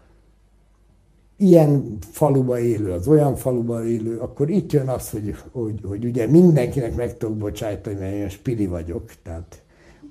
ilyen 1.36 1.98
faluba 2.00 2.58
élő, 2.58 2.92
az 2.92 3.08
olyan 3.08 3.34
faluba 3.36 3.84
élő, 3.84 4.18
akkor 4.18 4.50
itt 4.50 4.72
jön 4.72 4.88
az, 4.88 5.10
hogy, 5.10 5.34
hogy, 5.52 5.80
hogy 5.84 6.04
ugye 6.04 6.26
mindenkinek 6.26 6.96
meg 6.96 7.16
tudok 7.16 7.36
bocsájtani, 7.36 7.96
mert 7.96 8.14
én 8.14 8.28
spiri 8.28 8.66
vagyok, 8.66 9.12
tehát 9.22 9.62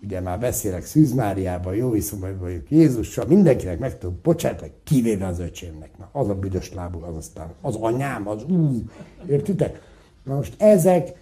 ugye 0.04 0.20
már 0.20 0.40
beszélek 0.40 0.86
Szűz 0.86 1.14
Máriában, 1.14 1.76
jó 1.76 1.90
viszonyban 1.90 2.38
vagyok 2.40 2.72
Jézussal, 2.72 3.26
mindenkinek 3.26 3.80
meg 3.80 3.98
tudok 3.98 4.16
bocsájtani, 4.16 4.72
kivéve 4.84 5.26
az 5.26 5.40
öcsémnek. 5.40 5.90
Na, 5.98 6.10
az 6.12 6.30
a 6.30 6.36
büdös 6.36 6.74
lábú, 6.74 7.04
az 7.04 7.16
aztán 7.16 7.54
az 7.62 7.76
anyám, 7.76 8.28
az 8.28 8.44
ú, 8.50 8.84
értitek? 9.28 9.82
Na 10.24 10.36
most 10.36 10.62
ezek 10.62 11.14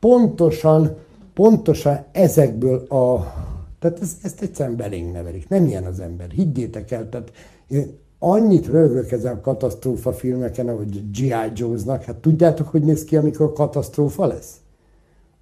pontosan 0.00 0.96
pontosan 1.34 2.04
ezekből 2.12 2.78
a... 2.78 3.32
Tehát 3.78 4.00
ezt, 4.00 4.24
ezt 4.24 4.42
egyszerűen 4.42 4.76
belénk 4.76 5.12
nevelik. 5.12 5.48
Nem 5.48 5.66
ilyen 5.66 5.84
az 5.84 6.00
ember. 6.00 6.30
Higgyétek 6.30 6.90
el, 6.90 7.08
tehát 7.08 7.32
én 7.68 7.98
annyit 8.18 8.66
rögök 8.66 9.12
ezen 9.12 9.34
a 9.34 9.40
katasztrófa 9.40 10.12
filmeken, 10.12 10.68
ahogy 10.68 11.10
G.I. 11.10 11.32
Joe-nak. 11.54 12.02
Hát 12.02 12.16
tudjátok, 12.16 12.68
hogy 12.68 12.82
néz 12.82 13.04
ki, 13.04 13.16
amikor 13.16 13.52
katasztrófa 13.52 14.26
lesz? 14.26 14.56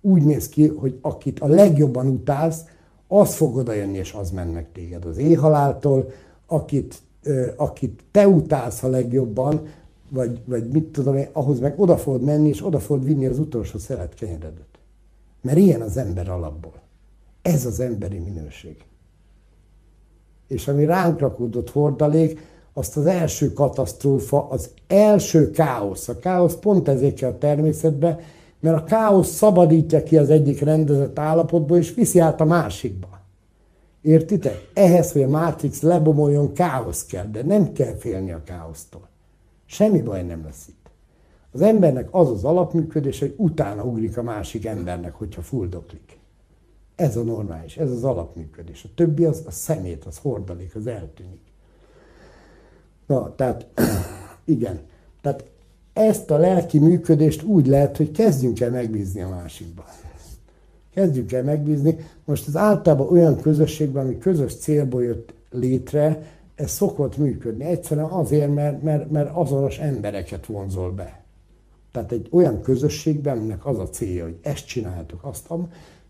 Úgy 0.01 0.23
néz 0.23 0.48
ki, 0.48 0.66
hogy 0.66 0.98
akit 1.02 1.40
a 1.40 1.47
legjobban 1.47 2.06
utálsz, 2.06 2.64
az 3.18 3.34
fog 3.34 3.56
oda 3.56 3.72
jönni, 3.72 3.97
és 3.97 4.12
az 4.12 4.30
mennek 4.30 4.55
meg 4.55 4.66
téged 4.72 5.05
az 5.05 5.16
éjhaláltól, 5.18 6.10
akit, 6.47 7.02
akit 7.56 8.05
te 8.10 8.28
utálsz 8.28 8.82
a 8.82 8.89
legjobban, 8.89 9.66
vagy, 10.09 10.40
vagy 10.44 10.68
mit 10.68 10.84
tudom 10.84 11.16
én, 11.16 11.28
ahhoz 11.32 11.60
meg 11.60 11.80
oda 11.80 11.97
fogod 11.97 12.22
menni, 12.22 12.48
és 12.48 12.64
oda 12.66 12.80
fogod 12.80 13.05
vinni 13.05 13.26
az 13.26 13.39
utolsó 13.39 13.78
szelet 13.78 14.14
kenyeredet. 14.14 14.66
Mert 15.40 15.59
ilyen 15.59 15.80
az 15.80 15.97
ember 15.97 16.28
alapból. 16.28 16.80
Ez 17.43 17.66
az 17.66 17.80
emberi 17.80 18.18
minőség. 18.18 18.76
És 20.48 20.68
ami 20.68 20.84
ránk 20.84 21.18
rakódott 21.18 21.70
hordalék, 21.70 22.40
azt 22.72 22.97
az 22.97 23.06
első 23.06 23.52
katasztrófa, 23.52 24.48
az 24.48 24.70
első 24.86 25.51
káosz. 25.51 26.09
A 26.09 26.18
káosz 26.18 26.55
pont 26.55 26.89
ezért 26.89 27.16
kell 27.16 27.30
a 27.30 27.39
természetbe, 27.39 28.20
mert 28.62 28.76
a 28.76 28.84
káosz 28.84 29.28
szabadítja 29.28 30.02
ki 30.02 30.16
az 30.16 30.30
egyik 30.30 30.60
rendezett 30.60 31.18
állapotból, 31.18 31.78
és 31.78 31.94
viszi 31.94 32.18
át 32.18 32.40
a 32.40 32.44
másikba. 32.44 33.20
Értitek? 34.01 34.68
Ehhez, 34.74 35.12
hogy 35.12 35.22
a 35.22 35.28
Matrix 35.28 35.80
lebomoljon, 35.80 36.52
káosz 36.52 37.06
kell, 37.06 37.26
de 37.26 37.43
nem 37.43 37.72
kell 37.72 37.94
félni 37.94 38.32
a 38.32 38.43
káosztól. 38.44 39.09
Semmi 39.66 40.02
baj 40.02 40.22
nem 40.22 40.44
lesz 40.44 40.66
itt. 40.68 40.90
Az 41.52 41.60
embernek 41.60 42.09
az 42.10 42.30
az 42.30 42.44
alapműködés, 42.44 43.18
hogy 43.18 43.34
utána 43.36 43.84
ugrik 43.84 44.16
a 44.16 44.22
másik 44.22 44.66
embernek, 44.66 45.14
hogyha 45.14 45.43
fuldoklik. 45.43 46.18
Ez 46.97 47.16
a 47.16 47.22
normális, 47.22 47.76
ez 47.76 47.90
az 47.90 48.05
alapműködés. 48.05 48.84
A 48.84 48.89
többi 48.94 49.24
az 49.24 49.43
a 49.47 49.51
szemét, 49.51 50.05
az 50.05 50.18
hordalék, 50.18 50.74
az 50.74 50.86
eltűnik. 50.86 51.40
Na, 53.06 53.34
tehát 53.34 53.66
igen. 54.44 54.80
Tehát 55.20 55.44
ezt 55.93 56.31
a 56.31 56.36
lelki 56.36 56.78
működést 56.78 57.43
úgy 57.43 57.66
lehet, 57.66 57.97
hogy 57.97 58.10
kezdjünk 58.10 58.60
el 58.60 58.70
megbízni 58.70 59.20
a 59.20 59.28
másikban. 59.28 59.85
Kezdjünk 60.94 61.32
el 61.32 61.43
megbízni. 61.43 61.97
Most 62.24 62.48
az 62.48 62.56
általában 62.56 63.09
olyan 63.09 63.40
közösségben, 63.40 64.05
ami 64.05 64.19
közös 64.19 64.56
célból 64.56 65.05
jött 65.05 65.35
létre, 65.51 66.23
ez 66.55 66.70
szokott 66.70 67.16
működni. 67.16 67.64
Egyszerűen 67.64 68.06
azért, 68.06 68.55
mert, 68.55 68.82
mert, 68.82 69.10
mert 69.10 69.31
azonos 69.32 69.78
embereket 69.78 70.47
vonzol 70.47 70.90
be. 70.90 71.23
Tehát 71.93 72.12
egy 72.12 72.28
olyan 72.31 72.60
közösségben, 72.62 73.39
aminek 73.39 73.66
az 73.66 73.78
a 73.78 73.89
célja, 73.89 74.24
hogy 74.24 74.39
ezt 74.43 74.66
csináljátok, 74.66 75.24
azt, 75.24 75.48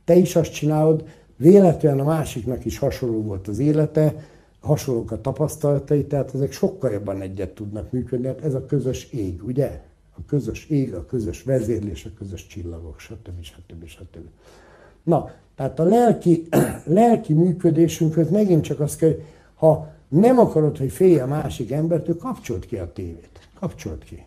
te 0.05 0.15
is 0.15 0.37
azt 0.37 0.53
csinálod, 0.53 1.05
véletlenül 1.37 2.01
a 2.01 2.05
másiknak 2.05 2.65
is 2.65 2.79
hasonló 2.79 3.23
volt 3.23 3.49
az 3.49 3.59
élete, 3.59 4.15
hasonlók 4.63 5.11
a 5.11 5.21
tapasztalatai, 5.21 6.05
tehát 6.05 6.35
ezek 6.35 6.53
sokkal 6.53 6.91
jobban 6.91 7.21
egyet 7.21 7.55
tudnak 7.55 7.91
működni. 7.91 8.27
Hát 8.27 8.45
ez 8.45 8.55
a 8.55 8.67
közös 8.67 9.13
ég, 9.13 9.45
ugye? 9.45 9.81
A 10.17 10.25
közös 10.27 10.67
ég, 10.67 10.95
a 10.95 11.07
közös 11.07 11.43
vezérlés, 11.43 12.05
a 12.05 12.11
közös 12.19 12.47
csillagok, 12.47 12.99
stb. 12.99 13.43
stb. 13.43 13.87
stb. 13.87 14.27
Na, 15.03 15.31
tehát 15.55 15.79
a 15.79 15.85
lelki, 15.85 16.49
lelki 16.85 17.33
működésünkhöz 17.33 18.31
megint 18.31 18.65
csak 18.65 18.81
azt 18.81 18.99
kell, 18.99 19.15
ha 19.55 19.93
nem 20.09 20.39
akarod, 20.39 20.79
hogy 20.79 20.91
félj 20.91 21.19
a 21.19 21.27
másik 21.27 21.71
embertől, 21.71 22.17
kapcsolt 22.17 22.67
ki 22.67 22.77
a 22.77 22.93
tévét. 22.93 23.49
Kapcsolt 23.59 24.05
ki. 24.05 24.25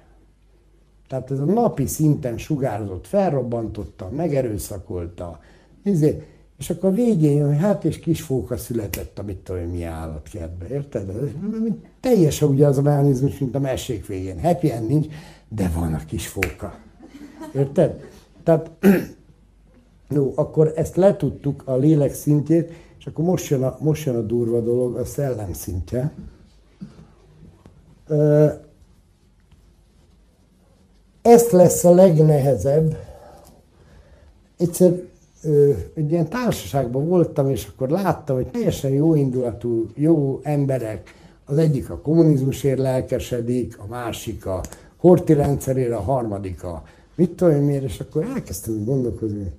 Tehát 1.07 1.31
ez 1.31 1.39
a 1.39 1.45
napi 1.45 1.85
szinten 1.85 2.37
sugárzott, 2.37 3.07
felrobbantotta, 3.07 4.09
megerőszakolta, 4.09 5.39
izé, 5.83 6.23
és 6.57 6.69
akkor 6.69 6.89
a 6.89 6.93
végén 6.93 7.45
hogy 7.45 7.57
hát 7.57 7.83
és 7.83 7.99
kisfóka 7.99 8.57
született, 8.57 9.19
amit 9.19 9.37
tudom, 9.37 9.61
mi 9.61 9.83
állatkertbe, 9.83 10.67
érted? 10.67 11.11
Teljesen 11.99 12.49
ugye 12.49 12.67
az 12.67 12.77
a 12.77 12.81
mechanizmus, 12.81 13.37
mint 13.37 13.55
a 13.55 13.59
mesék 13.59 14.05
végén. 14.05 14.41
Happy 14.41 14.71
end 14.71 14.87
nincs, 14.87 15.07
de 15.47 15.71
van 15.75 15.93
a 15.93 16.05
kisfóka. 16.05 16.77
Érted? 17.53 18.03
Tehát, 18.43 18.71
jó, 20.15 20.33
akkor 20.35 20.73
ezt 20.75 20.95
letudtuk 20.95 21.61
a 21.65 21.75
lélek 21.75 22.13
szintjét, 22.13 22.71
és 22.99 23.05
akkor 23.05 23.25
most 23.25 23.49
jön 23.49 23.63
a, 23.63 23.77
most 23.79 24.05
jön 24.05 24.15
a 24.15 24.21
durva 24.21 24.59
dolog, 24.59 24.95
a 24.95 25.05
szellem 25.05 25.53
szintje. 25.53 26.11
Ezt 31.21 31.51
lesz 31.51 31.83
a 31.83 31.93
legnehezebb. 31.93 32.97
Egyszer 34.57 34.91
egy 35.93 36.11
ilyen 36.11 36.29
társaságban 36.29 37.07
voltam, 37.07 37.49
és 37.49 37.67
akkor 37.73 37.89
láttam, 37.89 38.35
hogy 38.35 38.47
teljesen 38.47 38.91
jó 38.91 39.15
indulatú, 39.15 39.87
jó 39.95 40.39
emberek, 40.43 41.13
az 41.45 41.57
egyik 41.57 41.89
a 41.89 41.97
kommunizmusért 41.97 42.79
lelkesedik, 42.79 43.77
a 43.79 43.87
másik 43.87 44.45
a 44.45 44.61
horti 44.97 45.33
rendszerére, 45.33 45.95
a 45.95 46.01
harmadik 46.01 46.63
a 46.63 46.83
mit 47.15 47.31
tudom 47.31 47.55
miért, 47.55 47.83
és 47.83 47.99
akkor 47.99 48.23
elkezdtem 48.23 48.83
gondolkozni, 48.83 49.51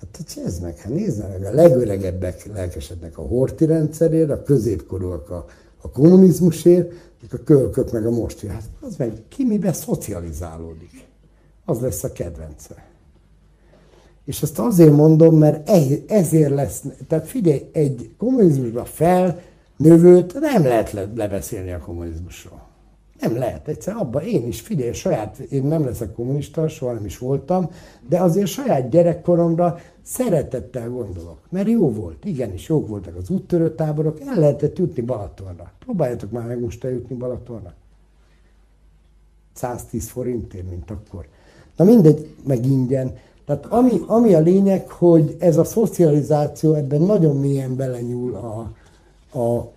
hát 0.00 0.38
ez 0.44 0.58
meg, 0.58 0.78
hát 0.78 0.92
nézd 0.92 1.18
meg, 1.18 1.44
a 1.44 1.54
legöregebbek 1.54 2.46
lelkesednek 2.54 3.18
a 3.18 3.22
horti 3.22 3.66
rendszerért, 3.66 4.30
a 4.30 4.42
középkorúak 4.42 5.30
a, 5.30 5.44
a 5.80 5.90
kommunizmusért, 5.90 6.92
a 7.32 7.42
kölkök 7.44 7.92
meg 7.92 8.06
a 8.06 8.10
mosti. 8.10 8.46
Hát 8.46 8.62
az 8.80 8.96
meg 8.96 9.12
ki 9.28 9.44
mibe 9.44 9.72
szocializálódik. 9.72 11.06
Az 11.64 11.80
lesz 11.80 12.04
a 12.04 12.12
kedvence. 12.12 12.93
És 14.24 14.42
ezt 14.42 14.58
azért 14.58 14.92
mondom, 14.92 15.38
mert 15.38 15.70
ezért 16.06 16.50
lesz, 16.50 16.84
tehát 17.08 17.26
figyelj, 17.26 17.68
egy 17.72 18.10
kommunizmusba 18.18 18.84
felnövőt 18.84 20.40
nem 20.40 20.62
lehet 20.62 20.92
le, 20.92 21.08
lebeszélni 21.14 21.72
a 21.72 21.78
kommunizmusról. 21.78 22.62
Nem 23.20 23.36
lehet, 23.36 23.68
egyszer 23.68 23.96
abban 23.96 24.22
én 24.22 24.46
is, 24.46 24.60
figyelj, 24.60 24.92
saját, 24.92 25.38
én 25.38 25.62
nem 25.62 25.84
leszek 25.84 26.12
kommunista, 26.12 26.68
soha 26.68 26.92
nem 26.92 27.04
is 27.04 27.18
voltam, 27.18 27.70
de 28.08 28.20
azért 28.20 28.46
saját 28.46 28.88
gyerekkoromra 28.88 29.78
szeretettel 30.02 30.88
gondolok, 30.88 31.38
mert 31.50 31.68
jó 31.68 31.90
volt, 31.90 32.24
igenis 32.24 32.68
jók 32.68 32.88
voltak 32.88 33.16
az 33.16 33.30
úttörő 33.30 33.74
táborok, 33.74 34.20
el 34.20 34.38
lehetett 34.38 34.78
jutni 34.78 35.02
Balatonra. 35.02 35.72
Próbáljátok 35.78 36.30
már 36.30 36.46
meg 36.46 36.60
most 36.60 36.84
eljutni 36.84 37.16
Balatonra. 37.16 37.74
110 39.52 40.08
forintért, 40.08 40.70
mint 40.70 40.90
akkor. 40.90 41.26
Na 41.76 41.84
mindegy, 41.84 42.34
meg 42.46 42.66
ingyen. 42.66 43.16
Tehát 43.46 43.66
ami, 43.66 44.00
ami 44.06 44.34
a 44.34 44.40
lényeg, 44.40 44.88
hogy 44.88 45.36
ez 45.38 45.56
a 45.56 45.64
szocializáció 45.64 46.74
ebben 46.74 47.00
nagyon 47.00 47.36
mélyen 47.36 47.76
belenyúl 47.76 48.34
a, 48.34 48.72
a, 49.38 49.72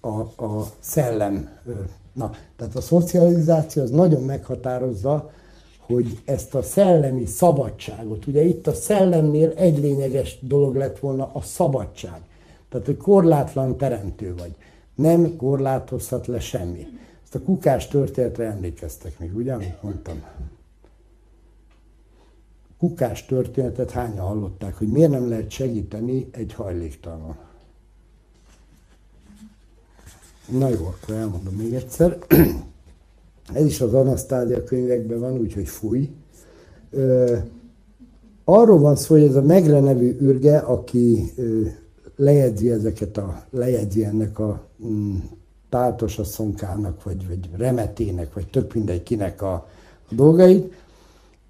a, 0.00 0.44
a 0.44 0.66
szellem. 0.80 1.48
Na, 2.12 2.30
tehát 2.56 2.76
a 2.76 2.80
szocializáció 2.80 3.82
az 3.82 3.90
nagyon 3.90 4.22
meghatározza, 4.22 5.30
hogy 5.86 6.18
ezt 6.24 6.54
a 6.54 6.62
szellemi 6.62 7.26
szabadságot, 7.26 8.26
ugye 8.26 8.42
itt 8.42 8.66
a 8.66 8.74
szellemnél 8.74 9.52
egy 9.56 9.78
lényeges 9.78 10.38
dolog 10.40 10.76
lett 10.76 10.98
volna 10.98 11.30
a 11.32 11.40
szabadság. 11.40 12.20
Tehát, 12.68 12.86
hogy 12.86 12.96
korlátlan 12.96 13.76
teremtő 13.76 14.34
vagy. 14.38 14.54
Nem 14.94 15.36
korlátozhat 15.36 16.26
le 16.26 16.40
semmi. 16.40 16.86
Ezt 17.24 17.34
a 17.34 17.40
kukás 17.40 17.88
történetre 17.88 18.44
emlékeztek 18.44 19.18
még, 19.18 19.36
ugye, 19.36 19.52
amit 19.52 19.82
mondtam? 19.82 20.22
Kukás 22.84 23.26
történetet 23.26 23.90
hányan 23.90 24.26
hallották, 24.26 24.78
hogy 24.78 24.88
miért 24.88 25.10
nem 25.10 25.28
lehet 25.28 25.50
segíteni 25.50 26.28
egy 26.30 26.52
hajléktalan. 26.52 27.36
Na 30.50 30.68
jó, 30.68 30.86
akkor 30.86 31.14
elmondom 31.14 31.54
még 31.54 31.74
egyszer. 31.74 32.18
Ez 33.54 33.64
is 33.64 33.80
az 33.80 33.94
Anasztázia 33.94 34.64
könyvekben 34.64 35.20
van, 35.20 35.38
úgyhogy 35.38 35.68
fúj. 35.68 36.10
Arról 38.44 38.78
van 38.78 38.96
szó, 38.96 39.14
hogy 39.14 39.24
ez 39.24 39.34
a 39.34 39.42
Megre 39.42 39.80
nevű 39.80 40.16
ürge, 40.20 40.58
aki 40.58 41.32
lejegyzi 42.16 42.70
ezeket 42.70 43.16
a, 43.16 43.44
lejegyzi 43.50 44.04
ennek 44.04 44.38
a 44.38 44.68
mm, 44.86 45.16
táltosasszonkának, 45.68 47.02
vagy, 47.02 47.28
vagy 47.28 47.50
remetének, 47.56 48.34
vagy 48.34 48.46
tök 48.46 48.74
mindegy 48.74 49.02
kinek 49.02 49.42
a, 49.42 49.52
a 50.10 50.14
dolgait, 50.14 50.83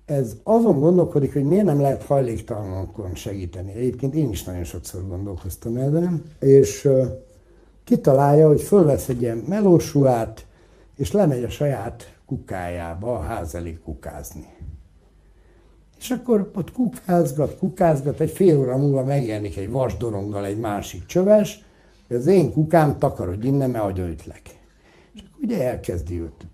ez 0.04 0.36
azon 0.42 0.80
gondolkodik, 0.80 1.32
hogy 1.32 1.44
miért 1.44 1.64
nem 1.64 1.80
lehet 1.80 2.02
hajléktalanokon 2.02 3.14
segíteni. 3.14 3.72
Egyébként 3.72 4.14
én 4.14 4.30
is 4.30 4.44
nagyon 4.44 4.64
sokszor 4.64 5.08
gondolkoztam 5.08 5.76
ezen, 5.76 6.24
és 6.40 6.88
kitalálja, 7.84 8.48
hogy 8.48 8.62
fölvesz 8.62 9.08
egy 9.08 9.22
ilyen 9.22 9.44
melósuát, 9.48 10.46
és 10.96 11.12
lemegy 11.12 11.44
a 11.44 11.48
saját 11.48 12.14
kukájába 12.26 13.14
a 13.14 13.20
ház 13.20 13.54
elé 13.54 13.78
kukázni. 13.84 14.46
És 15.98 16.10
akkor 16.10 16.50
ott 16.54 16.72
kukázgat, 16.72 17.58
kukázgat, 17.58 18.20
egy 18.20 18.30
fél 18.30 18.58
óra 18.58 18.76
múlva 18.76 19.04
megjelenik 19.04 19.56
egy 19.56 19.70
vasdoronggal 19.70 20.44
egy 20.44 20.58
másik 20.58 21.06
csöves, 21.06 21.64
hogy 22.08 22.16
az 22.16 22.26
én 22.26 22.52
kukám 22.52 22.98
takarodj 22.98 23.46
innen, 23.46 23.70
mert 23.70 23.84
agyonütlek. 23.84 24.42
És 25.14 25.20
akkor 25.20 25.44
ugye 25.44 25.68
elkezdi 25.68 26.20
őt 26.20 26.46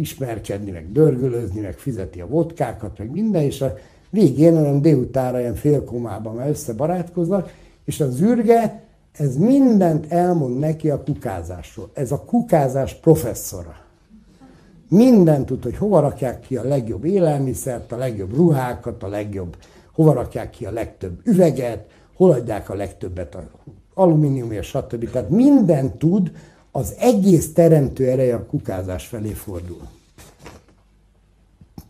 ismerkedni, 0.00 0.70
meg 0.70 0.92
dörgölözni, 0.92 1.60
meg 1.60 1.78
fizeti 1.78 2.20
a 2.20 2.26
vodkákat, 2.26 2.98
meg 2.98 3.10
minden, 3.10 3.42
és 3.42 3.60
a 3.60 3.74
végén 4.10 4.56
olyan 4.56 4.82
délutára 4.82 5.40
ilyen 5.40 5.54
félkomában 5.54 6.34
már 6.34 6.48
összebarátkoznak, 6.48 7.52
és 7.84 8.00
az 8.00 8.20
űrge, 8.20 8.82
ez 9.12 9.36
mindent 9.36 10.12
elmond 10.12 10.58
neki 10.58 10.90
a 10.90 11.02
kukázásról. 11.02 11.90
Ez 11.92 12.12
a 12.12 12.24
kukázás 12.24 12.94
professzora. 12.94 13.76
Mindent 14.88 15.46
tud, 15.46 15.62
hogy 15.62 15.76
hova 15.76 16.00
rakják 16.00 16.40
ki 16.40 16.56
a 16.56 16.62
legjobb 16.62 17.04
élelmiszert, 17.04 17.92
a 17.92 17.96
legjobb 17.96 18.34
ruhákat, 18.34 19.02
a 19.02 19.08
legjobb, 19.08 19.56
hova 19.92 20.12
rakják 20.12 20.50
ki 20.50 20.66
a 20.66 20.70
legtöbb 20.70 21.20
üveget, 21.24 21.86
hol 22.16 22.30
adják 22.30 22.70
a 22.70 22.74
legtöbbet 22.74 23.34
a 23.34 23.48
alumíniumért, 23.94 24.64
stb. 24.64 25.10
Tehát 25.10 25.30
mindent 25.30 25.94
tud, 25.94 26.32
az 26.72 26.94
egész 26.98 27.52
teremtő 27.52 28.10
ereje 28.10 28.34
a 28.34 28.46
kukázás 28.46 29.06
felé 29.06 29.32
fordul. 29.32 29.88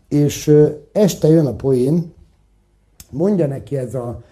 És 0.07 0.51
este 0.91 1.27
jön 1.27 1.45
a 1.45 1.53
poén, 1.53 2.13
mondja 3.09 3.47
neki 3.47 3.77
ez 3.77 3.95
a 3.95 4.23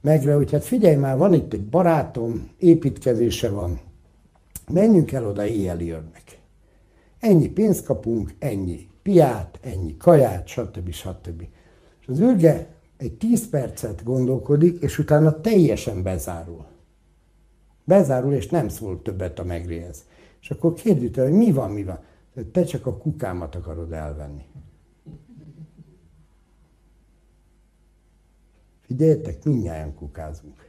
megre, 0.00 0.34
hogy 0.34 0.50
hát 0.50 0.64
figyelj 0.64 0.96
már, 0.96 1.16
van 1.16 1.34
itt 1.34 1.52
egy 1.52 1.64
barátom, 1.64 2.50
építkezése 2.58 3.50
van, 3.50 3.80
menjünk 4.72 5.12
el 5.12 5.26
oda, 5.26 5.46
éjjel 5.46 5.80
jönnek. 5.80 6.38
Ennyi 7.20 7.48
pénzt 7.48 7.84
kapunk, 7.84 8.34
ennyi 8.38 8.88
piát, 9.02 9.58
ennyi 9.62 9.96
kaját, 9.96 10.46
stb. 10.46 10.90
stb. 10.90 11.42
És 12.00 12.06
az 12.08 12.20
űrge 12.20 12.66
egy 12.96 13.12
tíz 13.12 13.48
percet 13.48 14.04
gondolkodik, 14.04 14.82
és 14.82 14.98
utána 14.98 15.40
teljesen 15.40 16.02
bezárul. 16.02 16.64
Bezárul, 17.88 18.32
és 18.32 18.48
nem 18.48 18.68
szól 18.68 19.02
többet 19.02 19.38
a 19.38 19.44
megréhez. 19.44 20.04
És 20.40 20.50
akkor 20.50 20.72
tőle, 20.72 21.22
hogy 21.22 21.32
mi 21.32 21.52
van, 21.52 21.70
mi 21.70 21.84
van. 21.84 21.98
Te 22.52 22.64
csak 22.64 22.86
a 22.86 22.96
kukámat 22.96 23.54
akarod 23.54 23.92
elvenni. 23.92 24.44
Figyeljetek, 28.80 29.44
mindnyáján 29.44 29.94
kukázunk. 29.94 30.66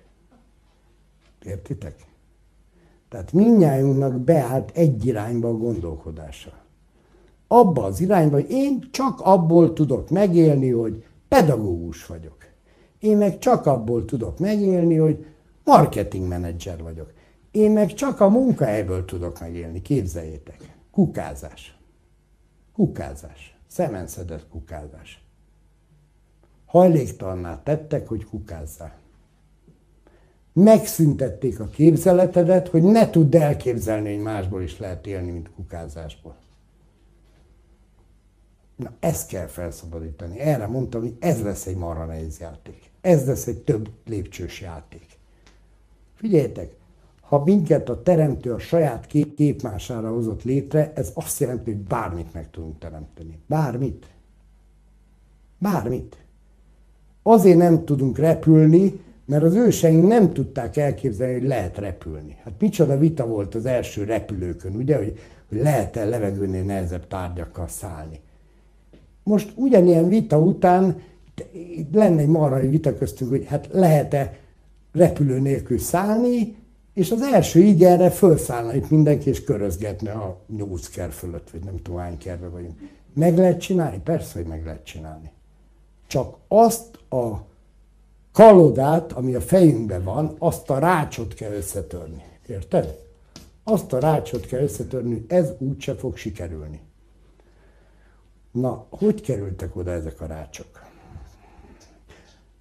Értitek? 1.44 2.06
Tehát 3.10 3.34
mindnyájunknak 3.34 4.20
beállt 4.20 4.72
egy 4.74 5.06
irányba 5.06 5.48
a 5.48 5.58
gondolkodása. 5.58 6.54
Abba 7.48 7.84
az 7.84 8.02
irányba, 8.02 8.36
hogy 8.36 8.50
én 8.50 8.88
csak 8.91 9.20
abból 9.22 9.74
tudok 9.74 10.10
megélni, 10.10 10.70
hogy 10.70 11.06
pedagógus 11.28 12.06
vagyok. 12.06 12.38
Én 13.00 13.18
meg 13.18 13.38
csak 13.38 13.66
abból 13.66 14.06
tudok 14.06 14.40
megélni, 14.40 14.96
hogy 14.96 15.26
marketingmenedzser 15.70 16.82
vagyok. 16.84 17.14
Én 17.52 17.72
meg 17.72 17.94
csak 17.94 18.20
a 18.20 18.30
munkahelyből 18.30 19.06
tudok 19.06 19.40
megélni, 19.40 19.82
képzeljétek. 19.82 20.78
Kukázás. 20.91 21.78
Kukázás. 22.74 23.58
Szemenszedett 23.68 24.48
kukázás. 24.48 25.24
Hajléktalanná 26.66 27.64
tettek, 27.64 28.08
hogy 28.08 28.26
kukázzál. 28.26 28.98
megszüntették 30.54 31.60
a 31.60 31.68
képzeletedet, 31.68 32.68
hogy 32.68 32.84
ne 32.84 33.10
tudd 33.10 33.36
elképzelni, 33.36 34.14
hogy 34.14 34.24
másból 34.24 34.62
is 34.62 34.80
lehet 34.80 35.08
élni, 35.08 35.32
mint 35.32 35.52
kukázásból. 35.56 36.36
Na, 38.76 38.94
ezt 39.00 39.28
kell 39.28 39.48
felszabadítani. 39.48 40.40
Erre 40.40 40.68
mondtam, 40.68 41.02
hogy 41.02 41.16
ez 41.20 41.41
lesz 41.41 41.66
egy 41.66 41.76
marha 41.76 42.06
nehéz 42.06 42.40
játék. 42.40 42.91
Ez 43.02 43.26
lesz 43.26 43.48
egy 43.48 43.64
több 43.64 43.90
lépcsős 44.06 44.62
játék. 44.62 45.19
Figyeljetek, 46.20 46.76
ha 47.22 47.44
minket 47.44 47.90
a 47.90 48.02
teremtő 48.02 48.54
a 48.54 48.60
saját 48.60 49.06
kép 49.06 49.36
képmására 49.36 50.14
hozott 50.14 50.44
létre, 50.44 50.91
ez 50.96 51.12
azt 51.14 51.40
jelenti, 51.40 51.72
hogy 51.72 51.80
bármit 51.80 52.34
meg 52.34 52.50
tudunk 52.50 52.80
teremteni. 52.80 53.40
Bármit. 53.46 54.06
Bármit. 55.58 56.18
Azért 57.24 57.58
nem 57.58 57.86
tudunk 57.86 58.18
repülni, 58.18 59.02
mert 59.26 59.44
az 59.44 59.54
őseink 59.54 60.08
nem 60.08 60.34
tudták 60.34 60.78
elképzelni, 60.78 61.34
hogy 61.34 61.48
lehet 61.48 61.78
repülni. 61.78 62.38
Hát 62.44 62.54
micsoda 62.60 62.98
vita 62.98 63.28
volt 63.28 63.56
az 63.56 63.66
első 63.66 64.04
repülőkön, 64.04 64.76
ugye, 64.76 64.98
hogy, 64.98 65.20
hogy 65.50 65.58
lehet-e 65.58 66.06
levegőnél 66.06 66.64
nehezebb 66.64 67.08
tárgyakkal 67.08 67.68
szállni. 67.68 68.20
Most 69.24 69.52
ugyanilyen 69.56 70.08
vita 70.08 70.40
után 70.40 71.02
lenne 71.91 72.22
egy 72.22 72.28
marai 72.28 72.68
vita 72.68 72.98
köztünk, 72.98 73.30
hogy 73.30 73.46
hát 73.46 73.68
lehet-e 73.72 74.38
repülő 74.91 75.40
nélkül 75.40 75.80
szállni, 75.80 76.56
és 76.94 77.11
az 77.11 77.22
első 77.22 77.60
igenre 77.60 78.10
felszállna 78.10 78.74
itt 78.74 78.90
mindenki, 78.90 79.30
és 79.30 79.44
körözgetne 79.44 80.11
a 80.11 80.40
nyolc 80.48 81.14
fölött, 81.14 81.49
vagy 81.49 81.64
nem 81.64 81.78
tudom 81.78 81.99
hány 81.99 82.18
kerbe 82.18 82.48
vagyunk. 82.48 82.80
Meg 83.14 83.38
lehet 83.38 83.60
csinálni? 83.60 84.02
Persze, 84.03 84.40
hogy 84.40 84.48
meg 84.48 84.66
lehet 84.66 84.86
csinálni. 84.86 85.32
Csak 86.07 86.38
azt 86.48 86.98
a 87.10 87.48
kalodát, 88.32 89.11
ami 89.11 89.36
a 89.36 89.41
fejünkben 89.41 90.03
van, 90.03 90.36
azt 90.40 90.70
a 90.70 90.80
rácsot 90.80 91.34
kell 91.34 91.52
összetörni. 91.52 92.24
Érted? 92.48 92.98
Azt 93.64 93.94
a 93.94 93.99
rácsot 93.99 94.45
kell 94.45 94.61
összetörni, 94.61 95.26
ez 95.28 95.49
úgyse 95.57 95.95
fog 95.95 96.18
sikerülni. 96.18 96.80
Na, 98.52 98.86
hogy 98.90 99.22
kerültek 99.22 99.76
oda 99.76 99.91
ezek 99.91 100.22
a 100.22 100.26
rácsok? 100.26 100.88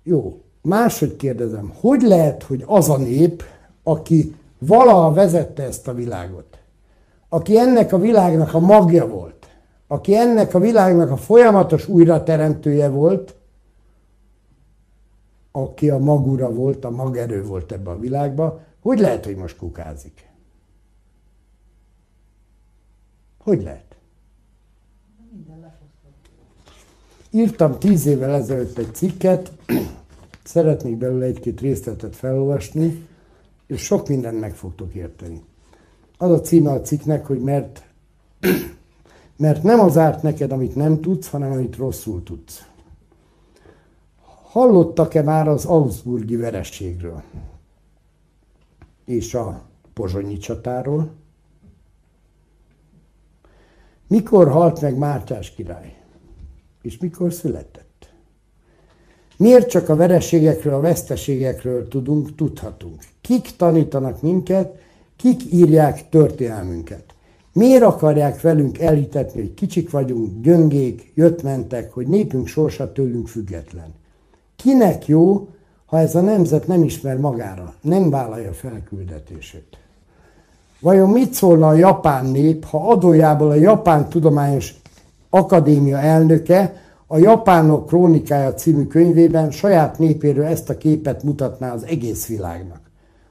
Jó, 0.03 0.43
máshogy 0.63 1.17
kérdezem, 1.17 1.73
hogy 1.81 2.03
lehet, 2.03 2.43
hogy 2.43 2.65
az 2.67 2.89
a 2.89 2.97
nép, 2.97 3.43
aki 3.83 4.35
valaha 4.59 5.13
vezette 5.13 5.63
ezt 5.63 5.89
a 5.89 5.95
világot, 5.95 6.59
aki 7.29 7.59
ennek 7.59 7.93
a 7.93 7.99
világnak 7.99 8.55
a 8.55 8.59
magja 8.59 9.07
volt, 9.07 9.49
aki 9.87 10.17
ennek 10.17 10.55
a 10.55 10.59
világnak 10.59 11.11
a 11.11 11.17
folyamatos 11.17 11.89
újrateremtője 11.89 12.89
volt, 12.89 13.35
aki 15.53 15.91
a 15.91 15.99
magura 15.99 16.51
volt, 16.51 16.85
a 16.85 16.91
magerő 16.91 17.45
volt 17.45 17.73
ebbe 17.73 17.91
a 17.91 17.99
világba, 17.99 18.61
hogy 18.81 18.99
lehet, 18.99 19.25
hogy 19.25 19.37
most 19.37 19.57
kukázik? 19.57 20.29
Hogy 23.39 23.63
lehet? 23.63 23.97
Írtam 27.31 27.79
tíz 27.79 28.07
évvel 28.07 28.35
ezelőtt 28.35 28.79
egy 28.79 28.95
cikket, 28.95 29.53
szeretnék 30.49 30.97
belőle 30.97 31.25
egy-két 31.25 31.61
részletet 31.61 32.17
felolvasni, 32.17 33.07
és 33.67 33.81
sok 33.81 34.09
mindent 34.09 34.41
meg 34.41 34.55
fogtok 34.55 34.95
érteni. 34.95 35.43
Az 36.19 36.31
a 36.31 36.41
címe 36.41 36.71
a 36.71 36.81
cikknek, 36.81 37.27
hogy 37.27 37.41
mert, 37.41 37.87
mert 39.37 39.63
nem 39.63 39.81
az 39.81 39.97
árt 39.97 40.23
neked, 40.23 40.53
amit 40.53 40.75
nem 40.75 41.01
tudsz, 41.01 41.29
hanem 41.29 41.53
amit 41.53 41.77
rosszul 41.77 42.23
tudsz. 42.23 42.67
Hallottak-e 44.43 45.23
már 45.23 45.49
az 45.49 45.65
Augsburgi 45.65 46.37
verességről? 46.37 47.23
És 49.05 49.35
a 49.35 49.63
pozsonyi 49.93 50.37
csatáról? 50.37 51.11
Mikor 54.07 54.49
halt 54.49 54.81
meg 54.81 54.99
Mártyás 54.99 55.51
király? 55.51 55.97
És 56.83 56.99
mikor 56.99 57.33
született? 57.33 57.88
Miért 59.39 59.69
csak 59.69 59.89
a 59.89 59.97
vereségekről, 59.97 60.75
a 60.75 60.81
veszteségekről 60.81 61.89
tudunk, 61.89 62.35
tudhatunk? 62.35 63.03
Kik 63.21 63.57
tanítanak 63.57 64.23
minket, 64.23 64.79
kik 65.17 65.53
írják 65.53 66.09
történelmünket? 66.09 67.05
Miért 67.53 67.83
akarják 67.83 68.41
velünk 68.41 68.79
elhitetni, 68.79 69.41
hogy 69.41 69.55
kicsik 69.55 69.91
vagyunk, 69.91 70.43
gyöngék, 70.43 71.13
jött-mentek, 71.15 71.93
hogy 71.93 72.07
népünk 72.07 72.47
sorsa 72.47 72.93
tőlünk 72.93 73.29
független? 73.29 73.95
Kinek 74.57 75.07
jó, 75.07 75.49
ha 75.87 75.99
ez 75.99 76.15
a 76.15 76.21
nemzet 76.21 76.67
nem 76.67 76.83
ismer 76.83 77.17
magára, 77.17 77.75
nem 77.81 78.11
vállalja 78.11 78.53
fel 78.53 78.83
küldetését? 78.89 79.79
Vajon 80.81 81.11
mit 81.11 81.33
szólna 81.33 81.69
a 81.69 81.75
japán 81.75 82.27
nép, 82.27 82.65
ha 82.65 82.89
adójából 82.89 83.51
a 83.51 83.55
Japán 83.55 84.09
Tudományos 84.09 84.75
Akadémia 85.31 85.99
elnöke 85.99 86.88
a 87.11 87.19
Japánok 87.19 87.87
Krónikája 87.87 88.55
című 88.55 88.87
könyvében 88.87 89.51
saját 89.51 89.99
népéről 89.99 90.45
ezt 90.45 90.71
a 90.71 90.77
képet 90.77 91.23
mutatná 91.23 91.73
az 91.73 91.85
egész 91.85 92.27
világnak. 92.27 92.81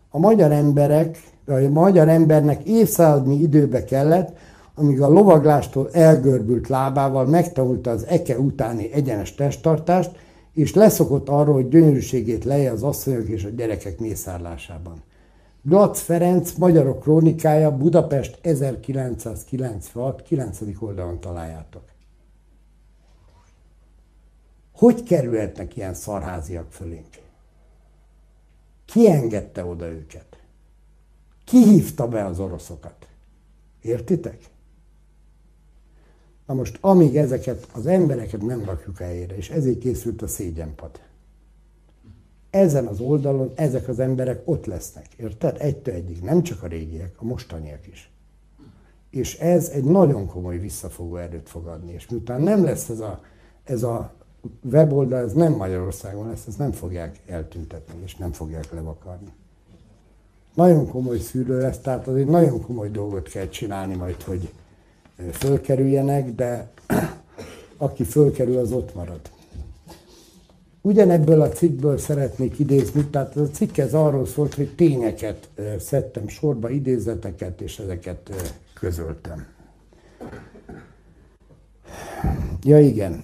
A 0.10 0.20
magyar 0.20 0.52
emberek, 0.52 1.24
a 1.46 1.70
magyar 1.70 2.10
embernek 2.10 2.64
évszázadnyi 2.64 3.42
időbe 3.42 3.84
kellett, 3.84 4.38
amíg 4.76 5.02
a 5.02 5.10
lovaglástól 5.10 5.90
elgörbült 5.92 6.68
lábával 6.68 7.26
megtanulta 7.26 7.92
az 7.92 8.06
eke 8.08 8.40
utáni 8.40 8.92
egyenes 8.94 9.36
testtartást, 9.36 10.12
és 10.54 10.74
leszokott 10.74 11.30
arról, 11.30 11.54
hogy 11.54 11.70
gyönyörűségét 11.70 12.44
leje 12.44 12.72
az 12.72 12.84
asszonyok 12.84 13.28
és 13.28 13.44
a 13.44 13.50
gyerekek 13.50 14.00
mészárlásában. 14.00 15.04
Glac 15.62 16.00
Ferenc, 16.00 16.54
Magyarok 16.54 17.00
Krónikája, 17.00 17.78
Budapest 17.78 18.38
1996, 18.42 20.22
9. 20.22 20.60
oldalon 20.80 21.20
találjátok. 21.20 21.82
Hogy 24.78 25.04
kerülhetnek 25.04 25.76
ilyen 25.76 25.94
szarháziak 25.94 26.72
fölénk? 26.72 27.08
Ki 28.86 29.10
engedte 29.10 29.66
oda 29.66 29.88
őket? 29.88 30.38
Ki 31.46 31.64
hívta 31.64 32.08
be 32.08 32.26
az 32.26 32.40
oroszokat? 32.40 33.08
Értitek? 33.82 34.50
Na 36.46 36.54
most, 36.54 36.78
amíg 36.82 37.18
ezeket 37.18 37.68
az 37.74 37.86
embereket 37.86 38.42
nem 38.42 38.64
rakjuk 38.64 38.98
helyére, 38.98 39.36
és 39.36 39.50
ezért 39.50 39.80
készült 39.80 40.22
a 40.22 40.28
szégyenpad. 40.28 41.00
Ezen 42.50 42.86
az 42.86 43.00
oldalon 43.00 43.52
ezek 43.56 43.88
az 43.88 44.00
emberek 44.00 44.42
ott 44.46 44.66
lesznek, 44.66 45.14
érted? 45.14 45.58
Egytől 45.60 45.94
egyig, 45.94 46.22
nem 46.22 46.44
csak 46.44 46.64
a 46.64 46.68
régiek, 46.68 47.16
a 47.18 47.26
mostaniak 47.26 47.88
is. 47.88 48.12
És 49.10 49.40
ez 49.40 49.70
egy 49.70 49.84
nagyon 49.84 50.28
komoly 50.28 50.58
visszafogó 50.58 51.16
erőt 51.16 51.50
fog 51.50 51.68
adni. 51.68 51.94
És 51.94 52.08
miután 52.08 52.42
nem 52.42 52.64
lesz 52.64 52.90
ez 52.90 53.00
a, 53.00 53.24
ez 53.64 53.84
a 53.84 54.17
weboldal, 54.72 55.20
ez 55.20 55.34
nem 55.34 55.54
Magyarországon 55.54 56.28
lesz, 56.28 56.46
ezt 56.48 56.58
nem 56.58 56.72
fogják 56.72 57.20
eltüntetni, 57.26 57.94
és 58.04 58.16
nem 58.16 58.32
fogják 58.32 58.72
levakarni. 58.72 59.32
Nagyon 60.54 60.88
komoly 60.88 61.20
szűrő 61.20 61.60
lesz, 61.60 61.80
tehát 61.80 62.08
azért 62.08 62.28
nagyon 62.28 62.62
komoly 62.62 62.90
dolgot 62.90 63.30
kell 63.30 63.48
csinálni 63.48 63.96
majd, 63.96 64.22
hogy 64.22 64.50
fölkerüljenek, 65.32 66.36
de 66.36 66.70
aki 67.78 68.04
fölkerül, 68.04 68.58
az 68.58 68.72
ott 68.72 68.96
marad. 68.96 69.20
Ugyanebből 70.82 71.42
a 71.42 71.50
cikkből 71.50 71.98
szeretnék 71.98 72.60
idézni, 72.60 73.06
tehát 73.06 73.36
a 73.36 73.50
cikk 73.50 73.78
ez 73.78 73.94
arról 73.94 74.26
szólt, 74.26 74.54
hogy 74.54 74.76
tényeket 74.76 75.50
szedtem 75.80 76.28
sorba, 76.28 76.70
idézeteket, 76.70 77.62
és 77.62 77.80
ezeket 77.80 78.32
közöltem. 78.74 79.46
Ja 82.64 82.80
igen, 82.80 83.24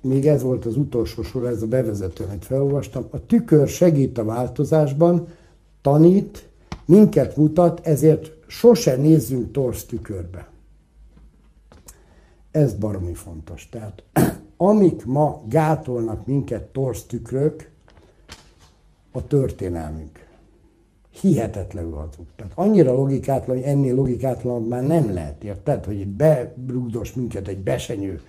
még 0.00 0.26
ez 0.26 0.42
volt 0.42 0.66
az 0.66 0.76
utolsó 0.76 1.22
sor, 1.22 1.46
ez 1.46 1.62
a 1.62 1.66
bevezető, 1.66 2.24
amit 2.24 2.44
felolvastam. 2.44 3.06
A 3.10 3.26
tükör 3.26 3.68
segít 3.68 4.18
a 4.18 4.24
változásban, 4.24 5.28
tanít, 5.80 6.48
minket 6.84 7.36
mutat, 7.36 7.86
ezért 7.86 8.32
sose 8.46 8.96
nézzünk 8.96 9.52
torsz 9.52 9.84
tükörbe. 9.84 10.48
Ez 12.50 12.74
baromi 12.74 13.14
fontos. 13.14 13.68
Tehát 13.68 14.02
amik 14.56 15.04
ma 15.04 15.42
gátolnak 15.48 16.26
minket 16.26 16.62
torsz 16.62 17.02
tükrök, 17.02 17.70
a 19.12 19.26
történelmünk. 19.26 20.26
Hihetetlenül 21.20 21.92
hazug. 21.92 22.26
Tehát 22.36 22.52
annyira 22.54 22.92
logikátlan, 22.92 23.56
hogy 23.56 23.64
ennél 23.66 23.94
logikátlan 23.94 24.62
már 24.62 24.86
nem 24.86 25.12
lehet, 25.12 25.44
érted? 25.44 25.84
Hogy 25.84 26.06
berúgdos 26.06 27.12
minket 27.12 27.48
egy 27.48 27.58
besenyő 27.58 28.20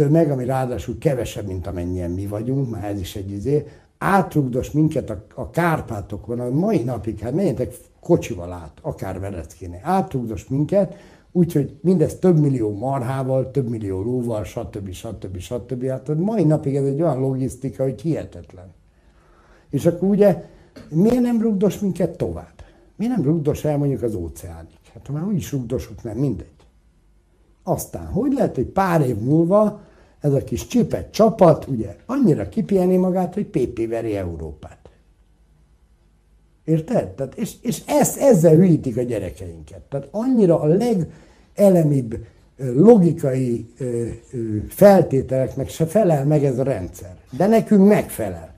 tömeg, 0.00 0.30
ami 0.30 0.44
ráadásul 0.44 0.98
kevesebb, 0.98 1.46
mint 1.46 1.66
amennyien 1.66 2.10
mi 2.10 2.26
vagyunk, 2.26 2.70
már 2.70 2.84
ez 2.84 3.00
is 3.00 3.16
egy 3.16 3.30
izé, 3.30 3.66
átrugdos 3.98 4.70
minket 4.70 5.10
a, 5.10 5.24
a 5.34 5.50
Kárpátokon, 5.50 6.40
a 6.40 6.50
mai 6.50 6.82
napig, 6.82 7.18
hát 7.18 7.34
menjetek 7.34 7.74
kocsival 8.00 8.52
át, 8.52 8.78
akár 8.82 9.20
Vereckénél, 9.20 9.80
átrugdos 9.82 10.48
minket, 10.48 10.94
úgyhogy 11.32 11.78
mindez 11.80 12.18
több 12.18 12.38
millió 12.38 12.76
marhával, 12.76 13.50
több 13.50 13.68
millió 13.68 14.02
lóval, 14.02 14.44
stb. 14.44 14.90
stb. 14.90 15.38
stb. 15.38 15.84
Hát 15.84 16.08
a 16.08 16.14
mai 16.14 16.44
napig 16.44 16.76
ez 16.76 16.84
egy 16.84 17.02
olyan 17.02 17.20
logisztika, 17.20 17.82
hogy 17.82 18.00
hihetetlen. 18.00 18.72
És 19.70 19.86
akkor 19.86 20.08
ugye 20.08 20.44
Miért 20.88 21.20
nem 21.20 21.42
rugdos 21.42 21.78
minket 21.78 22.16
tovább? 22.16 22.64
Miért 22.96 23.16
nem 23.16 23.24
rugdos 23.24 23.64
el 23.64 23.78
mondjuk 23.78 24.02
az 24.02 24.14
óceánig? 24.14 24.78
Hát 24.92 25.08
már 25.08 25.24
úgyis 25.24 25.52
rugdosuk, 25.52 26.02
nem 26.02 26.16
mindegy. 26.16 26.48
Aztán, 27.62 28.06
hogy 28.06 28.32
lehet, 28.32 28.54
hogy 28.54 28.66
pár 28.66 29.00
év 29.00 29.16
múlva 29.16 29.80
ez 30.20 30.32
a 30.32 30.44
kis 30.44 30.66
csipet 30.66 31.12
csapat, 31.12 31.66
ugye, 31.66 31.96
annyira 32.06 32.48
kipiheni 32.48 32.96
magát, 32.96 33.34
hogy 33.34 33.46
PP 33.46 33.88
veri 33.88 34.16
Európát. 34.16 34.78
Érted? 36.64 37.08
Tehát, 37.08 37.34
és, 37.34 37.54
és 37.62 37.82
ezt, 37.86 38.18
ezzel 38.18 38.54
hűítik 38.54 38.96
a 38.96 39.02
gyerekeinket. 39.02 39.80
Tehát 39.80 40.08
annyira 40.10 40.60
a 40.60 40.66
legelemibb 40.66 42.24
logikai 42.56 43.66
feltételeknek 44.68 45.68
se 45.68 45.86
felel 45.86 46.24
meg 46.24 46.44
ez 46.44 46.58
a 46.58 46.62
rendszer. 46.62 47.16
De 47.30 47.46
nekünk 47.46 47.88
megfelel. 47.88 48.54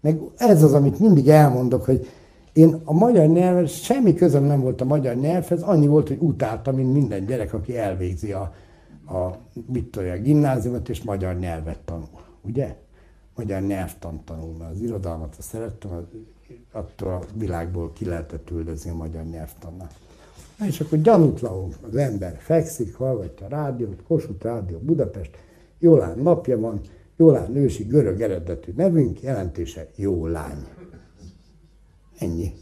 Meg 0.00 0.20
ez 0.36 0.62
az, 0.62 0.72
amit 0.72 0.98
mindig 0.98 1.28
elmondok, 1.28 1.84
hogy 1.84 2.08
én 2.52 2.80
a 2.84 2.92
magyar 2.92 3.26
nyelvhez, 3.26 3.70
semmi 3.70 4.14
közöm 4.14 4.44
nem 4.44 4.60
volt 4.60 4.80
a 4.80 4.84
magyar 4.84 5.14
nyelvhez, 5.14 5.62
annyi 5.62 5.86
volt, 5.86 6.08
hogy 6.08 6.18
utáltam, 6.20 6.74
mint 6.74 6.92
minden 6.92 7.26
gyerek, 7.26 7.54
aki 7.54 7.78
elvégzi 7.78 8.32
a, 8.32 8.54
a 9.08 9.36
mit 9.72 9.90
tudja, 9.90 10.12
a 10.12 10.16
gimnáziumot, 10.16 10.88
és 10.88 11.02
magyar 11.02 11.38
nyelvet 11.38 11.78
tanul. 11.78 12.08
Ugye? 12.40 12.76
Magyar 13.36 13.62
nyelvtan 13.62 14.24
tanul, 14.24 14.54
mert 14.58 14.70
az 14.70 14.80
irodalmat 14.80 15.34
azt 15.38 15.48
szerettem, 15.48 16.06
attól 16.72 17.12
a 17.12 17.22
világból 17.34 17.92
ki 17.92 18.04
lehetett 18.04 18.50
üldözni 18.50 18.90
a 18.90 18.94
magyar 18.94 19.24
nyelvtannal. 19.24 19.88
Na 20.58 20.66
és 20.66 20.80
akkor 20.80 21.00
gyanútlanul 21.00 21.68
az 21.88 21.96
ember 21.96 22.36
fekszik, 22.38 22.94
hallgatja 22.94 23.46
a 23.46 23.48
rádiót, 23.48 24.02
Kossuth 24.06 24.44
Rádió 24.44 24.78
Budapest, 24.78 25.30
Jolán 25.78 26.18
napja 26.18 26.58
van, 26.58 26.80
Jolán 27.16 27.56
ősi 27.56 27.84
görög 27.84 28.20
eredetű 28.20 28.72
nevünk, 28.76 29.22
jelentése 29.22 29.88
jó 29.96 30.26
lány. 30.26 30.66
Ennyi. 32.18 32.52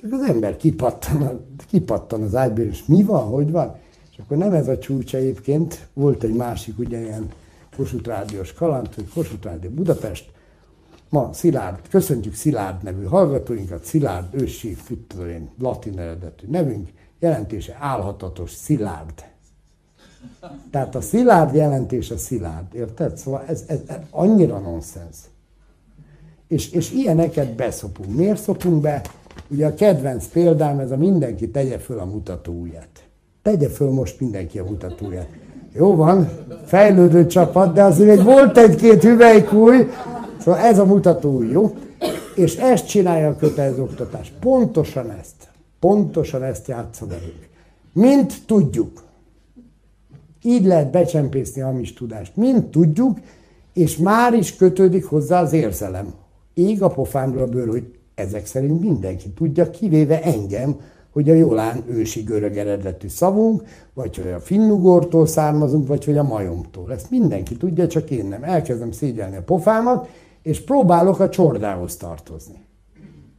Csak 0.00 0.12
az 0.12 0.28
ember 0.28 0.56
kipattan, 0.56 1.46
kipattan 1.68 2.22
az 2.22 2.34
ágyból, 2.34 2.64
és 2.64 2.86
mi 2.86 3.02
van, 3.02 3.28
hogy 3.28 3.50
van? 3.50 3.76
És 4.18 4.24
akkor 4.24 4.36
nem 4.36 4.52
ez 4.52 4.68
a 4.68 4.78
csúcs 4.78 5.14
egyébként, 5.14 5.88
volt 5.92 6.22
egy 6.22 6.34
másik 6.34 6.78
ugyanilyen 6.78 7.30
Kossuth 7.76 8.08
Rádiós 8.08 8.52
kaland, 8.52 8.94
hogy 8.94 9.08
Kossuth 9.08 9.44
Rádió 9.44 9.70
Budapest, 9.70 10.30
Ma 11.08 11.30
Szilárd, 11.32 11.88
köszöntjük 11.88 12.34
Szilárd 12.34 12.82
nevű 12.82 13.04
hallgatóinkat, 13.04 13.84
Szilárd 13.84 14.34
ősi, 14.34 14.76
én, 15.18 15.50
latin 15.58 15.98
eredetű 15.98 16.46
nevünk, 16.50 16.88
jelentése 17.18 17.76
állhatatos 17.80 18.50
Szilárd. 18.50 19.24
Tehát 20.70 20.94
a 20.94 21.00
Szilárd 21.00 21.54
jelentése 21.54 22.16
Szilárd, 22.16 22.74
érted? 22.74 23.16
Szóval 23.16 23.44
ez, 23.46 23.64
ez, 23.66 23.80
ez 23.86 23.96
annyira 24.10 24.58
nonsens. 24.58 25.16
És, 26.48 26.70
és 26.70 26.92
ilyeneket 26.92 27.54
beszopunk. 27.54 28.14
Miért 28.14 28.40
szopunk 28.40 28.80
be? 28.80 29.02
Ugye 29.48 29.66
a 29.66 29.74
kedvenc 29.74 30.26
példám, 30.26 30.78
ez 30.78 30.90
a 30.90 30.96
mindenki 30.96 31.50
tegye 31.50 31.78
föl 31.78 31.98
a 31.98 32.04
mutatóujját. 32.04 33.07
Tegye 33.48 33.68
föl 33.68 33.90
most 33.90 34.20
mindenki 34.20 34.58
a 34.58 34.64
mutatóujját. 34.64 35.28
Jó 35.72 35.94
van, 35.94 36.28
fejlődő 36.64 37.26
csapat, 37.26 37.72
de 37.72 37.82
azért 37.82 38.16
még 38.16 38.24
volt 38.24 38.58
egy-két 38.58 39.02
hüvelykúj, 39.02 39.86
Szóval 40.40 40.60
ez 40.60 40.78
a 40.78 40.84
mutató 40.84 41.42
jó, 41.42 41.74
és 42.34 42.56
ezt 42.56 42.88
csinálja 42.88 43.28
a 43.28 43.36
kötelező 43.36 43.82
oktatás. 43.82 44.32
Pontosan 44.40 45.10
ezt. 45.10 45.34
Pontosan 45.80 46.42
ezt 46.42 46.68
játsza 46.68 47.06
velünk. 47.06 47.48
Mint 47.92 48.34
tudjuk. 48.46 49.02
Így 50.42 50.64
lehet 50.64 50.90
becsempészni 50.90 51.62
a 51.62 51.66
hamis 51.66 51.92
tudást. 51.92 52.36
Mint 52.36 52.64
tudjuk, 52.64 53.18
és 53.72 53.96
már 53.96 54.34
is 54.34 54.56
kötődik 54.56 55.04
hozzá 55.04 55.42
az 55.42 55.52
érzelem. 55.52 56.14
Ég 56.54 56.82
a 56.82 56.88
pofámra 56.88 57.42
a 57.42 57.46
bőr, 57.46 57.68
hogy 57.68 57.84
ezek 58.14 58.46
szerint 58.46 58.80
mindenki 58.80 59.28
tudja, 59.28 59.70
kivéve 59.70 60.22
engem, 60.22 60.76
hogy 61.12 61.30
a 61.30 61.34
Jolán 61.34 61.84
ősi 61.88 62.22
görög 62.22 62.56
eredetű 62.56 63.08
szavunk, 63.08 63.62
vagy 63.94 64.16
hogy 64.16 64.32
a 64.32 64.40
finnugortól 64.40 65.26
származunk, 65.26 65.86
vagy 65.86 66.04
hogy 66.04 66.16
a 66.16 66.22
majomtól. 66.22 66.92
Ezt 66.92 67.10
mindenki 67.10 67.56
tudja, 67.56 67.86
csak 67.86 68.10
én 68.10 68.26
nem. 68.26 68.44
Elkezdem 68.44 68.90
szégyelni 68.90 69.36
a 69.36 69.42
pofámat, 69.42 70.08
és 70.42 70.60
próbálok 70.60 71.20
a 71.20 71.28
csordához 71.28 71.96
tartozni. 71.96 72.66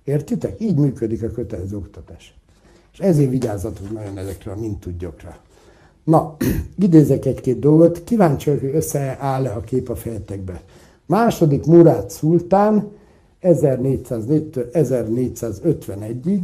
Értitek? 0.04 0.62
Így 0.62 0.78
működik 0.78 1.24
a 1.24 1.32
kötelező 1.32 1.76
oktatás. 1.76 2.38
És 2.94 3.00
ezért 3.00 3.30
vigyázzatok 3.30 3.92
nagyon 3.92 4.18
ezekre 4.18 4.52
a 4.52 4.56
mint 4.56 4.80
tudjokra. 4.80 5.38
Na, 6.04 6.36
idézek 6.86 7.26
egy-két 7.26 7.60
dolgot, 7.60 8.04
kíváncsi 8.04 8.50
hogy 8.50 8.72
összeáll-e 8.74 9.52
a 9.52 9.60
kép 9.60 9.90
a 9.90 9.96
fejetekbe. 9.96 10.62
Második 11.06 11.66
Murát 11.66 12.10
szultán 12.10 12.92
1451-ig, 13.42 16.42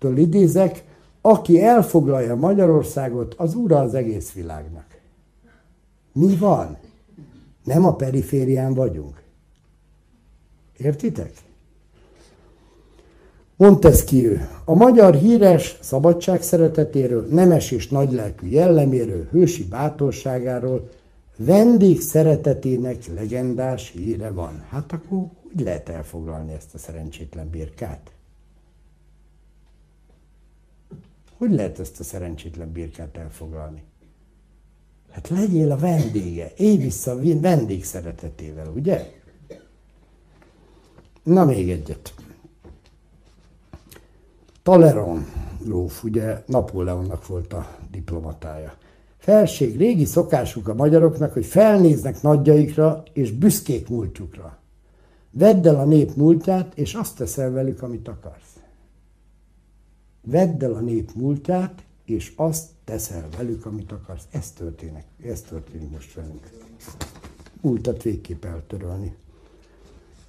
től 0.00 0.16
idézek, 0.16 0.84
aki 1.20 1.62
elfoglalja 1.62 2.34
Magyarországot, 2.34 3.34
az 3.34 3.54
ura 3.54 3.78
az 3.78 3.94
egész 3.94 4.32
világnak. 4.32 4.86
Mi 6.12 6.36
van? 6.36 6.76
Nem 7.64 7.84
a 7.84 7.96
periférián 7.96 8.74
vagyunk. 8.74 9.22
Értitek? 10.76 11.32
Montesquieu. 13.56 14.36
A 14.64 14.74
magyar 14.74 15.14
híres 15.14 15.78
szabadság 15.80 16.42
szeretetéről, 16.42 17.26
nemes 17.30 17.70
és 17.70 17.88
nagylelkű 17.88 18.48
jelleméről, 18.48 19.28
hősi 19.30 19.64
bátorságáról, 19.64 20.88
vendég 21.36 22.00
szeretetének 22.00 23.06
legendás 23.14 23.90
híre 23.90 24.30
van. 24.30 24.64
Hát 24.68 24.92
akkor 24.92 25.18
hogy 25.52 25.64
lehet 25.64 25.88
elfoglalni 25.88 26.52
ezt 26.52 26.74
a 26.74 26.78
szerencsétlen 26.78 27.50
birkát? 27.50 28.10
Hogy 31.40 31.50
lehet 31.50 31.78
ezt 31.78 32.00
a 32.00 32.04
szerencsétlen 32.04 32.72
birkát 32.72 33.16
elfoglalni? 33.16 33.82
Hát 35.10 35.28
legyél 35.28 35.70
a 35.70 35.76
vendége, 35.76 36.52
élj 36.56 36.76
vissza 36.76 37.20
vendég 37.40 37.84
szeretetével, 37.84 38.68
ugye? 38.74 39.12
Na 41.22 41.44
még 41.44 41.70
egyet. 41.70 42.14
Taleron 44.62 45.26
lóf, 45.64 46.04
ugye 46.04 46.42
Napóleonnak 46.46 47.26
volt 47.26 47.52
a 47.52 47.76
diplomatája. 47.90 48.74
Felség, 49.18 49.76
régi 49.76 50.04
szokásuk 50.04 50.68
a 50.68 50.74
magyaroknak, 50.74 51.32
hogy 51.32 51.46
felnéznek 51.46 52.22
nagyjaikra 52.22 53.02
és 53.12 53.30
büszkék 53.30 53.88
múltjukra. 53.88 54.58
Vedd 55.30 55.66
el 55.66 55.76
a 55.76 55.84
nép 55.84 56.14
múltját, 56.14 56.72
és 56.74 56.94
azt 56.94 57.16
teszel 57.16 57.50
velük, 57.50 57.82
amit 57.82 58.08
akarsz. 58.08 58.59
Vedd 60.22 60.64
el 60.64 60.72
a 60.72 60.80
nép 60.80 61.10
múltját, 61.14 61.82
és 62.04 62.32
azt 62.36 62.68
teszel 62.84 63.28
velük, 63.36 63.66
amit 63.66 63.92
akarsz. 63.92 64.24
Ez 64.30 64.50
történik, 64.50 65.04
ez 65.24 65.40
történik 65.40 65.90
most 65.90 66.14
velünk. 66.14 66.50
Múltat 67.60 68.02
végképp 68.02 68.44
eltörölni 68.44 69.16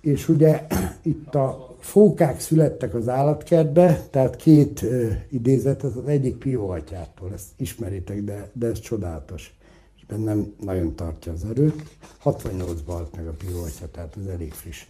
és 0.01 0.29
ugye 0.29 0.67
itt 1.01 1.35
a 1.35 1.75
fókák 1.79 2.39
születtek 2.39 2.93
az 2.93 3.09
állatkertbe, 3.09 4.07
tehát 4.09 4.35
két 4.35 4.81
uh, 4.81 5.11
idézet, 5.29 5.83
az 5.83 5.93
egyik 6.05 6.37
Pio 6.37 6.67
atyától, 6.67 7.29
ezt 7.33 7.47
ismeritek, 7.57 8.23
de, 8.23 8.49
de 8.53 8.67
ez 8.67 8.79
csodálatos. 8.79 9.55
És 9.97 10.05
bennem 10.05 10.53
nagyon 10.59 10.95
tartja 10.95 11.31
az 11.31 11.45
erőt. 11.49 11.83
68-ban 12.23 12.81
halt 12.85 13.15
meg 13.15 13.27
a 13.27 13.31
Pio 13.31 13.61
atya, 13.61 13.85
tehát 13.91 14.17
ez 14.21 14.33
elég 14.33 14.53
friss. 14.53 14.85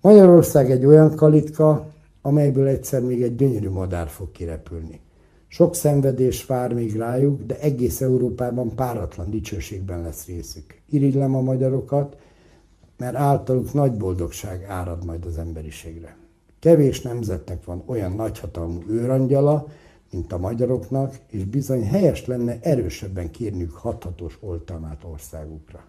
Magyarország 0.00 0.70
egy 0.70 0.84
olyan 0.84 1.14
kalitka, 1.14 1.86
amelyből 2.26 2.66
egyszer 2.66 3.02
még 3.02 3.22
egy 3.22 3.34
gyönyörű 3.34 3.68
madár 3.68 4.08
fog 4.08 4.30
kirepülni. 4.30 5.00
Sok 5.48 5.74
szenvedés 5.74 6.46
vár 6.46 6.72
még 6.72 6.96
rájuk, 6.96 7.42
de 7.42 7.60
egész 7.60 8.00
Európában 8.00 8.74
páratlan 8.74 9.30
dicsőségben 9.30 10.02
lesz 10.02 10.26
részük. 10.26 10.80
Irigylem 10.90 11.34
a 11.34 11.40
magyarokat, 11.40 12.16
mert 12.96 13.14
általuk 13.14 13.72
nagy 13.72 13.96
boldogság 13.96 14.64
árad 14.64 15.04
majd 15.04 15.24
az 15.24 15.38
emberiségre. 15.38 16.16
Kevés 16.58 17.02
nemzetnek 17.02 17.64
van 17.64 17.82
olyan 17.86 18.12
nagyhatalmú 18.12 18.82
őrangyala, 18.88 19.66
mint 20.10 20.32
a 20.32 20.38
magyaroknak, 20.38 21.18
és 21.30 21.44
bizony 21.44 21.86
helyes 21.86 22.26
lenne 22.26 22.58
erősebben 22.60 23.30
kérniük 23.30 23.72
hathatós 23.72 24.38
oltalmát 24.40 25.04
országukra. 25.04 25.84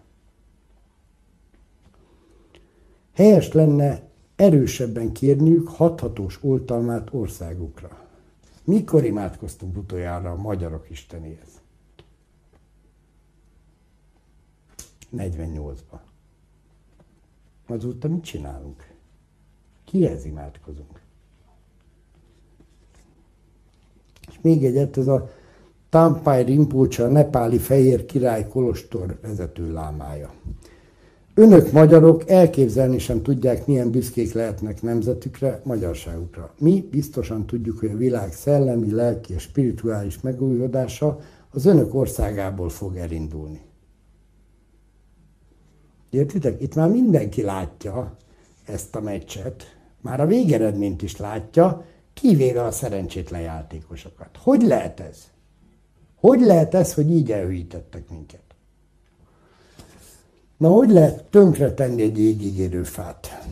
Helyes 3.14 3.52
lenne 3.52 4.07
erősebben 4.38 5.12
kérniük 5.12 5.68
hathatós 5.68 6.38
oltalmát 6.42 7.08
országukra. 7.12 8.06
Mikor 8.64 9.04
imádkoztunk 9.04 9.76
utoljára 9.76 10.30
a 10.30 10.36
magyarok 10.36 10.90
istenéhez? 10.90 11.60
48-ban. 15.16 16.00
Azóta 17.66 18.08
mit 18.08 18.24
csinálunk? 18.24 18.94
Kihez 19.84 20.24
imádkozunk? 20.24 21.00
És 24.28 24.38
még 24.40 24.64
egyet, 24.64 24.96
ez 24.96 25.06
a 25.06 25.30
Tampai 25.88 26.42
Rinpoche, 26.42 27.04
a 27.04 27.08
nepáli 27.08 27.58
fehér 27.58 28.04
király 28.04 28.48
kolostor 28.48 29.18
vezető 29.22 29.72
lámája. 29.72 30.32
Önök 31.38 31.72
magyarok 31.72 32.28
elképzelni 32.28 32.98
sem 32.98 33.22
tudják, 33.22 33.66
milyen 33.66 33.90
büszkék 33.90 34.32
lehetnek 34.32 34.82
nemzetükre, 34.82 35.60
magyarságukra. 35.64 36.54
Mi 36.58 36.88
biztosan 36.90 37.46
tudjuk, 37.46 37.78
hogy 37.78 37.90
a 37.90 37.96
világ 37.96 38.32
szellemi, 38.32 38.90
lelki 38.90 39.34
és 39.34 39.42
spirituális 39.42 40.20
megújulása 40.20 41.20
az 41.50 41.66
önök 41.66 41.94
országából 41.94 42.68
fog 42.68 42.96
elindulni. 42.96 43.60
Értitek? 46.10 46.62
Itt 46.62 46.74
már 46.74 46.88
mindenki 46.88 47.42
látja 47.42 48.16
ezt 48.66 48.96
a 48.96 49.00
meccset, 49.00 49.76
már 50.00 50.20
a 50.20 50.26
végeredményt 50.26 51.02
is 51.02 51.16
látja, 51.16 51.84
kivéve 52.14 52.64
a 52.64 52.70
szerencsétlen 52.70 53.40
játékosokat. 53.40 54.38
Hogy 54.42 54.62
lehet 54.62 55.00
ez? 55.00 55.18
Hogy 56.14 56.40
lehet 56.40 56.74
ez, 56.74 56.94
hogy 56.94 57.10
így 57.10 57.32
elhűítettek 57.32 58.08
minket? 58.10 58.47
Na, 60.58 60.68
hogy 60.68 60.90
lehet 60.90 61.24
tönkre 61.24 61.74
tenni 61.74 62.02
egy 62.02 62.18
égigérő 62.18 62.82
fát? 62.82 63.46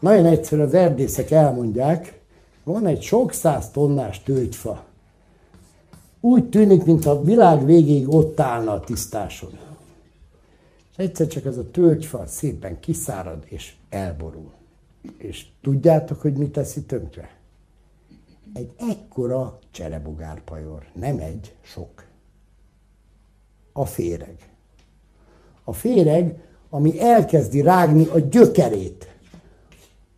Nagyon 0.00 0.26
egyszerű, 0.26 0.62
az 0.62 0.74
erdészek 0.74 1.30
elmondják, 1.30 2.20
van 2.64 2.86
egy 2.86 3.02
sok 3.02 3.32
száz 3.32 3.70
tonnás 3.70 4.22
tölgyfa. 4.22 4.84
Úgy 6.20 6.48
tűnik, 6.48 6.84
mint 6.84 7.06
a 7.06 7.22
világ 7.22 7.64
végéig 7.64 8.08
ott 8.08 8.40
állna 8.40 8.72
a 8.72 8.80
tisztáson. 8.80 9.58
És 10.90 10.96
egyszer 10.96 11.26
csak 11.26 11.44
ez 11.44 11.56
a 11.56 11.70
tölgyfa 11.70 12.26
szépen 12.26 12.80
kiszárad 12.80 13.44
és 13.44 13.74
elborul. 13.88 14.52
És 15.16 15.46
tudjátok, 15.62 16.20
hogy 16.20 16.32
mit 16.32 16.52
teszi 16.52 16.82
tönkre? 16.82 17.30
Egy 18.52 18.70
ekkora 18.90 19.58
cserebogárpajor. 19.70 20.86
Nem 20.92 21.18
egy, 21.18 21.54
sok 21.62 22.03
a 23.76 23.84
féreg. 23.84 24.36
A 25.64 25.72
féreg, 25.72 26.38
ami 26.70 27.00
elkezdi 27.00 27.60
rágni 27.60 28.06
a 28.06 28.18
gyökerét. 28.18 29.08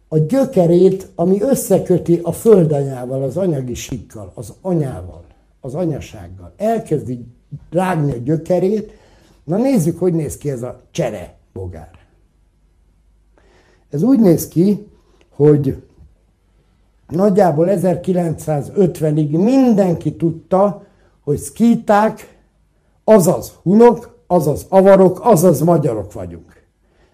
A 0.09 0.19
gyökerét, 0.19 1.09
ami 1.15 1.41
összeköti 1.41 2.21
a 2.23 2.33
földanyával, 2.33 3.23
az 3.23 3.37
anyagi 3.37 3.75
sikkal, 3.75 4.33
az 4.35 4.53
anyával, 4.61 5.25
az 5.61 5.75
anyasággal. 5.75 6.53
Elkezdi 6.57 7.25
rágni 7.71 8.13
a 8.13 8.17
gyökerét. 8.17 8.93
Na 9.45 9.57
nézzük, 9.57 9.99
hogy 9.99 10.13
néz 10.13 10.37
ki 10.37 10.51
ez 10.51 10.63
a 10.63 10.81
csere 10.91 11.35
bogár. 11.53 11.91
Ez 13.91 14.03
úgy 14.03 14.21
néz 14.21 14.49
ki, 14.49 14.87
hogy 15.31 15.83
nagyjából 17.09 17.67
1950-ig 17.71 19.31
mindenki 19.31 20.17
tudta, 20.17 20.85
hogy 21.21 21.39
szkíták 21.39 22.36
azaz 23.09 23.53
hunok, 23.63 24.19
azaz 24.27 24.67
avarok, 24.69 25.21
azaz 25.23 25.61
magyarok 25.61 26.13
vagyunk. 26.13 26.65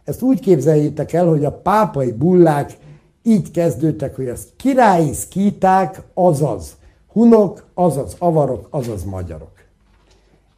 Ezt 0.05 0.23
úgy 0.23 0.41
képzeljétek 0.41 1.13
el, 1.13 1.27
hogy 1.27 1.45
a 1.45 1.53
pápai 1.53 2.13
bullák 2.13 2.77
így 3.23 3.51
kezdődtek, 3.51 4.17
hogy 4.17 4.29
az 4.29 4.49
királyi 4.57 5.13
szkíták, 5.13 6.03
azaz 6.15 6.77
hunok, 7.13 7.67
azaz 7.75 8.15
avarok, 8.19 8.67
azaz 8.71 9.05
magyarok. 9.05 9.53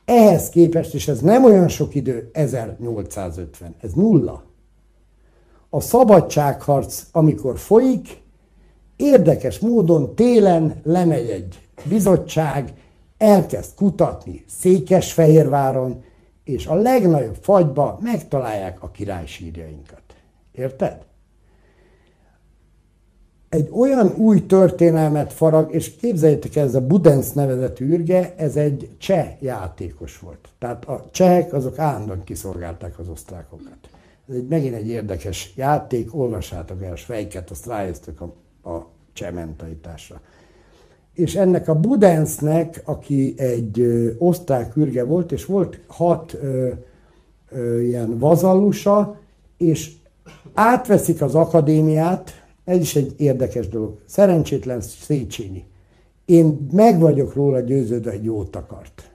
Ehhez 0.04 0.48
képest, 0.48 0.94
és 0.94 1.08
ez 1.08 1.20
nem 1.20 1.44
olyan 1.44 1.68
sok 1.68 1.94
idő, 1.94 2.30
1850, 2.32 3.74
ez 3.80 3.92
nulla. 3.92 4.42
A 5.70 5.80
szabadságharc, 5.80 7.02
amikor 7.12 7.58
folyik, 7.58 8.22
érdekes 8.96 9.58
módon 9.58 10.14
télen 10.14 10.80
lemegy 10.82 11.28
egy 11.28 11.68
bizottság, 11.84 12.72
elkezd 13.24 13.74
kutatni 13.74 14.44
Székesfehérváron, 14.46 16.04
és 16.44 16.66
a 16.66 16.74
legnagyobb 16.74 17.36
fagyba 17.40 17.98
megtalálják 18.02 18.82
a 18.82 18.90
király 18.90 19.26
sírjainkat. 19.26 20.02
Érted? 20.52 21.04
Egy 23.48 23.68
olyan 23.72 24.14
új 24.16 24.46
történelmet 24.46 25.32
farag, 25.32 25.74
és 25.74 25.96
képzeljétek 25.96 26.56
ez 26.56 26.74
a 26.74 26.86
Budensz 26.86 27.32
nevezetű 27.32 27.88
ürge, 27.88 28.34
ez 28.36 28.56
egy 28.56 28.96
cseh 28.98 29.42
játékos 29.42 30.18
volt. 30.18 30.48
Tehát 30.58 30.84
a 30.84 31.04
csehek 31.10 31.52
azok 31.52 31.78
állandóan 31.78 32.24
kiszolgálták 32.24 32.98
az 32.98 33.08
osztrákokat. 33.08 33.88
Ez 34.28 34.34
egy, 34.34 34.46
megint 34.48 34.74
egy 34.74 34.88
érdekes 34.88 35.52
játék, 35.56 36.14
olvassátok 36.14 36.82
el 36.82 36.92
a 36.92 36.96
Svejket, 36.96 37.50
azt 37.50 37.66
rájöztök 37.66 38.20
a, 38.20 38.24
a 38.70 38.86
cseh 39.12 39.32
mentalitásra 39.32 40.20
és 41.14 41.34
ennek 41.34 41.68
a 41.68 41.80
Budensznek, 41.80 42.82
aki 42.84 43.34
egy 43.36 43.80
ö, 43.80 44.10
ürge 44.74 45.04
volt, 45.04 45.32
és 45.32 45.44
volt 45.44 45.80
hat 45.86 46.34
ö, 46.34 46.68
ö, 47.50 47.80
ilyen 47.80 48.18
vazallusa, 48.18 49.18
és 49.56 49.92
átveszik 50.54 51.22
az 51.22 51.34
akadémiát, 51.34 52.42
ez 52.64 52.80
is 52.80 52.96
egy 52.96 53.14
érdekes 53.16 53.68
dolog. 53.68 53.98
Szerencsétlen 54.06 54.80
Széchenyi. 54.80 55.64
Én 56.24 56.68
meg 56.72 57.00
vagyok 57.00 57.34
róla 57.34 57.60
győződve, 57.60 58.10
hogy 58.10 58.24
jót 58.24 58.56
akart. 58.56 59.10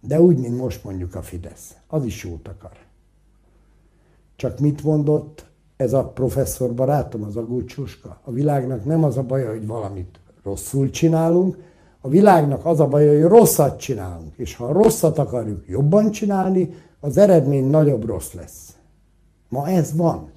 De 0.00 0.20
úgy, 0.20 0.38
mint 0.38 0.56
most 0.56 0.84
mondjuk 0.84 1.14
a 1.14 1.22
Fidesz. 1.22 1.74
Az 1.86 2.04
is 2.04 2.24
jót 2.24 2.48
akar. 2.48 2.72
Csak 4.36 4.58
mit 4.58 4.82
mondott 4.84 5.46
ez 5.76 5.92
a 5.92 6.04
professzor 6.04 6.74
barátom, 6.74 7.22
az 7.22 7.36
Agúcsuska? 7.36 8.20
A 8.24 8.30
világnak 8.30 8.84
nem 8.84 9.04
az 9.04 9.16
a 9.16 9.22
baja, 9.22 9.50
hogy 9.50 9.66
valamit 9.66 10.20
rosszul 10.48 10.90
csinálunk, 10.90 11.56
a 12.00 12.08
világnak 12.08 12.66
az 12.66 12.80
a 12.80 12.86
baj, 12.86 13.06
hogy 13.06 13.22
rosszat 13.22 13.80
csinálunk, 13.80 14.32
és 14.36 14.56
ha 14.56 14.72
rosszat 14.72 15.18
akarjuk 15.18 15.64
jobban 15.66 16.10
csinálni, 16.10 16.74
az 17.00 17.16
eredmény 17.16 17.64
nagyobb 17.64 18.06
rossz 18.06 18.32
lesz. 18.32 18.76
Ma 19.48 19.68
ez 19.68 19.96
van. 19.96 20.30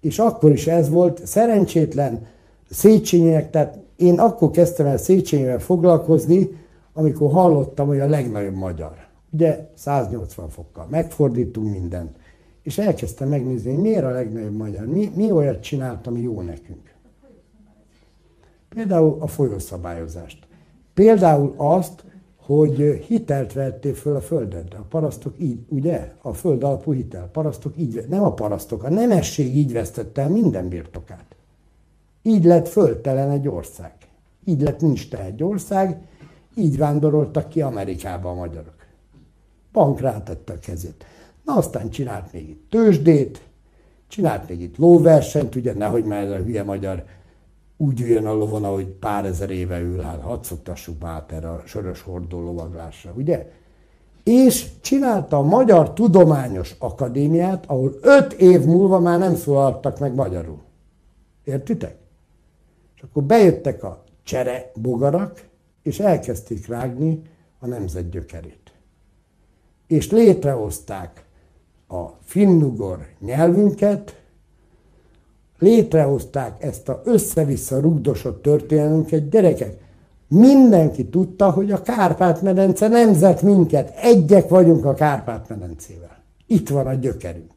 És 0.00 0.18
akkor 0.18 0.50
is 0.50 0.66
ez 0.66 0.88
volt 0.88 1.26
szerencsétlen 1.26 2.26
Széchenyinek, 2.70 3.50
tehát 3.50 3.78
én 3.96 4.18
akkor 4.18 4.50
kezdtem 4.50 4.86
el 4.86 4.96
Széchenyivel 4.96 5.58
foglalkozni, 5.58 6.48
amikor 6.92 7.32
hallottam, 7.32 7.86
hogy 7.86 8.00
a 8.00 8.08
legnagyobb 8.08 8.54
magyar. 8.54 8.94
Ugye 9.32 9.70
180 9.74 10.48
fokkal 10.48 10.86
megfordítunk 10.90 11.72
mindent. 11.72 12.16
És 12.62 12.78
elkezdtem 12.78 13.28
megnézni, 13.28 13.74
hogy 13.74 13.82
miért 13.82 14.04
a 14.04 14.10
legnagyobb 14.10 14.56
magyar, 14.56 14.86
mi, 14.86 15.12
mi 15.14 15.30
olyat 15.30 15.62
csinált, 15.62 16.06
ami 16.06 16.20
jó 16.20 16.40
nekünk. 16.40 16.89
Például 18.74 19.16
a 19.20 19.26
folyószabályozást. 19.26 20.46
Például 20.94 21.54
azt, 21.56 22.04
hogy 22.36 23.04
hitelt 23.06 23.52
vettél 23.52 23.94
föl 23.94 24.16
a 24.16 24.20
földedre. 24.20 24.78
A 24.78 24.84
parasztok 24.88 25.34
így, 25.38 25.58
ugye? 25.68 26.12
A 26.22 26.32
föld 26.32 26.62
alapú 26.62 26.92
hitel. 26.92 27.28
Parasztok 27.32 27.76
így, 27.76 28.04
nem 28.08 28.22
a 28.22 28.32
parasztok, 28.32 28.82
a 28.82 28.90
nemesség 28.90 29.56
így 29.56 29.72
vesztette 29.72 30.22
el 30.22 30.28
minden 30.28 30.68
birtokát. 30.68 31.36
Így 32.22 32.44
lett 32.44 32.68
földtelen 32.68 33.30
egy 33.30 33.48
ország. 33.48 33.92
Így 34.44 34.60
lett 34.60 34.80
nincs 34.80 35.08
te 35.08 35.24
egy 35.24 35.42
ország, 35.42 36.02
így 36.54 36.78
vándoroltak 36.78 37.48
ki 37.48 37.60
Amerikába 37.62 38.30
a 38.30 38.34
magyarok. 38.34 38.86
Bank 39.72 40.00
rátette 40.00 40.52
a 40.52 40.58
kezét. 40.58 41.04
Na 41.44 41.54
aztán 41.54 41.90
csinált 41.90 42.32
még 42.32 42.48
itt 42.48 42.66
tőzsdét, 42.70 43.42
csinált 44.08 44.48
még 44.48 44.60
itt 44.60 44.76
lóversenyt, 44.76 45.54
ugye 45.54 45.74
nehogy 45.74 46.04
már 46.04 46.22
ez 46.22 46.30
a 46.30 46.36
hülye 46.36 46.62
magyar 46.62 47.04
úgy 47.80 48.00
üljön 48.00 48.26
a 48.26 48.32
lovon, 48.32 48.64
ahogy 48.64 48.86
pár 48.86 49.24
ezer 49.24 49.50
éve 49.50 49.80
ül, 49.80 50.00
hát 50.00 50.20
hadd 50.20 50.42
szoktassuk 50.42 51.00
már 51.00 51.24
erre 51.26 51.50
a 51.50 51.62
sörös 51.66 52.02
hordó 52.02 52.40
lovaglásra, 52.40 53.12
ugye? 53.16 53.50
És 54.22 54.66
csinálta 54.80 55.36
a 55.36 55.42
Magyar 55.42 55.92
Tudományos 55.92 56.74
Akadémiát, 56.78 57.64
ahol 57.66 57.98
öt 58.02 58.32
év 58.32 58.64
múlva 58.64 58.98
már 58.98 59.18
nem 59.18 59.34
szólaltak 59.34 59.98
meg 59.98 60.14
magyarul. 60.14 60.62
Értitek? 61.44 61.96
És 62.96 63.02
akkor 63.02 63.22
bejöttek 63.22 63.82
a 63.84 64.04
csere 64.22 64.70
bogarak, 64.74 65.48
és 65.82 65.98
elkezdték 65.98 66.66
rágni 66.66 67.22
a 67.58 67.66
nemzet 67.66 68.10
gyökerét. 68.10 68.72
És 69.86 70.10
létrehozták 70.10 71.24
a 71.88 72.06
finnugor 72.24 73.06
nyelvünket, 73.20 74.19
létrehozták 75.60 76.62
ezt 76.62 76.88
a 76.88 77.02
össze-vissza 77.04 77.80
rugdosott 77.80 78.42
történelmünket, 78.42 79.28
gyerekek, 79.28 79.78
mindenki 80.28 81.08
tudta, 81.08 81.50
hogy 81.50 81.72
a 81.72 81.82
Kárpát-medence 81.82 82.88
nemzet 82.88 83.42
minket. 83.42 83.94
Egyek 83.96 84.48
vagyunk 84.48 84.84
a 84.84 84.94
Kárpát-medencével. 84.94 86.22
Itt 86.46 86.68
van 86.68 86.86
a 86.86 86.94
gyökerünk. 86.94 87.52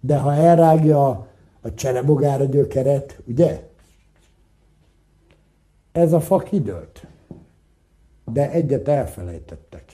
De 0.00 0.16
ha 0.18 0.34
elrágja 0.34 1.08
a, 1.08 1.26
a 1.60 1.74
cserebogár 1.74 2.40
a 2.40 2.44
gyökeret, 2.44 3.20
ugye? 3.26 3.68
Ez 5.92 6.12
a 6.12 6.20
fa 6.20 6.38
kidőlt. 6.38 7.06
De 8.32 8.50
egyet 8.50 8.88
elfelejtettek. 8.88 9.84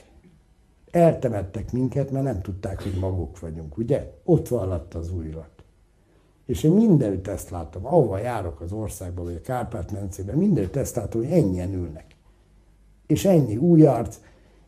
Eltemettek 0.91 1.71
minket, 1.71 2.11
mert 2.11 2.25
nem 2.25 2.41
tudták, 2.41 2.83
hogy 2.83 2.97
maguk 2.99 3.39
vagyunk, 3.39 3.77
ugye? 3.77 4.11
Ott 4.23 4.47
vallatt 4.47 4.93
az 4.93 5.11
újrat. 5.11 5.56
És 6.47 6.63
én 6.63 6.71
mindenütt 6.71 7.27
ezt 7.27 7.49
látom, 7.49 7.85
ahova 7.85 8.17
járok 8.17 8.61
az 8.61 8.71
országban, 8.71 9.25
vagy 9.25 9.35
a 9.35 9.41
Kárpát-medencében, 9.41 10.37
mindenütt 10.37 10.75
ezt 10.75 10.95
látom, 10.95 11.21
hogy 11.21 11.31
ennyien 11.31 11.73
ülnek. 11.73 12.05
És 13.07 13.25
ennyi 13.25 13.57
új 13.57 13.85
arc, 13.85 14.17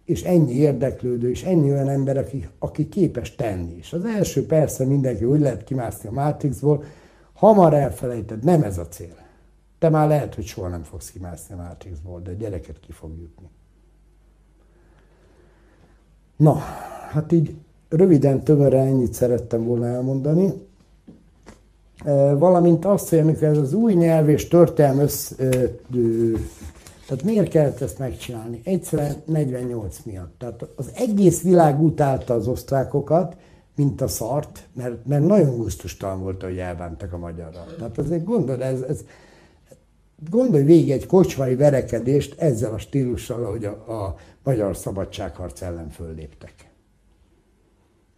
és 0.05 0.23
ennyi 0.23 0.53
érdeklődő, 0.53 1.29
és 1.29 1.43
ennyi 1.43 1.71
olyan 1.71 1.89
ember, 1.89 2.17
aki, 2.17 2.49
aki 2.59 2.89
képes 2.89 3.35
tenni. 3.35 3.77
És 3.77 3.93
az 3.93 4.05
első 4.05 4.45
persze 4.45 4.85
mindenki 4.85 5.25
úgy 5.25 5.39
lehet 5.39 5.63
kimászni 5.63 6.09
a 6.09 6.11
Matrixból, 6.11 6.83
hamar 7.33 7.73
elfelejted, 7.73 8.43
nem 8.43 8.63
ez 8.63 8.77
a 8.77 8.87
cél. 8.87 9.17
Te 9.79 9.89
már 9.89 10.07
lehet, 10.07 10.35
hogy 10.35 10.45
soha 10.45 10.67
nem 10.67 10.83
fogsz 10.83 11.11
kimászni 11.11 11.55
a 11.55 11.57
Matrixból, 11.57 12.21
de 12.21 12.33
gyereket 12.33 12.79
ki 12.79 12.91
fog 12.91 13.11
jutni. 13.19 13.49
Na, 16.35 16.53
hát 17.11 17.31
így 17.31 17.55
röviden, 17.89 18.43
tömöre 18.43 18.79
ennyit 18.79 19.13
szerettem 19.13 19.63
volna 19.63 19.87
elmondani. 19.87 20.67
Valamint 22.37 22.85
azt, 22.85 23.09
hogy 23.09 23.19
amikor 23.19 23.43
ez 23.43 23.57
az 23.57 23.73
új 23.73 23.93
nyelv 23.93 24.29
és 24.29 24.47
történelm 24.47 24.99
össz, 24.99 25.31
tehát 27.07 27.23
miért 27.23 27.49
kellett 27.49 27.81
ezt 27.81 27.99
megcsinálni? 27.99 28.61
Egyszerűen 28.63 29.15
48 29.25 29.99
miatt. 30.03 30.33
Tehát 30.37 30.67
az 30.75 30.91
egész 30.95 31.41
világ 31.41 31.81
utálta 31.81 32.33
az 32.33 32.47
osztrákokat, 32.47 33.35
mint 33.75 34.01
a 34.01 34.07
szart, 34.07 34.67
mert, 34.73 35.05
mert 35.05 35.25
nagyon 35.25 35.57
gusztustalan 35.57 36.21
volt, 36.21 36.43
hogy 36.43 36.57
elbántak 36.57 37.13
a 37.13 37.17
magyarra. 37.17 37.65
Tehát 37.77 37.97
azért 37.97 38.23
gondolod, 38.23 38.61
ez, 38.61 38.81
ez, 38.81 38.99
gondolj 40.29 40.63
végig 40.63 40.91
egy 40.91 41.05
kocsmai 41.05 41.55
verekedést 41.55 42.41
ezzel 42.41 42.73
a 42.73 42.77
stílussal, 42.77 43.43
ahogy 43.43 43.65
a, 43.65 43.91
a 43.91 44.15
magyar 44.43 44.77
szabadságharc 44.77 45.61
ellen 45.61 45.89
fölléptek. 45.89 46.68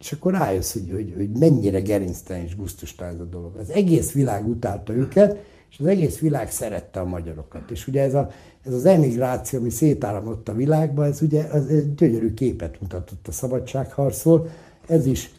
És 0.02 0.12
akkor 0.12 0.32
rájössz, 0.32 0.72
hogy, 0.72 0.90
hogy, 0.92 1.12
hogy 1.16 1.30
mennyire 1.30 1.80
gerinctelen 1.80 2.42
és 2.42 2.56
gusztustalan 2.56 3.14
ez 3.14 3.20
a 3.20 3.24
dolog. 3.24 3.56
Az 3.56 3.70
egész 3.70 4.12
világ 4.12 4.48
utálta 4.48 4.92
őket, 4.92 5.44
és 5.70 5.78
az 5.78 5.86
egész 5.86 6.18
világ 6.18 6.50
szerette 6.50 7.00
a 7.00 7.04
magyarokat. 7.04 7.70
És 7.70 7.86
ugye 7.86 8.02
ez, 8.02 8.14
a, 8.14 8.30
ez 8.66 8.72
az 8.72 8.84
emigráció, 8.84 9.58
ami 9.58 9.70
szétáramlott 9.70 10.48
a 10.48 10.54
világba, 10.54 11.06
ez 11.06 11.22
ugye 11.22 11.44
az 11.44 11.66
egy 11.68 11.94
gyönyörű 11.94 12.34
képet 12.34 12.80
mutatott 12.80 13.28
a 13.28 13.32
szabadságharcról. 13.32 14.48
Ez 14.86 15.06
is 15.06 15.30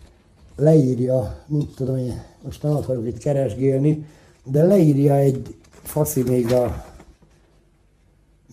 leírja, 0.55 1.43
mit 1.47 1.75
tudom 1.75 1.97
én, 1.97 2.23
most 2.41 2.63
nem 2.63 2.75
akarok 2.75 3.07
itt 3.07 3.17
keresgélni, 3.17 4.05
de 4.43 4.63
leírja 4.63 5.15
egy 5.15 5.55
faszi 5.83 6.23
még 6.23 6.51
a, 6.51 6.85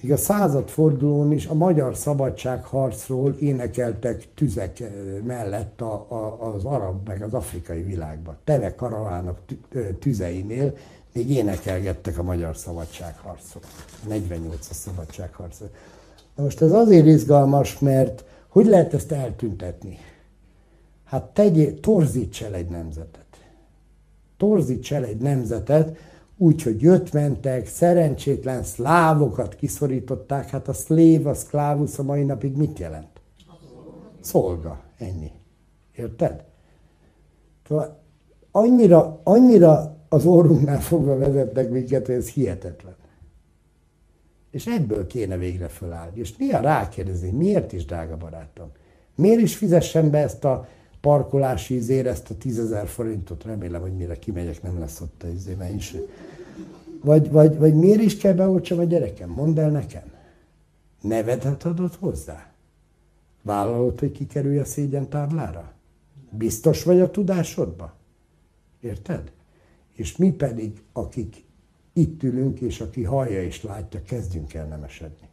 még 0.03 0.13
a 0.13 0.17
századfordulón 0.17 1.33
is 1.33 1.47
a 1.47 1.55
magyar 1.55 1.97
szabadságharcról 1.97 3.37
énekeltek 3.41 4.35
tüzek 4.35 4.83
mellett 5.25 5.81
a, 5.81 6.07
a, 6.09 6.55
az 6.55 6.65
arab 6.65 7.09
meg 7.09 7.23
az 7.23 7.35
afrikai 7.35 7.83
világban. 7.83 8.37
Teve 8.45 8.75
karavánok 8.75 9.39
tüzeinél 9.99 10.77
még 11.13 11.31
énekelgettek 11.31 12.19
a 12.19 12.23
magyar 12.23 12.57
szabadságharcot. 12.57 13.67
48 14.09 14.69
a 14.71 14.75
szabadságharcot. 14.75 15.71
Na 16.37 16.43
most 16.43 16.63
ez 16.63 16.73
azért 16.73 17.07
izgalmas, 17.07 17.79
mert 17.79 18.25
hogy 18.49 18.67
lehet 18.67 18.95
ezt 18.95 19.13
eltüntetni? 19.13 19.99
Hát 21.05 21.25
tegyél, 21.25 21.81
torzíts 21.81 22.43
el 22.43 22.55
egy 22.55 22.69
nemzetet. 22.69 23.25
Torzíts 24.37 24.93
el 24.93 25.05
egy 25.05 25.19
nemzetet, 25.19 25.97
úgy, 26.43 26.63
hogy 26.63 26.83
jött 26.83 27.13
mentek, 27.13 27.67
szerencsétlen 27.67 28.63
szlávokat 28.63 29.55
kiszorították, 29.55 30.49
hát 30.49 30.69
a 30.69 30.73
szlév, 30.73 31.27
a 31.27 31.35
szklávusz 31.35 31.99
a 31.99 32.03
mai 32.03 32.23
napig 32.23 32.57
mit 32.57 32.79
jelent? 32.79 33.21
Szolga, 34.21 34.81
ennyi. 34.99 35.31
Érted? 35.97 36.45
Annyira, 38.51 39.21
annyira 39.25 39.97
az 40.09 40.27
orrunknál 40.27 40.81
fogva 40.81 41.19
vezetnek 41.19 41.71
minket, 41.71 42.07
hogy 42.07 42.15
ez 42.15 42.29
hihetetlen. 42.29 42.97
És 44.51 44.67
ebből 44.67 45.07
kéne 45.07 45.37
végre 45.37 45.69
fölállni. 45.69 46.21
És 46.21 46.37
néha 46.37 46.61
rákérdezni, 46.61 47.31
miért 47.31 47.73
is, 47.73 47.85
drága 47.85 48.17
barátom? 48.17 48.71
Miért 49.15 49.41
is 49.41 49.57
fizessen 49.57 50.11
be 50.11 50.19
ezt 50.19 50.45
a 50.45 50.69
parkolási 51.01 51.75
izér, 51.75 52.07
ezt 52.07 52.31
a 52.31 52.37
tízezer 52.37 52.87
forintot? 52.87 53.45
Remélem, 53.45 53.81
hogy 53.81 53.97
mire 53.97 54.19
kimegyek, 54.19 54.63
nem 54.63 54.79
lesz 54.79 55.01
ott 55.01 55.23
a 55.23 55.29
izé, 55.29 55.57
is. 55.75 55.95
Vagy, 57.03 57.31
vagy, 57.31 57.59
vagy 57.59 57.75
miért 57.75 58.01
is 58.01 58.17
kell 58.17 58.33
beoltsam 58.33 58.79
a 58.79 58.85
gyerekem? 58.85 59.29
Mondd 59.29 59.59
el 59.59 59.71
nekem. 59.71 60.13
Nevedet 61.01 61.65
adott 61.65 61.97
hozzá? 61.97 62.53
Vállalod, 63.43 64.01
hogy 64.01 64.13
kikerülj 64.13 64.59
a 64.59 64.65
szégyen 64.65 65.09
táblára? 65.09 65.73
Biztos 66.31 66.85
vagy 66.85 67.01
a 67.01 67.11
tudásodba? 67.11 67.95
Érted? 68.81 69.33
És 69.93 70.17
mi 70.17 70.33
pedig, 70.33 70.83
akik 70.93 71.45
itt 71.93 72.23
ülünk, 72.23 72.61
és 72.61 72.81
aki 72.81 73.03
hallja 73.03 73.43
és 73.43 73.63
látja, 73.63 74.03
kezdjünk 74.03 74.55
el 74.55 74.67
nemesedni. 74.67 75.29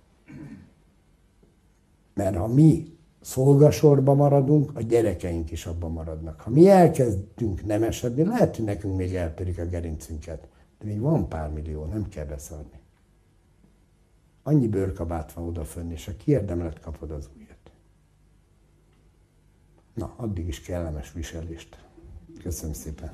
Mert 2.13 2.35
ha 2.35 2.47
mi 2.47 2.96
szolgasorba 3.27 4.13
maradunk, 4.13 4.71
a 4.73 4.81
gyerekeink 4.81 5.51
is 5.51 5.65
abban 5.65 5.91
maradnak. 5.91 6.41
Ha 6.41 6.49
mi 6.49 6.69
elkezdünk 6.69 7.65
nemesedni, 7.65 8.23
lehet, 8.23 8.55
hogy 8.55 8.65
nekünk 8.65 8.97
még 8.97 9.15
eltörik 9.15 9.59
a 9.59 9.65
gerincünket, 9.65 10.47
de 10.79 10.85
még 10.85 10.99
van 10.99 11.29
pár 11.29 11.49
millió, 11.49 11.85
nem 11.85 12.09
kell 12.09 12.25
beszarni. 12.25 12.79
Annyi 14.43 14.67
bőrkabát 14.67 15.33
van 15.33 15.47
odafönn, 15.47 15.91
és 15.91 16.07
a 16.07 16.15
kiérdemlet 16.17 16.79
kapod 16.79 17.11
az 17.11 17.29
újat. 17.37 17.71
Na, 19.93 20.13
addig 20.15 20.47
is 20.47 20.61
kellemes 20.61 21.13
viselést. 21.13 21.85
Köszönöm 22.43 22.73
szépen. 22.73 23.11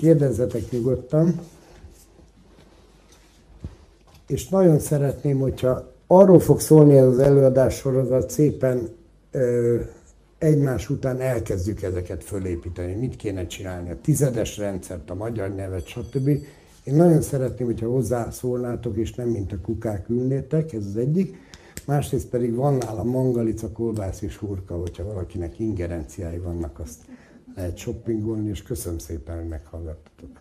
Kérdezzetek 0.00 0.70
nyugodtan. 0.70 1.40
És 4.26 4.48
nagyon 4.48 4.78
szeretném, 4.78 5.38
hogyha 5.38 5.92
arról 6.06 6.40
fog 6.40 6.60
szólni 6.60 6.96
ez 6.96 7.06
az 7.06 7.18
előadás 7.18 7.74
sorozat, 7.74 8.30
szépen 8.30 8.88
ö, 9.30 9.80
egymás 10.38 10.90
után 10.90 11.20
elkezdjük 11.20 11.82
ezeket 11.82 12.24
fölépíteni. 12.24 12.94
Mit 12.94 13.16
kéne 13.16 13.46
csinálni? 13.46 13.90
A 13.90 14.00
tizedes 14.02 14.58
rendszert, 14.58 15.10
a 15.10 15.14
magyar 15.14 15.54
nevet, 15.54 15.86
stb. 15.86 16.28
Én 16.84 16.94
nagyon 16.94 17.22
szeretném, 17.22 17.66
hogyha 17.66 17.90
hozzászólnátok, 17.90 18.96
és 18.96 19.14
nem 19.14 19.28
mint 19.28 19.52
a 19.52 19.60
kukák 19.62 20.08
ülnétek, 20.08 20.72
ez 20.72 20.86
az 20.86 20.96
egyik. 20.96 21.36
Másrészt 21.86 22.28
pedig 22.28 22.54
van 22.54 22.74
nálam 22.74 23.08
mangalica, 23.08 23.72
kolbász 23.72 24.22
és 24.22 24.36
hurka, 24.36 24.74
hogyha 24.76 25.04
valakinek 25.04 25.58
ingerenciái 25.58 26.38
vannak, 26.38 26.78
azt 26.78 26.98
lehet 27.54 27.76
shoppingolni, 27.76 28.48
és 28.48 28.62
köszönöm 28.62 28.98
szépen, 28.98 29.38
hogy 29.38 29.48
meghallgattatok. 29.48 30.39